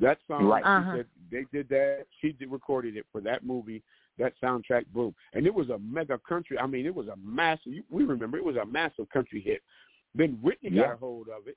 That 0.00 0.18
song, 0.26 0.44
Right. 0.46 0.62
Uh-huh. 0.64 0.96
said 0.96 1.06
they 1.30 1.44
did 1.52 1.68
that. 1.70 2.06
She 2.20 2.32
did, 2.32 2.50
recorded 2.52 2.96
it 2.96 3.06
for 3.10 3.20
that 3.22 3.44
movie. 3.44 3.82
That 4.18 4.34
soundtrack, 4.42 4.86
boom, 4.92 5.14
and 5.34 5.46
it 5.46 5.54
was 5.54 5.68
a 5.70 5.78
mega 5.78 6.18
country. 6.18 6.58
I 6.58 6.66
mean, 6.66 6.86
it 6.86 6.94
was 6.94 7.08
a 7.08 7.16
massive. 7.16 7.72
We 7.90 8.04
remember 8.04 8.36
it 8.38 8.44
was 8.44 8.56
a 8.56 8.64
massive 8.64 9.08
country 9.10 9.40
hit. 9.40 9.62
Then 10.16 10.38
Whitney 10.42 10.70
got 10.70 10.94
a 10.94 10.96
hold 10.96 11.28
of 11.28 11.46
it, 11.46 11.56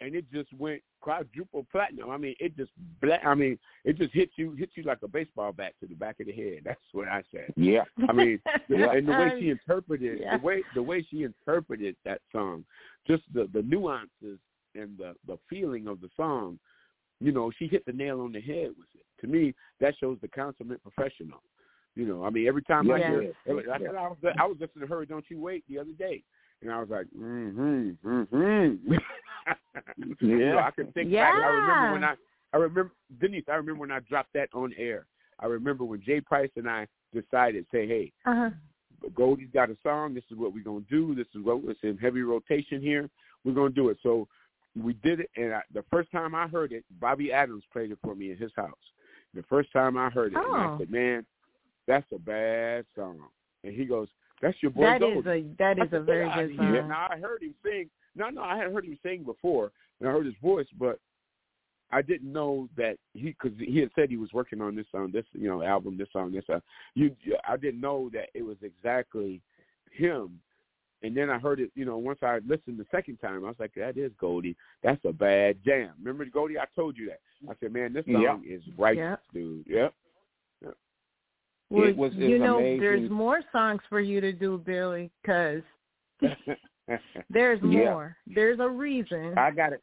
and 0.00 0.14
it 0.14 0.24
just 0.32 0.52
went 0.52 0.80
quadruple 1.00 1.66
platinum. 1.70 2.10
I 2.10 2.16
mean, 2.16 2.34
it 2.38 2.56
just. 2.56 2.70
Bla- 3.00 3.18
I 3.24 3.34
mean, 3.34 3.58
it 3.84 3.98
just 3.98 4.14
hit 4.14 4.30
you, 4.36 4.52
hit 4.52 4.70
you 4.74 4.84
like 4.84 4.98
a 5.02 5.08
baseball 5.08 5.52
bat 5.52 5.72
to 5.80 5.86
the 5.86 5.94
back 5.94 6.20
of 6.20 6.26
the 6.26 6.32
head. 6.32 6.60
That's 6.64 6.80
what 6.92 7.08
I 7.08 7.22
said. 7.32 7.52
Yeah. 7.56 7.84
I 8.08 8.12
mean, 8.12 8.40
Yeah. 8.68 8.92
and 8.92 9.08
the 9.08 9.12
way 9.12 9.32
she 9.40 9.50
um, 9.50 9.58
interpreted 9.58 10.20
Yeah. 10.20 10.36
the 10.36 10.44
way 10.44 10.62
the 10.74 10.82
way 10.82 11.06
she 11.10 11.24
interpreted 11.24 11.96
that 12.04 12.20
song, 12.32 12.64
just 13.06 13.22
the 13.32 13.48
the 13.52 13.62
nuances 13.62 14.38
and 14.74 14.96
the 14.96 15.14
the 15.26 15.38
feeling 15.50 15.88
of 15.88 16.00
the 16.00 16.08
song, 16.16 16.58
you 17.20 17.32
know, 17.32 17.50
she 17.58 17.66
hit 17.66 17.84
the 17.86 17.92
nail 17.92 18.20
on 18.20 18.32
the 18.32 18.40
head 18.40 18.68
with 18.78 18.88
it. 18.94 19.04
To 19.22 19.26
me, 19.26 19.54
that 19.80 19.94
shows 19.98 20.18
the 20.22 20.28
consummate 20.28 20.82
professional. 20.82 21.42
You 21.96 22.06
know, 22.06 22.24
I 22.24 22.30
mean, 22.30 22.46
every 22.46 22.62
time 22.62 22.88
I 22.92 22.98
hear 22.98 23.22
it, 23.22 23.34
I, 23.48 23.78
said, 23.78 23.96
I 23.96 24.06
was 24.08 24.16
I 24.38 24.46
was 24.46 24.56
listening 24.60 24.86
to 24.86 24.94
her 24.94 25.04
"Don't 25.04 25.24
You 25.28 25.40
Wait" 25.40 25.64
the 25.68 25.80
other 25.80 25.90
day, 25.98 26.22
and 26.62 26.70
I 26.72 26.80
was 26.80 26.88
like, 26.90 27.06
mm-hmm, 27.16 27.90
mm-hmm. 28.06 28.94
you 30.20 30.38
know, 30.38 30.58
I 30.58 30.70
can 30.70 30.92
think 30.92 31.12
back. 31.12 31.34
I 31.34 31.48
remember 31.48 31.92
when 31.92 32.04
I 32.04 32.14
I 32.52 32.56
remember 32.56 32.92
Denise. 33.20 33.44
I 33.48 33.54
remember 33.54 33.80
when 33.80 33.92
I 33.92 34.00
dropped 34.00 34.32
that 34.34 34.48
on 34.54 34.72
air. 34.78 35.06
I 35.38 35.46
remember 35.46 35.84
when 35.84 36.02
Jay 36.02 36.20
Price 36.20 36.50
and 36.56 36.68
I 36.68 36.86
decided, 37.14 37.66
say, 37.72 37.86
hey, 37.86 38.12
Uh-huh. 38.26 38.50
Goldie's 39.14 39.48
got 39.54 39.70
a 39.70 39.76
song. 39.82 40.12
This 40.14 40.24
is 40.30 40.36
what 40.36 40.52
we're 40.52 40.64
gonna 40.64 40.84
do. 40.90 41.14
This 41.14 41.28
is 41.34 41.44
what 41.44 41.60
it's 41.64 41.78
in 41.84 41.96
heavy 41.98 42.22
rotation 42.22 42.80
here. 42.82 43.08
We're 43.44 43.54
gonna 43.54 43.70
do 43.70 43.90
it. 43.90 43.98
So 44.02 44.26
we 44.76 44.94
did 44.94 45.20
it, 45.20 45.30
and 45.36 45.54
I, 45.54 45.62
the 45.72 45.84
first 45.90 46.10
time 46.10 46.34
I 46.34 46.48
heard 46.48 46.72
it, 46.72 46.84
Bobby 47.00 47.32
Adams 47.32 47.62
played 47.72 47.92
it 47.92 47.98
for 48.02 48.14
me 48.14 48.32
in 48.32 48.36
his 48.36 48.50
house. 48.56 48.74
The 49.34 49.44
first 49.44 49.72
time 49.72 49.96
I 49.96 50.10
heard 50.10 50.32
it, 50.32 50.38
and 50.44 50.56
I 50.56 50.66
Oh. 50.66 50.78
said, 50.78 50.90
"Man, 50.90 51.24
that's 51.86 52.10
a 52.12 52.18
bad 52.18 52.86
song." 52.96 53.20
And 53.64 53.72
he 53.74 53.84
goes, 53.84 54.08
"That's 54.40 54.60
your 54.62 54.70
boy 54.70 54.82
That 54.82 55.00
Goldie." 55.00 55.18
is 55.18 55.26
a 55.26 55.54
that 55.58 55.78
I 55.80 55.84
is 55.84 55.90
said, 55.90 56.00
a 56.00 56.04
very 56.04 56.26
"Yeah, 56.26 56.42
good 56.46 56.54
yeah." 56.54 56.80
song. 56.80 56.88
Now 56.88 57.06
I 57.10 57.18
heard 57.18 57.42
him 57.42 57.54
sing. 57.62 57.90
No, 58.14 58.28
no, 58.30 58.42
I 58.42 58.56
had 58.56 58.72
heard 58.72 58.84
him 58.84 58.98
sing 59.02 59.22
before, 59.22 59.70
and 60.00 60.08
I 60.08 60.12
heard 60.12 60.26
his 60.26 60.34
voice, 60.42 60.66
but 60.78 60.98
I 61.90 62.02
didn't 62.02 62.32
know 62.32 62.68
that 62.76 62.98
he 63.14 63.30
because 63.40 63.56
he 63.58 63.78
had 63.78 63.90
said 63.94 64.10
he 64.10 64.16
was 64.16 64.32
working 64.32 64.60
on 64.60 64.74
this 64.74 64.86
song, 64.92 65.10
this 65.12 65.24
you 65.32 65.48
know 65.48 65.62
album, 65.62 65.96
this 65.96 66.08
song, 66.12 66.32
this 66.32 66.44
uh, 66.48 66.54
song. 66.54 66.62
You, 66.94 67.14
I 67.48 67.56
didn't 67.56 67.80
know 67.80 68.10
that 68.12 68.28
it 68.34 68.42
was 68.42 68.56
exactly 68.62 69.40
him. 69.92 70.40
And 71.04 71.16
then 71.16 71.30
I 71.30 71.38
heard 71.38 71.60
it, 71.60 71.70
you 71.76 71.84
know, 71.84 71.96
once 71.96 72.18
I 72.24 72.40
listened 72.44 72.76
the 72.76 72.86
second 72.90 73.18
time, 73.18 73.44
I 73.44 73.48
was 73.48 73.60
like, 73.60 73.72
that 73.76 73.96
is 73.96 74.10
Goldie. 74.18 74.56
That's 74.82 74.98
a 75.04 75.12
bad 75.12 75.58
jam. 75.64 75.92
Remember 76.00 76.24
Goldie? 76.24 76.58
I 76.58 76.64
told 76.74 76.96
you 76.98 77.06
that. 77.06 77.20
I 77.48 77.54
said, 77.60 77.72
man, 77.72 77.92
this 77.92 78.04
song 78.04 78.42
Yeah. 78.44 78.56
is 78.56 78.62
right, 78.76 78.96
Yeah. 78.96 79.14
dude. 79.32 79.64
Yep. 79.68 79.94
Well, 81.70 81.84
It 81.88 81.96
was- 81.96 82.12
it 82.14 82.18
you 82.20 82.38
was 82.38 82.40
know, 82.40 82.58
amazing. 82.58 82.80
there's 82.80 83.10
more 83.10 83.40
songs 83.52 83.82
for 83.88 84.00
you 84.00 84.20
to 84.20 84.32
do, 84.32 84.58
Billy, 84.58 85.10
because 85.22 85.62
there's 87.30 87.60
Yeah. 87.62 87.90
more. 87.90 88.16
There's 88.26 88.58
a 88.60 88.68
reason. 88.68 89.36
I 89.36 89.50
got 89.50 89.72
it. 89.72 89.82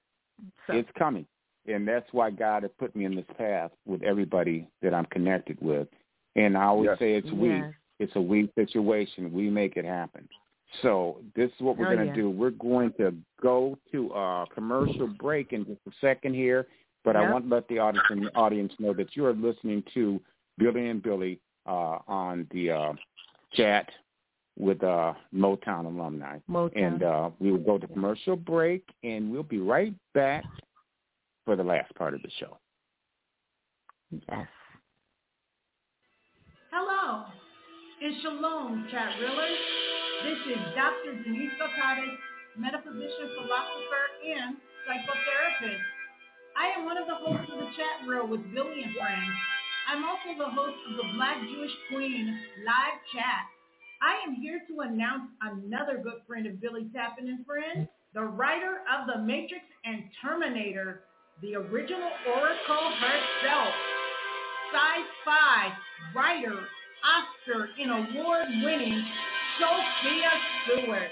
So- 0.68 0.74
It's 0.74 0.90
coming. 0.98 1.26
And 1.68 1.88
that's 1.88 2.12
why 2.14 2.30
God 2.30 2.64
has 2.64 2.72
put 2.78 2.96
me 2.96 3.06
in 3.06 3.16
this 3.16 3.26
path 3.38 3.72
with 3.86 4.04
everybody 4.04 4.68
that 4.82 4.94
I'm 4.94 5.06
connected 5.06 5.58
with. 5.62 5.88
And 6.36 6.58
I 6.58 6.66
always 6.66 6.90
Yes. 6.90 7.00
say 7.00 7.14
it's 7.16 7.32
we. 7.32 7.50
Yes. 7.50 7.74
It's 8.00 8.16
a 8.16 8.22
we 8.22 8.52
situation. 8.56 9.32
We 9.32 9.50
make 9.50 9.78
it 9.78 9.86
happen. 9.86 10.28
So 10.82 11.22
this 11.34 11.52
is 11.54 11.62
what 11.62 11.78
we're 11.78 11.88
Oh, 11.88 11.96
going 11.96 12.00
to 12.00 12.06
yeah. 12.08 12.14
do. 12.14 12.30
We're 12.30 12.50
going 12.52 12.92
to 12.94 13.16
go 13.42 13.78
to 13.92 14.12
a 14.14 14.46
commercial 14.54 15.08
break 15.08 15.54
in 15.54 15.66
just 15.66 15.80
a 15.88 15.92
second 16.02 16.34
here, 16.34 16.68
but 17.04 17.16
I 17.16 17.32
want 17.32 17.46
to 17.46 17.56
let 17.56 17.68
the 17.70 17.80
audience 17.80 18.06
and 18.10 18.26
the 18.26 18.36
audience 18.36 18.78
know 18.80 18.92
that 18.94 19.16
you 19.16 19.26
are 19.26 19.34
listening 19.34 19.82
to 19.94 20.20
Billy 20.58 20.90
and 20.90 21.02
Billy 21.02 21.40
uh, 21.66 22.00
on 22.08 22.48
the 22.52 22.72
uh, 22.72 22.94
chat 23.54 23.90
with 24.58 24.84
uh, 24.84 25.14
Motown 25.34 25.86
alumni. 25.86 26.40
Motown. 26.50 26.78
And 26.78 27.04
uh, 27.04 27.30
we 27.40 27.52
will 27.52 27.60
go 27.60 27.78
to 27.78 27.88
commercial 27.88 28.36
break, 28.36 28.88
and 29.04 29.32
we'll 29.32 29.44
be 29.44 29.60
right 29.60 29.94
back 30.14 30.46
for 31.46 31.56
the 31.56 31.64
last 31.64 31.94
part 31.96 32.14
of 32.14 32.22
the 32.22 32.30
show. 32.40 32.58
yes. 34.12 34.48
Hello, 36.72 37.24
it's 38.02 38.22
Shalom, 38.22 38.88
chat 38.92 39.12
reelers. 39.22 39.56
This 40.24 40.56
is 40.56 40.62
Dr. 40.76 41.24
Denise 41.24 41.52
Gotares, 41.56 42.16
metaphysician, 42.58 43.32
philosopher, 43.36 44.06
and 44.28 44.58
psychotherapist. 44.84 45.80
I 46.58 46.80
am 46.80 46.86
one 46.86 46.98
of 46.98 47.08
the 47.08 47.16
hosts 47.16 47.52
of 47.52 47.60
the 47.60 47.70
chat 47.76 48.08
reel 48.08 48.28
with 48.28 48.42
Billy 48.54 48.84
and 48.84 48.96
Friends. 48.96 49.32
I'm 49.88 50.04
also 50.04 50.38
the 50.38 50.50
host 50.50 50.78
of 50.90 50.98
the 50.98 51.14
Black 51.16 51.38
Jewish 51.42 51.72
Queen 51.90 52.40
live 52.66 53.00
chat. 53.14 53.46
I 54.02 54.28
am 54.28 54.36
here 54.36 54.62
to 54.68 54.82
announce 54.82 55.30
another 55.42 56.02
good 56.04 56.26
friend 56.28 56.48
of 56.48 56.60
Billy 56.60 56.90
Tappan 56.94 57.28
and 57.28 57.46
Friends, 57.46 57.88
the 58.14 58.24
writer 58.24 58.82
of 58.90 59.08
The 59.08 59.22
Matrix 59.22 59.64
and 59.86 60.04
Terminator, 60.22 61.04
the 61.42 61.56
original 61.56 62.10
Oracle 62.28 62.92
herself 63.00 63.74
sci-fi 64.76 65.72
writer, 66.16 66.60
Oscar 67.06 67.70
and 67.80 67.92
award-winning 67.92 69.06
Sophia 69.60 70.32
Stewart. 70.66 71.12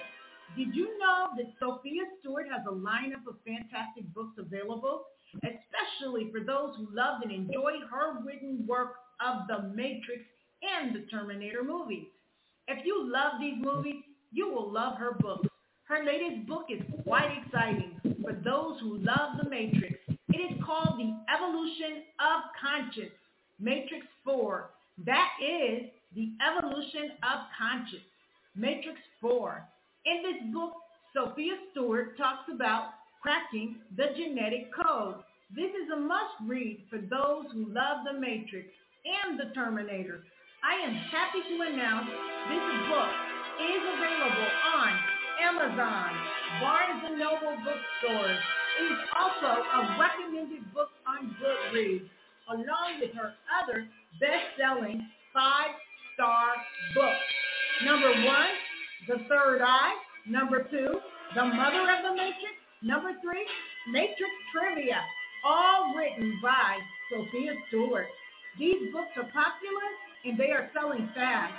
Did 0.57 0.75
you 0.75 0.97
know 0.99 1.29
that 1.37 1.47
Sophia 1.59 2.03
Stewart 2.19 2.47
has 2.51 2.61
a 2.67 2.73
lineup 2.73 3.25
of 3.27 3.37
fantastic 3.45 4.11
books 4.13 4.35
available, 4.37 5.05
especially 5.35 6.31
for 6.31 6.39
those 6.39 6.75
who 6.77 6.87
loved 6.93 7.23
and 7.23 7.31
enjoyed 7.31 7.81
her 7.89 8.21
written 8.25 8.65
work 8.67 8.95
of 9.25 9.47
The 9.47 9.69
Matrix 9.69 10.21
and 10.61 10.95
the 10.95 11.07
Terminator 11.09 11.63
movies? 11.63 12.07
If 12.67 12.85
you 12.85 13.11
love 13.11 13.33
these 13.39 13.57
movies, 13.59 14.03
you 14.31 14.49
will 14.49 14.71
love 14.71 14.97
her 14.97 15.13
books. 15.19 15.47
Her 15.85 16.03
latest 16.03 16.47
book 16.47 16.65
is 16.69 16.81
quite 17.03 17.37
exciting 17.43 17.99
for 18.21 18.33
those 18.33 18.79
who 18.79 18.97
love 18.97 19.37
The 19.41 19.49
Matrix. 19.49 19.95
It 20.29 20.51
is 20.51 20.63
called 20.63 20.97
The 20.97 21.13
Evolution 21.33 22.03
of 22.19 22.41
Conscience, 22.59 23.11
Matrix 23.59 24.05
4. 24.23 24.69
That 25.05 25.29
is 25.41 25.89
The 26.15 26.31
Evolution 26.41 27.11
of 27.21 27.41
Conscience, 27.57 28.03
Matrix 28.55 28.99
4. 29.21 29.67
In 30.05 30.23
this 30.23 30.53
book, 30.53 30.73
Sophia 31.13 31.53
Stewart 31.71 32.17
talks 32.17 32.49
about 32.53 32.89
cracking 33.23 33.79
the 33.95 34.11
genetic 34.19 34.67
code. 34.75 35.23
This 35.55 35.71
is 35.71 35.87
a 35.95 35.99
must 35.99 36.35
read 36.43 36.83
for 36.91 36.99
those 36.99 37.47
who 37.55 37.71
love 37.71 38.03
The 38.03 38.19
Matrix 38.19 38.67
and 39.07 39.39
The 39.39 39.55
Terminator. 39.55 40.27
I 40.59 40.75
am 40.83 40.91
happy 40.91 41.39
to 41.39 41.55
announce 41.63 42.11
this 42.51 42.67
book 42.91 43.11
is 43.63 43.79
available 43.95 44.51
on 44.75 44.91
Amazon, 45.39 46.11
Barnes 46.59 47.03
& 47.09 47.15
Noble 47.15 47.55
bookstores. 47.63 48.39
It 48.79 48.91
is 48.91 48.99
also 49.15 49.63
a 49.71 49.79
recommended 49.95 50.67
book 50.73 50.89
on 51.07 51.33
Goodreads, 51.39 52.09
along 52.51 52.99
with 52.99 53.15
her 53.15 53.33
other 53.63 53.87
best-selling 54.19 54.99
five-star 55.33 56.47
books. 56.93 57.27
Number 57.85 58.11
one, 58.27 58.51
The 59.07 59.23
Third 59.29 59.61
Eye. 59.63 59.95
Number 60.27 60.63
two, 60.63 60.99
The 61.35 61.45
Mother 61.45 61.87
of 61.87 62.03
the 62.03 62.15
Matrix. 62.15 62.62
Number 62.83 63.11
three, 63.21 63.45
Matrix 63.87 64.33
Trivia, 64.51 64.99
all 65.45 65.93
written 65.95 66.37
by 66.43 66.77
Sophia 67.09 67.53
Stewart. 67.69 68.07
These 68.59 68.91
books 68.91 69.15
are 69.15 69.31
popular 69.31 69.87
and 70.25 70.37
they 70.37 70.51
are 70.51 70.69
selling 70.73 71.09
fast. 71.15 71.53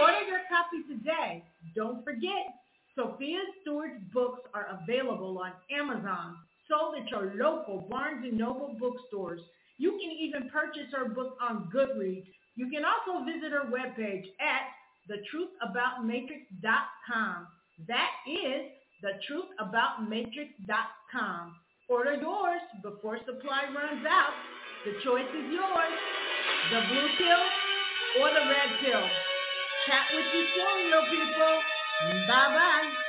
Order 0.00 0.22
your 0.26 0.40
copy 0.50 0.82
today. 0.90 1.44
Don't 1.76 2.02
forget, 2.02 2.58
Sophia 2.96 3.38
Stewart's 3.62 4.02
books 4.12 4.40
are 4.54 4.66
available 4.82 5.38
on 5.38 5.52
Amazon, 5.70 6.36
sold 6.68 6.96
at 7.00 7.08
your 7.10 7.32
local 7.36 7.86
Barnes 7.88 8.26
& 8.30 8.32
Noble 8.32 8.74
bookstores. 8.80 9.42
You 9.78 9.92
can 9.92 10.10
even 10.10 10.50
purchase 10.50 10.92
her 10.92 11.08
book 11.08 11.36
on 11.40 11.70
Goodreads. 11.72 12.26
You 12.56 12.68
can 12.70 12.84
also 12.84 13.22
visit 13.24 13.52
her 13.52 13.66
webpage 13.70 14.26
at 14.40 14.66
thetruthaboutmatrix.com. 15.08 17.46
That 17.86 18.10
is 18.26 18.72
thetruthaboutmatrix.com. 19.02 21.54
Order 21.88 22.14
yours 22.14 22.60
before 22.82 23.18
supply 23.24 23.64
runs 23.70 24.04
out. 24.08 24.34
The 24.84 24.98
choice 25.04 25.30
is 25.30 25.52
yours. 25.52 25.98
The 26.72 26.80
blue 26.88 27.08
pill 27.18 27.44
or 28.22 28.30
the 28.30 28.46
red 28.48 28.78
pill. 28.80 29.08
Chat 29.86 30.06
with 30.14 30.26
you 30.34 30.46
soon, 30.54 30.90
little 30.90 31.08
people. 31.10 31.62
Bye-bye. 32.26 33.05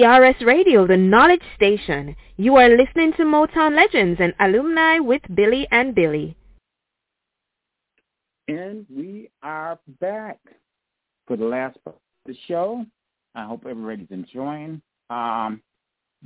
CRS 0.00 0.46
Radio, 0.46 0.86
the 0.86 0.96
knowledge 0.96 1.42
station. 1.56 2.16
You 2.38 2.56
are 2.56 2.70
listening 2.70 3.12
to 3.18 3.24
Motown 3.24 3.76
Legends 3.76 4.18
and 4.18 4.32
Alumni 4.40 4.98
with 4.98 5.20
Billy 5.34 5.68
and 5.70 5.94
Billy. 5.94 6.34
And 8.48 8.86
we 8.88 9.28
are 9.42 9.78
back 10.00 10.38
for 11.26 11.36
the 11.36 11.44
last 11.44 11.76
part 11.84 11.96
of 11.96 12.32
the 12.32 12.34
show. 12.48 12.86
I 13.34 13.44
hope 13.44 13.66
everybody's 13.68 14.10
enjoying 14.10 14.80
um, 15.10 15.60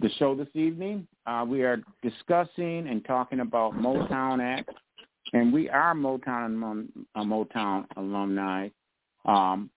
the 0.01 0.09
show 0.21 0.37
this 0.37 0.55
evening. 0.55 1.09
Uh, 1.27 1.45
we 1.49 1.65
are 1.65 1.79
discussing 2.01 2.87
and 2.87 3.05
talking 3.05 3.41
about 3.41 3.73
Motown 3.73 4.41
Act, 4.41 4.71
and 5.33 5.53
we 5.53 5.69
are 5.69 5.95
Motown 5.95 6.87
uh, 7.17 7.25
Motown 7.25 7.87
alumni. 7.97 8.69
Um, 9.25 9.69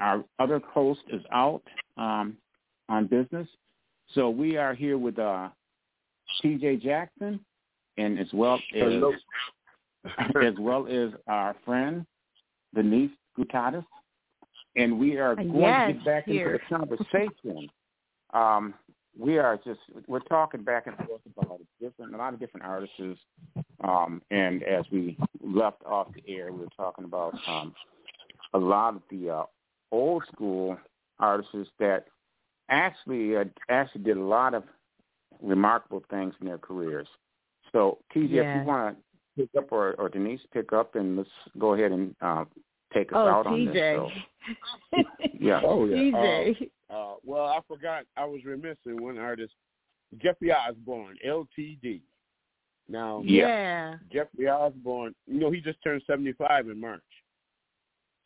our 0.00 0.24
other 0.40 0.60
host 0.74 1.02
is 1.12 1.22
out 1.30 1.62
um, 1.96 2.36
on 2.88 3.06
business, 3.06 3.48
so 4.14 4.30
we 4.30 4.56
are 4.56 4.74
here 4.74 4.98
with 4.98 5.18
uh, 5.18 5.48
T.J. 6.42 6.76
Jackson, 6.76 7.40
and 7.96 8.18
as 8.18 8.28
well 8.32 8.60
as 8.74 9.02
as 10.42 10.54
well 10.58 10.86
as 10.86 11.10
our 11.26 11.56
friend 11.64 12.06
Denise 12.74 13.10
Gutatis, 13.38 13.84
and 14.76 14.98
we 14.98 15.18
are 15.18 15.34
going 15.34 15.54
yes, 15.56 15.88
to 15.88 15.92
get 15.94 16.04
back 16.04 16.24
here. 16.26 16.54
into 16.54 16.64
the 16.68 16.76
conversation. 16.76 17.68
Um, 18.32 18.74
we 19.18 19.38
are 19.38 19.58
just 19.64 19.80
we're 20.06 20.20
talking 20.20 20.62
back 20.62 20.86
and 20.86 20.96
forth 20.98 21.22
about 21.36 21.60
different 21.80 22.14
a 22.14 22.18
lot 22.18 22.34
of 22.34 22.40
different 22.40 22.66
artists, 22.66 23.00
um, 23.82 24.22
and 24.30 24.62
as 24.62 24.84
we 24.92 25.16
left 25.42 25.82
off 25.84 26.08
the 26.14 26.22
air, 26.32 26.52
we 26.52 26.60
were 26.60 26.66
talking 26.76 27.04
about 27.04 27.34
um, 27.48 27.74
a 28.54 28.58
lot 28.58 28.94
of 28.94 29.02
the 29.10 29.30
uh, 29.30 29.42
old 29.90 30.22
school 30.32 30.76
artists 31.18 31.70
that 31.78 32.06
actually 32.68 33.36
uh, 33.36 33.44
actually 33.68 34.02
did 34.04 34.16
a 34.16 34.22
lot 34.22 34.54
of 34.54 34.64
remarkable 35.42 36.02
things 36.10 36.34
in 36.40 36.46
their 36.46 36.58
careers. 36.58 37.08
So, 37.72 37.98
TJ, 38.14 38.30
if 38.32 38.60
you 38.60 38.66
want 38.66 38.96
to 38.96 39.42
pick 39.42 39.50
up, 39.58 39.70
or, 39.72 39.92
or 39.94 40.08
Denise 40.08 40.40
pick 40.52 40.72
up, 40.72 40.94
and 40.94 41.16
let's 41.16 41.28
go 41.58 41.74
ahead 41.74 41.92
and 41.92 42.14
uh, 42.20 42.44
take 42.94 43.08
us 43.12 43.16
Oh, 43.18 43.26
out 43.28 43.46
on 43.46 43.66
this. 43.66 43.74
TJ. 43.74 43.96
So, 43.96 45.02
yeah. 45.40 45.60
Oh 45.64 45.84
yeah. 45.86 45.96
TJ. 45.96 46.70
Uh, 46.90 46.92
uh, 46.94 47.14
well, 47.24 47.44
I 47.46 47.58
forgot. 47.68 48.04
I 48.16 48.24
was 48.24 48.44
remiss 48.44 48.76
in 48.86 49.02
one 49.02 49.18
artist, 49.18 49.52
Jeffrey 50.22 50.52
Osborne, 50.52 51.16
LTD. 51.26 52.00
Now, 52.88 53.20
yeah. 53.24 53.96
Jeffrey 54.12 54.48
Osborne, 54.48 55.12
you 55.26 55.40
know, 55.40 55.50
he 55.50 55.60
just 55.60 55.82
turned 55.82 56.02
seventy-five 56.06 56.68
in 56.68 56.80
March. 56.80 57.02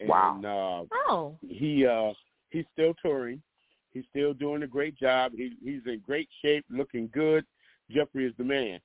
And, 0.00 0.08
Wow. 0.08 0.86
Uh, 0.90 0.94
Oh. 1.10 1.38
he 1.48 1.86
uh, 1.86 2.12
he's 2.50 2.66
still 2.74 2.94
touring. 3.02 3.42
He's 3.92 4.04
still 4.10 4.32
doing 4.34 4.62
a 4.62 4.66
great 4.66 4.96
job. 4.96 5.32
He, 5.34 5.52
he's 5.62 5.82
in 5.86 6.00
great 6.04 6.28
shape, 6.42 6.64
looking 6.70 7.08
good. 7.12 7.44
Jeffrey 7.90 8.26
is 8.26 8.34
the 8.38 8.44
man. 8.44 8.80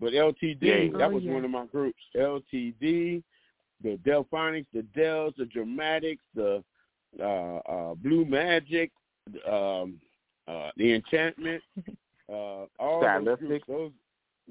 But 0.00 0.12
LTD, 0.12 0.58
Yeah. 0.60 0.98
that 0.98 1.10
Oh, 1.10 1.14
was 1.14 1.24
yeah. 1.24 1.32
one 1.32 1.44
of 1.44 1.50
my 1.50 1.66
groups. 1.66 2.00
LTD, 2.16 3.22
the 3.82 3.96
Delfonics, 4.06 4.66
the 4.72 4.82
Dells, 4.94 5.34
the 5.36 5.46
Dramatics, 5.46 6.22
the 6.34 6.62
uh, 7.20 7.24
uh, 7.24 7.94
Blue 7.94 8.24
Magic, 8.24 8.92
um, 9.50 10.00
uh, 10.46 10.70
the 10.76 10.92
Enchantment, 10.94 11.62
uh, 12.28 12.66
all 12.78 13.00
those 13.00 13.38
Stylistic. 13.38 13.48
groups. 13.48 13.64
Those 13.68 13.92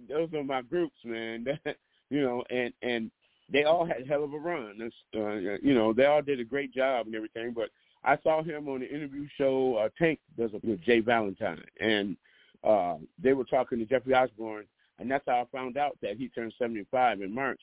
those 0.10 0.34
are 0.34 0.44
my 0.44 0.62
groups, 0.62 0.96
man. 1.06 1.46
you 2.10 2.22
know, 2.22 2.44
and 2.50 2.74
and 2.82 3.12
they 3.52 3.64
all 3.64 3.86
had 3.86 4.02
a 4.02 4.06
hell 4.06 4.24
of 4.24 4.34
a 4.34 4.38
run. 4.38 4.76
It's, 4.80 4.96
Uh, 5.16 5.58
you 5.66 5.74
know, 5.74 5.94
they 5.94 6.06
all 6.06 6.22
did 6.22 6.40
a 6.40 6.44
great 6.44 6.74
job 6.74 7.06
and 7.08 7.16
everything. 7.16 7.54
But 7.54 7.70
I 8.04 8.18
saw 8.24 8.42
him 8.44 8.68
on 8.70 8.80
the 8.80 8.90
interview 8.90 9.28
show. 9.38 9.76
Uh, 9.76 9.90
Tank 9.98 10.20
does 10.38 10.52
it 10.54 10.64
with 10.64 10.82
Jay 10.82 11.00
Valentine, 11.00 11.64
and 11.80 12.16
uh, 12.64 12.96
they 13.22 13.34
were 13.34 13.44
talking 13.44 13.80
to 13.80 13.86
Jeffrey 13.86 14.14
Osborne, 14.14 14.66
and 15.00 15.10
that's 15.10 15.24
how 15.28 15.42
I 15.42 15.46
found 15.58 15.78
out 15.78 15.98
that 16.02 16.18
he 16.18 16.30
turned 16.30 16.54
75 16.58 17.22
in 17.22 17.34
March. 17.34 17.60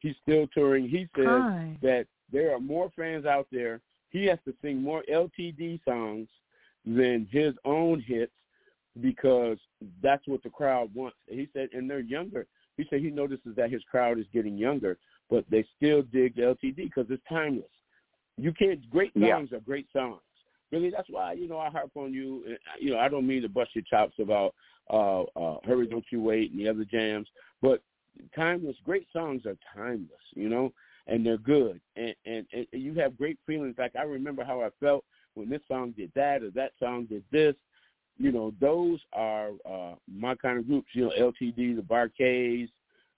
He's 0.00 0.14
still 0.22 0.46
touring. 0.54 0.88
He 0.88 1.08
says 1.16 1.26
Hi. 1.26 1.76
that 1.82 2.06
there 2.32 2.54
are 2.54 2.60
more 2.60 2.90
fans 2.96 3.26
out 3.26 3.46
there. 3.50 3.80
He 4.10 4.24
has 4.26 4.38
to 4.46 4.54
sing 4.62 4.82
more 4.82 5.02
LTD 5.10 5.80
songs 5.84 6.28
than 6.84 7.26
his 7.30 7.54
own 7.64 8.00
hits 8.00 8.32
because 9.00 9.58
that's 10.02 10.26
what 10.26 10.42
the 10.42 10.50
crowd 10.50 10.90
wants. 10.94 11.16
He 11.26 11.48
said, 11.52 11.68
and 11.72 11.88
they're 11.88 12.00
younger. 12.00 12.46
He 12.76 12.86
said 12.88 13.00
he 13.00 13.10
notices 13.10 13.56
that 13.56 13.70
his 13.70 13.82
crowd 13.90 14.18
is 14.18 14.26
getting 14.32 14.56
younger, 14.56 14.98
but 15.30 15.44
they 15.50 15.64
still 15.76 16.02
dig 16.02 16.36
LTD 16.36 16.76
because 16.76 17.06
it's 17.08 17.22
timeless. 17.28 17.64
You 18.36 18.52
can't. 18.52 18.88
Great 18.90 19.12
Yeah. 19.14 19.36
songs 19.36 19.52
are 19.52 19.60
great 19.60 19.90
songs. 19.92 20.20
Really, 20.70 20.90
that's 20.90 21.08
why 21.08 21.32
you 21.32 21.48
know 21.48 21.58
I 21.58 21.70
harp 21.70 21.90
on 21.94 22.12
you. 22.12 22.44
Uh, 22.48 22.76
You 22.78 22.90
know, 22.90 22.98
I 22.98 23.08
don't 23.08 23.26
mean 23.26 23.42
to 23.42 23.48
bust 23.48 23.74
your 23.74 23.84
chops 23.84 24.18
about 24.18 24.54
uh, 24.90 25.22
uh, 25.22 25.58
"Hurry, 25.64 25.86
Don't 25.86 26.04
You 26.10 26.20
Wait" 26.20 26.50
and 26.50 26.60
the 26.60 26.68
other 26.68 26.84
jams, 26.84 27.28
but 27.62 27.82
timeless, 28.34 28.76
great 28.84 29.06
songs 29.12 29.46
are 29.46 29.56
timeless. 29.74 30.20
You 30.34 30.48
know, 30.48 30.72
and 31.06 31.24
they're 31.24 31.38
good, 31.38 31.80
and, 31.96 32.14
and 32.24 32.46
and 32.52 32.66
you 32.72 32.94
have 32.94 33.16
great 33.16 33.38
feelings. 33.46 33.76
Like 33.78 33.96
I 33.96 34.02
remember 34.02 34.44
how 34.44 34.60
I 34.60 34.70
felt 34.80 35.04
when 35.34 35.48
this 35.48 35.62
song 35.68 35.92
did 35.96 36.12
that 36.14 36.42
or 36.42 36.50
that 36.50 36.72
song 36.78 37.06
did 37.06 37.24
this. 37.30 37.54
You 38.18 38.32
know, 38.32 38.52
those 38.60 38.98
are 39.12 39.50
uh, 39.70 39.94
my 40.10 40.34
kind 40.36 40.58
of 40.58 40.66
groups. 40.66 40.88
You 40.94 41.04
know, 41.04 41.12
LTD, 41.18 41.76
the 41.76 41.82
Bar-Kays, 41.82 42.70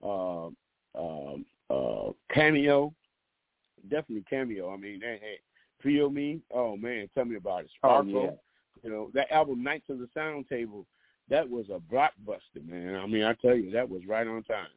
uh, 0.02 0.46
um, 0.96 1.46
uh, 1.70 2.10
Cameo, 2.32 2.92
definitely 3.88 4.24
Cameo. 4.28 4.72
I 4.72 4.76
mean, 4.76 5.00
hey, 5.00 5.18
hey, 5.20 5.38
Feel 5.82 6.10
Me. 6.10 6.40
Oh 6.52 6.76
man, 6.76 7.08
tell 7.14 7.24
me 7.24 7.36
about 7.36 7.60
it. 7.60 7.70
Oh, 7.82 8.02
Sparkle. 8.02 8.24
yeah. 8.24 8.30
You 8.82 8.90
know, 8.90 9.10
that 9.14 9.32
album 9.32 9.62
Knights 9.62 9.90
of 9.90 9.98
the 9.98 10.08
Sound 10.14 10.48
Table, 10.48 10.86
that 11.28 11.48
was 11.48 11.66
a 11.68 11.80
blockbuster, 11.92 12.64
man. 12.64 12.96
I 12.96 13.06
mean, 13.06 13.24
I 13.24 13.34
tell 13.34 13.56
you, 13.56 13.70
that 13.72 13.88
was 13.88 14.02
right 14.06 14.26
on 14.26 14.42
time. 14.44 14.68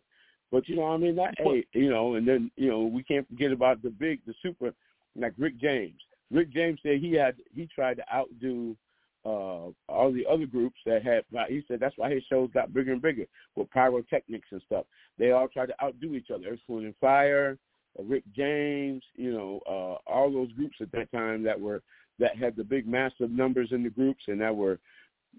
But 0.52 0.68
you 0.68 0.76
know, 0.76 0.88
I 0.88 0.98
mean, 0.98 1.16
that 1.16 1.36
hey, 1.38 1.66
you 1.74 1.90
know, 1.90 2.16
and 2.16 2.28
then 2.28 2.52
you 2.58 2.70
know, 2.70 2.82
we 2.82 3.04
can't 3.04 3.28
forget 3.28 3.52
about 3.52 3.82
the 3.82 3.90
big, 3.90 4.20
the 4.26 4.34
super, 4.42 4.74
like 5.16 5.34
Rick 5.38 5.60
James. 5.60 6.00
Rick 6.30 6.52
James 6.52 6.80
said 6.84 7.00
he 7.00 7.14
had 7.14 7.36
he 7.54 7.68
tried 7.68 7.98
to 7.98 8.14
outdo 8.14 8.76
uh 9.24 9.70
all 9.88 10.12
the 10.12 10.26
other 10.30 10.46
groups 10.46 10.80
that 10.86 11.04
had. 11.04 11.24
He 11.48 11.64
said 11.68 11.80
that's 11.80 11.98
why 11.98 12.12
his 12.14 12.24
shows 12.30 12.50
got 12.54 12.74
bigger 12.74 12.92
and 12.92 13.02
bigger 13.02 13.26
with 13.56 13.70
pyrotechnics 13.72 14.48
and 14.52 14.62
stuff. 14.66 14.86
They 15.18 15.32
all 15.32 15.48
tried 15.48 15.68
to 15.68 15.84
outdo 15.84 16.16
each 16.16 16.32
other. 16.34 16.50
Earth, 16.50 16.60
Wind 16.68 16.86
and 16.86 16.96
Fire, 17.00 17.58
Rick 18.00 18.24
James, 18.36 19.04
you 19.16 19.32
know, 19.34 19.60
uh 19.68 20.12
all 20.12 20.32
those 20.32 20.52
groups 20.54 20.78
at 20.82 20.92
that 20.92 21.12
time 21.12 21.44
that 21.44 21.60
were 21.60 21.82
that 22.20 22.38
had 22.38 22.56
the 22.56 22.64
big 22.64 22.88
massive 22.88 23.32
numbers 23.32 23.70
in 23.72 23.84
the 23.84 23.90
groups 23.90 24.24
and 24.28 24.40
that 24.42 24.56
were 24.56 24.80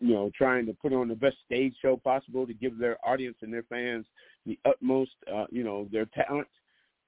you 0.01 0.15
know, 0.15 0.31
trying 0.37 0.67
to 0.67 0.73
put 0.73 0.93
on 0.93 1.09
the 1.09 1.15
best 1.15 1.37
stage 1.45 1.75
show 1.83 1.97
possible 1.97 2.47
to 2.47 2.55
give 2.55 2.79
their 2.79 2.97
audience 3.07 3.37
and 3.43 3.53
their 3.53 3.65
fans 3.65 4.07
the 4.47 4.59
utmost, 4.65 5.13
uh, 5.33 5.45
you 5.51 5.63
know, 5.63 5.87
their 5.93 6.07
talent. 6.07 6.49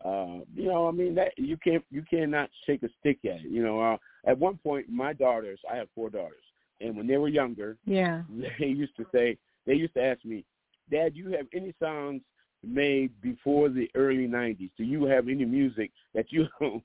Uh, 0.05 0.45
you 0.55 0.67
know, 0.67 0.87
I 0.87 0.91
mean 0.91 1.15
that 1.15 1.33
you 1.37 1.57
can't 1.57 1.85
you 1.91 2.03
cannot 2.09 2.51
shake 2.67 2.83
a 2.83 2.89
stick 3.01 3.19
at 3.25 3.37
it. 3.37 3.51
You 3.51 3.63
know, 3.63 3.81
uh, 3.81 3.97
at 4.27 4.39
one 4.39 4.59
point, 4.59 4.89
my 4.89 5.13
daughters, 5.13 5.59
I 5.71 5.77
have 5.77 5.89
four 5.95 6.11
daughters, 6.11 6.45
and 6.81 6.97
when 6.97 7.07
they 7.07 7.17
were 7.17 7.29
younger, 7.29 7.79
Yeah. 7.87 8.23
they 8.59 8.67
used 8.67 8.97
to 8.97 9.07
say 9.13 9.39
they 9.67 9.75
used 9.75 9.95
to 9.95 10.03
ask 10.03 10.25
me, 10.25 10.45
Dad, 10.91 11.15
do 11.15 11.21
you 11.21 11.31
have 11.31 11.47
any 11.55 11.75
songs 11.81 12.23
made 12.69 13.11
before 13.21 13.69
the 13.69 13.91
early 13.95 14.27
'90s? 14.27 14.71
Do 14.77 14.85
you 14.85 15.05
have 15.05 15.29
any 15.29 15.45
music 15.45 15.91
that 16.15 16.27
you 16.31 16.47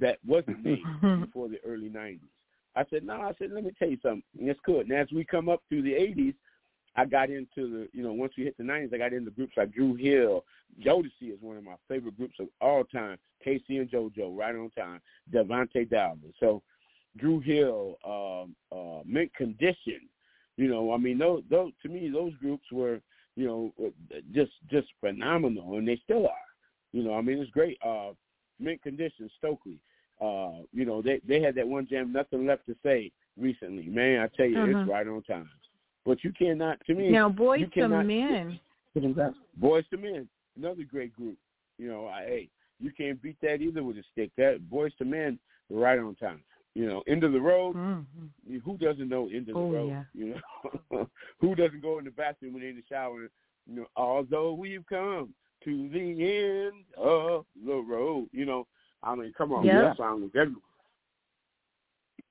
that 0.00 0.18
wasn't 0.26 0.64
made 0.64 0.82
before 1.20 1.48
the 1.48 1.60
early 1.66 1.88
'90s? 1.88 2.20
I 2.76 2.84
said, 2.88 3.04
no. 3.04 3.14
I 3.14 3.34
said, 3.38 3.50
let 3.52 3.64
me 3.64 3.72
tell 3.78 3.88
you 3.88 3.98
something. 4.00 4.22
And 4.38 4.48
it's 4.48 4.60
good. 4.64 4.88
And 4.88 4.92
as 4.92 5.08
we 5.12 5.24
come 5.24 5.48
up 5.48 5.62
through 5.68 5.82
the 5.82 5.92
'80s, 5.92 6.34
I 6.96 7.04
got 7.04 7.30
into 7.30 7.48
the, 7.56 7.88
you 7.92 8.02
know, 8.02 8.12
once 8.12 8.32
we 8.36 8.44
hit 8.44 8.56
the 8.56 8.64
'90s, 8.64 8.94
I 8.94 8.98
got 8.98 9.12
into 9.12 9.30
groups 9.30 9.54
like 9.56 9.72
Dru 9.72 9.94
Hill. 9.94 10.44
Jodeci 10.84 11.32
is 11.32 11.40
one 11.40 11.56
of 11.56 11.64
my 11.64 11.74
favorite 11.88 12.16
groups 12.16 12.34
of 12.38 12.48
all 12.60 12.84
time. 12.84 13.18
Casey 13.42 13.78
and 13.78 13.90
JoJo, 13.90 14.36
right 14.36 14.54
on 14.54 14.70
time. 14.70 15.00
DeVante 15.32 15.88
Dalvin. 15.88 16.32
So 16.38 16.62
Dru 17.16 17.40
Hill, 17.40 17.96
um, 18.04 18.54
uh, 18.72 19.02
Mint 19.04 19.34
Condition. 19.34 20.00
You 20.56 20.68
know, 20.68 20.92
I 20.92 20.98
mean, 20.98 21.18
those, 21.18 21.42
those 21.50 21.72
to 21.82 21.88
me, 21.88 22.10
those 22.10 22.34
groups 22.34 22.64
were, 22.70 23.00
you 23.36 23.46
know, 23.46 23.72
just 24.34 24.52
just 24.70 24.88
phenomenal, 25.00 25.76
and 25.76 25.86
they 25.86 26.00
still 26.04 26.26
are. 26.26 26.48
You 26.92 27.04
know, 27.04 27.14
I 27.14 27.20
mean, 27.22 27.38
it's 27.38 27.50
great. 27.50 27.78
Uh, 27.86 28.10
Mint 28.58 28.82
Condition, 28.82 29.30
Stokley. 29.38 29.78
Uh, 30.20 30.62
you 30.72 30.84
know, 30.84 31.00
they 31.00 31.20
they 31.26 31.40
had 31.40 31.54
that 31.54 31.66
one 31.66 31.86
jam, 31.88 32.12
nothing 32.12 32.46
left 32.46 32.66
to 32.66 32.76
say 32.82 33.10
recently. 33.38 33.84
Man, 33.84 34.20
I 34.20 34.28
tell 34.36 34.46
you, 34.46 34.58
Uh-huh. 34.58 34.80
it's 34.80 34.90
right 34.90 35.06
on 35.06 35.22
time. 35.22 35.48
But 36.04 36.24
you 36.24 36.32
cannot, 36.32 36.78
to 36.86 36.94
me, 36.94 37.10
Now, 37.10 37.28
Boyz 37.30 37.60
II 37.76 37.88
Men. 38.04 38.60
Boyz 39.60 39.84
II 39.92 39.98
Men, 40.00 40.28
another 40.56 40.82
great 40.82 41.14
group. 41.14 41.36
You 41.78 41.88
know, 41.88 42.06
I, 42.06 42.22
hey, 42.24 42.48
you 42.78 42.90
can't 42.90 43.20
beat 43.22 43.36
that 43.42 43.60
either 43.60 43.82
with 43.82 43.96
a 43.96 44.02
stick. 44.12 44.30
That 44.36 44.60
Boyz 44.70 44.90
II 45.00 45.06
Men, 45.08 45.38
right 45.70 45.98
on 45.98 46.14
time. 46.16 46.42
You 46.74 46.86
know, 46.86 47.02
end 47.08 47.24
of 47.24 47.32
the 47.32 47.40
road. 47.40 47.74
Mm-hmm. 47.76 48.58
Who 48.64 48.78
doesn't 48.78 49.08
know 49.08 49.26
end 49.28 49.48
of 49.48 49.54
the 49.54 49.60
Oh, 49.60 49.70
road? 49.72 49.88
yeah. 49.88 50.04
You 50.14 50.34
know, 50.92 51.08
who 51.40 51.54
doesn't 51.54 51.82
go 51.82 51.98
in 51.98 52.04
the 52.04 52.10
bathroom 52.12 52.52
when 52.54 52.62
they're 52.62 52.70
in 52.70 52.76
the 52.76 52.82
shower? 52.88 53.28
You 53.66 53.76
know, 53.76 53.86
although 53.96 54.52
we've 54.52 54.84
come 54.88 55.34
to 55.64 55.88
the 55.90 56.68
end 56.70 56.84
of 56.96 57.44
the 57.66 57.74
road. 57.74 58.28
You 58.32 58.44
know, 58.46 58.66
I 59.02 59.14
mean, 59.14 59.32
come 59.36 59.52
on, 59.52 59.64
Yep. 59.64 59.82
that 59.82 59.96
song 59.96 60.22
was 60.22 60.30
everywhere. 60.34 60.62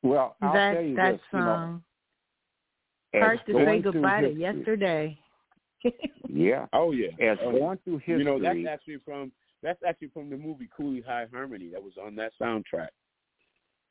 Well, 0.02 0.36
I'll 0.42 0.54
that 0.54 0.74
tell 0.76 0.84
you 0.84 0.96
that 0.96 1.12
this. 1.14 1.22
You 1.34 1.40
know, 1.40 1.46
song. 1.46 1.84
Hard 3.16 3.40
to 3.48 3.54
say 3.66 3.80
goodbye 3.82 4.22
to 4.22 4.30
yesterday. 4.34 5.18
Yeah. 6.32 6.68
Oh 6.74 6.92
yeah. 6.92 7.08
As 7.20 7.38
Oh, 7.42 7.52
going 7.52 7.80
through 7.84 7.98
history. 8.00 8.20
You 8.20 8.24
know, 8.26 8.40
that's 8.40 8.60
actually 8.70 8.98
from 9.04 9.32
that's 9.64 9.80
actually 9.88 10.10
from 10.10 10.30
the 10.30 10.38
movie 10.38 10.70
Cooley 10.76 11.02
High 11.02 11.26
Harmony 11.34 11.70
that 11.72 11.82
was 11.82 11.94
on 12.00 12.16
that 12.18 12.34
soundtrack. 12.40 12.90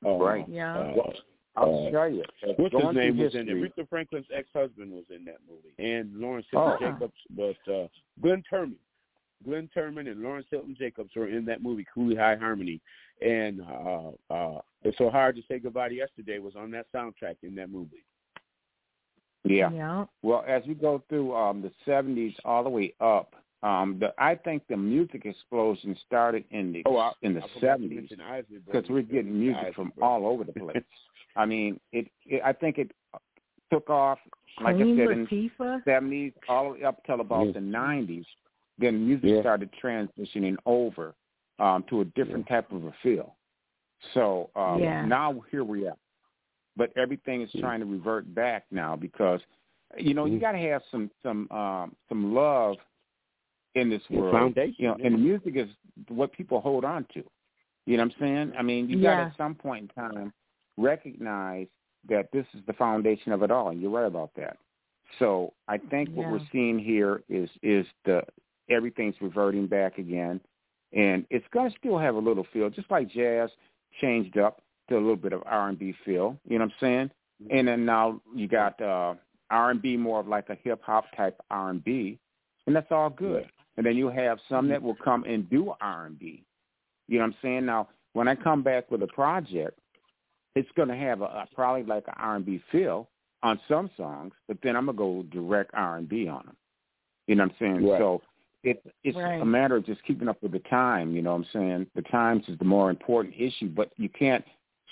Uh, 0.04 0.16
Right. 0.16 0.48
Yeah. 0.48 0.78
uh, 0.78 1.12
I'll 1.56 1.88
uh, 1.88 1.90
tell 1.90 2.08
you. 2.08 2.22
as 2.48 2.54
What's 2.56 2.74
his 2.74 2.94
name 2.94 3.18
was 3.18 3.34
in 3.34 3.46
history, 3.46 3.62
it? 3.64 3.76
Aretha 3.76 3.88
Franklin's 3.88 4.26
ex-husband 4.32 4.92
was 4.92 5.04
in 5.10 5.24
that 5.24 5.38
movie, 5.48 5.74
and 5.78 6.14
Lawrence 6.16 6.46
Oh. 6.54 6.76
Hilton 6.78 6.94
Jacobs. 6.94 7.20
But 7.30 7.72
uh, 7.72 7.88
Glynn 8.22 8.44
Turman, 8.52 8.76
Glynn 9.44 9.68
Turman, 9.76 10.08
and 10.10 10.22
Lawrence 10.22 10.46
Hilton 10.50 10.76
Jacobs 10.78 11.10
were 11.16 11.26
in 11.28 11.44
that 11.46 11.62
movie 11.62 11.84
Cooley 11.92 12.14
High 12.14 12.36
Harmony, 12.36 12.80
and 13.20 13.60
uh, 13.62 14.10
uh, 14.32 14.60
it's 14.84 14.96
so 14.98 15.10
hard 15.10 15.34
to 15.36 15.42
say 15.48 15.58
goodbye 15.58 15.88
to 15.88 15.94
yesterday 15.96 16.38
was 16.38 16.54
on 16.54 16.70
that 16.70 16.86
soundtrack 16.94 17.36
in 17.42 17.56
that 17.56 17.70
movie. 17.70 18.04
Yeah. 19.44 19.70
Yeah. 19.72 20.04
Well, 20.22 20.44
as 20.46 20.62
we 20.68 20.74
go 20.74 21.02
through 21.08 21.34
um, 21.34 21.62
the 21.62 21.72
70s 21.90 22.34
all 22.44 22.62
the 22.62 22.70
way 22.70 22.92
up, 23.00 23.34
um, 23.62 23.96
the, 23.98 24.14
I 24.18 24.34
think 24.36 24.62
the 24.68 24.76
music 24.76 25.24
explosion 25.24 25.96
started 26.06 26.44
in 26.50 26.72
the 26.72 26.82
Oh, 26.86 26.96
I, 26.96 27.12
in 27.22 27.34
the 27.34 27.42
I 27.42 27.48
forgot 27.54 27.78
to 27.80 27.88
70s 27.88 28.08
because 28.66 28.84
we're 28.88 29.02
getting 29.02 29.38
music 29.38 29.60
Isley 29.62 29.72
from 29.74 29.92
Brothers. 29.96 30.02
all 30.24 30.26
over 30.26 30.44
the 30.44 30.52
place. 30.52 30.82
I 31.36 31.44
mean, 31.46 31.80
it, 31.92 32.06
it. 32.26 32.42
I 32.44 32.52
think 32.52 32.78
it 32.78 32.90
took 33.72 33.90
off, 33.90 34.18
like 34.62 34.76
Queen 34.76 34.98
I 35.00 35.02
said, 35.04 35.10
in 35.12 35.26
Latifah. 35.26 35.84
the 35.84 35.90
70s 35.90 36.32
all 36.48 36.64
the 36.64 36.78
way 36.78 36.84
up 36.84 37.04
till 37.04 37.20
about 37.20 37.46
Yeah. 37.46 37.52
the 37.52 37.60
90s. 37.60 38.24
Then 38.78 39.04
music 39.06 39.30
Yeah. 39.30 39.40
started 39.40 39.70
transitioning 39.82 40.56
over 40.64 41.14
um, 41.58 41.82
to 41.90 42.02
a 42.02 42.04
different 42.04 42.46
type 42.46 42.70
of 42.70 42.84
a 42.84 42.92
feel. 43.02 43.34
So 44.14 44.50
um, 44.54 44.80
Yeah. 44.82 45.04
now 45.04 45.40
here 45.50 45.64
we 45.64 45.88
are, 45.88 45.96
but 46.76 46.96
everything 46.96 47.42
is 47.42 47.50
trying 47.58 47.80
to 47.80 47.86
revert 47.86 48.32
back 48.32 48.66
now 48.70 48.94
because 48.94 49.40
you 49.96 50.14
know 50.14 50.26
you 50.26 50.38
Mm. 50.38 50.40
got 50.40 50.52
to 50.52 50.58
have 50.58 50.82
some 50.92 51.10
some 51.24 51.50
um, 51.50 51.96
some 52.08 52.32
love 52.32 52.76
in 53.78 53.90
this 53.90 54.02
Yeah, 54.08 54.20
world. 54.20 54.32
foundation, 54.32 54.74
You 54.78 54.88
know, 54.88 54.96
and 55.02 55.14
the 55.14 55.18
music 55.18 55.56
is 55.56 55.68
what 56.08 56.32
people 56.32 56.60
hold 56.60 56.84
on 56.84 57.06
to. 57.14 57.22
You 57.86 57.96
know 57.96 58.04
what 58.04 58.12
I'm 58.14 58.20
saying? 58.20 58.52
I 58.58 58.62
mean, 58.62 58.88
you 58.88 59.00
got 59.00 59.10
Yeah. 59.10 59.16
to 59.16 59.22
at 59.30 59.36
some 59.36 59.54
point 59.54 59.90
in 59.96 60.02
time 60.02 60.32
recognize 60.76 61.68
that 62.08 62.30
this 62.32 62.46
is 62.54 62.64
the 62.66 62.72
foundation 62.74 63.32
of 63.32 63.42
it 63.42 63.50
all, 63.50 63.70
and 63.70 63.80
you're 63.80 63.90
right 63.90 64.06
about 64.06 64.30
that. 64.34 64.56
So 65.18 65.52
I 65.68 65.78
think 65.78 66.10
what 66.10 66.26
Yeah. 66.26 66.32
we're 66.32 66.46
seeing 66.52 66.78
here 66.78 67.22
is 67.28 67.50
is 67.62 67.86
the 68.04 68.24
everything's 68.68 69.20
reverting 69.22 69.66
back 69.66 69.98
again, 69.98 70.40
and 70.92 71.26
it's 71.30 71.48
going 71.48 71.70
to 71.70 71.76
still 71.78 71.98
have 71.98 72.14
a 72.14 72.18
little 72.18 72.44
feel, 72.44 72.68
just 72.68 72.90
like 72.90 73.08
jazz 73.08 73.50
changed 74.00 74.36
up 74.36 74.62
to 74.88 74.96
a 74.96 75.00
little 75.00 75.16
bit 75.16 75.32
of 75.32 75.42
R 75.46 75.68
and 75.68 75.78
B 75.78 75.92
feel. 76.04 76.38
You 76.46 76.58
know 76.58 76.66
what 76.66 76.72
I'm 76.74 76.78
saying? 76.80 77.10
And 77.50 77.66
then 77.68 77.86
now 77.86 78.20
you 78.34 78.48
got 78.48 78.80
uh, 78.82 79.14
R 79.50 79.70
and 79.70 79.80
B 79.80 79.96
more 79.96 80.20
of 80.20 80.28
like 80.28 80.50
a 80.50 80.56
hip 80.62 80.82
hop 80.82 81.04
type 81.16 81.40
R 81.50 81.70
and 81.70 81.82
B, 81.82 82.18
and 82.66 82.76
that's 82.76 82.90
all 82.92 83.08
good. 83.10 83.50
And 83.78 83.86
then 83.86 83.96
you 83.96 84.08
have 84.08 84.38
some 84.48 84.68
that 84.68 84.82
will 84.82 84.96
come 84.96 85.22
and 85.22 85.48
do 85.48 85.72
R 85.80 86.06
and 86.06 86.18
B. 86.18 86.44
You 87.06 87.18
know 87.18 87.24
what 87.26 87.28
I'm 87.28 87.36
saying? 87.40 87.64
Now, 87.64 87.88
when 88.12 88.26
I 88.26 88.34
come 88.34 88.62
back 88.62 88.90
with 88.90 89.02
a 89.04 89.06
project, 89.06 89.78
it's 90.56 90.68
going 90.76 90.88
to 90.88 90.96
have 90.96 91.20
a, 91.22 91.26
a 91.26 91.48
probably 91.54 91.84
like 91.84 92.06
an 92.08 92.14
R 92.16 92.34
and 92.36 92.44
B 92.44 92.60
feel 92.72 93.08
on 93.44 93.60
some 93.68 93.88
songs, 93.96 94.32
but 94.48 94.58
then 94.64 94.74
I'm 94.74 94.86
gonna 94.86 94.98
go 94.98 95.22
direct 95.30 95.70
R 95.74 95.96
and 95.96 96.08
B 96.08 96.26
on 96.26 96.44
them. 96.44 96.56
You 97.28 97.36
know 97.36 97.44
what 97.44 97.52
I'm 97.52 97.56
saying? 97.60 97.88
Right. 97.88 97.98
So 97.98 98.20
it, 98.64 98.84
it's 99.04 99.16
Right. 99.16 99.40
a 99.40 99.44
matter 99.44 99.76
of 99.76 99.86
just 99.86 100.02
keeping 100.04 100.28
up 100.28 100.42
with 100.42 100.50
the 100.50 100.58
time. 100.70 101.14
You 101.14 101.22
know 101.22 101.30
what 101.36 101.46
I'm 101.46 101.46
saying? 101.52 101.86
The 101.94 102.02
times 102.02 102.42
is 102.48 102.58
the 102.58 102.64
more 102.64 102.90
important 102.90 103.36
issue, 103.38 103.68
but 103.68 103.92
you 103.96 104.08
can't 104.08 104.44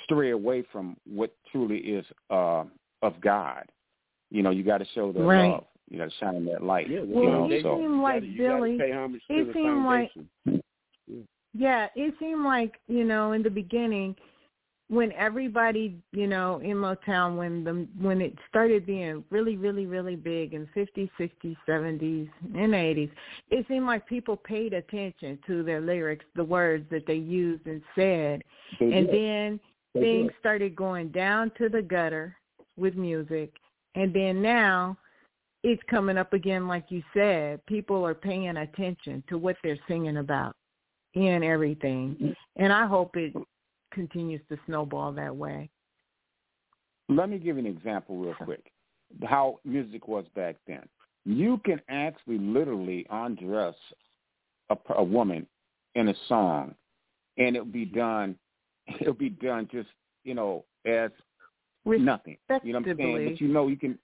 stray 0.04 0.30
away 0.30 0.62
from 0.70 0.96
what 1.04 1.34
truly 1.50 1.78
is 1.78 2.06
uh, 2.30 2.64
of 3.02 3.20
God. 3.20 3.64
You 4.30 4.44
know, 4.44 4.50
you 4.50 4.62
got 4.62 4.78
to 4.78 4.86
show 4.94 5.10
the 5.10 5.22
Right. 5.22 5.50
love. 5.50 5.64
You 5.90 5.98
got 5.98 6.10
to 6.10 6.16
shine 6.18 6.44
that 6.46 6.62
light. 6.64 6.88
Yeah, 6.90 7.00
you 7.00 7.06
Well, 7.08 7.48
know, 7.48 7.50
it 7.52 7.62
so 7.62 7.78
seemed 7.78 8.02
like 8.02 8.22
you 8.24 8.38
gotta 8.38 8.56
Billy. 8.56 8.78
pay 8.78 8.92
homage 8.92 9.22
it 9.28 9.52
seemed 9.54 9.84
like- 9.84 10.12
foundation. 10.12 10.62
Yeah, 11.54 11.88
it 11.94 12.14
seemed 12.18 12.44
like 12.44 12.80
you 12.88 13.04
know 13.04 13.32
in 13.32 13.42
the 13.42 13.50
beginning 13.50 14.14
when 14.88 15.10
everybody 15.12 15.96
you 16.12 16.26
know 16.26 16.58
in 16.58 16.76
Motown 16.76 17.36
when 17.36 17.64
the 17.64 17.86
when 17.98 18.20
it 18.20 18.34
started 18.48 18.84
being 18.84 19.24
really 19.30 19.56
really 19.56 19.86
really 19.86 20.16
big 20.16 20.52
in 20.54 20.66
50s 20.76 21.10
60s 21.18 21.56
70s 21.66 22.28
and 22.54 22.72
80s 22.72 23.10
it 23.50 23.66
seemed 23.68 23.86
like 23.86 24.06
people 24.06 24.36
paid 24.36 24.74
attention 24.74 25.38
to 25.46 25.62
their 25.64 25.80
lyrics 25.80 26.24
the 26.36 26.44
words 26.44 26.84
that 26.90 27.04
they 27.06 27.14
used 27.14 27.66
and 27.66 27.82
said 27.96 28.42
they 28.78 28.92
and 28.92 29.06
did. 29.08 29.14
then 29.14 29.60
They 29.94 30.00
things 30.02 30.28
did. 30.28 30.38
started 30.40 30.76
going 30.76 31.08
down 31.08 31.50
to 31.58 31.68
the 31.68 31.82
gutter 31.82 32.36
with 32.76 32.94
music 32.94 33.54
and 33.96 34.14
then 34.14 34.40
now 34.40 34.96
it's 35.62 35.82
coming 35.88 36.18
up 36.18 36.32
again 36.32 36.68
like 36.68 36.86
you 36.90 37.02
said 37.14 37.64
people 37.66 38.04
are 38.06 38.14
paying 38.14 38.56
attention 38.56 39.22
to 39.28 39.38
what 39.38 39.56
they're 39.62 39.78
singing 39.88 40.18
about 40.18 40.54
and 41.14 41.42
everything 41.44 42.16
mm. 42.22 42.34
and 42.56 42.72
i 42.72 42.86
hope 42.86 43.16
it 43.16 43.32
continues 43.92 44.40
to 44.48 44.58
snowball 44.66 45.12
that 45.12 45.34
way 45.34 45.68
Let 47.08 47.30
me 47.30 47.38
give 47.38 47.56
you 47.56 47.64
an 47.64 47.66
example 47.66 48.16
real 48.18 48.34
quick. 48.34 48.64
How 49.24 49.60
music 49.64 50.08
was 50.08 50.24
back 50.34 50.56
then. 50.66 50.82
You 51.24 51.60
can 51.64 51.80
actually 51.88 52.38
literally 52.38 53.06
undress 53.10 53.74
a, 54.70 54.76
a 54.96 55.04
woman 55.04 55.46
in 55.94 56.08
a 56.08 56.14
song, 56.28 56.74
and 57.38 57.56
it'll 57.56 57.64
be 57.66 57.84
done. 57.84 58.36
It'll 59.00 59.14
be 59.14 59.30
done 59.30 59.68
just 59.72 59.88
you 60.22 60.34
know 60.34 60.64
as 60.84 61.10
nothing. 61.84 62.36
You 62.62 62.72
know 62.72 62.80
what 62.80 62.90
I'm 62.90 62.96
saying? 62.96 63.28
But 63.32 63.40
you 63.40 63.48
know 63.48 63.68
you 63.68 63.76
can. 63.76 63.98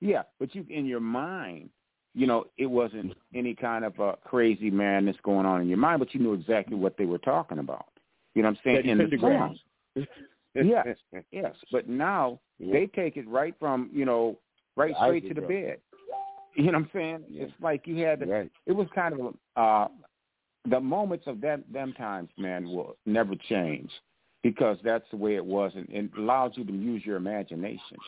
Yeah, 0.00 0.22
but 0.38 0.54
you 0.54 0.64
in 0.68 0.86
your 0.86 1.00
mind, 1.00 1.70
you 2.14 2.26
know, 2.26 2.46
it 2.58 2.66
wasn't 2.66 3.14
any 3.34 3.54
kind 3.54 3.84
of 3.84 3.98
a 3.98 4.16
crazy 4.24 4.70
madness 4.70 5.16
going 5.22 5.46
on 5.46 5.60
in 5.60 5.68
your 5.68 5.78
mind, 5.78 6.00
but 6.00 6.14
you 6.14 6.20
knew 6.20 6.34
exactly 6.34 6.76
what 6.76 6.96
they 6.96 7.04
were 7.04 7.18
talking 7.18 7.58
about. 7.58 7.86
You 8.34 8.42
know 8.42 8.48
what 8.48 8.58
I'm 8.58 8.60
saying? 8.64 8.76
Teddy 8.76 8.90
in 8.90 8.98
the 8.98 9.04
Pendergrass. 9.04 9.58
song. 9.94 10.06
Yes, 10.54 10.96
yes. 11.30 11.54
But 11.70 11.88
now 11.88 12.40
they 12.58 12.86
take 12.94 13.16
it 13.16 13.28
right 13.28 13.54
from 13.58 13.90
you 13.92 14.04
know 14.04 14.38
right 14.76 14.94
The 14.98 15.06
straight 15.06 15.28
to 15.28 15.34
the 15.34 15.40
Brothers. 15.40 15.66
bed. 15.66 15.78
You 16.58 16.72
know 16.72 16.78
what 16.78 16.84
I'm 16.86 16.90
saying? 16.94 17.24
Yeah. 17.28 17.42
It's 17.42 17.52
like 17.60 17.86
you 17.86 18.02
had. 18.02 18.26
Right. 18.26 18.50
It 18.64 18.72
was 18.72 18.86
kind 18.94 19.14
of 19.20 19.34
uh 19.56 19.88
the 20.70 20.80
moments 20.80 21.26
of 21.26 21.42
them 21.42 21.64
them 21.70 21.92
times, 21.92 22.30
man, 22.38 22.64
will 22.64 22.96
never 23.04 23.34
change 23.50 23.90
because 24.42 24.78
that's 24.82 25.04
the 25.10 25.18
way 25.18 25.36
it 25.36 25.44
was, 25.44 25.72
and 25.74 25.86
it 25.90 26.10
allows 26.16 26.52
you 26.54 26.64
to 26.64 26.72
use 26.72 27.04
your 27.04 27.16
imagination. 27.16 27.98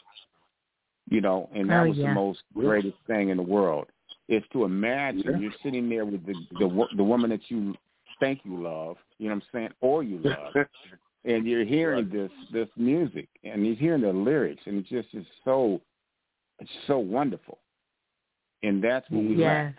You 1.11 1.21
know, 1.21 1.49
and 1.55 1.69
that 1.71 1.83
Oh, 1.83 1.89
was 1.89 1.97
yeah. 1.97 2.09
the 2.09 2.15
most 2.15 2.43
greatest 2.55 2.97
thing 3.07 3.31
in 3.31 3.37
the 3.37 3.43
world 3.43 3.87
is 4.29 4.43
to 4.53 4.65
imagine 4.65 5.23
Yeah. 5.25 5.39
you're 5.39 5.53
sitting 5.63 5.89
there 5.89 6.05
with 6.05 6.25
the 6.27 6.35
the 6.59 6.89
the 6.97 7.05
woman 7.05 7.31
that 7.31 7.51
you 7.51 7.75
think 8.21 8.41
you 8.45 8.63
love. 8.63 8.97
You 9.19 9.29
know 9.29 9.37
what 9.37 9.45
I'm 9.45 9.49
saying? 9.53 9.71
Or 9.81 10.03
you 10.03 10.19
love 10.19 10.55
and 11.25 11.47
you're 11.47 11.65
hearing 11.65 12.09
this 12.11 12.31
this 12.53 12.69
music 12.77 13.29
and 13.45 13.67
you're 13.67 13.75
hearing 13.77 14.03
the 14.03 14.13
lyrics 14.13 14.63
and 14.67 14.79
it 14.79 14.87
just 14.87 15.09
is 15.15 15.27
so 15.45 15.81
it's 16.61 16.71
so 16.87 16.99
wonderful 16.99 17.59
and 18.63 18.83
that's 18.83 19.09
what 19.11 19.25
we 19.25 19.37
yeah 19.37 19.49
lack 19.49 19.75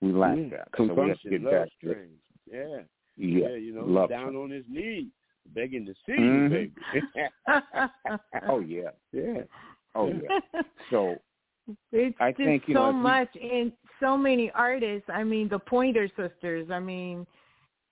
we 0.00 0.12
lack 0.12 0.36
Yeah. 0.38 0.48
that 0.50 0.68
so 0.76 0.94
we 0.94 1.08
have 1.08 1.20
to 1.20 1.30
get 1.30 1.42
love 1.42 1.52
back 1.52 1.68
to 1.82 1.86
strings. 1.90 2.18
Yeah. 2.50 2.78
yeah, 3.16 3.48
Yeah, 3.48 3.56
you 3.56 3.74
know, 3.74 3.84
love 3.84 4.08
down 4.10 4.28
strings. 4.28 4.36
on 4.44 4.50
his 4.50 4.64
knees, 4.68 5.08
begging 5.54 5.84
to 5.86 5.94
see 6.06 6.12
Mhm. 6.12 6.42
you, 6.44 6.48
baby. 6.50 7.12
oh 8.48 8.60
yeah 8.60 8.90
yeah. 9.12 9.42
Oh 9.94 10.08
yeah 10.54 10.62
so 10.90 11.16
it's 11.92 12.16
I 12.20 12.30
just 12.32 12.42
think, 12.42 12.64
you 12.66 12.74
so 12.74 12.80
know, 12.80 12.88
if 12.90 12.94
you- 12.94 13.00
much 13.02 13.52
and 13.52 13.72
so 14.00 14.16
many 14.16 14.50
artists 14.52 15.08
i 15.12 15.22
mean 15.22 15.48
the 15.48 15.58
pointer 15.58 16.08
sisters 16.16 16.68
i 16.70 16.78
mean 16.80 17.26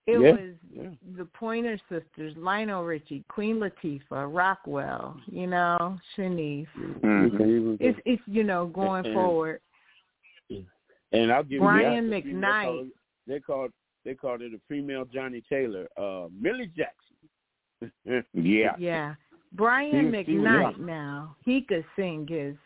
it 0.06 0.12
Yeah, 0.12 0.30
was 0.30 0.54
yeah. 0.72 0.88
the 1.18 1.26
Pointer 1.26 1.78
Sisters, 1.90 2.32
Lionel 2.38 2.82
Richie, 2.82 3.24
Queen 3.28 3.56
Latifah, 3.60 4.34
Rockwell, 4.34 5.20
you 5.26 5.46
know, 5.46 5.98
Shanice. 6.16 6.66
Mhm. 7.02 7.76
It's 7.78 7.98
it's 8.06 8.22
you 8.26 8.42
know 8.42 8.64
going 8.68 9.04
And- 9.04 9.12
forward. 9.14 9.60
And 11.12 11.30
I'll 11.30 11.44
give 11.44 11.60
Brian 11.60 12.04
you 12.06 12.10
that. 12.10 12.24
McKnight. 12.24 12.90
They 13.26 13.38
called 13.40 13.70
they 14.06 14.14
called 14.14 14.40
it 14.40 14.54
a 14.54 14.60
female 14.66 15.04
Johnnie 15.04 15.42
Taylor, 15.46 15.86
uh, 15.98 16.28
Millie 16.32 16.70
Jackson. 16.74 18.24
yeah 18.32 18.74
Yeah, 18.78 19.14
Brian 19.52 20.12
He- 20.12 20.22
he 20.22 20.34
McKnight. 20.38 20.76
young. 20.76 20.86
Now 20.86 21.36
he 21.44 21.62
could 21.62 21.84
sing 21.96 22.26
his. 22.26 22.56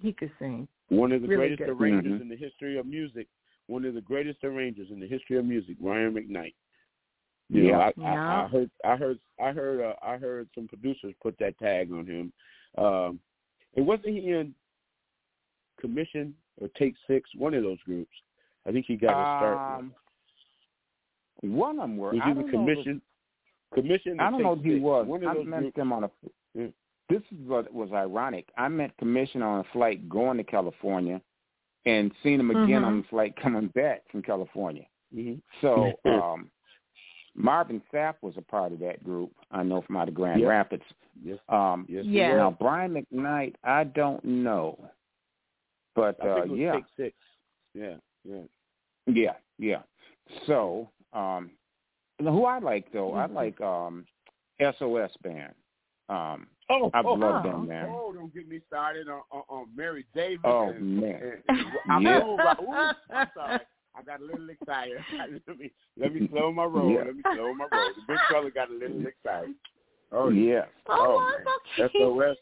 He 0.00 0.12
could 0.12 0.30
sing. 0.38 0.68
One 0.88 1.12
of 1.12 1.22
the 1.22 1.28
Really 1.28 1.48
greatest 1.48 1.58
good. 1.58 1.68
arrangers 1.70 2.12
Mhm. 2.18 2.20
in 2.22 2.28
the 2.28 2.36
history 2.36 2.78
of 2.78 2.86
music. 2.86 3.28
One 3.66 3.84
of 3.84 3.94
the 3.94 4.00
greatest 4.00 4.42
arrangers 4.44 4.90
in 4.90 5.00
the 5.00 5.06
history 5.06 5.36
of 5.36 5.44
music, 5.44 5.78
Brian 5.78 6.14
McKnight. 6.14 6.54
You 7.50 7.62
know, 7.64 7.68
Yeah. 7.70 7.78
I, 7.78 7.88
I, 7.88 7.92
Yeah. 7.96 8.44
I 8.44 8.46
heard, 8.48 8.70
I 8.84 8.96
heard, 8.96 9.18
I 9.40 9.52
heard, 9.52 9.80
uh, 9.80 9.94
I 10.02 10.16
heard 10.16 10.48
some 10.54 10.68
producers 10.68 11.14
put 11.20 11.36
that 11.38 11.58
tag 11.58 11.90
on 11.92 12.06
him. 12.06 12.32
Um, 12.76 13.20
and 13.74 13.86
wasn't 13.86 14.08
he 14.16 14.30
in 14.32 14.54
Commission 15.78 16.34
or 16.60 16.68
Take 16.68 16.94
Six? 17.06 17.28
One 17.34 17.54
of 17.54 17.62
those 17.62 17.80
groups. 17.82 18.14
I 18.66 18.72
think 18.72 18.86
he 18.86 18.96
got 18.96 19.08
his 19.08 19.38
start. 19.40 19.80
um 19.80 19.94
one 21.42 21.78
of 21.78 21.82
them 21.88 21.96
were 21.96 22.10
was 22.10 22.20
I 22.22 22.30
either 22.30 22.42
don't 22.42 22.52
know 22.52 22.68
if- 22.68 22.74
Commission, 22.76 23.02
Commission. 23.74 24.18
I 24.20 24.30
don't 24.30 24.42
know 24.42 24.54
Take 24.56 24.66
if 24.66 24.72
he 24.74 24.80
was 24.80 25.06
One 25.06 25.26
I 25.26 25.34
met 25.44 25.60
groups. 25.60 25.76
them 25.76 25.92
on 25.92 26.04
a 26.04 26.10
Yeah. 26.54 26.66
this 27.08 27.22
is 27.32 27.46
what 27.46 27.72
was 27.72 27.92
ironic. 27.92 28.48
I 28.56 28.68
met 28.68 28.96
Commissioner 28.98 29.46
on 29.46 29.60
a 29.60 29.64
flight 29.72 30.08
going 30.08 30.36
to 30.38 30.44
California, 30.44 31.20
and 31.86 32.12
seen 32.22 32.40
him 32.40 32.50
again 32.50 32.82
Mhm. 32.82 32.86
on 32.86 32.96
the 33.02 33.08
flight 33.08 33.34
coming 33.36 33.68
back 33.68 34.06
from 34.10 34.22
California. 34.22 34.86
Mm-hmm. 35.14 35.38
So 35.60 35.92
um, 36.04 36.50
Marvin 37.34 37.80
Sapp 37.92 38.14
was 38.20 38.36
a 38.36 38.42
part 38.42 38.72
of 38.72 38.78
that 38.80 39.02
group. 39.04 39.32
I 39.50 39.62
know 39.62 39.80
from 39.82 39.96
out 39.96 40.08
of 40.08 40.14
Grand 40.14 40.40
Yep. 40.40 40.48
Rapids. 40.48 40.84
Yes. 41.22 41.38
Um, 41.48 41.86
Yes. 41.88 42.04
Yeah. 42.04 42.36
Now 42.36 42.50
Brian 42.50 42.92
McKnight, 42.94 43.54
I 43.64 43.84
don't 43.84 44.22
know, 44.24 44.78
but 45.94 46.22
I 46.22 46.28
uh, 46.28 46.36
it 46.42 46.48
was 46.50 46.58
yeah, 46.58 46.72
Take 46.72 46.84
Six. 46.96 47.16
Yeah. 47.74 47.96
Yeah. 48.24 48.42
yeah, 49.06 49.36
yeah. 49.58 49.82
So 50.46 50.90
um, 51.12 51.50
who 52.18 52.44
I 52.44 52.58
like 52.58 52.92
though, 52.92 53.14
I 53.14 53.26
Mhm. 53.26 53.34
like 53.34 53.60
um, 53.60 54.06
SOS 54.60 55.10
band. 55.22 55.54
Um, 56.08 56.48
Oh, 56.70 56.90
I've 56.92 57.06
oh, 57.06 57.14
loved 57.14 57.46
oh, 57.46 57.52
them, 57.52 57.68
man. 57.68 57.88
Oh, 57.88 58.12
don't 58.12 58.32
get 58.34 58.46
me 58.46 58.60
started 58.66 59.08
on 59.08 59.22
on, 59.30 59.42
on 59.48 59.66
Mary 59.74 60.04
Davis. 60.14 60.40
Oh 60.44 60.68
and, 60.68 61.00
man, 61.00 61.42
and, 61.48 61.58
I'm, 61.90 62.02
Yeah. 62.02 62.18
ooh, 62.22 62.34
ooh, 62.34 62.92
I'm 63.10 63.28
sorry. 63.34 63.60
I 63.94 64.02
got 64.02 64.20
a 64.20 64.24
little 64.24 64.50
excited. 64.50 64.98
let 65.46 65.58
me 65.58 65.72
let 65.96 66.12
me 66.12 66.28
slow 66.30 66.52
my 66.52 66.64
roll. 66.64 66.92
Yeah. 66.92 67.04
Let 67.06 67.16
me 67.16 67.22
slow 67.22 67.54
my 67.54 67.66
roll. 67.72 67.88
The 67.96 68.02
big 68.06 68.18
fella 68.30 68.50
got 68.50 68.70
a 68.70 68.74
little 68.74 69.06
excited. 69.06 69.54
Oh 70.12 70.28
yeah. 70.28 70.66
Oh, 70.88 71.20
man. 71.20 71.46
it's 71.78 71.94
okay. 71.96 72.04
SOS. 72.04 72.36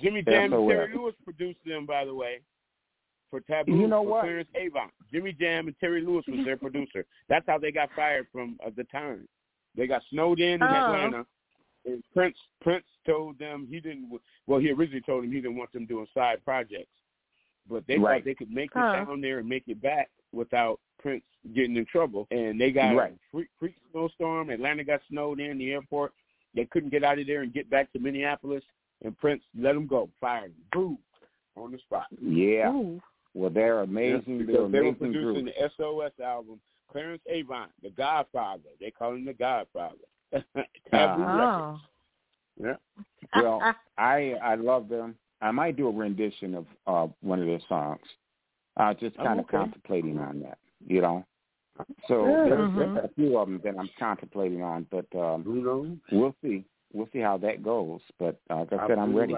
Jimmy 0.00 0.22
Jam 0.26 0.52
and 0.52 0.52
SOS. 0.52 0.68
Terry 0.68 0.94
Lewis 0.96 1.14
produced 1.22 1.60
them, 1.66 1.84
by 1.86 2.04
the 2.06 2.14
way, 2.14 2.40
for 3.34 3.40
Tabu. 3.40 3.72
You 3.72 3.88
know 3.88 4.04
for 4.04 4.10
what? 4.10 4.20
Clarence 4.22 4.48
Avant. 4.54 4.92
Jimmy 5.12 5.32
Jam 5.32 5.66
and 5.66 5.76
Terry 5.80 6.02
Lewis 6.02 6.24
was 6.28 6.44
their 6.44 6.56
producer. 6.56 7.04
That's 7.28 7.44
how 7.48 7.58
they 7.58 7.72
got 7.72 7.88
fired 7.96 8.28
from 8.30 8.56
uh, 8.64 8.70
the 8.76 8.84
time. 8.84 9.26
They 9.76 9.88
got 9.88 10.02
snowed 10.10 10.38
in 10.38 10.54
in 10.54 10.62
Oh. 10.62 10.66
Atlanta, 10.66 11.26
and 11.84 12.02
Prince 12.14 12.36
Prince 12.60 12.84
told 13.04 13.36
them 13.40 13.66
he 13.68 13.80
didn't. 13.80 14.08
Well, 14.46 14.60
he 14.60 14.70
originally 14.70 15.00
told 15.00 15.24
them 15.24 15.32
he 15.32 15.40
didn't 15.40 15.56
want 15.56 15.72
them 15.72 15.84
doing 15.84 16.06
side 16.14 16.44
projects, 16.44 16.92
but 17.68 17.84
they 17.88 17.98
Right. 17.98 18.20
thought 18.20 18.24
they 18.24 18.34
could 18.36 18.52
make 18.52 18.70
it 18.70 18.78
Huh. 18.78 19.04
down 19.04 19.20
there 19.20 19.40
and 19.40 19.48
make 19.48 19.64
it 19.66 19.82
back 19.82 20.10
without 20.32 20.78
Prince 20.98 21.24
getting 21.54 21.76
in 21.76 21.86
trouble. 21.86 22.28
And 22.30 22.60
they 22.60 22.70
got 22.70 22.94
Right. 22.94 23.14
a 23.14 23.18
freak, 23.32 23.48
freak 23.58 23.74
snowstorm. 23.90 24.50
Atlanta 24.50 24.84
got 24.84 25.02
snowed 25.08 25.40
in. 25.40 25.58
The 25.58 25.72
airport. 25.72 26.12
They 26.54 26.66
couldn't 26.66 26.90
get 26.90 27.02
out 27.02 27.18
of 27.18 27.26
there 27.26 27.42
and 27.42 27.52
get 27.52 27.68
back 27.68 27.90
to 27.94 27.98
Minneapolis. 27.98 28.62
And 29.02 29.18
Prince 29.18 29.42
let 29.58 29.74
them 29.74 29.88
go, 29.88 30.08
fired 30.20 30.52
them, 30.54 30.64
boom, 30.72 30.98
on 31.56 31.72
the 31.72 31.78
spot. 31.78 32.06
Yeah. 32.20 32.70
Ooh. 32.72 33.02
Well, 33.34 33.50
they're 33.50 33.80
amazing. 33.80 34.22
Yeah, 34.26 34.36
they're 34.38 34.46
because 34.46 34.72
they 34.72 34.80
were 34.80 34.92
producing 34.94 35.44
group. 35.44 35.54
the 35.56 35.70
SOS 35.76 36.12
album. 36.24 36.60
Clarence 36.90 37.22
Avant, 37.28 37.70
the 37.82 37.90
Godfather. 37.90 38.68
They 38.80 38.90
call 38.90 39.14
him 39.14 39.24
the 39.24 39.32
Godfather. 39.32 39.96
Tabu 40.90 41.22
Oh. 41.22 41.36
Records. 41.38 41.80
Yeah. 42.56 42.76
Well, 43.42 43.74
I 43.98 44.34
I 44.42 44.54
love 44.54 44.88
them. 44.88 45.16
I 45.40 45.50
might 45.50 45.76
do 45.76 45.88
a 45.88 45.90
rendition 45.90 46.54
of 46.54 46.66
uh 46.86 47.12
one 47.20 47.40
of 47.40 47.46
their 47.46 47.60
songs. 47.68 48.02
Uh 48.76 48.94
just 48.94 49.16
Oh, 49.18 49.24
kind 49.24 49.40
of 49.40 49.46
okay. 49.46 49.56
contemplating 49.56 50.18
on 50.18 50.40
that, 50.40 50.58
you 50.86 51.00
know. 51.00 51.24
So 52.06 52.26
Yeah, 52.26 52.44
there's, 52.44 52.70
mhm. 52.70 52.76
there's 52.76 53.04
a 53.06 53.10
few 53.16 53.38
of 53.38 53.48
them 53.48 53.60
that 53.64 53.74
I'm 53.78 53.90
contemplating 53.98 54.62
on, 54.62 54.86
but 54.90 55.06
um 55.18 55.42
Who 55.42 55.64
knows? 55.64 55.96
we'll 56.12 56.36
see. 56.42 56.64
We'll 56.92 57.08
see 57.12 57.18
how 57.18 57.38
that 57.38 57.64
goes. 57.64 58.00
But 58.20 58.38
uh, 58.50 58.58
like 58.70 58.72
I 58.74 58.86
said, 58.88 58.98
I'm 58.98 59.12
Who 59.12 59.18
ready. 59.18 59.34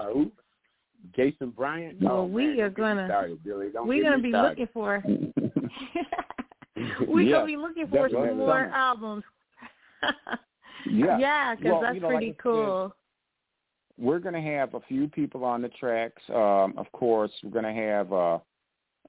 About 1.07 1.17
who? 1.17 1.31
Jason 1.31 1.51
Bryant. 1.51 2.01
Well, 2.03 2.13
oh, 2.17 2.25
we 2.25 2.47
man, 2.57 2.61
are 2.61 2.71
don't 2.71 2.75
get 2.75 2.79
me 2.79 2.85
gonna- 2.95 3.07
started, 3.09 3.45
Billy. 3.45 3.67
Don't 3.73 3.89
We're 3.89 4.03
gonna 4.03 4.19
be 4.23 4.31
started. 4.31 4.49
looking 4.51 4.69
for 4.73 5.03
we're 7.09 7.21
Yeah, 7.23 7.33
gonna 7.37 7.47
be 7.47 7.57
looking 7.57 7.87
for 7.89 8.09
some 8.11 8.37
more 8.37 8.65
Summer. 8.65 8.73
albums. 8.75 9.25
Yeah. 10.89 11.19
yeah, 11.19 11.55
because 11.57 11.73
Well, 11.73 11.81
that's 11.81 11.95
you 11.97 12.01
know, 12.01 12.07
like 12.09 12.17
pretty 12.19 12.31
I 12.31 12.35
said, 12.35 12.43
cool. 12.45 12.95
we're 13.99 14.21
going 14.21 14.35
to 14.35 14.41
have 14.41 14.75
a 14.75 14.81
few 14.87 15.09
people 15.09 15.43
on 15.45 15.61
the 15.63 15.69
tracks. 15.69 16.23
Um, 16.29 16.75
of 16.77 16.87
course, 16.93 17.33
we're 17.43 17.51
going 17.51 17.65
to 17.65 17.73
have 17.83 18.13
uh, 18.13 18.39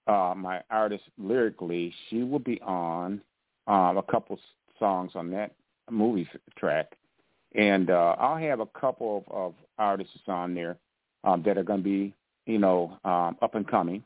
uh, 0.07 0.33
my 0.35 0.61
artist 0.71 1.03
lyrically. 1.19 1.93
She 2.09 2.23
will 2.23 2.39
be 2.39 2.59
on 2.61 3.21
um, 3.67 3.97
a 3.97 4.03
couple 4.09 4.39
songs 4.79 5.11
on 5.13 5.29
that 5.31 5.51
movie 5.91 6.27
track, 6.57 6.93
and 7.53 7.91
uh, 7.91 8.15
I'll 8.17 8.37
have 8.37 8.59
a 8.59 8.65
couple 8.65 9.23
of, 9.29 9.35
of 9.35 9.53
artists 9.77 10.17
on 10.27 10.55
there 10.55 10.77
um, 11.27 11.43
that 11.45 11.57
are 11.57 11.63
going 11.63 11.79
to 11.79 11.83
be, 11.83 12.13
you 12.45 12.57
know, 12.57 12.97
um, 13.03 13.37
up 13.41 13.55
and 13.55 13.67
coming. 13.67 14.03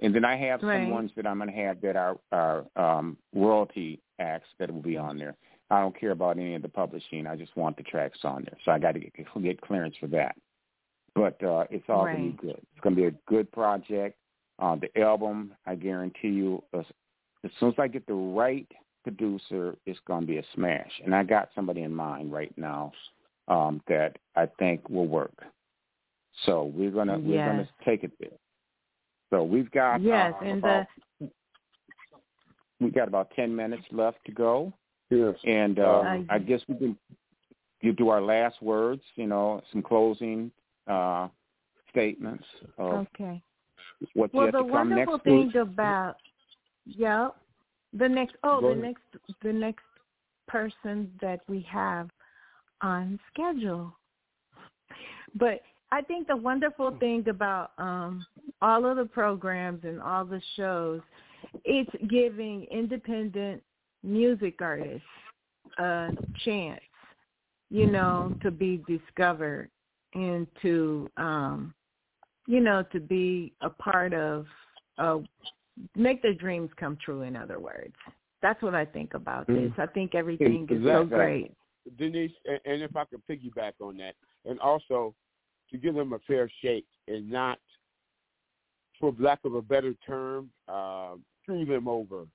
And 0.00 0.14
then 0.14 0.24
I 0.24 0.36
have 0.36 0.62
Right. 0.62 0.80
some 0.80 0.90
ones 0.90 1.10
that 1.16 1.26
I'm 1.26 1.38
going 1.38 1.50
to 1.50 1.56
have 1.56 1.80
that 1.82 1.96
are, 1.96 2.16
are 2.32 2.64
um, 2.76 3.16
royalty 3.34 4.00
acts 4.18 4.48
that 4.58 4.70
will 4.72 4.82
be 4.82 4.96
on 4.96 5.18
there. 5.18 5.34
I 5.70 5.80
don't 5.80 5.98
care 5.98 6.10
about 6.12 6.38
any 6.38 6.54
of 6.54 6.62
the 6.62 6.68
publishing. 6.68 7.26
I 7.26 7.36
just 7.36 7.56
want 7.56 7.76
the 7.76 7.82
tracks 7.82 8.18
on 8.24 8.44
there. 8.44 8.56
So 8.64 8.70
I 8.70 8.78
got 8.78 8.92
to 8.92 9.00
get, 9.00 9.12
get 9.42 9.60
clearance 9.60 9.96
for 9.98 10.06
that. 10.08 10.36
But 11.14 11.42
uh, 11.42 11.64
it's 11.70 11.88
all 11.88 12.04
going 12.06 12.32
to 12.32 12.42
be 12.42 12.48
good. 12.48 12.60
It's 12.72 12.80
going 12.82 12.94
to 12.94 13.00
be 13.00 13.06
a 13.08 13.14
good 13.26 13.50
project. 13.50 14.16
Uh, 14.58 14.76
the 14.76 15.00
album, 15.00 15.54
I 15.66 15.74
guarantee 15.74 16.28
you, 16.28 16.62
as, 16.72 16.84
as 17.44 17.50
soon 17.58 17.70
as 17.70 17.74
I 17.78 17.88
get 17.88 18.06
the 18.06 18.14
right 18.14 18.70
producer, 19.04 19.76
it's 19.86 19.98
going 20.06 20.22
to 20.22 20.26
be 20.26 20.38
a 20.38 20.44
smash. 20.54 20.90
And 21.04 21.14
I 21.14 21.22
got 21.24 21.50
somebody 21.54 21.82
in 21.82 21.92
mind 21.94 22.32
right 22.32 22.52
now 22.56 22.92
um, 23.48 23.80
that 23.88 24.18
I 24.36 24.46
think 24.58 24.88
will 24.88 25.06
work. 25.08 25.44
So 26.46 26.72
we're 26.74 26.90
gonna 26.90 27.18
we're 27.18 27.44
gonna 27.44 27.68
take 27.84 28.04
it 28.04 28.12
there. 28.18 28.38
So 29.30 29.42
we've 29.44 29.70
got 29.70 30.02
Yes, 30.02 30.34
uh, 30.40 30.44
and 30.44 30.58
about, 30.58 30.86
we 32.80 32.90
got 32.90 33.08
about 33.08 33.30
ten 33.34 33.54
minutes 33.54 33.84
left 33.90 34.18
to 34.26 34.32
go. 34.32 34.72
Yes. 35.10 35.34
And 35.44 35.78
uh, 35.78 35.82
Uh, 35.82 36.18
I 36.28 36.38
guess 36.38 36.60
we 36.68 36.74
can 36.76 36.98
you 37.80 37.92
do 37.92 38.08
our 38.08 38.22
last 38.22 38.60
words, 38.62 39.02
you 39.14 39.26
know, 39.26 39.62
some 39.70 39.82
closing 39.82 40.50
uh, 40.86 41.28
statements 41.90 42.44
of 42.78 43.06
Okay. 43.14 43.42
what's 44.14 44.32
Well, 44.32 44.46
yet 44.46 44.52
the 44.54 44.64
wonderful 44.64 45.14
next 45.14 45.24
thing 45.24 45.46
week. 45.46 45.54
about 45.54 46.16
yeah, 46.86 47.28
the 47.92 48.08
next 48.08 48.36
oh 48.44 48.60
Go 48.60 48.68
the 48.68 48.72
ahead. 48.74 48.82
next 48.82 49.02
the 49.42 49.52
next 49.52 49.84
person 50.48 51.10
that 51.20 51.40
we 51.48 51.60
have 51.70 52.10
on 52.82 53.18
schedule. 53.32 53.96
But 55.34 55.62
I 55.94 56.02
think 56.02 56.26
the 56.26 56.36
wonderful 56.36 56.96
thing 56.98 57.28
about 57.28 57.70
um 57.78 58.26
all 58.60 58.84
of 58.84 58.96
the 58.96 59.04
programs 59.04 59.84
and 59.84 60.02
all 60.02 60.24
the 60.24 60.42
shows, 60.56 61.00
it's 61.64 61.90
giving 62.10 62.64
independent 62.64 63.62
music 64.02 64.56
artists 64.60 65.06
a 65.78 66.10
chance, 66.44 66.80
you 67.70 67.86
know, 67.86 68.34
to 68.42 68.50
be 68.50 68.82
discovered 68.88 69.70
and 70.14 70.48
to 70.62 71.08
um 71.16 71.72
you 72.48 72.60
know, 72.60 72.82
to 72.92 72.98
be 72.98 73.52
a 73.60 73.70
part 73.70 74.12
of 74.12 74.46
uh 74.98 75.18
make 75.94 76.22
their 76.22 76.34
dreams 76.34 76.70
come 76.76 76.98
true 77.04 77.22
in 77.22 77.36
other 77.36 77.60
words. 77.60 77.94
That's 78.42 78.60
what 78.62 78.74
I 78.74 78.84
think 78.84 79.14
about 79.14 79.46
this. 79.46 79.70
I 79.78 79.86
think 79.86 80.16
everything 80.16 80.66
is 80.68 80.84
so 80.84 81.04
great. 81.04 81.52
Denise, 81.98 82.32
and, 82.46 82.60
and 82.64 82.82
if 82.82 82.96
I 82.96 83.04
could 83.04 83.22
piggyback 83.30 83.74
on 83.80 83.96
that, 83.98 84.14
and 84.44 84.58
also 84.58 85.14
to 85.70 85.78
give 85.78 85.94
them 85.94 86.12
a 86.12 86.18
fair 86.20 86.50
shake 86.62 86.86
and 87.08 87.30
not, 87.30 87.58
for 89.00 89.14
lack 89.18 89.40
of 89.44 89.54
a 89.54 89.62
better 89.62 89.94
term, 90.06 90.50
uh, 90.68 91.14
screw 91.42 91.64
them 91.64 91.88
over. 91.88 92.26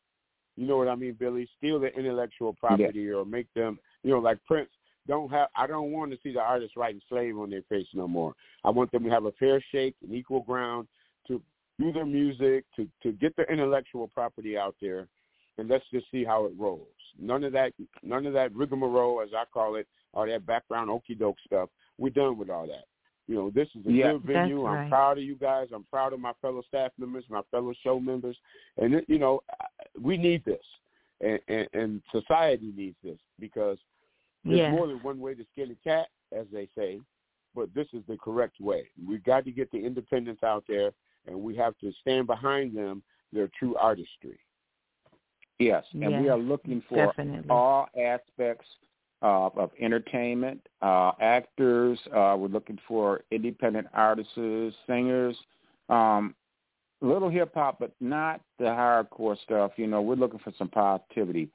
You 0.56 0.68
know 0.68 0.78
what 0.78 0.90
I 0.90 0.96
mean, 0.96 1.16
Billy? 1.18 1.48
Steal 1.58 1.80
their 1.80 1.98
intellectual 1.98 2.54
property 2.54 3.10
or 3.10 3.24
make 3.24 3.48
them, 3.54 3.80
you 4.04 4.12
know, 4.12 4.20
like 4.20 4.40
Prince. 4.46 4.70
Don't 5.08 5.32
have. 5.32 5.48
I 5.56 5.66
don't 5.66 5.92
want 5.92 6.12
to 6.12 6.18
see 6.22 6.34
the 6.34 6.42
artists 6.42 6.76
writing 6.76 7.02
"slave" 7.08 7.38
on 7.38 7.50
their 7.50 7.64
face 7.70 7.88
no 7.94 8.08
more. 8.08 8.34
I 8.64 8.70
want 8.70 8.92
them 8.92 9.04
to 9.06 9.10
have 9.10 9.26
a 9.26 9.32
fair 9.40 9.64
shake, 9.72 9.96
and 10.04 10.14
equal 10.14 10.42
ground 10.42 10.88
to 11.28 11.42
do 11.80 11.94
their 11.94 12.06
music, 12.06 12.66
to 12.76 12.88
to 13.04 13.14
get 13.14 13.36
their 13.38 13.52
intellectual 13.52 14.08
property 14.10 14.58
out 14.58 14.76
there, 14.82 15.08
and 15.58 15.70
let's 15.70 15.86
just 15.92 16.06
see 16.12 16.26
how 16.26 16.46
it 16.46 16.52
rolls. 16.60 16.88
None 17.18 17.44
of 17.44 17.54
that, 17.54 17.72
none 18.04 18.26
of 18.26 18.34
that 18.34 18.54
rigmarole, 18.54 19.22
as 19.22 19.30
I 19.36 19.46
call 19.52 19.76
it, 19.76 19.88
or 20.14 20.28
that 20.28 20.46
background 20.46 20.90
okey 20.90 21.16
doke 21.16 21.38
stuff. 21.46 21.70
We're 21.98 22.10
done 22.10 22.38
with 22.38 22.50
all 22.50 22.68
that. 22.68 22.86
You 23.30 23.36
know, 23.36 23.50
this 23.52 23.68
is 23.76 23.86
a 23.86 23.92
Yeah. 23.92 24.14
good 24.14 24.24
venue. 24.24 24.64
That's 24.64 24.76
I'm 24.76 24.90
proud 24.90 25.20
of 25.20 25.24
you 25.24 25.36
guys. 25.36 25.72
I'm 25.72 25.84
proud 25.84 26.14
of 26.14 26.20
my 26.20 26.34
fellow 26.42 26.64
staff 26.64 26.92
members, 26.98 27.30
my 27.30 27.44
fellow 27.52 27.74
show 27.84 28.00
members, 28.00 28.36
and 28.78 28.96
it, 28.96 29.06
you 29.08 29.20
know, 29.20 29.44
we 30.02 30.18
need 30.18 30.44
this, 30.46 30.66
and, 31.22 31.40
and, 31.48 31.70
and 31.74 32.02
society 32.12 32.74
needs 32.76 32.98
this 33.04 33.20
because 33.40 33.78
there's 34.44 34.58
Yes. 34.58 34.72
more 34.72 34.88
than 34.88 34.98
one 35.04 35.20
way 35.20 35.36
to 35.36 35.46
skin 35.52 35.70
a 35.70 35.76
cat, 35.76 36.08
as 36.32 36.48
they 36.52 36.68
say, 36.76 37.00
but 37.54 37.72
this 37.76 37.86
is 37.94 38.04
the 38.08 38.18
correct 38.18 38.60
way. 38.60 38.90
We've 39.08 39.24
got 39.24 39.46
to 39.46 39.52
get 39.52 39.70
the 39.70 39.86
independents 39.86 40.42
out 40.42 40.64
there, 40.68 40.92
and 41.28 41.40
we 41.40 41.56
have 41.56 41.78
to 41.82 41.92
stand 42.02 42.26
behind 42.26 42.76
them, 42.76 43.04
their 43.32 43.48
true 43.60 43.76
artistry. 43.76 44.40
Yes, 45.60 45.86
and 45.94 46.20
we 46.20 46.30
are 46.30 46.38
looking 46.38 46.82
for 46.90 47.06
Definitely. 47.06 47.52
all 47.52 47.90
aspects 47.96 48.68
of, 49.22 49.58
of 49.58 49.72
entertainment, 49.80 50.66
uh, 50.82 51.12
actors. 51.20 52.00
Uh, 52.08 52.36
we're 52.38 52.48
looking 52.48 52.80
for 52.88 53.22
independent 53.32 53.88
artists, 53.94 54.34
singers, 54.88 55.36
um, 55.90 56.36
little 57.02 57.30
hip 57.30 57.54
hop, 57.54 57.80
but 57.80 57.92
not 58.00 58.42
the 58.58 58.66
hardcore 58.66 59.38
stuff. 59.44 59.72
You 59.78 59.88
know, 59.88 60.02
we're 60.02 60.16
looking 60.16 60.40
for 60.40 60.54
some 60.58 60.70
positivity 60.70 61.50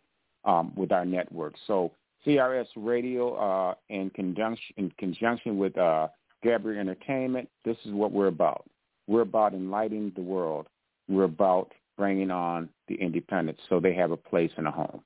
um, 0.45 0.73
with 0.77 0.93
our 0.93 1.05
network. 1.05 1.55
So 1.66 1.93
CRS 2.27 2.66
Radio, 2.77 3.35
uh, 3.35 3.74
in 3.89 4.11
conjunction 4.11 4.74
in 4.77 4.91
conjunction 4.99 5.59
with 5.59 5.77
uh, 5.77 6.09
Gabriel 6.43 6.81
Entertainment, 6.81 7.49
this 7.65 7.77
is 7.85 7.93
what 7.93 8.12
we're 8.12 8.28
about. 8.28 8.65
We're 9.07 9.23
about 9.23 9.53
enlightening 9.55 10.12
the 10.16 10.23
world. 10.23 10.66
We're 11.09 11.24
about 11.24 11.73
bringing 11.97 12.31
on 12.31 12.69
the 12.89 12.95
independents 12.95 13.61
so 13.69 13.78
they 13.78 13.95
have 13.95 14.11
a 14.11 14.16
place 14.16 14.51
and 14.57 14.66
a 14.66 14.70
home. 14.70 15.03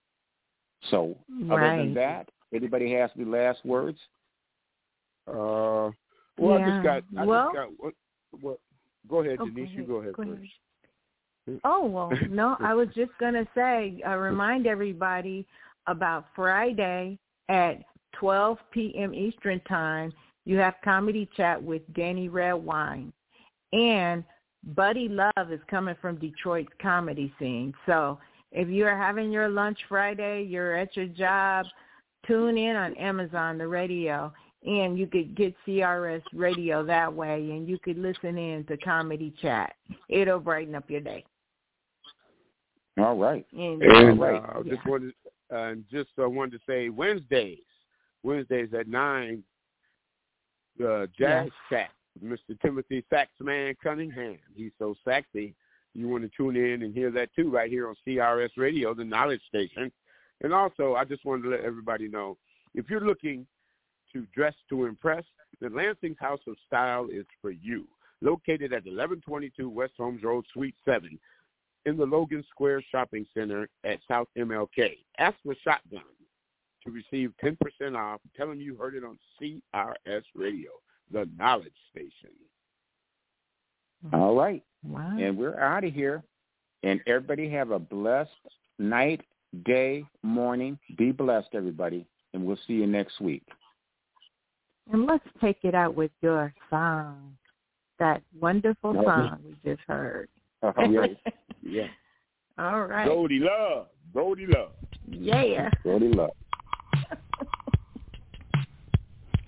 So 0.91 1.17
other 1.51 1.63
Right. 1.63 1.77
than 1.77 1.95
that, 1.95 2.31
anybody 2.55 2.93
has 2.95 3.11
the 3.17 3.25
last 3.25 3.65
words? 3.65 3.99
Uh, 5.27 5.91
well, 6.39 6.59
I 6.59 6.69
just 6.71 6.83
got. 6.85 7.03
I 7.19 7.25
Well- 7.25 7.47
just 7.53 7.57
got. 7.57 7.69
What, 7.79 7.95
what, 8.41 8.59
go 9.09 9.21
ahead, 9.21 9.39
Oh, 9.41 9.47
Denise. 9.47 9.71
go 9.71 9.77
You 9.81 9.87
go 9.87 9.95
ahead 9.97 10.13
Go 10.15 10.25
first. 10.25 10.37
ahead. 11.47 11.61
Oh 11.65 11.87
well, 11.87 12.13
no, 12.31 12.57
I 12.61 12.75
was 12.75 12.89
just 12.95 13.13
gonna 13.19 13.47
say, 13.55 14.01
uh, 14.07 14.17
remind 14.17 14.67
everybody 14.67 15.47
about 15.87 16.27
Friday 16.37 17.19
at 17.49 17.83
12 18.19 18.59
p.m. 18.71 19.15
Eastern 19.15 19.61
time. 19.61 20.13
You 20.45 20.59
have 20.59 20.75
comedy 20.85 21.29
chat 21.37 21.63
with 21.63 21.83
Danny 21.95 22.29
Redwine, 22.29 23.13
and 23.73 24.25
Buddy 24.75 25.09
Love 25.09 25.51
is 25.53 25.61
coming 25.71 25.95
from 26.01 26.17
Detroit's 26.17 26.73
comedy 26.83 27.33
scene. 27.39 27.73
So 27.87 28.19
if 28.53 28.69
you're 28.69 28.97
having 28.97 29.31
your 29.31 29.49
lunch 29.49 29.79
Friday, 29.89 30.43
you're 30.43 30.77
at 30.77 30.97
your 30.97 31.07
job, 31.07 31.67
tune 32.27 32.59
in 32.59 32.77
on 32.77 32.95
Amazon, 32.95 33.59
the 33.59 33.67
radio, 33.67 34.33
and 34.67 34.99
you 34.99 35.07
could 35.07 35.37
get 35.37 35.55
CRS 35.67 36.23
radio 36.33 36.85
that 36.85 37.13
way, 37.13 37.51
and 37.51 37.69
you 37.69 37.79
could 37.79 37.99
listen 37.99 38.37
in 38.37 38.65
to 38.65 38.77
comedy 38.79 39.33
chat. 39.41 39.75
It'll 40.09 40.41
brighten 40.41 40.75
up 40.75 40.91
your 40.91 41.01
day. 41.01 41.25
All 42.99 43.17
right. 43.17 43.47
And, 43.53 43.83
And 43.83 44.21
right. 44.21 44.43
uh, 44.43 44.63
yeah. 44.65 44.75
just 44.75 44.87
wanted, 44.87 45.15
uh, 45.55 45.75
just 45.91 46.11
uh, 46.21 46.29
wanted 46.29 46.53
to 46.53 46.61
say 46.67 46.89
Wednesdays, 46.89 47.59
Wednesdays 48.23 48.71
at 48.77 48.89
nine, 48.89 49.45
uh, 50.85 51.07
Jazz 51.19 51.49
Yes. 51.49 51.51
Chat, 51.71 51.91
Mr. 52.23 52.61
Timothy 52.61 53.05
Saxman 53.13 53.77
Cunningham. 53.83 54.39
He's 54.55 54.73
so 54.79 54.97
sexy. 55.05 55.55
You 55.95 56.09
want 56.09 56.25
to 56.25 56.31
tune 56.37 56.57
in 56.57 56.83
and 56.83 56.95
hear 56.95 57.11
that 57.13 57.31
too, 57.35 57.51
right 57.51 57.71
here 57.71 57.89
on 57.89 57.95
CRS 58.07 58.51
Radio, 58.57 58.95
the 58.95 59.05
Knowledge 59.05 59.43
Station. 59.49 59.91
And 60.43 60.53
also, 60.53 60.95
I 60.95 61.05
just 61.05 61.25
wanted 61.25 61.43
to 61.43 61.51
let 61.51 61.61
everybody 61.61 62.09
know 62.09 62.37
if 62.75 62.89
you're 62.89 63.05
looking 63.05 63.47
to 64.13 64.27
dress 64.35 64.55
to 64.71 64.87
impress, 64.87 65.25
the 65.61 65.69
Lansing's 65.69 66.19
House 66.19 66.41
of 66.47 66.57
Style 66.67 67.09
is 67.11 67.27
for 67.41 67.51
you. 67.51 67.87
Located 68.21 68.73
at 68.73 68.85
1122 68.85 69.69
West 69.69 69.93
Holmes 69.97 70.23
Road, 70.23 70.45
Suite 70.53 70.75
7, 70.85 71.19
in 71.87 71.97
the 71.97 72.05
Logan 72.05 72.45
Square 72.51 72.83
Shopping 72.91 73.27
Center 73.33 73.69
at 73.85 73.99
South 74.09 74.29
MLK. 74.37 74.97
Ask 75.19 75.37
for 75.45 75.55
Shotgun 75.63 76.03
to 76.85 76.91
receive 76.91 77.33
10% 77.43 77.97
off. 77.97 78.21
Tell 78.37 78.49
them 78.49 78.61
you 78.61 78.77
heard 78.77 78.95
it 78.95 79.05
on 79.05 79.19
CRS 79.41 80.23
Radio, 80.35 80.71
the 81.13 81.29
Knowledge 81.39 81.73
Station. 81.91 82.35
All 84.13 84.35
right. 84.35 84.63
wow. 84.83 85.17
And 85.19 85.37
we're 85.37 85.59
out 85.59 85.85
of 85.85 85.93
here. 85.93 86.23
And 86.83 87.01
everybody 87.07 87.49
have 87.51 87.73
a 87.73 87.79
blessed 87.79 88.31
night, 88.79 89.23
day, 89.65 90.05
morning. 90.23 90.79
Be 90.97 91.13
blessed, 91.13 91.49
everybody. 91.55 92.07
And 92.35 92.45
we'll 92.45 92.59
see 92.67 92.75
you 92.75 92.87
next 92.87 93.21
week. 93.21 93.43
And 94.93 95.07
let's 95.07 95.25
take 95.41 95.59
it 95.63 95.75
out 95.75 95.95
with 95.95 96.11
your 96.23 96.53
song, 96.71 97.37
that 97.99 98.23
wonderful 98.39 98.91
Okay. 98.91 99.05
song 99.05 99.39
we 99.45 99.71
just 99.71 99.83
heard. 99.87 100.29
Uh-huh, 100.63 100.83
All 100.83 100.89
right. 100.93 101.17
Yeah. 101.63 101.89
All 102.57 102.85
right. 102.85 103.07
Goldie 103.07 103.41
Love. 103.41 103.89
Goldie 104.15 104.47
Love. 104.47 104.71
Yeah. 105.11 105.71
Brody 105.85 106.09
Love. 106.09 106.31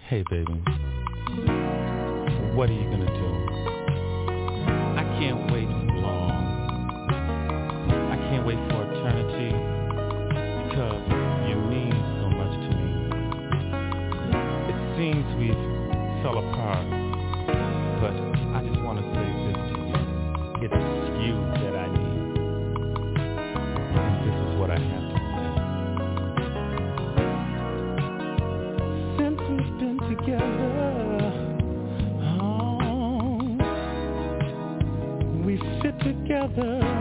Hey, 0.08 0.24
baby. 0.28 0.52
What 2.54 2.68
are 2.68 2.74
you 2.74 2.90
gonna 2.90 3.06
do? 3.06 3.28
I 4.98 5.04
can't 5.18 5.52
wait 5.52 5.68
long. 6.02 6.32
I 8.10 8.16
can't 8.28 8.44
wait 8.44 8.58
for 8.68 8.79
fell 16.30 16.38
apart, 16.38 16.86
but 18.00 18.14
I 18.54 18.62
just 18.64 18.80
want 18.82 18.98
to 18.98 19.04
say 19.14 19.28
this 19.46 19.58
to 19.70 19.76
you. 19.88 19.98
It's 20.62 20.80
you 21.20 21.34
that 21.60 21.74
I 21.74 21.86
need. 21.90 22.22
And 23.98 24.14
this 24.24 24.36
is 24.46 24.52
what 24.60 24.70
I 24.70 24.78
have 24.78 25.06
to 25.10 25.18
say. 25.34 25.50
Since 29.18 29.40
we've 29.50 29.76
been 29.80 29.98
together, 30.08 31.32
oh, 32.40 33.42
we 35.44 35.54
sit 35.82 35.96
together 35.98 37.00